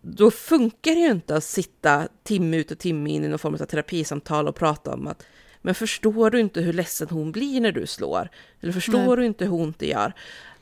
Då 0.00 0.30
funkar 0.30 0.94
det 0.94 1.00
ju 1.00 1.10
inte 1.10 1.36
att 1.36 1.44
sitta 1.44 2.08
timme 2.22 2.56
ut 2.56 2.70
och 2.70 2.78
timme 2.78 3.10
in 3.10 3.24
i 3.24 3.28
någon 3.28 3.38
form 3.38 3.54
av 3.54 3.58
terapisamtal 3.58 4.48
och 4.48 4.56
prata 4.56 4.94
om 4.94 5.06
att 5.06 5.26
men 5.62 5.74
förstår 5.74 6.30
du 6.30 6.40
inte 6.40 6.60
hur 6.60 6.72
ledsen 6.72 7.08
hon 7.10 7.32
blir 7.32 7.60
när 7.60 7.72
du 7.72 7.86
slår? 7.86 8.28
Eller 8.60 8.72
förstår 8.72 9.06
Nej. 9.06 9.16
du 9.16 9.26
inte 9.26 9.44
hur 9.44 9.52
ont 9.52 9.78
det 9.78 9.86
gör? 9.86 10.12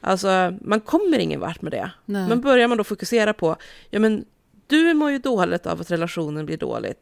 Alltså, 0.00 0.54
man 0.60 0.80
kommer 0.80 1.18
ingen 1.18 1.40
vart 1.40 1.62
med 1.62 1.72
det. 1.72 1.90
Nej. 2.04 2.28
Men 2.28 2.40
börjar 2.40 2.68
man 2.68 2.78
då 2.78 2.84
fokusera 2.84 3.32
på, 3.32 3.56
ja 3.90 3.98
men 3.98 4.24
du 4.66 4.94
mår 4.94 5.10
ju 5.10 5.18
dåligt 5.18 5.66
av 5.66 5.80
att 5.80 5.90
relationen 5.90 6.46
blir 6.46 6.56
dåligt. 6.56 6.98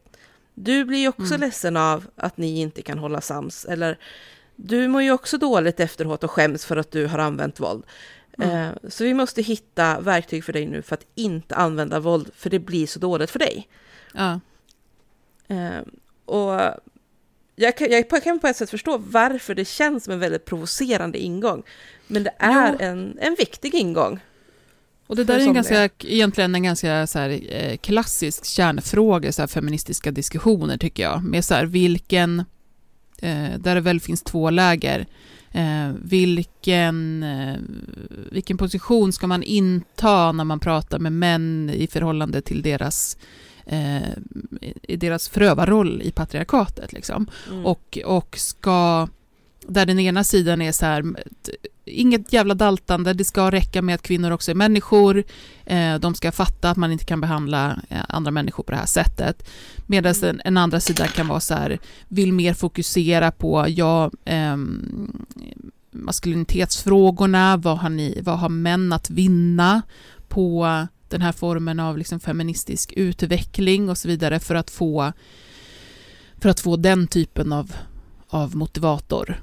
Du 0.54 0.84
blir 0.84 0.98
ju 0.98 1.08
också 1.08 1.34
Mm. 1.34 1.40
ledsen 1.40 1.76
av 1.76 2.06
att 2.16 2.36
ni 2.36 2.60
inte 2.60 2.82
kan 2.82 2.98
hålla 2.98 3.20
sams. 3.20 3.64
Eller 3.64 3.98
du 4.56 4.88
mår 4.88 5.02
ju 5.02 5.12
också 5.12 5.38
dåligt 5.38 5.80
efteråt 5.80 6.24
och 6.24 6.30
skäms 6.30 6.64
för 6.64 6.76
att 6.76 6.90
du 6.90 7.06
har 7.06 7.18
använt 7.18 7.60
våld. 7.60 7.84
Mm. 8.38 8.50
Eh, 8.50 8.70
så 8.88 9.04
vi 9.04 9.14
måste 9.14 9.42
hitta 9.42 10.00
verktyg 10.00 10.44
för 10.44 10.52
dig 10.52 10.66
nu 10.66 10.82
för 10.82 10.94
att 10.94 11.06
inte 11.14 11.54
använda 11.54 12.00
våld, 12.00 12.30
för 12.34 12.50
det 12.50 12.58
blir 12.58 12.86
så 12.86 12.98
dåligt 12.98 13.30
för 13.30 13.38
dig. 13.38 13.68
Ja. 14.14 14.40
Eh, 15.48 15.80
och 16.24 16.60
jag 17.56 17.76
kan, 17.76 17.90
jag 17.90 18.22
kan 18.24 18.38
på 18.38 18.46
ett 18.46 18.56
sätt 18.56 18.70
förstå 18.70 18.98
varför 18.98 19.54
det 19.54 19.64
känns 19.64 20.04
som 20.04 20.12
en 20.12 20.20
väldigt 20.20 20.44
provocerande 20.44 21.18
ingång. 21.18 21.62
Men 22.06 22.22
det 22.24 22.34
är 22.38 22.72
Jo. 22.72 22.78
en, 22.80 23.18
en 23.20 23.34
viktig 23.34 23.74
ingång. 23.74 24.20
Och 25.06 25.16
det 25.16 25.24
där 25.24 25.38
är 25.38 25.40
en 25.40 25.54
ganska, 25.54 25.88
egentligen 25.98 26.54
en 26.54 26.62
ganska 26.62 27.06
så 27.06 27.18
här, 27.18 27.40
eh, 27.48 27.76
klassisk 27.76 28.44
kärnfråga 28.44 29.28
i 29.28 29.32
så 29.32 29.42
här 29.42 29.46
feministiska 29.46 30.10
diskussioner 30.10 30.76
tycker 30.78 31.02
jag. 31.02 31.24
Med 31.24 31.44
så 31.44 31.54
här, 31.54 31.66
vilken, 31.66 32.38
eh, 33.18 33.58
där 33.58 33.74
det 33.74 33.80
väl 33.80 34.00
finns 34.00 34.22
två 34.22 34.50
läger. 34.50 35.06
Eh, 35.50 35.90
vilken, 36.02 37.24
vilken 38.30 38.56
position 38.56 39.12
ska 39.12 39.26
man 39.26 39.42
inta 39.42 40.32
när 40.32 40.44
man 40.44 40.60
pratar 40.60 40.98
med 40.98 41.12
män 41.12 41.70
i 41.74 41.86
förhållande 41.86 42.40
till 42.40 42.62
deras 42.62 43.16
i 44.82 44.96
deras 44.96 45.28
förövarroll 45.28 46.02
i 46.02 46.10
patriarkatet. 46.10 46.92
Liksom. 46.92 47.26
Mm. 47.50 47.66
Och, 47.66 47.98
och 48.04 48.38
ska, 48.38 49.08
där 49.60 49.86
den 49.86 49.98
ena 49.98 50.24
sidan 50.24 50.62
är 50.62 50.72
så 50.72 50.86
här, 50.86 51.04
inget 51.84 52.32
jävla 52.32 52.54
daltande, 52.54 53.12
det 53.12 53.24
ska 53.24 53.50
räcka 53.50 53.82
med 53.82 53.94
att 53.94 54.02
kvinnor 54.02 54.30
också 54.30 54.50
är 54.50 54.54
människor, 54.54 55.24
eh, 55.64 55.94
de 55.94 56.14
ska 56.14 56.32
fatta 56.32 56.70
att 56.70 56.76
man 56.76 56.92
inte 56.92 57.04
kan 57.04 57.20
behandla 57.20 57.78
eh, 57.88 57.98
andra 58.08 58.30
människor 58.30 58.64
på 58.64 58.72
det 58.72 58.78
här 58.78 58.86
sättet. 58.86 59.48
Medan 59.86 60.14
en, 60.22 60.40
en 60.44 60.56
andra 60.56 60.80
sida 60.80 61.06
kan 61.06 61.28
vara 61.28 61.40
så 61.40 61.54
här, 61.54 61.78
vill 62.08 62.32
mer 62.32 62.54
fokusera 62.54 63.30
på, 63.30 63.64
ja, 63.68 64.10
ehm, 64.24 65.24
maskulinitetsfrågorna, 65.90 67.56
vad 67.56 67.78
har, 67.78 67.90
ni, 67.90 68.20
vad 68.22 68.38
har 68.38 68.48
män 68.48 68.92
att 68.92 69.10
vinna 69.10 69.82
på 70.28 70.86
den 71.08 71.20
här 71.20 71.32
formen 71.32 71.80
av 71.80 71.98
liksom 71.98 72.20
feministisk 72.20 72.92
utveckling 72.92 73.88
och 73.88 73.98
så 73.98 74.08
vidare 74.08 74.40
för 74.40 74.54
att 74.54 74.70
få, 74.70 75.12
för 76.36 76.48
att 76.48 76.60
få 76.60 76.76
den 76.76 77.06
typen 77.06 77.52
av, 77.52 77.72
av 78.28 78.56
motivator. 78.56 79.40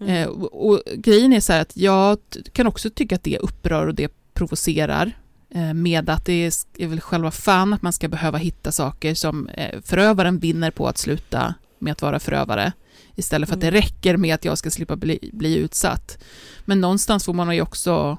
Mm. 0.00 0.14
Eh, 0.22 0.28
och, 0.28 0.66
och 0.70 0.82
grejen 0.94 1.32
är 1.32 1.40
så 1.40 1.52
här 1.52 1.60
att 1.60 1.76
jag 1.76 2.18
kan 2.52 2.66
också 2.66 2.90
tycka 2.90 3.14
att 3.14 3.22
det 3.22 3.38
upprör 3.38 3.86
och 3.86 3.94
det 3.94 4.12
provocerar 4.34 5.12
eh, 5.50 5.74
med 5.74 6.10
att 6.10 6.24
det 6.24 6.32
är, 6.32 6.52
är 6.78 6.86
väl 6.86 7.00
själva 7.00 7.30
fan 7.30 7.72
att 7.72 7.82
man 7.82 7.92
ska 7.92 8.08
behöva 8.08 8.38
hitta 8.38 8.72
saker 8.72 9.14
som 9.14 9.48
eh, 9.48 9.80
förövaren 9.82 10.38
vinner 10.38 10.70
på 10.70 10.88
att 10.88 10.98
sluta 10.98 11.54
med 11.78 11.92
att 11.92 12.02
vara 12.02 12.18
förövare 12.18 12.72
istället 13.14 13.48
för 13.48 13.54
att 13.56 13.60
det 13.60 13.68
Mm. 13.68 13.80
räcker 13.80 14.16
med 14.16 14.34
att 14.34 14.44
jag 14.44 14.58
ska 14.58 14.70
slippa 14.70 14.96
bli, 14.96 15.30
bli 15.32 15.56
utsatt. 15.56 16.18
Men 16.64 16.80
någonstans 16.80 17.24
får 17.24 17.32
man 17.32 17.54
ju 17.54 17.60
också 17.62 18.18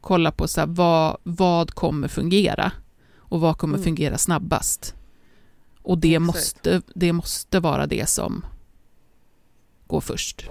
kolla 0.00 0.30
på 0.32 0.48
så 0.48 0.60
här, 0.60 0.66
vad, 0.66 1.16
vad 1.22 1.74
kommer 1.74 2.08
fungera 2.08 2.72
och 3.16 3.40
vad 3.40 3.58
kommer 3.58 3.74
Mm. 3.74 3.84
fungera 3.84 4.18
snabbast. 4.18 4.94
Och 5.82 5.98
det 5.98 6.14
Exakt. 6.14 6.26
måste, 6.26 6.82
det 6.94 7.12
måste 7.12 7.60
vara 7.60 7.86
det 7.86 8.08
som 8.08 8.44
går 9.86 10.00
först. 10.00 10.50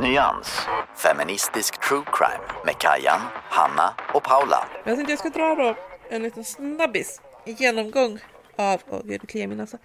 Nyans. 0.00 0.60
Feministisk 0.96 1.80
true 1.80 2.04
crime 2.12 2.44
med 2.64 2.74
Kajan, 2.78 3.20
Hanna 3.34 3.94
och 4.14 4.22
Paula. 4.22 4.68
Jag 4.84 4.96
tänkte 4.96 5.12
jag 5.12 5.18
ska 5.18 5.28
dra 5.28 5.54
då 5.54 5.76
en 6.10 6.22
liten 6.22 6.44
snabbis 6.44 7.20
en 7.44 7.54
genomgång 7.54 8.18
av, 8.56 8.80
åh 8.88 9.00
gud, 9.04 9.20
det 9.20 9.26
kliar 9.26 9.46
min 9.46 9.58
näsa. 9.58 9.78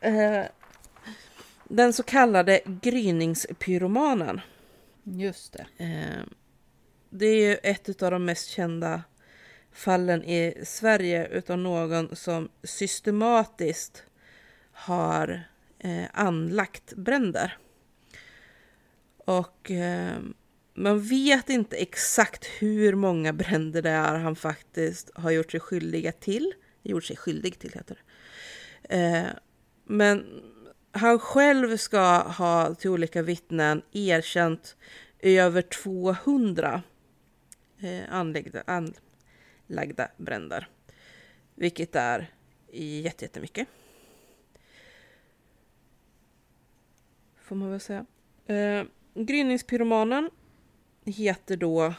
Eh, 0.00 0.44
den 1.64 1.92
så 1.92 2.02
kallade 2.02 2.60
gryningspyromanen. 2.64 4.40
Just 5.02 5.52
det. 5.52 5.66
Eh, 5.84 6.22
det 7.10 7.26
är 7.26 7.48
ju 7.48 7.54
ett 7.54 8.02
av 8.02 8.10
de 8.10 8.24
mest 8.24 8.48
kända 8.48 9.02
fallen 9.72 10.24
i 10.24 10.62
Sverige 10.64 11.26
utav 11.26 11.58
någon 11.58 12.16
som 12.16 12.48
systematiskt 12.62 14.04
har 14.72 15.44
eh, 15.78 16.04
anlagt 16.12 16.92
bränder. 16.92 17.58
Och 19.24 19.70
eh, 19.70 20.18
man 20.74 21.00
vet 21.00 21.50
inte 21.50 21.76
exakt 21.76 22.46
hur 22.46 22.94
många 22.94 23.32
bränder 23.32 23.82
det 23.82 23.90
är 23.90 24.18
han 24.18 24.36
faktiskt 24.36 25.10
har 25.14 25.30
gjort 25.30 25.50
sig 25.50 25.60
skyldiga 25.60 26.12
till. 26.12 26.52
Gjort 26.82 27.04
sig 27.04 27.16
skyldig 27.16 27.58
till 27.58 27.72
heter 27.72 27.98
det. 27.98 28.96
Eh, 28.96 29.26
men 29.84 30.42
han 30.92 31.18
själv 31.18 31.76
ska 31.76 32.18
ha 32.18 32.74
till 32.74 32.90
olika 32.90 33.22
vittnen 33.22 33.82
erkänt 33.92 34.76
över 35.18 35.62
200 35.62 36.82
eh, 37.80 38.02
anlagda, 38.10 38.62
anlagda 38.66 40.08
bränder. 40.16 40.68
Vilket 41.54 41.96
är 41.96 42.30
jättemycket. 42.72 43.68
Får 47.42 47.56
man 47.56 47.70
väl 47.70 47.80
säga. 47.80 48.06
Eh, 48.46 48.84
gryningspyromanen 49.14 50.30
heter 51.04 51.56
då 51.56 51.94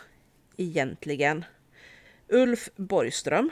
egentligen 0.57 1.45
Ulf 2.27 2.69
Borgström. 2.75 3.51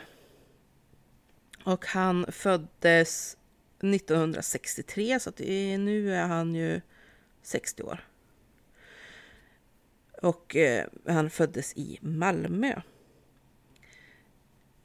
Och 1.64 1.86
han 1.86 2.26
föddes 2.32 3.38
1963 3.82 5.20
så 5.20 5.30
att 5.30 5.40
nu 5.40 6.16
är 6.16 6.28
han 6.28 6.56
ju 6.56 6.82
60 7.42 7.84
år. 7.84 8.08
Och 10.22 10.56
eh, 10.56 10.86
han 11.08 11.30
föddes 11.30 11.74
i 11.78 12.00
Malmö. 12.02 12.82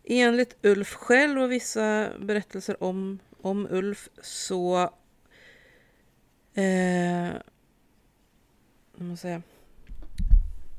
Enligt 0.05 0.57
Ulf 0.63 0.93
själv 0.93 1.43
och 1.43 1.53
vissa 1.53 2.11
berättelser 2.19 2.83
om, 2.83 3.19
om 3.41 3.67
Ulf 3.71 4.09
så... 4.23 4.83
Eh, 6.55 7.31
man 9.05 9.17
säga, 9.17 9.43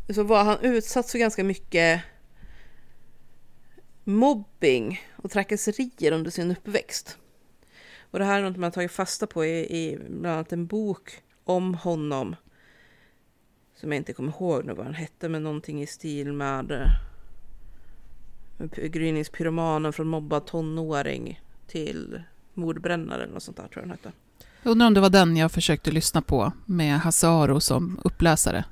så 0.10 0.24
var 0.24 0.44
han 0.44 0.58
utsatt 0.62 1.12
för 1.12 1.20
ganska 1.20 1.44
mycket 1.44 2.02
mobbing 4.04 5.02
och 5.16 5.32
trakasserier 5.32 6.12
under 6.12 6.32
sin 6.32 6.52
uppväxt. 6.52 7.18
Och 8.12 8.20
det 8.20 8.26
här 8.26 8.40
är 8.40 8.44
något 8.44 8.58
man 8.58 8.64
har 8.64 8.72
tagit 8.72 8.92
fasta 8.92 9.28
på 9.28 9.46
i, 9.46 9.84
i 9.84 9.98
bland 9.98 10.26
annat 10.26 10.54
en 10.54 10.68
bok 10.68 11.22
om 11.44 11.74
honom. 11.74 12.36
Som 13.76 13.92
jag 13.92 13.98
inte 13.98 14.14
kommer 14.14 14.32
ihåg 14.32 14.66
nu 14.66 14.74
vad 14.74 14.86
den 14.86 14.94
hette, 14.94 15.30
men 15.30 15.44
någonting 15.44 15.82
i 15.82 15.88
stil 15.88 16.34
med 16.34 16.72
eh, 16.72 16.90
gryningspyromanen 18.88 19.94
från 19.94 20.08
mobbad 20.08 20.46
tonåring 20.46 21.42
till 21.68 22.22
mordbrännare 22.54 23.24
eller 23.24 23.34
något 23.34 23.44
sånt 23.44 23.58
där 23.58 23.68
tror 23.68 23.82
jag 23.82 23.84
den 23.84 23.92
hette. 23.92 24.12
Jag 24.68 24.72
undrar 24.72 24.88
om 24.88 24.94
det 24.94 25.02
var 25.02 25.10
den 25.10 25.38
jag 25.38 25.52
försökte 25.52 25.92
lyssna 25.92 26.22
på 26.22 26.52
med 26.66 27.00
Hasse 27.00 27.28
Aro 27.28 27.60
som 27.60 28.00
uppläsare. 28.04 28.66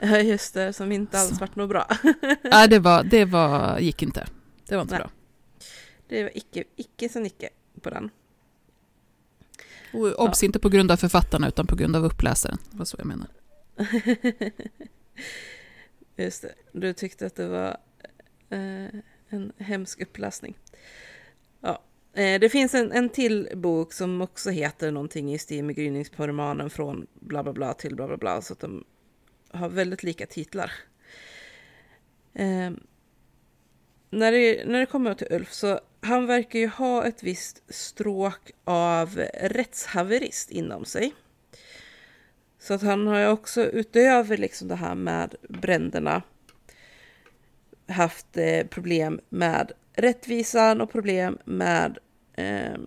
Ja, 0.00 0.18
just 0.18 0.54
det, 0.54 0.72
som 0.72 0.92
inte 0.92 1.18
alls 1.18 1.28
Så. 1.28 1.34
varit 1.34 1.56
något 1.56 1.68
bra. 1.68 1.86
Nej, 2.42 2.68
det, 2.68 2.78
var, 2.78 3.04
det 3.04 3.24
var, 3.24 3.78
gick 3.78 4.02
inte. 4.02 4.26
Det 4.68 4.74
var 4.74 4.82
inte 4.82 4.94
Nej. 4.94 5.00
bra. 5.00 5.10
Det 6.08 6.22
var 6.22 6.30
icke, 6.34 6.64
icke 6.76 7.08
sen 7.08 7.26
icke 7.26 7.48
på 7.82 7.90
den. 7.90 8.10
Och 9.92 10.24
obs, 10.24 10.42
inte 10.42 10.58
på 10.58 10.68
grund 10.68 10.90
av 10.90 10.96
författarna 10.96 11.48
utan 11.48 11.66
på 11.66 11.76
grund 11.76 11.96
av 11.96 12.04
uppläsaren. 12.04 12.58
Det 12.70 12.78
var 12.78 12.84
så 12.84 12.96
jag 12.98 13.06
menar. 13.06 13.28
Just 16.16 16.42
det, 16.42 16.54
du 16.72 16.92
tyckte 16.92 17.26
att 17.26 17.36
det 17.36 17.48
var 17.48 17.76
eh, 18.50 19.00
En 19.28 19.52
hemsk 19.58 20.00
uppläsning. 20.00 20.58
Ja. 21.60 21.82
Eh, 22.18 22.40
det 22.40 22.48
finns 22.48 22.74
en, 22.74 22.92
en 22.92 23.08
till 23.08 23.48
bok 23.54 23.92
som 23.92 24.20
också 24.20 24.50
heter 24.50 24.90
någonting 24.90 25.34
i 25.34 25.38
stil 25.38 25.64
med 25.64 25.76
gryningspyromanen 25.76 26.70
från 26.70 27.06
bla 27.14 27.42
bla 27.42 27.52
bla 27.52 27.74
till 27.74 27.96
bla 27.96 28.06
bla 28.06 28.16
bla. 28.16 28.42
Så 28.42 28.52
att 28.52 28.60
de 28.60 28.84
har 29.50 29.68
väldigt 29.68 30.02
lika 30.02 30.26
titlar. 30.26 30.72
Eh, 32.34 32.70
när, 34.10 34.32
det, 34.32 34.64
när 34.66 34.80
det 34.80 34.86
kommer 34.86 35.14
till 35.14 35.26
Ulf 35.30 35.52
så 35.52 35.80
han 36.00 36.26
verkar 36.26 36.58
ju 36.58 36.68
ha 36.68 37.04
ett 37.04 37.22
visst 37.22 37.74
stråk 37.74 38.50
av 38.64 39.16
rättshaverist 39.34 40.50
inom 40.50 40.84
sig. 40.84 41.14
Så 42.58 42.74
att 42.74 42.82
han 42.82 43.06
har 43.06 43.18
ju 43.18 43.28
också 43.28 43.64
utöver 43.64 44.36
liksom 44.36 44.68
det 44.68 44.76
här 44.76 44.94
med 44.94 45.34
bränderna 45.48 46.22
haft 47.88 48.36
eh, 48.36 48.66
problem 48.66 49.20
med 49.28 49.72
rättvisan 49.92 50.80
och 50.80 50.92
problem 50.92 51.38
med 51.44 51.98
eh, 52.38 52.78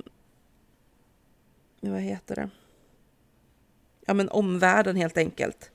vad 1.82 2.02
heter 2.02 2.36
det? 2.36 2.50
Ja 4.06 4.14
men 4.14 4.30
omvärlden 4.30 4.96
helt 4.96 5.18
enkelt. 5.18 5.72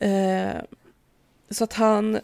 Eh, 0.00 0.56
så 1.50 1.64
att 1.64 1.72
han 1.72 2.20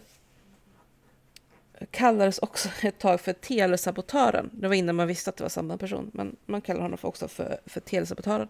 kallades 1.91 2.39
också 2.39 2.69
ett 2.81 2.99
tag 2.99 3.21
för 3.21 3.33
telesabotören. 3.33 4.49
Det 4.53 4.67
var 4.67 4.75
innan 4.75 4.95
man 4.95 5.07
visste 5.07 5.29
att 5.29 5.37
det 5.37 5.43
var 5.43 5.49
samma 5.49 5.77
person, 5.77 6.11
men 6.13 6.35
man 6.45 6.61
kallar 6.61 6.81
honom 6.81 6.99
också 7.01 7.27
för, 7.27 7.57
för 7.65 7.79
telesabotören. 7.79 8.47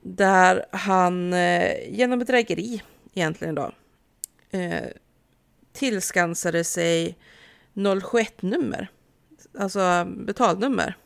Där 0.00 0.66
han 0.70 1.32
eh, 1.32 1.90
genom 1.90 2.18
bedrägeri 2.18 2.82
egentligen 3.14 3.54
då 3.54 3.72
eh, 4.50 4.86
tillskansade 5.72 6.64
sig 6.64 7.16
071-nummer, 7.74 8.88
alltså 9.58 10.04
betalnummer. 10.04 10.96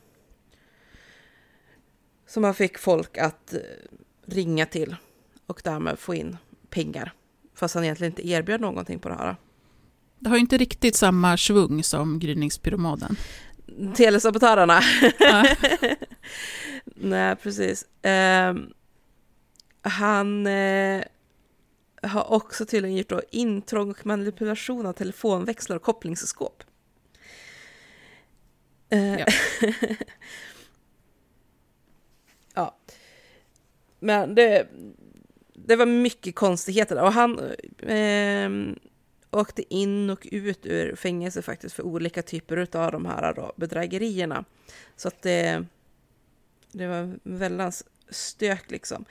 Som 2.27 2.45
han 2.45 2.55
fick 2.55 2.79
folk 2.79 3.19
att 3.19 3.55
eh, 3.55 3.61
ringa 4.27 4.67
till 4.67 4.97
och 5.47 5.61
därmed 5.65 5.99
få 5.99 6.15
in 6.15 6.37
pengar. 6.71 7.13
Fast 7.55 7.75
han 7.75 7.85
egentligen 7.85 8.13
inte 8.13 8.29
erbjöd 8.29 8.61
någonting 8.61 8.99
på 8.99 9.09
det 9.09 9.15
här. 9.15 9.37
Det 10.19 10.29
har 10.29 10.37
ju 10.37 10.41
inte 10.41 10.59
riktigt 10.59 10.97
samma 10.97 11.37
svung 11.37 11.83
som 11.83 12.19
gryningspyromaden. 12.19 13.17
Telesabotörerna. 13.95 14.81
Ja. 15.19 15.47
Nej, 16.85 17.37
precis. 17.37 18.05
Eh, 18.05 18.55
han 19.83 20.47
eh, 20.47 21.05
har 22.03 22.33
också 22.33 22.67
tydligen 22.67 22.97
gjort 22.97 23.09
då 23.09 23.23
intrång 23.31 23.91
och 23.91 24.07
manipulation 24.07 24.87
av 24.87 24.93
telefonväxlar 24.93 25.77
och 25.77 25.83
kopplingsskåp. 25.83 26.63
Eh, 28.93 29.19
ja. 29.19 29.27
ja. 32.55 32.77
Men 33.99 34.35
det, 34.35 34.67
det 35.55 35.77
var 35.77 35.87
mycket 35.87 36.35
konstigheter 36.35 37.03
och 37.03 37.13
han 37.13 37.39
eh, 37.79 38.51
åkte 39.31 39.75
in 39.75 40.11
och 40.11 40.29
ut 40.31 40.67
ur 40.67 40.97
fängelse 40.97 41.43
faktiskt 41.43 41.75
för 41.75 41.83
olika 41.83 42.23
typer 42.23 42.77
av 42.77 42.93
de 42.93 43.07
här 43.07 43.35
då, 43.35 43.53
bedrägerierna. 43.57 44.45
Så 44.97 45.09
att 45.09 45.23
det, 45.23 45.65
det 46.73 46.87
var 46.87 47.19
väldans 47.23 47.85
stök 48.09 48.71
liksom. 48.71 49.05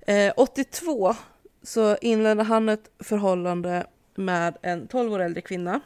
Eh, 0.00 0.32
82 0.36 1.14
så 1.62 1.96
inledde 1.96 2.42
han 2.42 2.68
ett 2.68 2.90
förhållande 2.98 3.86
med 4.14 4.56
en 4.62 4.86
12 4.86 5.12
år 5.12 5.20
äldre 5.20 5.40
kvinna. 5.40 5.80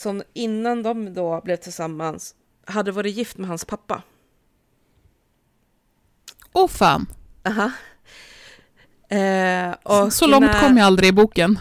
Som 0.00 0.22
innan 0.32 0.82
de 0.82 1.14
då 1.14 1.40
blev 1.44 1.56
tillsammans 1.56 2.34
hade 2.64 2.92
varit 2.92 3.14
gift 3.14 3.38
med 3.38 3.48
hans 3.48 3.64
pappa. 3.64 4.02
Åh 6.52 6.64
oh, 6.64 6.68
fan! 6.68 7.06
Aha. 7.44 7.70
Eh, 9.16 10.08
så 10.08 10.26
långt 10.26 10.46
när, 10.46 10.60
kom 10.60 10.76
jag 10.76 10.86
aldrig 10.86 11.08
i 11.08 11.12
boken. 11.12 11.58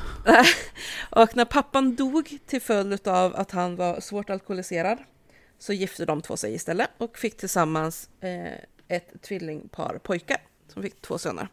och 1.09 1.35
när 1.35 1.45
pappan 1.45 1.95
dog 1.95 2.37
till 2.45 2.61
följd 2.61 3.07
av 3.07 3.35
att 3.35 3.51
han 3.51 3.75
var 3.75 3.99
svårt 3.99 4.29
alkoholiserad 4.29 4.97
så 5.57 5.73
gifte 5.73 6.05
de 6.05 6.21
två 6.21 6.37
sig 6.37 6.53
istället 6.53 6.89
och 6.97 7.17
fick 7.17 7.37
tillsammans 7.37 8.09
eh, 8.21 8.53
ett 8.87 9.21
tvillingpar 9.21 9.99
pojkar 10.03 10.41
som 10.73 10.83
fick 10.83 11.01
två 11.01 11.17
söner. 11.17 11.47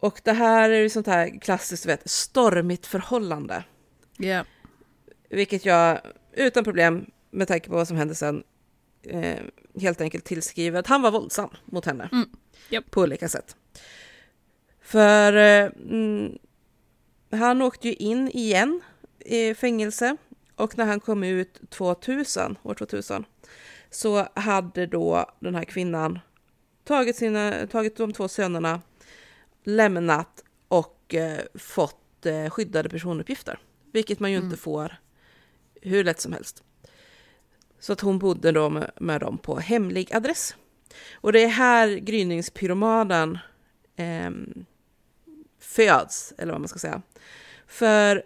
Och 0.00 0.20
det 0.24 0.32
här 0.32 0.70
är 0.70 0.80
ju 0.80 0.90
sånt 0.90 1.06
här 1.06 1.40
klassiskt, 1.40 1.86
vet, 1.86 2.10
stormigt 2.10 2.86
förhållande. 2.86 3.64
Ja. 4.16 4.26
Yeah. 4.26 4.46
Vilket 5.34 5.64
jag 5.64 6.00
utan 6.32 6.64
problem, 6.64 7.10
med 7.30 7.48
tanke 7.48 7.68
på 7.68 7.74
vad 7.74 7.88
som 7.88 7.96
hände 7.96 8.14
sen, 8.14 8.44
eh, 9.02 9.40
helt 9.80 10.00
enkelt 10.00 10.24
tillskriver 10.24 10.80
att 10.80 10.86
han 10.86 11.02
var 11.02 11.10
våldsam 11.10 11.50
mot 11.64 11.86
henne. 11.86 12.08
Mm. 12.12 12.28
Yep. 12.70 12.90
På 12.90 13.00
olika 13.00 13.28
sätt. 13.28 13.56
För 14.80 15.36
eh, 15.36 15.70
mm, 15.90 16.38
han 17.30 17.62
åkte 17.62 17.88
ju 17.88 17.94
in 17.94 18.28
igen 18.28 18.80
i 19.18 19.54
fängelse 19.54 20.16
och 20.56 20.78
när 20.78 20.84
han 20.84 21.00
kom 21.00 21.24
ut 21.24 21.70
2000, 21.70 22.58
år 22.62 22.74
2000 22.74 23.24
så 23.90 24.28
hade 24.34 24.86
då 24.86 25.30
den 25.40 25.54
här 25.54 25.64
kvinnan 25.64 26.18
tagit, 26.84 27.16
sina, 27.16 27.66
tagit 27.66 27.96
de 27.96 28.12
två 28.12 28.28
sönerna, 28.28 28.80
lämnat 29.64 30.44
och 30.68 31.14
eh, 31.14 31.40
fått 31.54 32.26
eh, 32.26 32.50
skyddade 32.50 32.88
personuppgifter. 32.88 33.58
Vilket 33.92 34.20
man 34.20 34.30
ju 34.30 34.36
mm. 34.36 34.46
inte 34.46 34.62
får 34.62 34.96
hur 35.90 36.04
lätt 36.04 36.20
som 36.20 36.32
helst. 36.32 36.62
Så 37.78 37.92
att 37.92 38.00
hon 38.00 38.18
bodde 38.18 38.52
då 38.52 38.70
med, 38.70 38.90
med 38.96 39.20
dem 39.20 39.38
på 39.38 39.58
hemlig 39.58 40.14
adress. 40.14 40.56
Och 41.14 41.32
det 41.32 41.44
är 41.44 41.48
här 41.48 41.88
gryningspyromanen 41.88 43.38
eh, 43.96 44.30
föds, 45.60 46.34
eller 46.38 46.52
vad 46.52 46.60
man 46.60 46.68
ska 46.68 46.78
säga. 46.78 47.02
För 47.66 48.22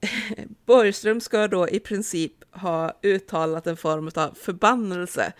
Borgström 0.66 1.20
ska 1.20 1.48
då 1.48 1.68
i 1.68 1.80
princip 1.80 2.32
ha 2.50 2.98
uttalat 3.02 3.66
en 3.66 3.76
form 3.76 4.10
av 4.14 4.34
förbannelse 4.34 5.32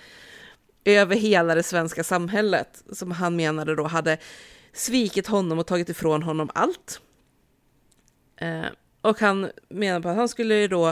över 0.84 1.16
hela 1.16 1.54
det 1.54 1.62
svenska 1.62 2.04
samhället, 2.04 2.84
som 2.92 3.10
han 3.10 3.36
menade 3.36 3.74
då 3.74 3.84
hade 3.84 4.18
svikit 4.72 5.26
honom 5.26 5.58
och 5.58 5.66
tagit 5.66 5.88
ifrån 5.88 6.22
honom 6.22 6.50
allt. 6.54 7.00
Eh, 8.36 8.66
och 9.02 9.20
han 9.20 9.50
menar 9.68 10.00
på 10.00 10.08
att 10.08 10.16
han 10.16 10.28
skulle 10.28 10.54
ju 10.54 10.68
då 10.68 10.88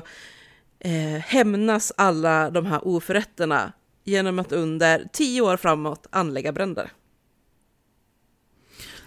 eh, 0.80 1.20
hämnas 1.20 1.92
alla 1.96 2.50
de 2.50 2.66
här 2.66 2.88
oförrätterna 2.88 3.72
genom 4.04 4.38
att 4.38 4.52
under 4.52 5.08
tio 5.12 5.40
år 5.40 5.56
framåt 5.56 6.06
anlägga 6.10 6.52
bränder. 6.52 6.92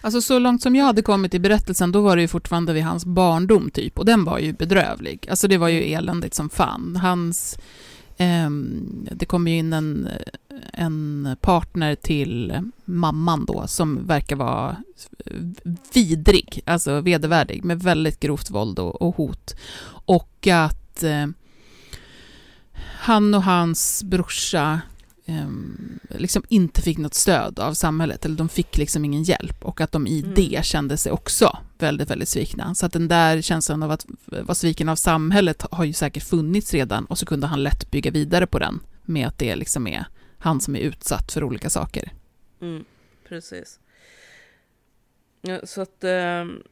Alltså 0.01 0.21
så 0.21 0.39
långt 0.39 0.61
som 0.61 0.75
jag 0.75 0.85
hade 0.85 1.01
kommit 1.01 1.33
i 1.33 1.39
berättelsen, 1.39 1.91
då 1.91 2.01
var 2.01 2.15
det 2.15 2.21
ju 2.21 2.27
fortfarande 2.27 2.73
vid 2.73 2.83
hans 2.83 3.05
barndom 3.05 3.71
typ, 3.71 3.99
och 3.99 4.05
den 4.05 4.23
var 4.23 4.39
ju 4.39 4.53
bedrövlig. 4.53 5.27
Alltså 5.29 5.47
det 5.47 5.57
var 5.57 5.69
ju 5.69 5.81
eländigt 5.81 6.33
som 6.33 6.49
fan. 6.49 6.95
Hans, 6.95 7.55
eh, 7.55 7.61
Ehm, 8.21 9.07
det 9.11 9.25
kommer 9.25 9.51
ju 9.51 9.57
in 9.57 9.73
en, 9.73 10.09
en 10.73 11.35
partner 11.41 11.95
till 11.95 12.59
mamman 12.85 13.45
då, 13.45 13.67
som 13.67 14.07
verkar 14.07 14.35
vara 14.35 14.77
vidrig, 15.93 16.61
alltså 16.65 17.01
vedervärdig, 17.01 17.63
med 17.63 17.83
väldigt 17.83 18.19
grovt 18.19 18.49
våld 18.49 18.79
och, 18.79 19.01
och 19.01 19.15
hot. 19.15 19.55
Och 20.05 20.47
att 20.47 21.03
eh, 21.03 21.27
han 22.99 23.33
och 23.33 23.43
hans 23.43 24.03
brorsa 24.03 24.81
liksom 26.09 26.43
inte 26.47 26.81
fick 26.81 26.97
något 26.97 27.13
stöd 27.13 27.59
av 27.59 27.73
samhället, 27.73 28.25
eller 28.25 28.35
de 28.35 28.49
fick 28.49 28.77
liksom 28.77 29.05
ingen 29.05 29.23
hjälp 29.23 29.65
och 29.65 29.81
att 29.81 29.91
de 29.91 30.07
i 30.07 30.19
mm. 30.21 30.33
det 30.33 30.65
kände 30.65 30.97
sig 30.97 31.11
också 31.11 31.57
väldigt, 31.77 32.09
väldigt 32.09 32.29
svikna. 32.29 32.75
Så 32.75 32.85
att 32.85 32.93
den 32.93 33.07
där 33.07 33.41
känslan 33.41 33.83
av 33.83 33.91
att 33.91 34.05
vara 34.25 34.55
sviken 34.55 34.89
av 34.89 34.95
samhället 34.95 35.65
har 35.71 35.83
ju 35.83 35.93
säkert 35.93 36.23
funnits 36.23 36.73
redan 36.73 37.05
och 37.05 37.17
så 37.17 37.25
kunde 37.25 37.47
han 37.47 37.63
lätt 37.63 37.91
bygga 37.91 38.11
vidare 38.11 38.47
på 38.47 38.59
den 38.59 38.79
med 39.05 39.27
att 39.27 39.37
det 39.37 39.55
liksom 39.55 39.87
är 39.87 40.05
han 40.37 40.61
som 40.61 40.75
är 40.75 40.79
utsatt 40.79 41.31
för 41.31 41.43
olika 41.43 41.69
saker. 41.69 42.11
Mm, 42.61 42.85
precis. 43.27 43.79
Ja, 45.41 45.59
så 45.65 45.81
att, 45.81 46.03
ehm, 46.03 46.63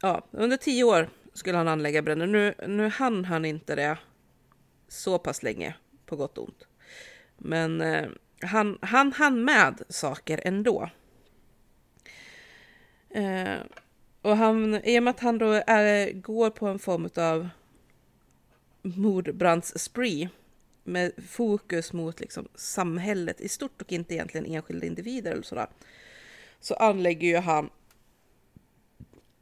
ja, 0.00 0.26
under 0.30 0.56
tio 0.56 0.84
år 0.84 1.08
skulle 1.34 1.58
han 1.58 1.68
anlägga 1.68 2.02
bränder. 2.02 2.26
Nu, 2.26 2.54
nu 2.68 2.88
hann 2.88 3.24
han 3.24 3.44
inte 3.44 3.74
det 3.74 3.98
så 4.88 5.18
pass 5.18 5.42
länge, 5.42 5.74
på 6.06 6.16
gott 6.16 6.38
och 6.38 6.44
ont. 6.44 6.66
Men 7.38 7.80
eh, 7.80 8.08
han, 8.42 8.78
han 8.82 9.12
hann 9.12 9.44
med 9.44 9.82
saker 9.88 10.40
ändå. 10.44 10.90
Eh, 13.10 13.58
och 14.22 14.36
han, 14.36 14.74
i 14.84 14.98
och 14.98 15.02
med 15.02 15.10
att 15.10 15.20
han 15.20 15.38
då 15.38 15.62
är, 15.66 16.12
går 16.12 16.50
på 16.50 16.66
en 16.66 16.78
form 16.78 17.08
av 17.16 17.48
mordbrandsspree 18.82 20.28
med 20.84 21.12
fokus 21.28 21.92
mot 21.92 22.20
liksom 22.20 22.48
samhället 22.54 23.40
i 23.40 23.48
stort 23.48 23.82
och 23.82 23.92
inte 23.92 24.14
egentligen 24.14 24.46
enskilda 24.46 24.86
individer 24.86 25.32
eller 25.32 25.42
sådär. 25.42 25.66
Så 26.60 26.74
anlägger 26.74 27.28
ju 27.28 27.36
han 27.36 27.70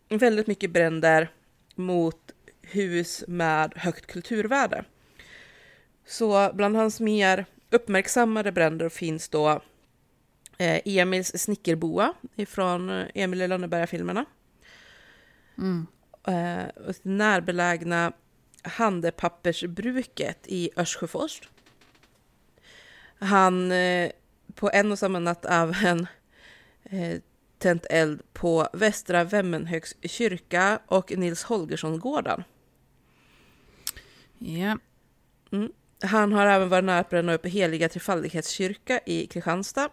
väldigt 0.08 0.46
mycket 0.46 0.70
bränder 0.70 1.30
mot 1.74 2.32
hus 2.62 3.24
med 3.28 3.72
högt 3.76 4.06
kulturvärde. 4.06 4.84
Så 6.06 6.50
bland 6.54 6.76
hans 6.76 7.00
mer 7.00 7.46
uppmärksammade 7.72 8.52
bränder 8.52 8.88
finns 8.88 9.28
då 9.28 9.60
eh, 10.58 10.80
Emils 10.84 11.32
snickerboa 11.42 12.14
ifrån 12.36 12.90
eh, 12.90 13.06
Emil 13.14 13.42
i 13.42 13.48
Lönneberga-filmerna. 13.48 14.24
Mm. 15.58 15.86
Eh, 16.26 16.94
närbelägna 17.02 18.12
handepappersbruket 18.62 20.38
i 20.46 20.70
Örsjöfors. 20.76 21.40
Han 23.18 23.72
på 24.54 24.70
en 24.72 24.92
och 24.92 24.98
samma 24.98 25.18
natt 25.18 25.44
även 25.44 26.06
eh, 26.84 27.20
tänt 27.58 27.86
eld 27.90 28.22
på 28.32 28.68
Västra 28.72 29.24
Vemmenhögs 29.24 29.96
kyrka 30.02 30.80
och 30.86 31.18
Nils 31.18 31.44
Holgersson-gården. 31.44 32.44
Ja. 34.38 34.78
Mm. 35.50 35.72
Han 36.02 36.32
har 36.32 36.46
även 36.46 36.68
varit 36.68 36.84
nära 36.84 36.98
att 36.98 37.10
bränna 37.10 37.34
upp 37.34 37.46
Heliga 37.46 37.88
Trefaldighetskyrka 37.88 39.00
i 39.06 39.26
Kristianstad. 39.26 39.88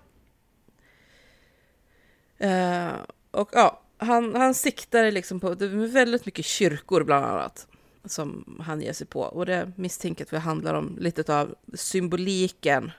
Eh, 2.37 2.91
och 3.31 3.49
ja, 3.53 3.81
han, 3.97 4.35
han 4.35 4.53
siktade 4.53 5.11
liksom 5.11 5.39
på 5.39 5.53
det 5.55 5.65
är 5.65 5.69
väldigt 5.87 6.25
mycket 6.25 6.45
kyrkor 6.45 7.03
bland 7.03 7.25
annat 7.25 7.67
som 8.05 8.59
han 8.65 8.81
ger 8.81 8.93
sig 8.93 9.07
på. 9.07 9.21
Och 9.21 9.45
det 9.45 9.71
misstänker 9.75 10.23
att 10.25 10.29
det 10.31 10.39
handlar 10.39 10.73
om 10.73 10.97
lite 10.99 11.35
av 11.39 11.55
symboliken 11.73 12.91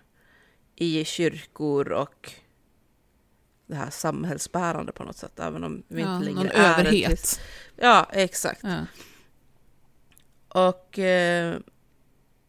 i 0.76 1.04
kyrkor 1.04 1.92
och 1.92 2.32
det 3.66 3.74
här 3.76 3.90
samhällsbärande 3.90 4.92
på 4.92 5.04
något 5.04 5.16
sätt. 5.16 5.40
Även 5.40 5.64
om 5.64 5.82
vi 5.88 6.00
ja 6.02 6.14
inte 6.14 6.24
längre 6.24 6.38
någon 6.38 6.46
är 6.46 6.70
ett 6.72 6.78
överhet. 6.78 7.10
krist- 7.10 7.40
Ja, 7.76 8.06
exakt. 8.12 8.60
Ja. 8.62 8.86
Och 10.48 10.98
eh, 10.98 11.56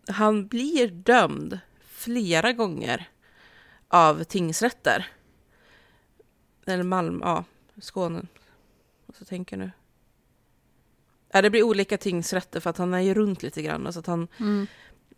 han 0.07 0.47
blir 0.47 0.87
dömd 0.87 1.59
flera 1.87 2.53
gånger 2.53 3.09
av 3.87 4.23
tingsrätter. 4.23 5.07
Eller 6.65 6.83
Malmö, 6.83 7.25
ja, 7.25 7.43
Skåne. 7.81 8.21
Och 9.05 9.15
så 9.15 9.25
tänker 9.25 9.57
nu. 9.57 9.71
Ja, 11.31 11.41
det 11.41 11.49
blir 11.49 11.63
olika 11.63 11.97
tingsrätter 11.97 12.59
för 12.59 12.69
att 12.69 12.77
han 12.77 12.93
är 12.93 12.99
ju 12.99 13.13
runt 13.13 13.43
lite 13.43 13.61
grann. 13.61 13.93
Så 13.93 13.99
att 13.99 14.07
han, 14.07 14.27
Mm. 14.39 14.67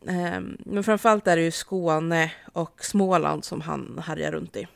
eh, 0.08 0.42
men 0.66 0.84
framförallt 0.84 1.28
är 1.28 1.36
det 1.36 1.42
ju 1.44 1.52
Skåne 1.52 2.32
och 2.54 2.86
Småland 2.86 3.46
som 3.46 3.62
han 3.62 4.02
härjar 4.06 4.32
runt 4.32 4.56
i. 4.56 4.68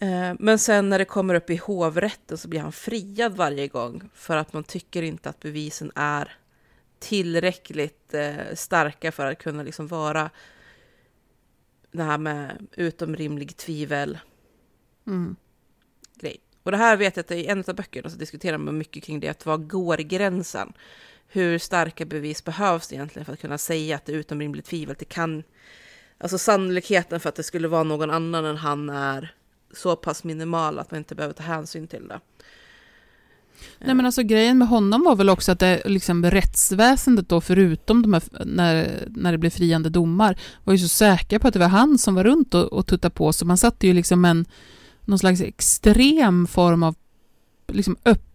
Eh, 0.00 0.34
Men 0.38 0.58
sen 0.58 0.88
när 0.88 0.98
det 0.98 1.04
kommer 1.04 1.34
upp 1.34 1.50
i 1.50 1.56
hovrätten 1.56 2.38
så 2.38 2.48
blir 2.48 2.60
han 2.60 2.72
friad 2.72 3.36
varje 3.36 3.68
gång 3.68 4.10
för 4.14 4.36
att 4.36 4.52
man 4.52 4.64
tycker 4.64 5.02
inte 5.02 5.28
att 5.28 5.40
bevisen 5.40 5.92
är 5.94 6.36
tillräckligt 6.98 8.14
eh, 8.14 8.54
starka 8.54 9.12
för 9.12 9.26
att 9.26 9.38
kunna 9.38 9.62
liksom 9.62 9.86
vara 9.86 10.30
det 11.92 12.02
här 12.02 12.18
med 12.18 12.66
utom 12.76 13.16
rimlig 13.16 13.56
tvivel 13.56 14.18
Mm. 15.06 15.36
grej. 16.14 16.40
Och 16.62 16.70
det 16.70 16.76
här 16.76 16.96
vet 16.96 17.16
jag 17.16 17.24
att 17.24 17.30
i 17.30 17.46
en 17.46 17.64
av 17.68 17.74
böckerna 17.74 18.10
så 18.10 18.16
diskuterar 18.16 18.58
man 18.58 18.78
mycket 18.78 19.04
kring 19.04 19.20
det, 19.20 19.28
att 19.28 19.46
vad 19.46 19.68
går 19.70 19.96
gränsen? 19.96 20.72
Hur 21.28 21.58
starka 21.58 22.04
bevis 22.04 22.44
behövs 22.44 22.92
egentligen 22.92 23.26
för 23.26 23.32
att 23.32 23.40
kunna 23.40 23.58
säga 23.58 23.96
att 23.96 24.04
det 24.04 24.12
är 24.12 24.16
utom 24.16 24.40
rimligt 24.40 24.64
tvivel? 24.64 24.96
Det 24.98 25.04
kan, 25.04 25.42
alltså 26.18 26.38
sannolikheten 26.38 27.20
för 27.20 27.28
att 27.28 27.34
det 27.34 27.42
skulle 27.42 27.68
vara 27.68 27.82
någon 27.82 28.10
annan 28.10 28.44
än 28.44 28.56
han 28.56 28.90
är 28.90 29.34
så 29.72 29.96
pass 29.96 30.24
minimal 30.24 30.78
att 30.78 30.90
man 30.90 30.98
inte 30.98 31.14
behöver 31.14 31.34
ta 31.34 31.42
hänsyn 31.42 31.86
till 31.86 32.08
det. 32.08 32.20
Nej 33.78 33.94
men 33.94 34.06
alltså 34.06 34.22
grejen 34.22 34.58
med 34.58 34.68
honom 34.68 35.04
var 35.04 35.16
väl 35.16 35.28
också 35.28 35.52
att 35.52 35.58
det, 35.58 35.82
liksom, 35.84 36.24
rättsväsendet 36.24 37.28
då, 37.28 37.40
förutom 37.40 38.02
de 38.02 38.12
här, 38.12 38.22
när, 38.44 39.04
när 39.10 39.32
det 39.32 39.38
blev 39.38 39.50
friande 39.50 39.88
domar, 39.88 40.38
var 40.64 40.72
ju 40.72 40.78
så 40.78 40.88
säkra 40.88 41.38
på 41.38 41.48
att 41.48 41.54
det 41.54 41.60
var 41.60 41.68
han 41.68 41.98
som 41.98 42.14
var 42.14 42.24
runt 42.24 42.54
och, 42.54 42.72
och 42.72 42.86
tuttade 42.86 43.14
på, 43.14 43.32
så 43.32 43.44
man 43.46 43.58
satte 43.58 43.86
ju 43.86 43.92
liksom 43.92 44.24
en, 44.24 44.44
någon 45.04 45.18
slags 45.18 45.40
extrem 45.40 46.46
form 46.46 46.82
av 46.82 46.94
liksom, 47.72 47.96
öppen 48.04 48.25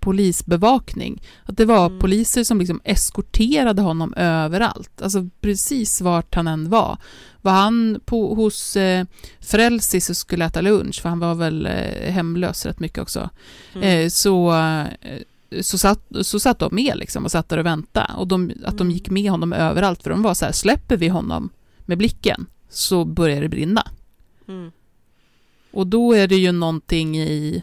polisbevakning. 0.00 1.22
Att 1.44 1.56
det 1.56 1.64
var 1.64 1.86
Mm. 1.86 1.98
poliser 1.98 2.44
som 2.44 2.58
liksom 2.58 2.80
eskorterade 2.84 3.82
honom 3.82 4.14
överallt, 4.14 5.02
alltså 5.02 5.28
precis 5.40 6.00
vart 6.00 6.34
han 6.34 6.48
än 6.48 6.70
var. 6.70 6.98
Var 7.42 7.52
han 7.52 8.00
på, 8.04 8.34
hos 8.34 8.76
eh, 8.76 9.06
Frälsis 9.40 10.10
och 10.10 10.16
skulle 10.16 10.44
äta 10.44 10.60
lunch, 10.60 11.02
för 11.02 11.08
han 11.08 11.18
var 11.18 11.34
väl 11.34 11.66
eh, 11.66 12.12
hemlös 12.12 12.66
rätt 12.66 12.80
mycket 12.80 12.98
också, 12.98 13.30
Mm. 13.74 13.88
eh, 14.04 14.08
så, 14.08 14.52
eh, 14.54 15.62
så, 15.62 15.78
satt, 15.78 16.00
så 16.22 16.40
satt 16.40 16.58
de 16.58 16.74
med 16.74 16.92
liksom 16.96 17.24
och 17.24 17.30
satt 17.30 17.48
där 17.48 17.58
och 17.58 17.66
väntade. 17.66 18.12
Och 18.16 18.26
de, 18.28 18.50
att 18.64 18.78
de 18.78 18.84
Mm. 18.86 18.90
gick 18.90 19.10
med 19.10 19.30
honom 19.30 19.52
överallt, 19.52 20.02
för 20.02 20.10
de 20.10 20.22
var 20.22 20.34
så 20.34 20.44
här, 20.44 20.52
släpper 20.52 20.96
vi 20.96 21.08
honom 21.08 21.50
med 21.84 21.98
blicken 21.98 22.46
så 22.68 23.04
börjar 23.04 23.40
det 23.40 23.48
brinna. 23.48 23.90
Mm. 24.48 24.70
Och 25.72 25.86
då 25.86 26.12
är 26.12 26.28
det 26.28 26.36
ju 26.36 26.52
någonting 26.52 27.18
i, 27.18 27.62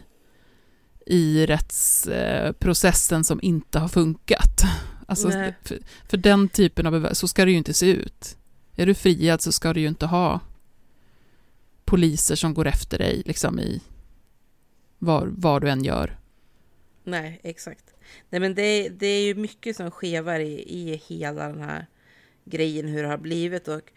i 1.06 1.46
rättsprocessen 1.46 3.24
som 3.24 3.40
inte 3.42 3.78
har 3.78 3.88
funkat. 3.88 4.62
Alltså, 5.06 5.30
för, 5.30 5.78
för 6.08 6.16
den 6.16 6.48
typen 6.48 6.86
av 6.86 6.92
bevis, 6.92 7.18
så 7.18 7.28
ska 7.28 7.44
det 7.44 7.50
ju 7.50 7.56
inte 7.56 7.74
se 7.74 7.86
ut. 7.86 8.36
Är 8.76 8.86
du 8.86 8.94
friad 8.94 9.40
så 9.40 9.52
ska 9.52 9.72
du 9.72 9.80
ju 9.80 9.88
inte 9.88 10.06
ha 10.06 10.40
poliser 11.84 12.34
som 12.36 12.54
går 12.54 12.66
efter 12.66 12.98
dig 12.98 13.22
liksom 13.26 13.60
i 13.60 13.82
vad, 14.98 15.28
vad 15.28 15.62
du 15.62 15.70
än 15.70 15.84
gör. 15.84 16.18
Nej, 17.04 17.40
exakt. 17.42 17.94
Nej, 18.30 18.40
men 18.40 18.54
det, 18.54 18.88
det 18.88 19.06
är 19.06 19.24
ju 19.24 19.34
mycket 19.34 19.76
som 19.76 19.90
skevar 19.90 20.40
i, 20.40 20.64
i 20.68 21.02
hela 21.06 21.48
den 21.48 21.60
här 21.60 21.86
grejen, 22.44 22.88
hur 22.88 23.02
det 23.02 23.08
har 23.08 23.18
blivit. 23.18 23.68
Och, 23.68 23.92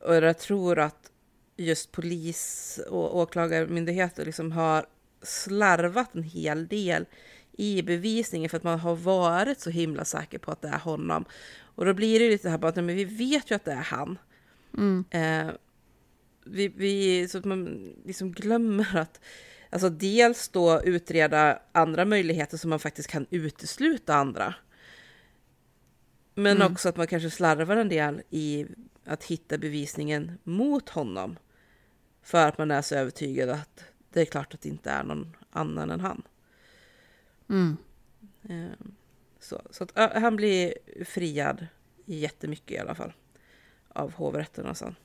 och 0.00 0.14
jag 0.14 0.38
tror 0.38 0.78
att 0.78 1.10
just 1.56 1.92
polis 1.92 2.80
och 2.88 3.16
åklagarmyndigheter 3.16 4.24
liksom 4.24 4.52
har 4.52 4.86
slarvat 5.22 6.14
en 6.14 6.22
hel 6.22 6.68
del 6.68 7.06
i 7.52 7.82
bevisningen 7.82 8.50
för 8.50 8.56
att 8.56 8.62
man 8.62 8.78
har 8.78 8.96
varit 8.96 9.60
så 9.60 9.70
himla 9.70 10.04
säker 10.04 10.38
på 10.38 10.50
att 10.50 10.62
det 10.62 10.68
är 10.68 10.78
honom. 10.78 11.24
Och 11.74 11.84
då 11.84 11.94
blir 11.94 12.20
det 12.20 12.28
lite 12.28 12.50
här 12.50 12.58
bara 12.58 12.68
att 12.68 12.76
men 12.76 12.86
vi 12.86 13.04
vet 13.04 13.50
ju 13.50 13.54
att 13.54 13.64
det 13.64 13.72
är 13.72 13.76
han. 13.76 14.18
Mm. 14.78 15.04
Eh, 15.10 15.54
vi, 16.44 16.68
vi, 16.68 17.28
så 17.28 17.38
att 17.38 17.44
man 17.44 17.92
liksom 18.04 18.32
glömmer 18.32 18.96
att 18.96 19.20
alltså 19.70 19.88
dels 19.90 20.48
då 20.48 20.82
utreda 20.82 21.58
andra 21.72 22.04
möjligheter 22.04 22.56
som 22.56 22.70
man 22.70 22.78
faktiskt 22.78 23.08
kan 23.08 23.26
utesluta 23.30 24.14
andra. 24.14 24.54
Men 26.34 26.56
Mm. 26.56 26.72
också 26.72 26.88
att 26.88 26.96
man 26.96 27.06
kanske 27.06 27.30
slarvar 27.30 27.76
en 27.76 27.88
del 27.88 28.22
i 28.30 28.66
att 29.04 29.24
hitta 29.24 29.58
bevisningen 29.58 30.38
mot 30.44 30.88
honom. 30.88 31.38
För 32.22 32.48
att 32.48 32.58
man 32.58 32.70
är 32.70 32.82
så 32.82 32.94
övertygad 32.94 33.50
att 33.50 33.84
det 34.12 34.20
är 34.20 34.24
klart 34.24 34.54
att 34.54 34.60
det 34.60 34.68
inte 34.68 34.90
är 34.90 35.04
någon 35.04 35.36
annan 35.50 35.90
än 35.90 36.00
han. 36.00 36.22
Mm. 37.48 37.76
Eh, 38.42 38.86
Så, 39.38 39.62
så 39.70 39.84
att, 39.84 39.92
han 40.22 40.36
blir 40.36 40.74
friad 41.04 41.66
jättemycket 42.04 42.70
i 42.70 42.78
alla 42.78 42.94
fall. 42.94 43.12
Av 43.88 44.12
hovrätterna 44.12 44.74
sen. 44.74 44.96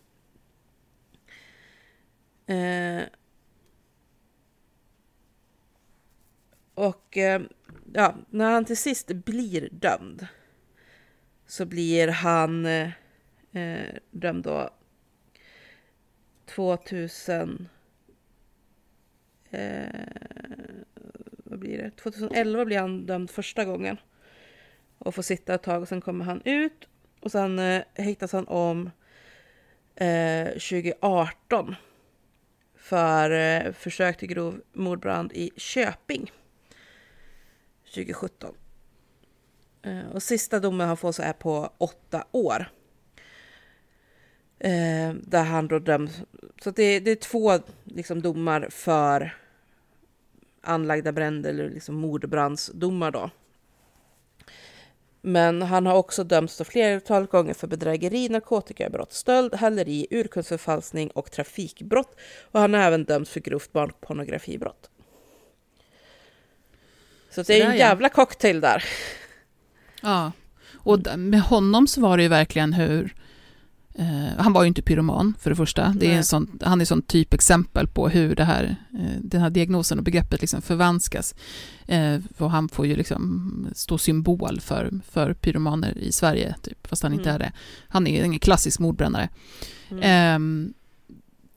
Eh, 2.45 3.03
och 6.73 7.17
eh, 7.17 7.41
ja, 7.93 8.15
när 8.29 8.51
han 8.51 8.65
till 8.65 8.77
sist 8.77 9.07
blir 9.07 9.69
dömd 9.71 10.27
så 11.45 11.65
blir 11.65 12.07
han 12.07 12.65
eh, 12.65 13.95
dömd 14.11 14.43
då 14.43 14.69
2000 16.45 17.67
eh, 19.51 19.87
vad 21.43 21.59
blir 21.59 21.77
det? 21.77 21.91
2011 21.91 22.65
blir 22.65 22.79
han 22.79 23.05
dömd 23.05 23.29
första 23.29 23.65
gången. 23.65 23.97
Och 24.97 25.15
får 25.15 25.21
sitta 25.21 25.53
ett 25.53 25.63
tag 25.63 25.81
och 25.81 25.87
sen 25.87 26.01
kommer 26.01 26.25
han 26.25 26.41
ut. 26.45 26.87
Och 27.19 27.31
sen 27.31 27.59
eh, 27.59 27.83
häktas 27.93 28.33
han 28.33 28.47
om 28.47 28.89
eh, 29.95 30.47
2018. 30.47 31.75
För 32.75 33.31
eh, 33.31 33.71
försök 33.71 34.17
till 34.17 34.27
grov 34.27 34.61
mordbrand 34.73 35.31
i 35.33 35.51
Köping. 35.57 36.31
2017. 37.85 38.55
Eh, 39.81 40.07
och 40.13 40.23
sista 40.23 40.59
domen 40.59 40.87
han 40.87 40.97
får 40.97 41.11
så 41.11 41.21
är 41.21 41.33
på 41.33 41.73
åtta 41.77 42.25
år. 42.31 42.71
Eh, 44.59 45.13
där 45.13 45.43
han 45.43 45.67
då 45.67 45.79
döms. 45.79 46.21
Så 46.63 46.71
det, 46.71 46.99
det 46.99 47.11
är 47.11 47.15
två 47.15 47.59
liksom, 47.83 48.21
domar 48.21 48.67
för 48.71 49.35
anlagda 50.61 51.11
bränder 51.11 51.49
eller 51.49 51.69
liksom 51.69 51.95
mordbrandsdomar 51.95 53.11
då. 53.11 53.29
Men 55.21 55.61
han 55.61 55.85
har 55.85 55.95
också 55.95 56.23
dömts 56.23 56.57
då 56.57 56.63
flertal 56.63 57.25
gånger 57.25 57.53
för 57.53 57.67
bedrägeri, 57.67 58.29
narkotikabrott, 58.29 59.13
stöld, 59.13 59.55
häleri, 59.55 60.07
urkundsförfalskning 60.11 61.09
och 61.09 61.31
trafikbrott. 61.31 62.15
Och 62.51 62.59
han 62.59 62.73
har 62.73 62.81
även 62.81 63.03
dömts 63.03 63.31
för 63.31 63.39
grovt 63.39 63.71
barnpornografibrott. 63.71 64.89
Så 67.29 67.43
det 67.43 67.61
är 67.61 67.69
en 67.69 67.77
jävla 67.77 68.09
cocktail 68.09 68.61
där. 68.61 68.83
Ja, 70.01 70.31
och 70.73 71.17
med 71.17 71.41
honom 71.41 71.87
så 71.87 72.01
var 72.01 72.17
det 72.17 72.23
ju 72.23 72.29
verkligen 72.29 72.73
hur... 72.73 73.15
Eh, 73.99 74.27
han 74.37 74.53
var 74.53 74.63
ju 74.63 74.67
inte 74.67 74.81
pyroman 74.81 75.33
för 75.39 75.49
det 75.49 75.55
första. 75.55 75.93
Det 75.99 76.13
är 76.13 76.21
sån, 76.21 76.59
han 76.61 76.79
är 76.79 76.83
ett 76.83 76.87
sånt 76.87 77.07
typexempel 77.07 77.87
på 77.87 78.09
hur 78.09 78.35
det 78.35 78.43
här, 78.43 78.75
eh, 78.93 79.19
den 79.21 79.41
här 79.41 79.49
diagnosen 79.49 79.97
och 79.97 80.03
begreppet 80.03 80.41
liksom 80.41 80.61
förvanskas. 80.61 81.35
Eh, 81.85 82.19
och 82.37 82.51
han 82.51 82.69
får 82.69 82.85
ju 82.87 82.95
liksom 82.95 83.67
stå 83.75 83.97
symbol 83.97 84.59
för, 84.61 84.91
för 85.09 85.33
pyromaner 85.33 85.97
i 85.97 86.11
Sverige, 86.11 86.55
typ, 86.61 86.87
fast 86.87 87.03
han 87.03 87.13
inte 87.13 87.29
Mm. 87.29 87.35
är 87.35 87.39
det. 87.39 87.51
Han 87.87 88.07
är 88.07 88.23
ingen 88.23 88.39
klassisk 88.39 88.79
mordbrännare. 88.79 89.29
Mm. 89.89 90.03
Ehm, 90.03 90.73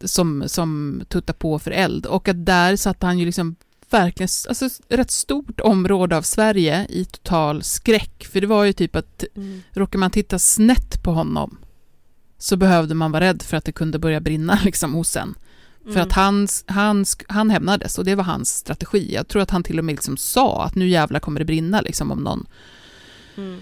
som, 0.05 0.45
som 0.47 1.03
tuttar 1.09 1.35
på 1.35 1.59
för 1.59 1.71
eld. 1.71 2.07
Och 2.07 2.29
att 2.29 2.47
där 2.47 2.77
satte 2.77 3.07
han 3.07 3.19
ju 3.19 3.27
liksom 3.27 3.57
verkligen 3.91 4.29
alltså, 4.49 4.69
rätt 4.89 5.11
stort 5.11 5.61
område 5.61 6.17
av 6.17 6.23
Sverige 6.23 6.87
i 6.91 7.05
total 7.05 7.63
skräck. 7.63 8.25
För 8.33 8.41
det 8.41 8.47
var 8.47 8.65
ju 8.65 8.73
typ 8.73 8.97
att 8.97 9.25
Mm. 9.35 9.63
råkar 9.73 9.99
man 9.99 10.11
titta 10.11 10.39
snett 10.39 11.03
på 11.03 11.13
honom 11.13 11.59
så 12.41 12.57
behövde 12.57 12.95
man 12.95 13.13
vara 13.13 13.25
rädd 13.25 13.43
för 13.43 13.57
att 13.57 13.65
det 13.65 13.73
kunde 13.73 13.99
börja 13.99 14.21
brinna 14.21 14.59
liksom 14.65 14.95
hos 14.95 15.17
en. 15.17 15.35
För 15.85 15.91
Mm. 15.91 16.03
att 16.03 16.13
han, 16.13 16.49
han, 16.67 17.05
sk- 17.05 17.25
han 17.29 17.51
hämnades 17.51 17.99
och 17.99 18.05
det 18.05 18.15
var 18.15 18.25
hans 18.25 18.49
strategi. 18.55 19.15
Jag 19.15 19.29
tror 19.29 19.43
att 19.43 19.51
han 19.51 19.63
till 19.63 19.79
och 19.79 19.85
med 19.85 19.93
liksom 19.93 20.17
sa 20.17 20.65
att 20.65 20.75
nu 20.75 20.89
jävlar 20.89 21.21
kommer 21.21 21.39
det 21.41 21.45
brinna 21.45 21.81
liksom 21.81 22.11
om 22.13 22.19
någon 22.19 22.47
Mm. 23.37 23.61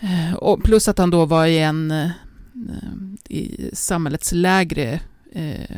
Eh, 0.00 0.34
Och 0.34 0.62
plus 0.62 0.88
att 0.88 0.98
han 0.98 1.10
då 1.10 1.24
var 1.24 1.46
i 1.46 1.58
en 1.58 1.90
eh, 1.90 2.10
i 3.28 3.70
samhällets 3.72 4.32
lägre 4.32 5.00
eh, 5.32 5.76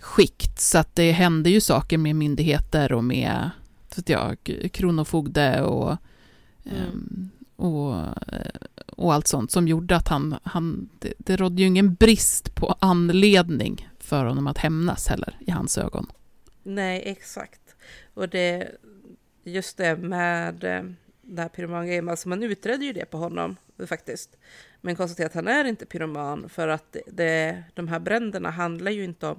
skikt. 0.00 0.60
Så 0.60 0.78
att 0.78 0.94
det 0.96 1.12
hände 1.12 1.50
ju 1.50 1.60
saker 1.60 1.98
med 1.98 2.16
myndigheter 2.16 2.92
och 2.92 3.04
med 3.04 3.50
så 3.94 4.00
att 4.00 4.08
jag, 4.08 4.36
kronofogde 4.72 5.62
och, 5.62 5.96
ehm, 6.64 7.30
och, 7.56 7.94
eh, 7.96 8.73
och 8.96 9.14
allt 9.14 9.26
sånt 9.26 9.50
som 9.50 9.68
gjorde 9.68 9.96
att 9.96 10.08
han, 10.08 10.38
han 10.42 10.88
det, 10.98 11.12
det 11.18 11.36
rådde 11.36 11.62
ju 11.62 11.68
ingen 11.68 11.94
brist 11.94 12.54
på 12.54 12.76
anledning 12.78 13.88
för 13.98 14.24
honom 14.24 14.46
att 14.46 14.58
hämnas 14.58 15.08
heller 15.08 15.36
i 15.40 15.50
hans 15.50 15.78
ögon. 15.78 16.06
Nej, 16.62 17.02
exakt. 17.06 17.60
Och 18.14 18.28
det, 18.28 18.70
just 19.44 19.76
det 19.76 19.96
med 19.96 20.64
eh, 20.64 20.82
det 21.22 21.42
här 21.42 21.48
pyromangrejen, 21.48 22.08
alltså 22.08 22.28
man 22.28 22.42
utredde 22.42 22.84
ju 22.84 22.92
det 22.92 23.04
på 23.04 23.16
honom 23.16 23.56
faktiskt. 23.86 24.36
Men 24.80 24.96
konstaterade 24.96 25.30
att 25.30 25.34
han 25.34 25.48
är 25.48 25.64
inte 25.64 25.86
pyroman 25.86 26.48
för 26.48 26.68
att 26.68 26.96
det, 27.06 27.62
de 27.74 27.88
här 27.88 27.98
bränderna 27.98 28.50
handlar 28.50 28.90
ju 28.90 29.04
inte 29.04 29.26
om 29.26 29.38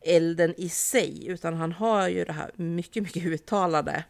elden 0.00 0.54
i 0.56 0.68
sig, 0.68 1.26
utan 1.26 1.54
han 1.54 1.72
har 1.72 2.08
ju 2.08 2.24
det 2.24 2.32
här 2.32 2.50
mycket, 2.56 3.02
mycket 3.02 3.24
uttalade 3.24 4.04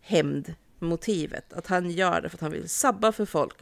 hämndmotivet. 0.00 1.52
Att 1.52 1.66
han 1.66 1.90
gör 1.90 2.20
det 2.20 2.28
för 2.28 2.36
att 2.36 2.40
han 2.40 2.52
vill 2.52 2.68
sabba 2.68 3.12
för 3.12 3.26
folk, 3.26 3.56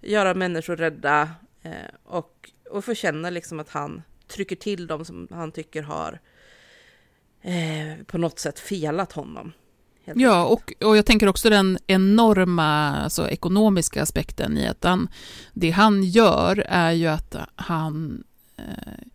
göra 0.00 0.34
människor 0.34 0.76
rädda 0.76 1.30
eh, 1.62 1.70
och, 2.04 2.50
och 2.70 2.84
få 2.84 2.94
känna 2.94 3.30
liksom 3.30 3.60
att 3.60 3.68
han 3.68 4.02
trycker 4.28 4.56
till 4.56 4.86
dem 4.86 5.04
som 5.04 5.28
han 5.30 5.52
tycker 5.52 5.82
har 5.82 6.20
eh, 7.42 8.04
på 8.06 8.18
något 8.18 8.38
sätt 8.38 8.60
felat 8.60 9.12
honom. 9.12 9.52
Ja, 10.14 10.44
och, 10.44 10.72
och 10.84 10.96
jag 10.96 11.06
tänker 11.06 11.26
också 11.26 11.50
den 11.50 11.78
enorma 11.86 12.96
alltså, 12.96 13.28
ekonomiska 13.30 14.02
aspekten 14.02 14.58
i 14.58 14.66
att 14.66 14.84
han, 14.84 15.08
det 15.52 15.70
han 15.70 16.02
gör 16.02 16.66
är 16.68 16.92
ju 16.92 17.06
att 17.06 17.36
han 17.56 18.24
eh, 18.56 19.06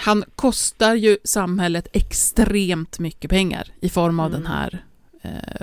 han 0.00 0.24
kostar 0.36 0.94
ju 0.94 1.18
samhället 1.24 1.88
extremt 1.92 2.98
mycket 2.98 3.30
pengar 3.30 3.72
i 3.80 3.88
form 3.88 4.20
av 4.20 4.26
Mm. 4.26 4.40
den 4.40 4.52
här 4.52 4.84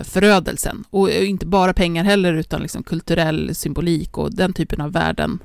förödelsen. 0.03 0.83
Och 0.89 1.09
inte 1.11 1.45
bara 1.45 1.73
pengar 1.73 2.03
heller, 2.03 2.33
utan 2.33 2.61
liksom 2.61 2.83
kulturell 2.83 3.55
symbolik 3.55 4.17
och 4.17 4.35
den 4.35 4.53
typen 4.53 4.81
av 4.81 4.91
värden. 4.91 5.39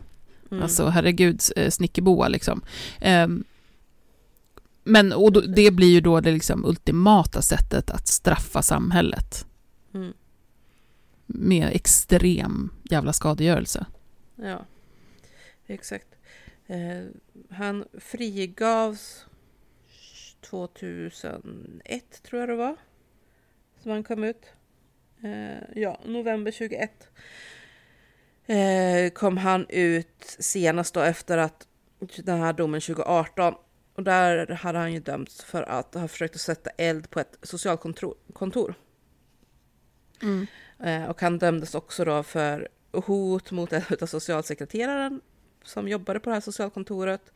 Mm. 0.50 0.62
Alltså 0.62 0.86
herregud, 0.86 1.40
eh, 1.56 1.70
snickerboa 1.70 2.28
liksom. 2.28 2.60
Ehm, 3.00 3.44
men 4.84 5.12
och 5.12 5.32
då, 5.32 5.40
det 5.40 5.70
blir 5.70 5.88
ju 5.88 6.00
då 6.00 6.20
det 6.20 6.32
liksom 6.32 6.64
ultimata 6.64 7.42
sättet 7.42 7.90
att 7.90 8.08
straffa 8.08 8.62
samhället 8.62 9.46
Mm. 9.94 10.12
med 11.26 11.68
extrem 11.72 12.70
jävla 12.90 13.12
skadegörelse. 13.12 13.86
Ja, 14.36 14.64
exakt. 15.66 16.06
Eh, 16.66 17.04
han 17.50 17.84
frigavs 17.98 19.24
2001 20.40 22.22
tror 22.22 22.40
jag 22.40 22.48
det 22.48 22.56
var. 22.56 22.76
Som 23.82 23.90
han 23.90 24.02
kom 24.02 24.24
ut. 24.24 24.46
Eh, 25.22 25.80
ja, 25.82 26.00
november 26.04 26.50
21. 26.50 27.08
Eh, 28.46 29.10
kom 29.12 29.36
han 29.36 29.66
ut 29.68 30.36
senast 30.38 30.94
då 30.94 31.00
efter 31.00 31.38
att 31.38 31.66
den 32.16 32.40
här 32.40 32.52
domen 32.52 32.80
2018. 32.80 33.54
Och 33.94 34.02
där 34.02 34.46
hade 34.46 34.78
han 34.78 34.92
ju 34.92 35.00
dömts 35.00 35.44
för 35.44 35.62
att 35.62 35.94
ha 35.94 36.08
försökt 36.08 36.34
att 36.34 36.40
sätta 36.40 36.70
eld 36.70 37.10
på 37.10 37.20
ett 37.20 37.38
socialkontor. 37.42 38.14
kontor. 38.32 38.74
Eh, 40.84 41.04
och 41.04 41.20
han 41.20 41.38
dömdes 41.38 41.74
också 41.74 42.04
då 42.04 42.22
för 42.22 42.68
hot 42.92 43.50
mot 43.50 43.72
en 43.72 43.82
av 44.00 44.06
socialsekreteraren 44.06 45.20
som 45.64 45.88
jobbade 45.88 46.20
på 46.20 46.30
det 46.30 46.34
här 46.34 46.40
socialkontoret. 46.40 47.32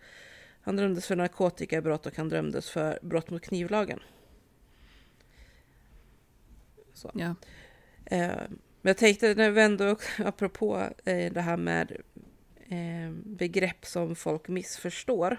Han 0.61 0.77
dömdes 0.77 1.07
för 1.07 1.17
narkotikabrott 1.17 2.07
och 2.07 2.17
han 2.17 2.29
dömdes 2.29 2.71
för 2.71 2.99
brott 3.03 3.31
mot 3.31 3.43
knivlagen. 3.43 4.01
Så. 6.95 7.11
Ja. 7.15 7.35
Eh, 8.05 8.43
men 8.83 8.91
jag 8.91 8.97
tänkte 8.97 9.35
när 9.35 9.51
vi 9.51 9.63
ändå, 9.63 9.97
apropå 10.19 10.89
eh, 11.05 11.33
det 11.33 11.41
här 11.41 11.57
med 11.57 11.97
eh, 12.69 13.11
begrepp 13.25 13.87
som 13.87 14.17
folk 14.17 14.49
missförstår. 14.49 15.37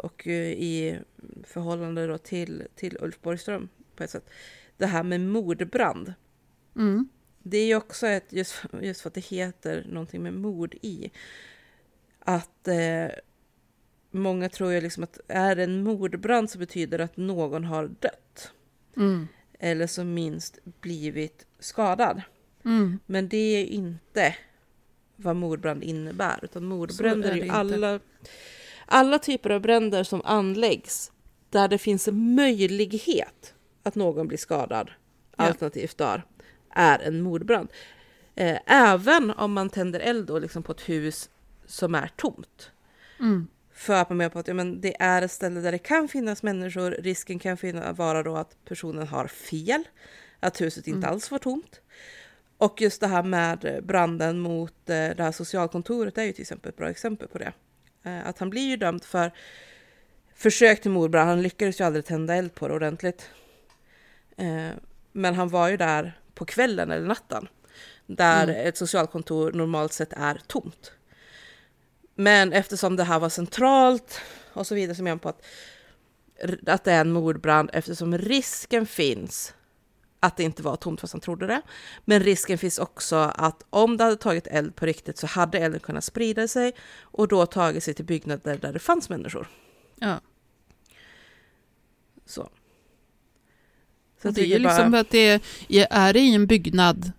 Och 0.00 0.26
i 0.26 0.98
förhållande 1.44 2.06
då 2.06 2.18
till, 2.18 2.66
till 2.74 2.96
Ulf 3.00 3.20
Borgström 3.20 3.68
på 3.96 4.04
ett 4.04 4.10
sätt. 4.10 4.30
Det 4.76 4.86
här 4.86 5.02
med 5.02 5.20
mordbrand. 5.20 6.14
Mm. 6.76 7.08
Det 7.42 7.58
är 7.58 7.66
ju 7.66 7.76
också 7.76 8.06
ett, 8.06 8.32
just, 8.32 8.62
just 8.80 9.00
för 9.00 9.10
att 9.10 9.14
det 9.14 9.24
heter 9.24 9.86
någonting 9.88 10.22
med 10.22 10.32
mord 10.32 10.74
i, 10.82 11.10
att 12.18 12.68
eh, 12.68 13.08
många 14.10 14.48
tror 14.48 14.72
ju 14.72 14.80
liksom 14.80 15.02
att 15.02 15.20
är 15.28 15.56
det 15.56 15.62
en 15.62 15.82
mordbrand 15.82 16.50
så 16.50 16.58
betyder 16.58 16.98
det 16.98 17.04
att 17.04 17.16
någon 17.16 17.64
har 17.64 17.88
dött. 17.88 18.52
Mm. 18.96 19.28
Eller 19.58 19.86
som 19.86 20.14
minst 20.14 20.58
blivit 20.80 21.46
skadad. 21.58 22.22
Mm. 22.64 22.98
Men 23.06 23.28
det 23.28 23.36
är 23.36 23.64
inte 23.64 24.36
vad 25.16 25.36
mordbrand 25.36 25.82
innebär. 25.82 26.38
Utan 26.42 26.64
mordbränder 26.64 27.36
är 27.36 27.44
är, 27.44 27.50
alla, 27.50 28.00
alla 28.86 29.18
typer 29.18 29.50
av 29.50 29.60
bränder 29.60 30.04
som 30.04 30.22
anläggs 30.24 31.12
där 31.50 31.68
det 31.68 31.78
finns 31.78 32.08
en 32.08 32.34
möjlighet 32.34 33.54
att 33.82 33.94
någon 33.94 34.28
blir 34.28 34.38
skadad, 34.38 34.90
Ja. 35.36 35.44
alternativt 35.44 35.98
dör, 35.98 36.22
är 36.70 36.98
en 36.98 37.20
mordbrand. 37.20 37.68
Eh, 38.34 38.58
även 38.66 39.30
om 39.30 39.52
man 39.52 39.70
tänder 39.70 40.00
eld 40.00 40.26
då, 40.26 40.38
liksom 40.38 40.62
på 40.62 40.72
ett 40.72 40.88
hus 40.88 41.30
som 41.66 41.94
är 41.94 42.10
tomt. 42.16 42.70
Mm. 43.20 43.46
För 43.76 43.94
att 43.94 44.08
man 44.08 44.18
menar 44.18 44.30
på 44.30 44.38
att 44.38 44.48
ja, 44.48 44.54
men 44.54 44.80
det 44.80 45.02
är 45.02 45.22
ett 45.22 45.30
ställe 45.32 45.60
där 45.60 45.72
det 45.72 45.78
kan 45.78 46.08
finnas 46.08 46.42
människor. 46.42 46.90
Risken 46.90 47.38
kan 47.38 47.56
finna, 47.56 47.92
vara 47.92 48.22
då 48.22 48.36
att 48.36 48.56
personen 48.64 49.06
har 49.06 49.26
fel, 49.26 49.82
att 50.40 50.60
huset 50.60 50.86
inte 50.86 51.06
alls 51.06 51.30
var 51.30 51.38
tomt. 51.38 51.80
Och 52.58 52.80
just 52.80 53.00
det 53.00 53.06
här 53.06 53.22
med 53.22 53.80
branden 53.82 54.38
mot 54.38 54.72
eh, 54.90 55.08
det 55.16 55.22
här 55.22 55.32
socialkontoret 55.32 56.18
är 56.18 56.22
ju 56.22 56.32
till 56.32 56.42
exempel 56.42 56.68
ett 56.68 56.76
bra 56.76 56.90
exempel 56.90 57.28
på 57.28 57.38
det. 57.38 57.52
Eh, 58.02 58.26
Att 58.26 58.38
han 58.38 58.50
blir 58.50 58.68
ju 58.68 58.76
dömd 58.76 59.04
för 59.04 59.32
försök 60.34 60.80
till 60.82 60.90
mordbrand. 60.90 61.28
Han 61.28 61.42
lyckades 61.42 61.80
ju 61.80 61.84
aldrig 61.84 62.04
tända 62.04 62.34
eld 62.34 62.54
på 62.54 62.68
det 62.68 62.74
ordentligt. 62.74 63.30
Eh, 64.36 64.70
Men 65.12 65.34
han 65.34 65.48
var 65.48 65.68
ju 65.68 65.76
där 65.76 66.20
på 66.34 66.44
kvällen 66.44 66.90
eller 66.90 67.06
natten. 67.06 67.48
Där 68.06 68.48
ett 68.48 68.76
socialkontor 68.76 69.52
normalt 69.52 69.92
sett 69.92 70.12
är 70.12 70.40
tomt. 70.46 70.92
Men 72.18 72.52
eftersom 72.52 72.96
det 72.96 73.04
här 73.04 73.18
var 73.18 73.28
centralt 73.28 74.20
och 74.52 74.66
så 74.66 74.74
vidare 74.74 74.96
så 74.96 75.02
menar 75.02 75.14
jag 75.14 75.22
på 75.22 75.28
att, 75.28 75.42
att 76.66 76.84
det 76.84 76.92
är 76.92 77.00
en 77.00 77.12
mordbrand 77.12 77.70
eftersom 77.72 78.18
risken 78.18 78.86
finns 78.86 79.54
att 80.20 80.36
det 80.36 80.42
inte 80.42 80.62
var 80.62 80.76
tomt 80.76 81.00
fast 81.00 81.12
han 81.12 81.20
trodde 81.20 81.46
det. 81.46 81.62
Men 82.04 82.20
risken 82.22 82.58
finns 82.58 82.78
också 82.78 83.16
att 83.16 83.62
om 83.70 83.96
det 83.96 84.04
hade 84.04 84.16
tagit 84.16 84.46
eld 84.46 84.76
på 84.76 84.86
riktigt 84.86 85.18
så 85.18 85.26
hade 85.26 85.58
elden 85.58 85.80
kunnat 85.80 86.04
sprida 86.04 86.48
sig 86.48 86.72
och 87.00 87.28
då 87.28 87.46
tagit 87.46 87.84
sig 87.84 87.94
till 87.94 88.04
byggnader 88.04 88.58
där 88.58 88.72
det 88.72 88.78
fanns 88.78 89.08
människor. 89.08 89.48
Ja. 89.96 90.20
Så. 92.26 92.50
Jag 94.22 94.34
det 94.34 94.40
är 94.40 94.44
ju 94.44 94.50
tycker 94.54 94.64
bara- 94.68 94.76
liksom 94.78 94.94
att 94.94 95.10
det 95.10 95.28
är, 95.68 95.86
är 95.90 96.12
det 96.12 96.20
i 96.20 96.34
en 96.34 96.46
byggnad, 96.46 97.12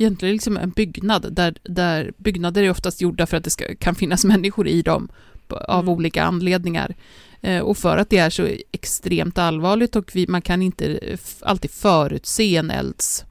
egentligen 0.00 0.32
liksom 0.34 0.56
en 0.56 0.70
byggnad, 0.70 1.32
där, 1.32 1.54
där 1.62 2.12
byggnader 2.16 2.62
är 2.62 2.70
oftast 2.70 3.00
gjorda 3.00 3.26
för 3.26 3.36
att 3.36 3.44
det 3.44 3.50
ska, 3.50 3.74
kan 3.74 3.94
finnas 3.94 4.24
människor 4.32 4.68
i 4.68 4.82
dem 4.82 5.08
av 5.48 5.80
Mm. 5.84 5.88
olika 5.94 6.24
anledningar. 6.24 6.94
Eh, 7.40 7.60
och 7.60 7.76
för 7.78 7.96
att 7.96 8.10
det 8.10 8.18
är 8.18 8.30
så 8.30 8.48
extremt 8.72 9.38
allvarligt 9.38 9.96
och 9.96 10.10
vi, 10.14 10.26
man 10.26 10.42
kan 10.42 10.62
inte 10.62 11.16
alltid 11.40 11.70
förutse 11.70 12.56
en 12.56 12.70
elds 12.70 13.24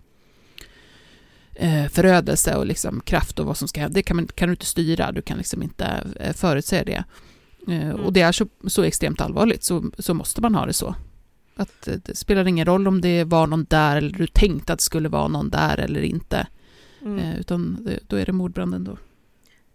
eh, 1.55 1.87
förödelse 1.87 2.55
och 2.55 2.65
liksom 2.65 3.01
kraft 3.01 3.39
och 3.39 3.45
vad 3.45 3.57
som 3.57 3.67
ska 3.67 3.81
hända. 3.81 3.93
Det 3.93 4.03
kan, 4.03 4.15
man, 4.15 4.27
kan 4.27 4.49
du 4.49 4.53
inte 4.53 4.65
styra, 4.65 5.11
du 5.11 5.21
kan 5.21 5.37
liksom 5.37 5.63
inte 5.63 5.85
eh, 6.19 6.33
förutse 6.33 6.83
det. 6.83 7.03
Eh, 7.73 7.89
Och 7.89 8.13
det 8.13 8.21
är 8.21 8.31
så, 8.31 8.47
så 8.67 8.83
extremt 8.83 9.21
allvarligt, 9.21 9.63
så, 9.63 9.91
så 9.99 10.13
måste 10.13 10.41
man 10.41 10.55
ha 10.55 10.65
det 10.65 10.73
så. 10.73 10.95
Att 11.55 11.87
det 12.05 12.17
spelar 12.17 12.47
ingen 12.47 12.65
roll 12.65 12.87
om 12.87 13.01
det 13.01 13.23
var 13.23 13.47
någon 13.47 13.65
där 13.69 13.97
eller 13.97 14.09
du 14.17 14.27
tänkte 14.27 14.73
att 14.73 14.79
det 14.79 14.83
skulle 14.85 15.09
vara 15.09 15.27
någon 15.27 15.49
där 15.49 15.77
eller 15.77 16.01
inte. 16.01 16.47
Mm. 17.01 17.19
Eh, 17.19 17.39
Utan 17.39 17.83
det, 17.85 17.99
då 18.07 18.15
är 18.15 18.25
det 18.25 18.31
mordbranden 18.31 18.83
då. 18.83 18.97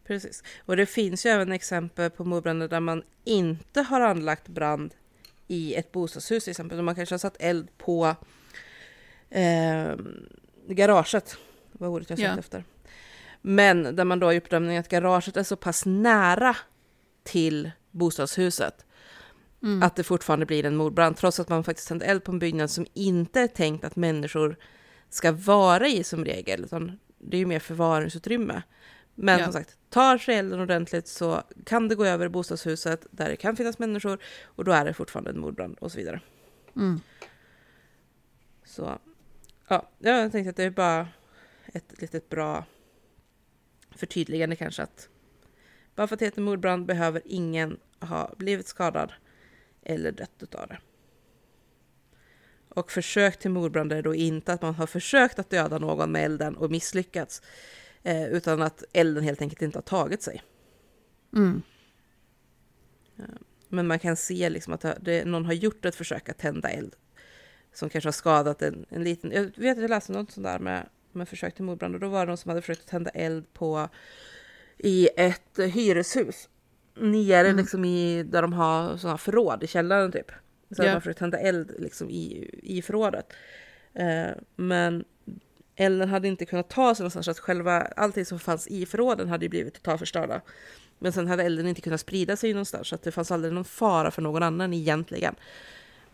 Precis. 0.07 0.43
Och 0.67 0.77
det 0.77 0.87
finns 0.87 1.27
ju 1.27 1.31
även 1.31 1.53
exempel 1.53 2.11
på 2.11 2.25
mordbränder 2.25 2.69
där 2.69 2.81
man 2.81 3.03
inte 3.25 3.83
har 3.83 4.01
anlagt 4.01 4.49
brand 4.49 4.95
i 5.49 5.75
ett 5.75 5.93
bostadshus 5.93 6.45
till 6.45 6.51
exempel. 6.51 6.83
Man 6.83 6.95
kanske 6.95 7.13
har 7.13 7.19
satt 7.19 7.37
eld 7.41 7.79
på 7.79 8.17
eh, 9.31 9.97
garaget. 10.69 11.37
Det 11.73 11.79
var 11.85 11.89
ordet 11.89 12.11
jag 12.11 12.19
sökte 12.19 12.33
Ja. 12.33 12.39
efter. 12.39 12.65
Men 13.43 13.97
där 13.97 14.05
man 14.05 14.19
då 14.19 14.27
har 14.27 14.33
gjort 14.33 14.45
bedömningen 14.51 14.81
att 14.81 14.89
garaget 14.89 15.37
är 15.37 15.43
så 15.43 15.57
pass 15.57 15.87
nära 15.87 16.57
till 17.23 17.71
bostadshuset 17.91 18.85
Mm. 19.63 19.83
att 19.83 19.97
det 19.97 20.05
fortfarande 20.05 20.47
blir 20.47 20.65
en 20.67 20.77
mordbrand 20.77 21.17
trots 21.17 21.41
att 21.41 21.49
man 21.49 21.65
faktiskt 21.65 21.89
tänt 21.89 22.03
eld 22.03 22.25
på 22.25 22.33
en 22.33 22.39
byggnad 22.39 22.71
som 22.71 22.87
inte 22.95 23.41
är 23.41 23.47
tänkt 23.47 23.85
att 23.85 23.97
människor 23.97 24.57
ska 25.11 25.33
vara 25.33 25.89
i 25.89 26.05
som 26.05 26.25
regel, 26.25 26.65
utan 26.65 26.99
det 27.29 27.37
är 27.37 27.39
ju 27.39 27.47
mer 27.47 27.59
förvaringsutrymme. 27.59 28.63
Men 29.15 29.39
Ja. 29.39 29.45
som 29.45 29.53
sagt, 29.53 29.79
tar 29.91 30.19
sig 30.19 30.37
elden 30.37 30.61
ordentligt 30.61 31.09
så 31.09 31.43
kan 31.65 31.89
det 31.89 31.95
gå 31.95 32.05
över 32.05 32.27
i 32.27 32.29
bostadshuset 32.29 33.07
där 33.11 33.29
det 33.29 33.37
kan 33.37 33.57
finnas 33.57 33.79
människor 33.79 34.19
och 34.45 34.65
då 34.65 34.73
är 34.73 34.85
det 34.85 34.95
fortfarande 34.95 35.31
en 35.31 35.41
mordbrand 35.41 35.79
och 35.81 35.93
så 35.93 35.99
vidare. 35.99 36.21
Mm. 36.77 37.01
Så 38.65 38.99
ja, 39.69 39.89
jag 39.99 40.33
tänkte 40.33 40.51
att 40.51 40.57
det 40.57 40.65
är 40.65 40.71
bara 40.71 41.09
ett 41.67 42.01
litet 42.01 42.29
bra 42.29 42.65
förtydligande 43.91 44.57
kanske 44.57 44.83
att 44.83 45.09
bara 45.95 46.07
för 46.07 46.15
att 46.17 46.19
det 46.19 46.25
heter 46.25 46.43
mordbrand 46.43 46.87
behöver 46.87 47.23
ingen 47.25 47.79
ha 48.01 48.35
blivit 48.37 48.67
skadad 48.69 49.13
eller 49.83 50.13
dött 50.13 50.43
utav 50.43 50.69
det. 50.69 50.79
Och 52.75 52.93
försök 52.93 53.39
till 53.39 53.51
mordbrand 53.51 53.93
är 53.93 54.03
då 54.03 54.15
inte 54.15 54.53
att 54.53 54.63
man 54.63 54.75
har 54.75 54.87
försökt 54.87 55.39
att 55.39 55.51
döda 55.51 55.79
någon 55.79 56.13
med 56.13 56.25
elden 56.25 56.57
och 56.57 56.71
misslyckats, 56.71 57.43
eh, 58.03 58.25
utan 58.25 58.63
att 58.63 58.85
elden 58.93 59.25
helt 59.25 59.43
enkelt 59.43 59.63
inte 59.63 59.79
har 59.79 59.83
tagit 59.83 60.23
sig. 60.23 60.43
Mm. 61.37 61.63
Men 63.69 63.87
man 63.87 63.99
kan 63.99 64.17
se 64.17 64.51
liksom 64.51 64.73
att 64.73 64.85
det, 65.01 65.25
någon 65.25 65.45
har 65.45 65.53
gjort 65.53 65.85
ett 65.85 65.95
försök 65.95 66.29
att 66.29 66.39
tända 66.39 66.69
eld 66.71 66.95
som 67.75 67.89
kanske 67.89 68.09
har 68.09 68.13
skadat 68.13 68.63
en, 68.63 68.87
en 68.89 69.05
liten... 69.05 69.33
Jag 69.33 69.43
vet 69.57 69.77
att 69.77 69.83
jag 69.83 69.89
läste 69.89 70.13
något 70.13 70.31
sånt 70.31 70.47
där 70.47 70.59
med, 70.59 70.89
med 71.13 71.29
försök 71.29 71.55
till 71.55 71.65
mordbrand 71.65 71.95
och 71.95 72.01
då 72.01 72.09
var 72.09 72.21
det 72.21 72.27
någon 72.27 72.37
som 72.37 72.49
hade 72.49 72.63
försökt 72.63 72.89
tända 72.89 73.11
eld 73.11 73.53
på 73.53 73.89
i 74.79 75.09
ett 75.17 75.59
eh, 75.59 75.67
hyreshus. 75.67 76.49
Nere 76.95 77.49
Mm. 77.49 77.57
liksom 77.57 77.85
i 77.85 78.23
där 78.23 78.43
de 78.43 78.53
har 78.53 78.97
sådana 78.97 79.19
förråd 79.19 79.63
i 79.63 79.67
källaren 79.67 80.13
typ. 80.13 80.33
Så 80.75 80.83
hade 80.83 80.89
Ja. 80.91 80.95
man 80.95 81.01
försökt 81.03 81.19
tända 81.19 81.39
eld 81.39 81.75
liksom 81.79 82.11
i, 82.11 82.51
i 82.63 82.83
förrådet. 82.83 83.33
Eh, 83.95 84.31
men 84.57 85.05
elden 85.77 86.09
hade 86.09 86.29
inte 86.29 86.45
kunnat 86.47 86.69
ta 86.69 86.95
sig 86.95 87.03
någonstans 87.03 87.25
så 87.25 87.31
att 87.31 87.39
själva 87.39 87.81
allting 87.81 88.25
som 88.27 88.39
fanns 88.39 88.67
i 88.67 88.87
förråden 88.87 89.29
hade 89.29 89.45
ju 89.45 89.49
blivit 89.49 89.75
totalförstörda. 89.75 90.41
Men 90.99 91.13
sen 91.13 91.27
hade 91.27 91.43
elden 91.43 91.67
inte 91.67 91.81
kunnat 91.81 92.01
sprida 92.01 92.37
sig 92.37 92.53
någonstans 92.53 92.89
så 92.89 92.95
att 92.95 93.03
det 93.03 93.13
fanns 93.13 93.31
aldrig 93.31 93.53
någon 93.55 93.65
fara 93.65 94.11
för 94.11 94.23
någon 94.23 94.43
annan 94.43 94.75
egentligen. 94.75 95.35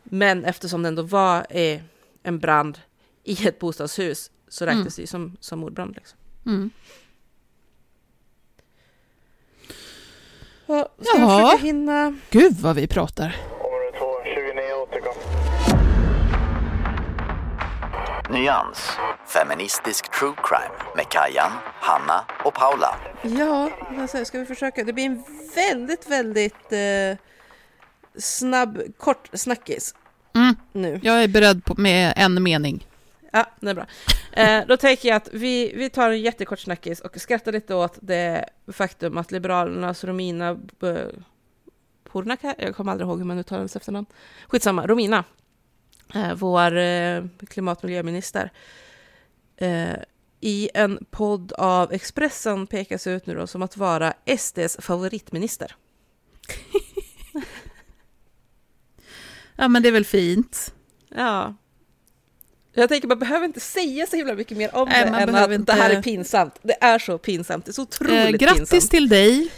Men 0.02 0.44
eftersom 0.44 0.82
det 0.82 0.88
ändå 0.88 1.02
var 1.02 1.46
eh, 1.50 1.80
en 2.22 2.38
brand 2.38 2.78
i 3.24 3.46
ett 3.46 3.58
bostadshus 3.58 4.30
så 4.48 4.64
räknas 4.66 4.80
Mm. 4.80 4.92
det 4.96 5.00
ju 5.02 5.06
som, 5.06 5.36
som 5.40 5.58
mordbrand. 5.58 5.94
Liksom. 5.96 6.18
Mm. 6.46 6.70
Ja, 10.66 10.88
ska 11.02 11.16
vi 11.18 11.22
Jaha. 11.22 11.48
försöka 11.50 11.64
hinna? 11.66 12.18
Gud 12.30 12.52
vad 12.56 12.76
vi 12.76 12.86
pratar. 12.86 13.36
Nyans. 18.30 18.90
Feministisk 19.26 20.10
true 20.18 20.34
crime 20.44 20.74
med 20.96 21.08
Kajan, 21.08 21.50
Hanna 21.80 22.24
och 22.44 22.54
Paula. 22.54 22.94
Ja, 23.22 23.70
säger, 24.08 24.24
ska 24.24 24.38
vi 24.38 24.46
försöka? 24.46 24.84
Det 24.84 24.92
blir 24.92 25.04
en 25.04 25.22
väldigt, 25.54 26.10
väldigt 26.10 26.72
eh, 26.72 27.18
snabb, 28.18 28.78
kort 28.98 29.28
snackis 29.32 29.94
Mm. 30.34 30.56
nu. 30.72 31.00
Jag 31.02 31.22
är 31.22 31.28
beredd 31.28 31.64
på, 31.64 31.74
med 31.80 32.12
en 32.16 32.42
mening. 32.42 32.86
Ja, 33.32 33.46
det 33.60 33.70
är 33.70 33.74
bra. 33.74 33.86
Eh, 34.32 34.66
då 34.66 34.76
tänker 34.76 35.08
jag 35.08 35.16
att 35.16 35.28
vi, 35.32 35.72
vi 35.76 35.90
tar 35.90 36.10
en 36.10 36.20
jättekort 36.20 36.58
snackis 36.58 37.00
och 37.00 37.16
skrattar 37.20 37.52
lite 37.52 37.74
åt 37.74 37.98
det 38.00 38.44
faktum 38.72 39.18
att 39.18 39.30
Liberalernas 39.32 40.04
Romina 40.04 40.54
B- 40.80 41.04
Purnaka, 42.12 42.54
jag 42.58 42.76
kommer 42.76 42.92
aldrig 42.92 43.08
ihåg 43.08 43.18
hur 43.18 43.24
man 43.26 43.38
uttalar 43.38 43.58
hennes 43.58 43.76
efternamn, 43.76 44.06
skitsamma, 44.48 44.86
Romina, 44.86 45.16
eh, 45.18 45.24
vår 46.36 46.76
eh, 46.76 47.24
klimat 47.48 47.78
och 47.78 47.84
miljöminister, 47.84 48.50
eh, 49.56 49.94
i 50.40 50.70
en 50.74 51.04
podd 51.10 51.52
av 51.52 51.92
Expressen 51.92 52.66
pekas 52.66 53.06
ut 53.06 53.26
nu 53.26 53.34
då 53.34 53.46
som 53.46 53.62
att 53.62 53.76
vara 53.76 54.14
SDs 54.38 54.76
favoritminister. 54.80 55.74
Ja, 59.56 59.68
men 59.68 59.82
det 59.82 59.88
är 59.88 59.92
väl 59.92 60.04
fint. 60.04 60.74
Ja. 61.08 61.54
Jag 62.72 62.88
tänker 62.88 63.08
man 63.08 63.18
behöver 63.18 63.46
inte 63.46 63.60
säga 63.60 64.06
så 64.06 64.16
himla 64.16 64.34
mycket 64.34 64.56
mer 64.58 64.74
om 64.74 64.88
Nej, 64.88 65.00
det 65.04 65.08
än 65.08 65.14
att 65.34 65.66
det 65.66 65.72
här 65.72 65.90
inte- 65.90 65.98
är 65.98 66.02
pinsamt. 66.02 66.54
Det 66.62 66.76
är 66.84 66.98
så 66.98 67.18
pinsamt, 67.18 67.64
det 67.64 67.70
är 67.70 67.72
så 67.72 67.82
otroligt 67.82 68.12
Eh, 68.12 68.30
grattis 68.30 68.70
pinsamt. 68.70 68.90
till 68.90 69.08
dig. 69.08 69.50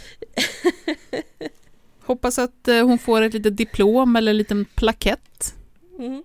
Hoppas 2.05 2.39
att 2.39 2.67
eh, 2.67 2.85
hon 2.85 2.99
får 2.99 3.21
ett 3.21 3.33
litet 3.33 3.57
diplom 3.57 4.15
eller 4.15 4.31
en 4.31 4.37
liten 4.37 4.65
plakett 4.65 5.55
Mm. 5.99 6.23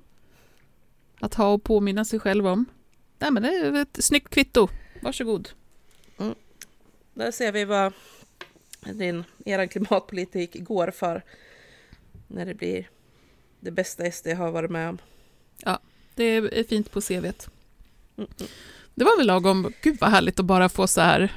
Att 1.20 1.34
ha 1.34 1.52
och 1.52 1.62
påminna 1.62 2.04
sig 2.04 2.20
själv 2.20 2.46
om. 2.46 2.66
Nej, 3.18 3.30
men 3.30 3.42
det 3.42 3.48
är 3.48 3.82
ett 3.82 4.04
snyggt 4.04 4.30
kvitto. 4.30 4.68
Varsågod. 5.02 5.48
Där 7.14 7.30
ser 7.30 7.52
vi 7.52 7.64
vad 7.64 7.92
din, 8.92 9.24
er 9.44 9.66
klimatpolitik 9.66 10.56
går 10.60 10.90
för 10.90 11.22
när 12.26 12.46
det 12.46 12.54
blir 12.54 12.88
det 13.60 13.70
bästa 13.70 14.10
SD 14.10 14.26
har 14.26 14.50
varit 14.50 14.70
med 14.70 14.88
om. 14.88 14.98
Det 16.14 16.24
är 16.24 16.64
fint 16.64 16.90
på 16.90 17.00
CVt. 17.00 17.48
Mm. 18.16 18.30
Det 18.94 19.04
var 19.04 19.16
väl 19.16 19.26
lagom. 19.26 19.72
Gud 19.82 19.96
vad 20.00 20.10
härligt 20.10 20.40
att 20.40 20.44
bara 20.44 20.68
få 20.68 20.86
så 20.86 21.00
här. 21.00 21.32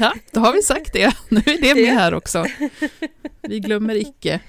Ja, 0.00 0.14
då 0.32 0.40
har 0.40 0.52
vi 0.52 0.62
sagt 0.62 0.92
det. 0.92 1.16
Nu 1.28 1.38
är 1.38 1.60
det 1.60 1.74
med 1.74 1.94
här 1.94 2.14
också. 2.14 2.46
Vi 3.40 3.60
glömmer 3.60 3.94
icke. 3.94 4.40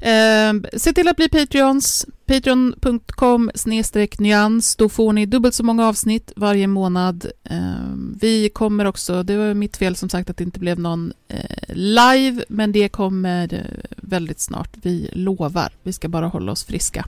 Eh, 0.00 0.52
se 0.72 0.92
till 0.92 1.08
att 1.08 1.16
bli 1.16 1.28
Patreons. 1.28 2.06
Patreon.com 2.26 3.50
snedstreck 3.54 4.18
nyans. 4.18 4.76
Då 4.76 4.88
får 4.88 5.12
ni 5.12 5.26
dubbelt 5.26 5.54
så 5.54 5.62
många 5.62 5.88
avsnitt 5.88 6.32
varje 6.36 6.66
månad. 6.66 7.26
Ehm, 7.44 8.18
vi 8.20 8.48
kommer 8.48 8.84
också, 8.84 9.22
det 9.22 9.36
var 9.36 9.54
mitt 9.54 9.76
fel 9.76 9.96
som 9.96 10.08
sagt 10.08 10.30
att 10.30 10.36
det 10.36 10.44
inte 10.44 10.60
blev 10.60 10.78
någon 10.78 11.12
eh, 11.28 11.74
live, 11.74 12.44
men 12.48 12.72
det 12.72 12.88
kommer 12.88 13.54
eh, 13.54 13.60
väldigt 13.96 14.40
snart. 14.40 14.70
Vi 14.82 15.10
lovar. 15.12 15.72
Vi 15.82 15.92
ska 15.92 16.08
bara 16.08 16.26
hålla 16.26 16.52
oss 16.52 16.64
friska. 16.64 17.06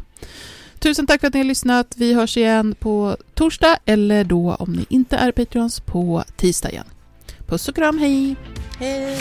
Tusen 0.78 1.06
tack 1.06 1.20
för 1.20 1.26
att 1.26 1.34
ni 1.34 1.40
har 1.40 1.44
lyssnat. 1.44 1.94
Vi 1.96 2.14
hörs 2.14 2.36
igen 2.36 2.74
på 2.78 3.16
torsdag 3.34 3.78
eller 3.84 4.24
då 4.24 4.54
om 4.54 4.72
ni 4.72 4.86
inte 4.88 5.16
är 5.16 5.32
Patreons 5.32 5.80
på 5.80 6.24
tisdag 6.36 6.70
igen. 6.70 6.86
Puss 7.46 7.68
och 7.68 7.74
kram, 7.74 7.98
hej! 7.98 8.36
Hej! 8.78 9.18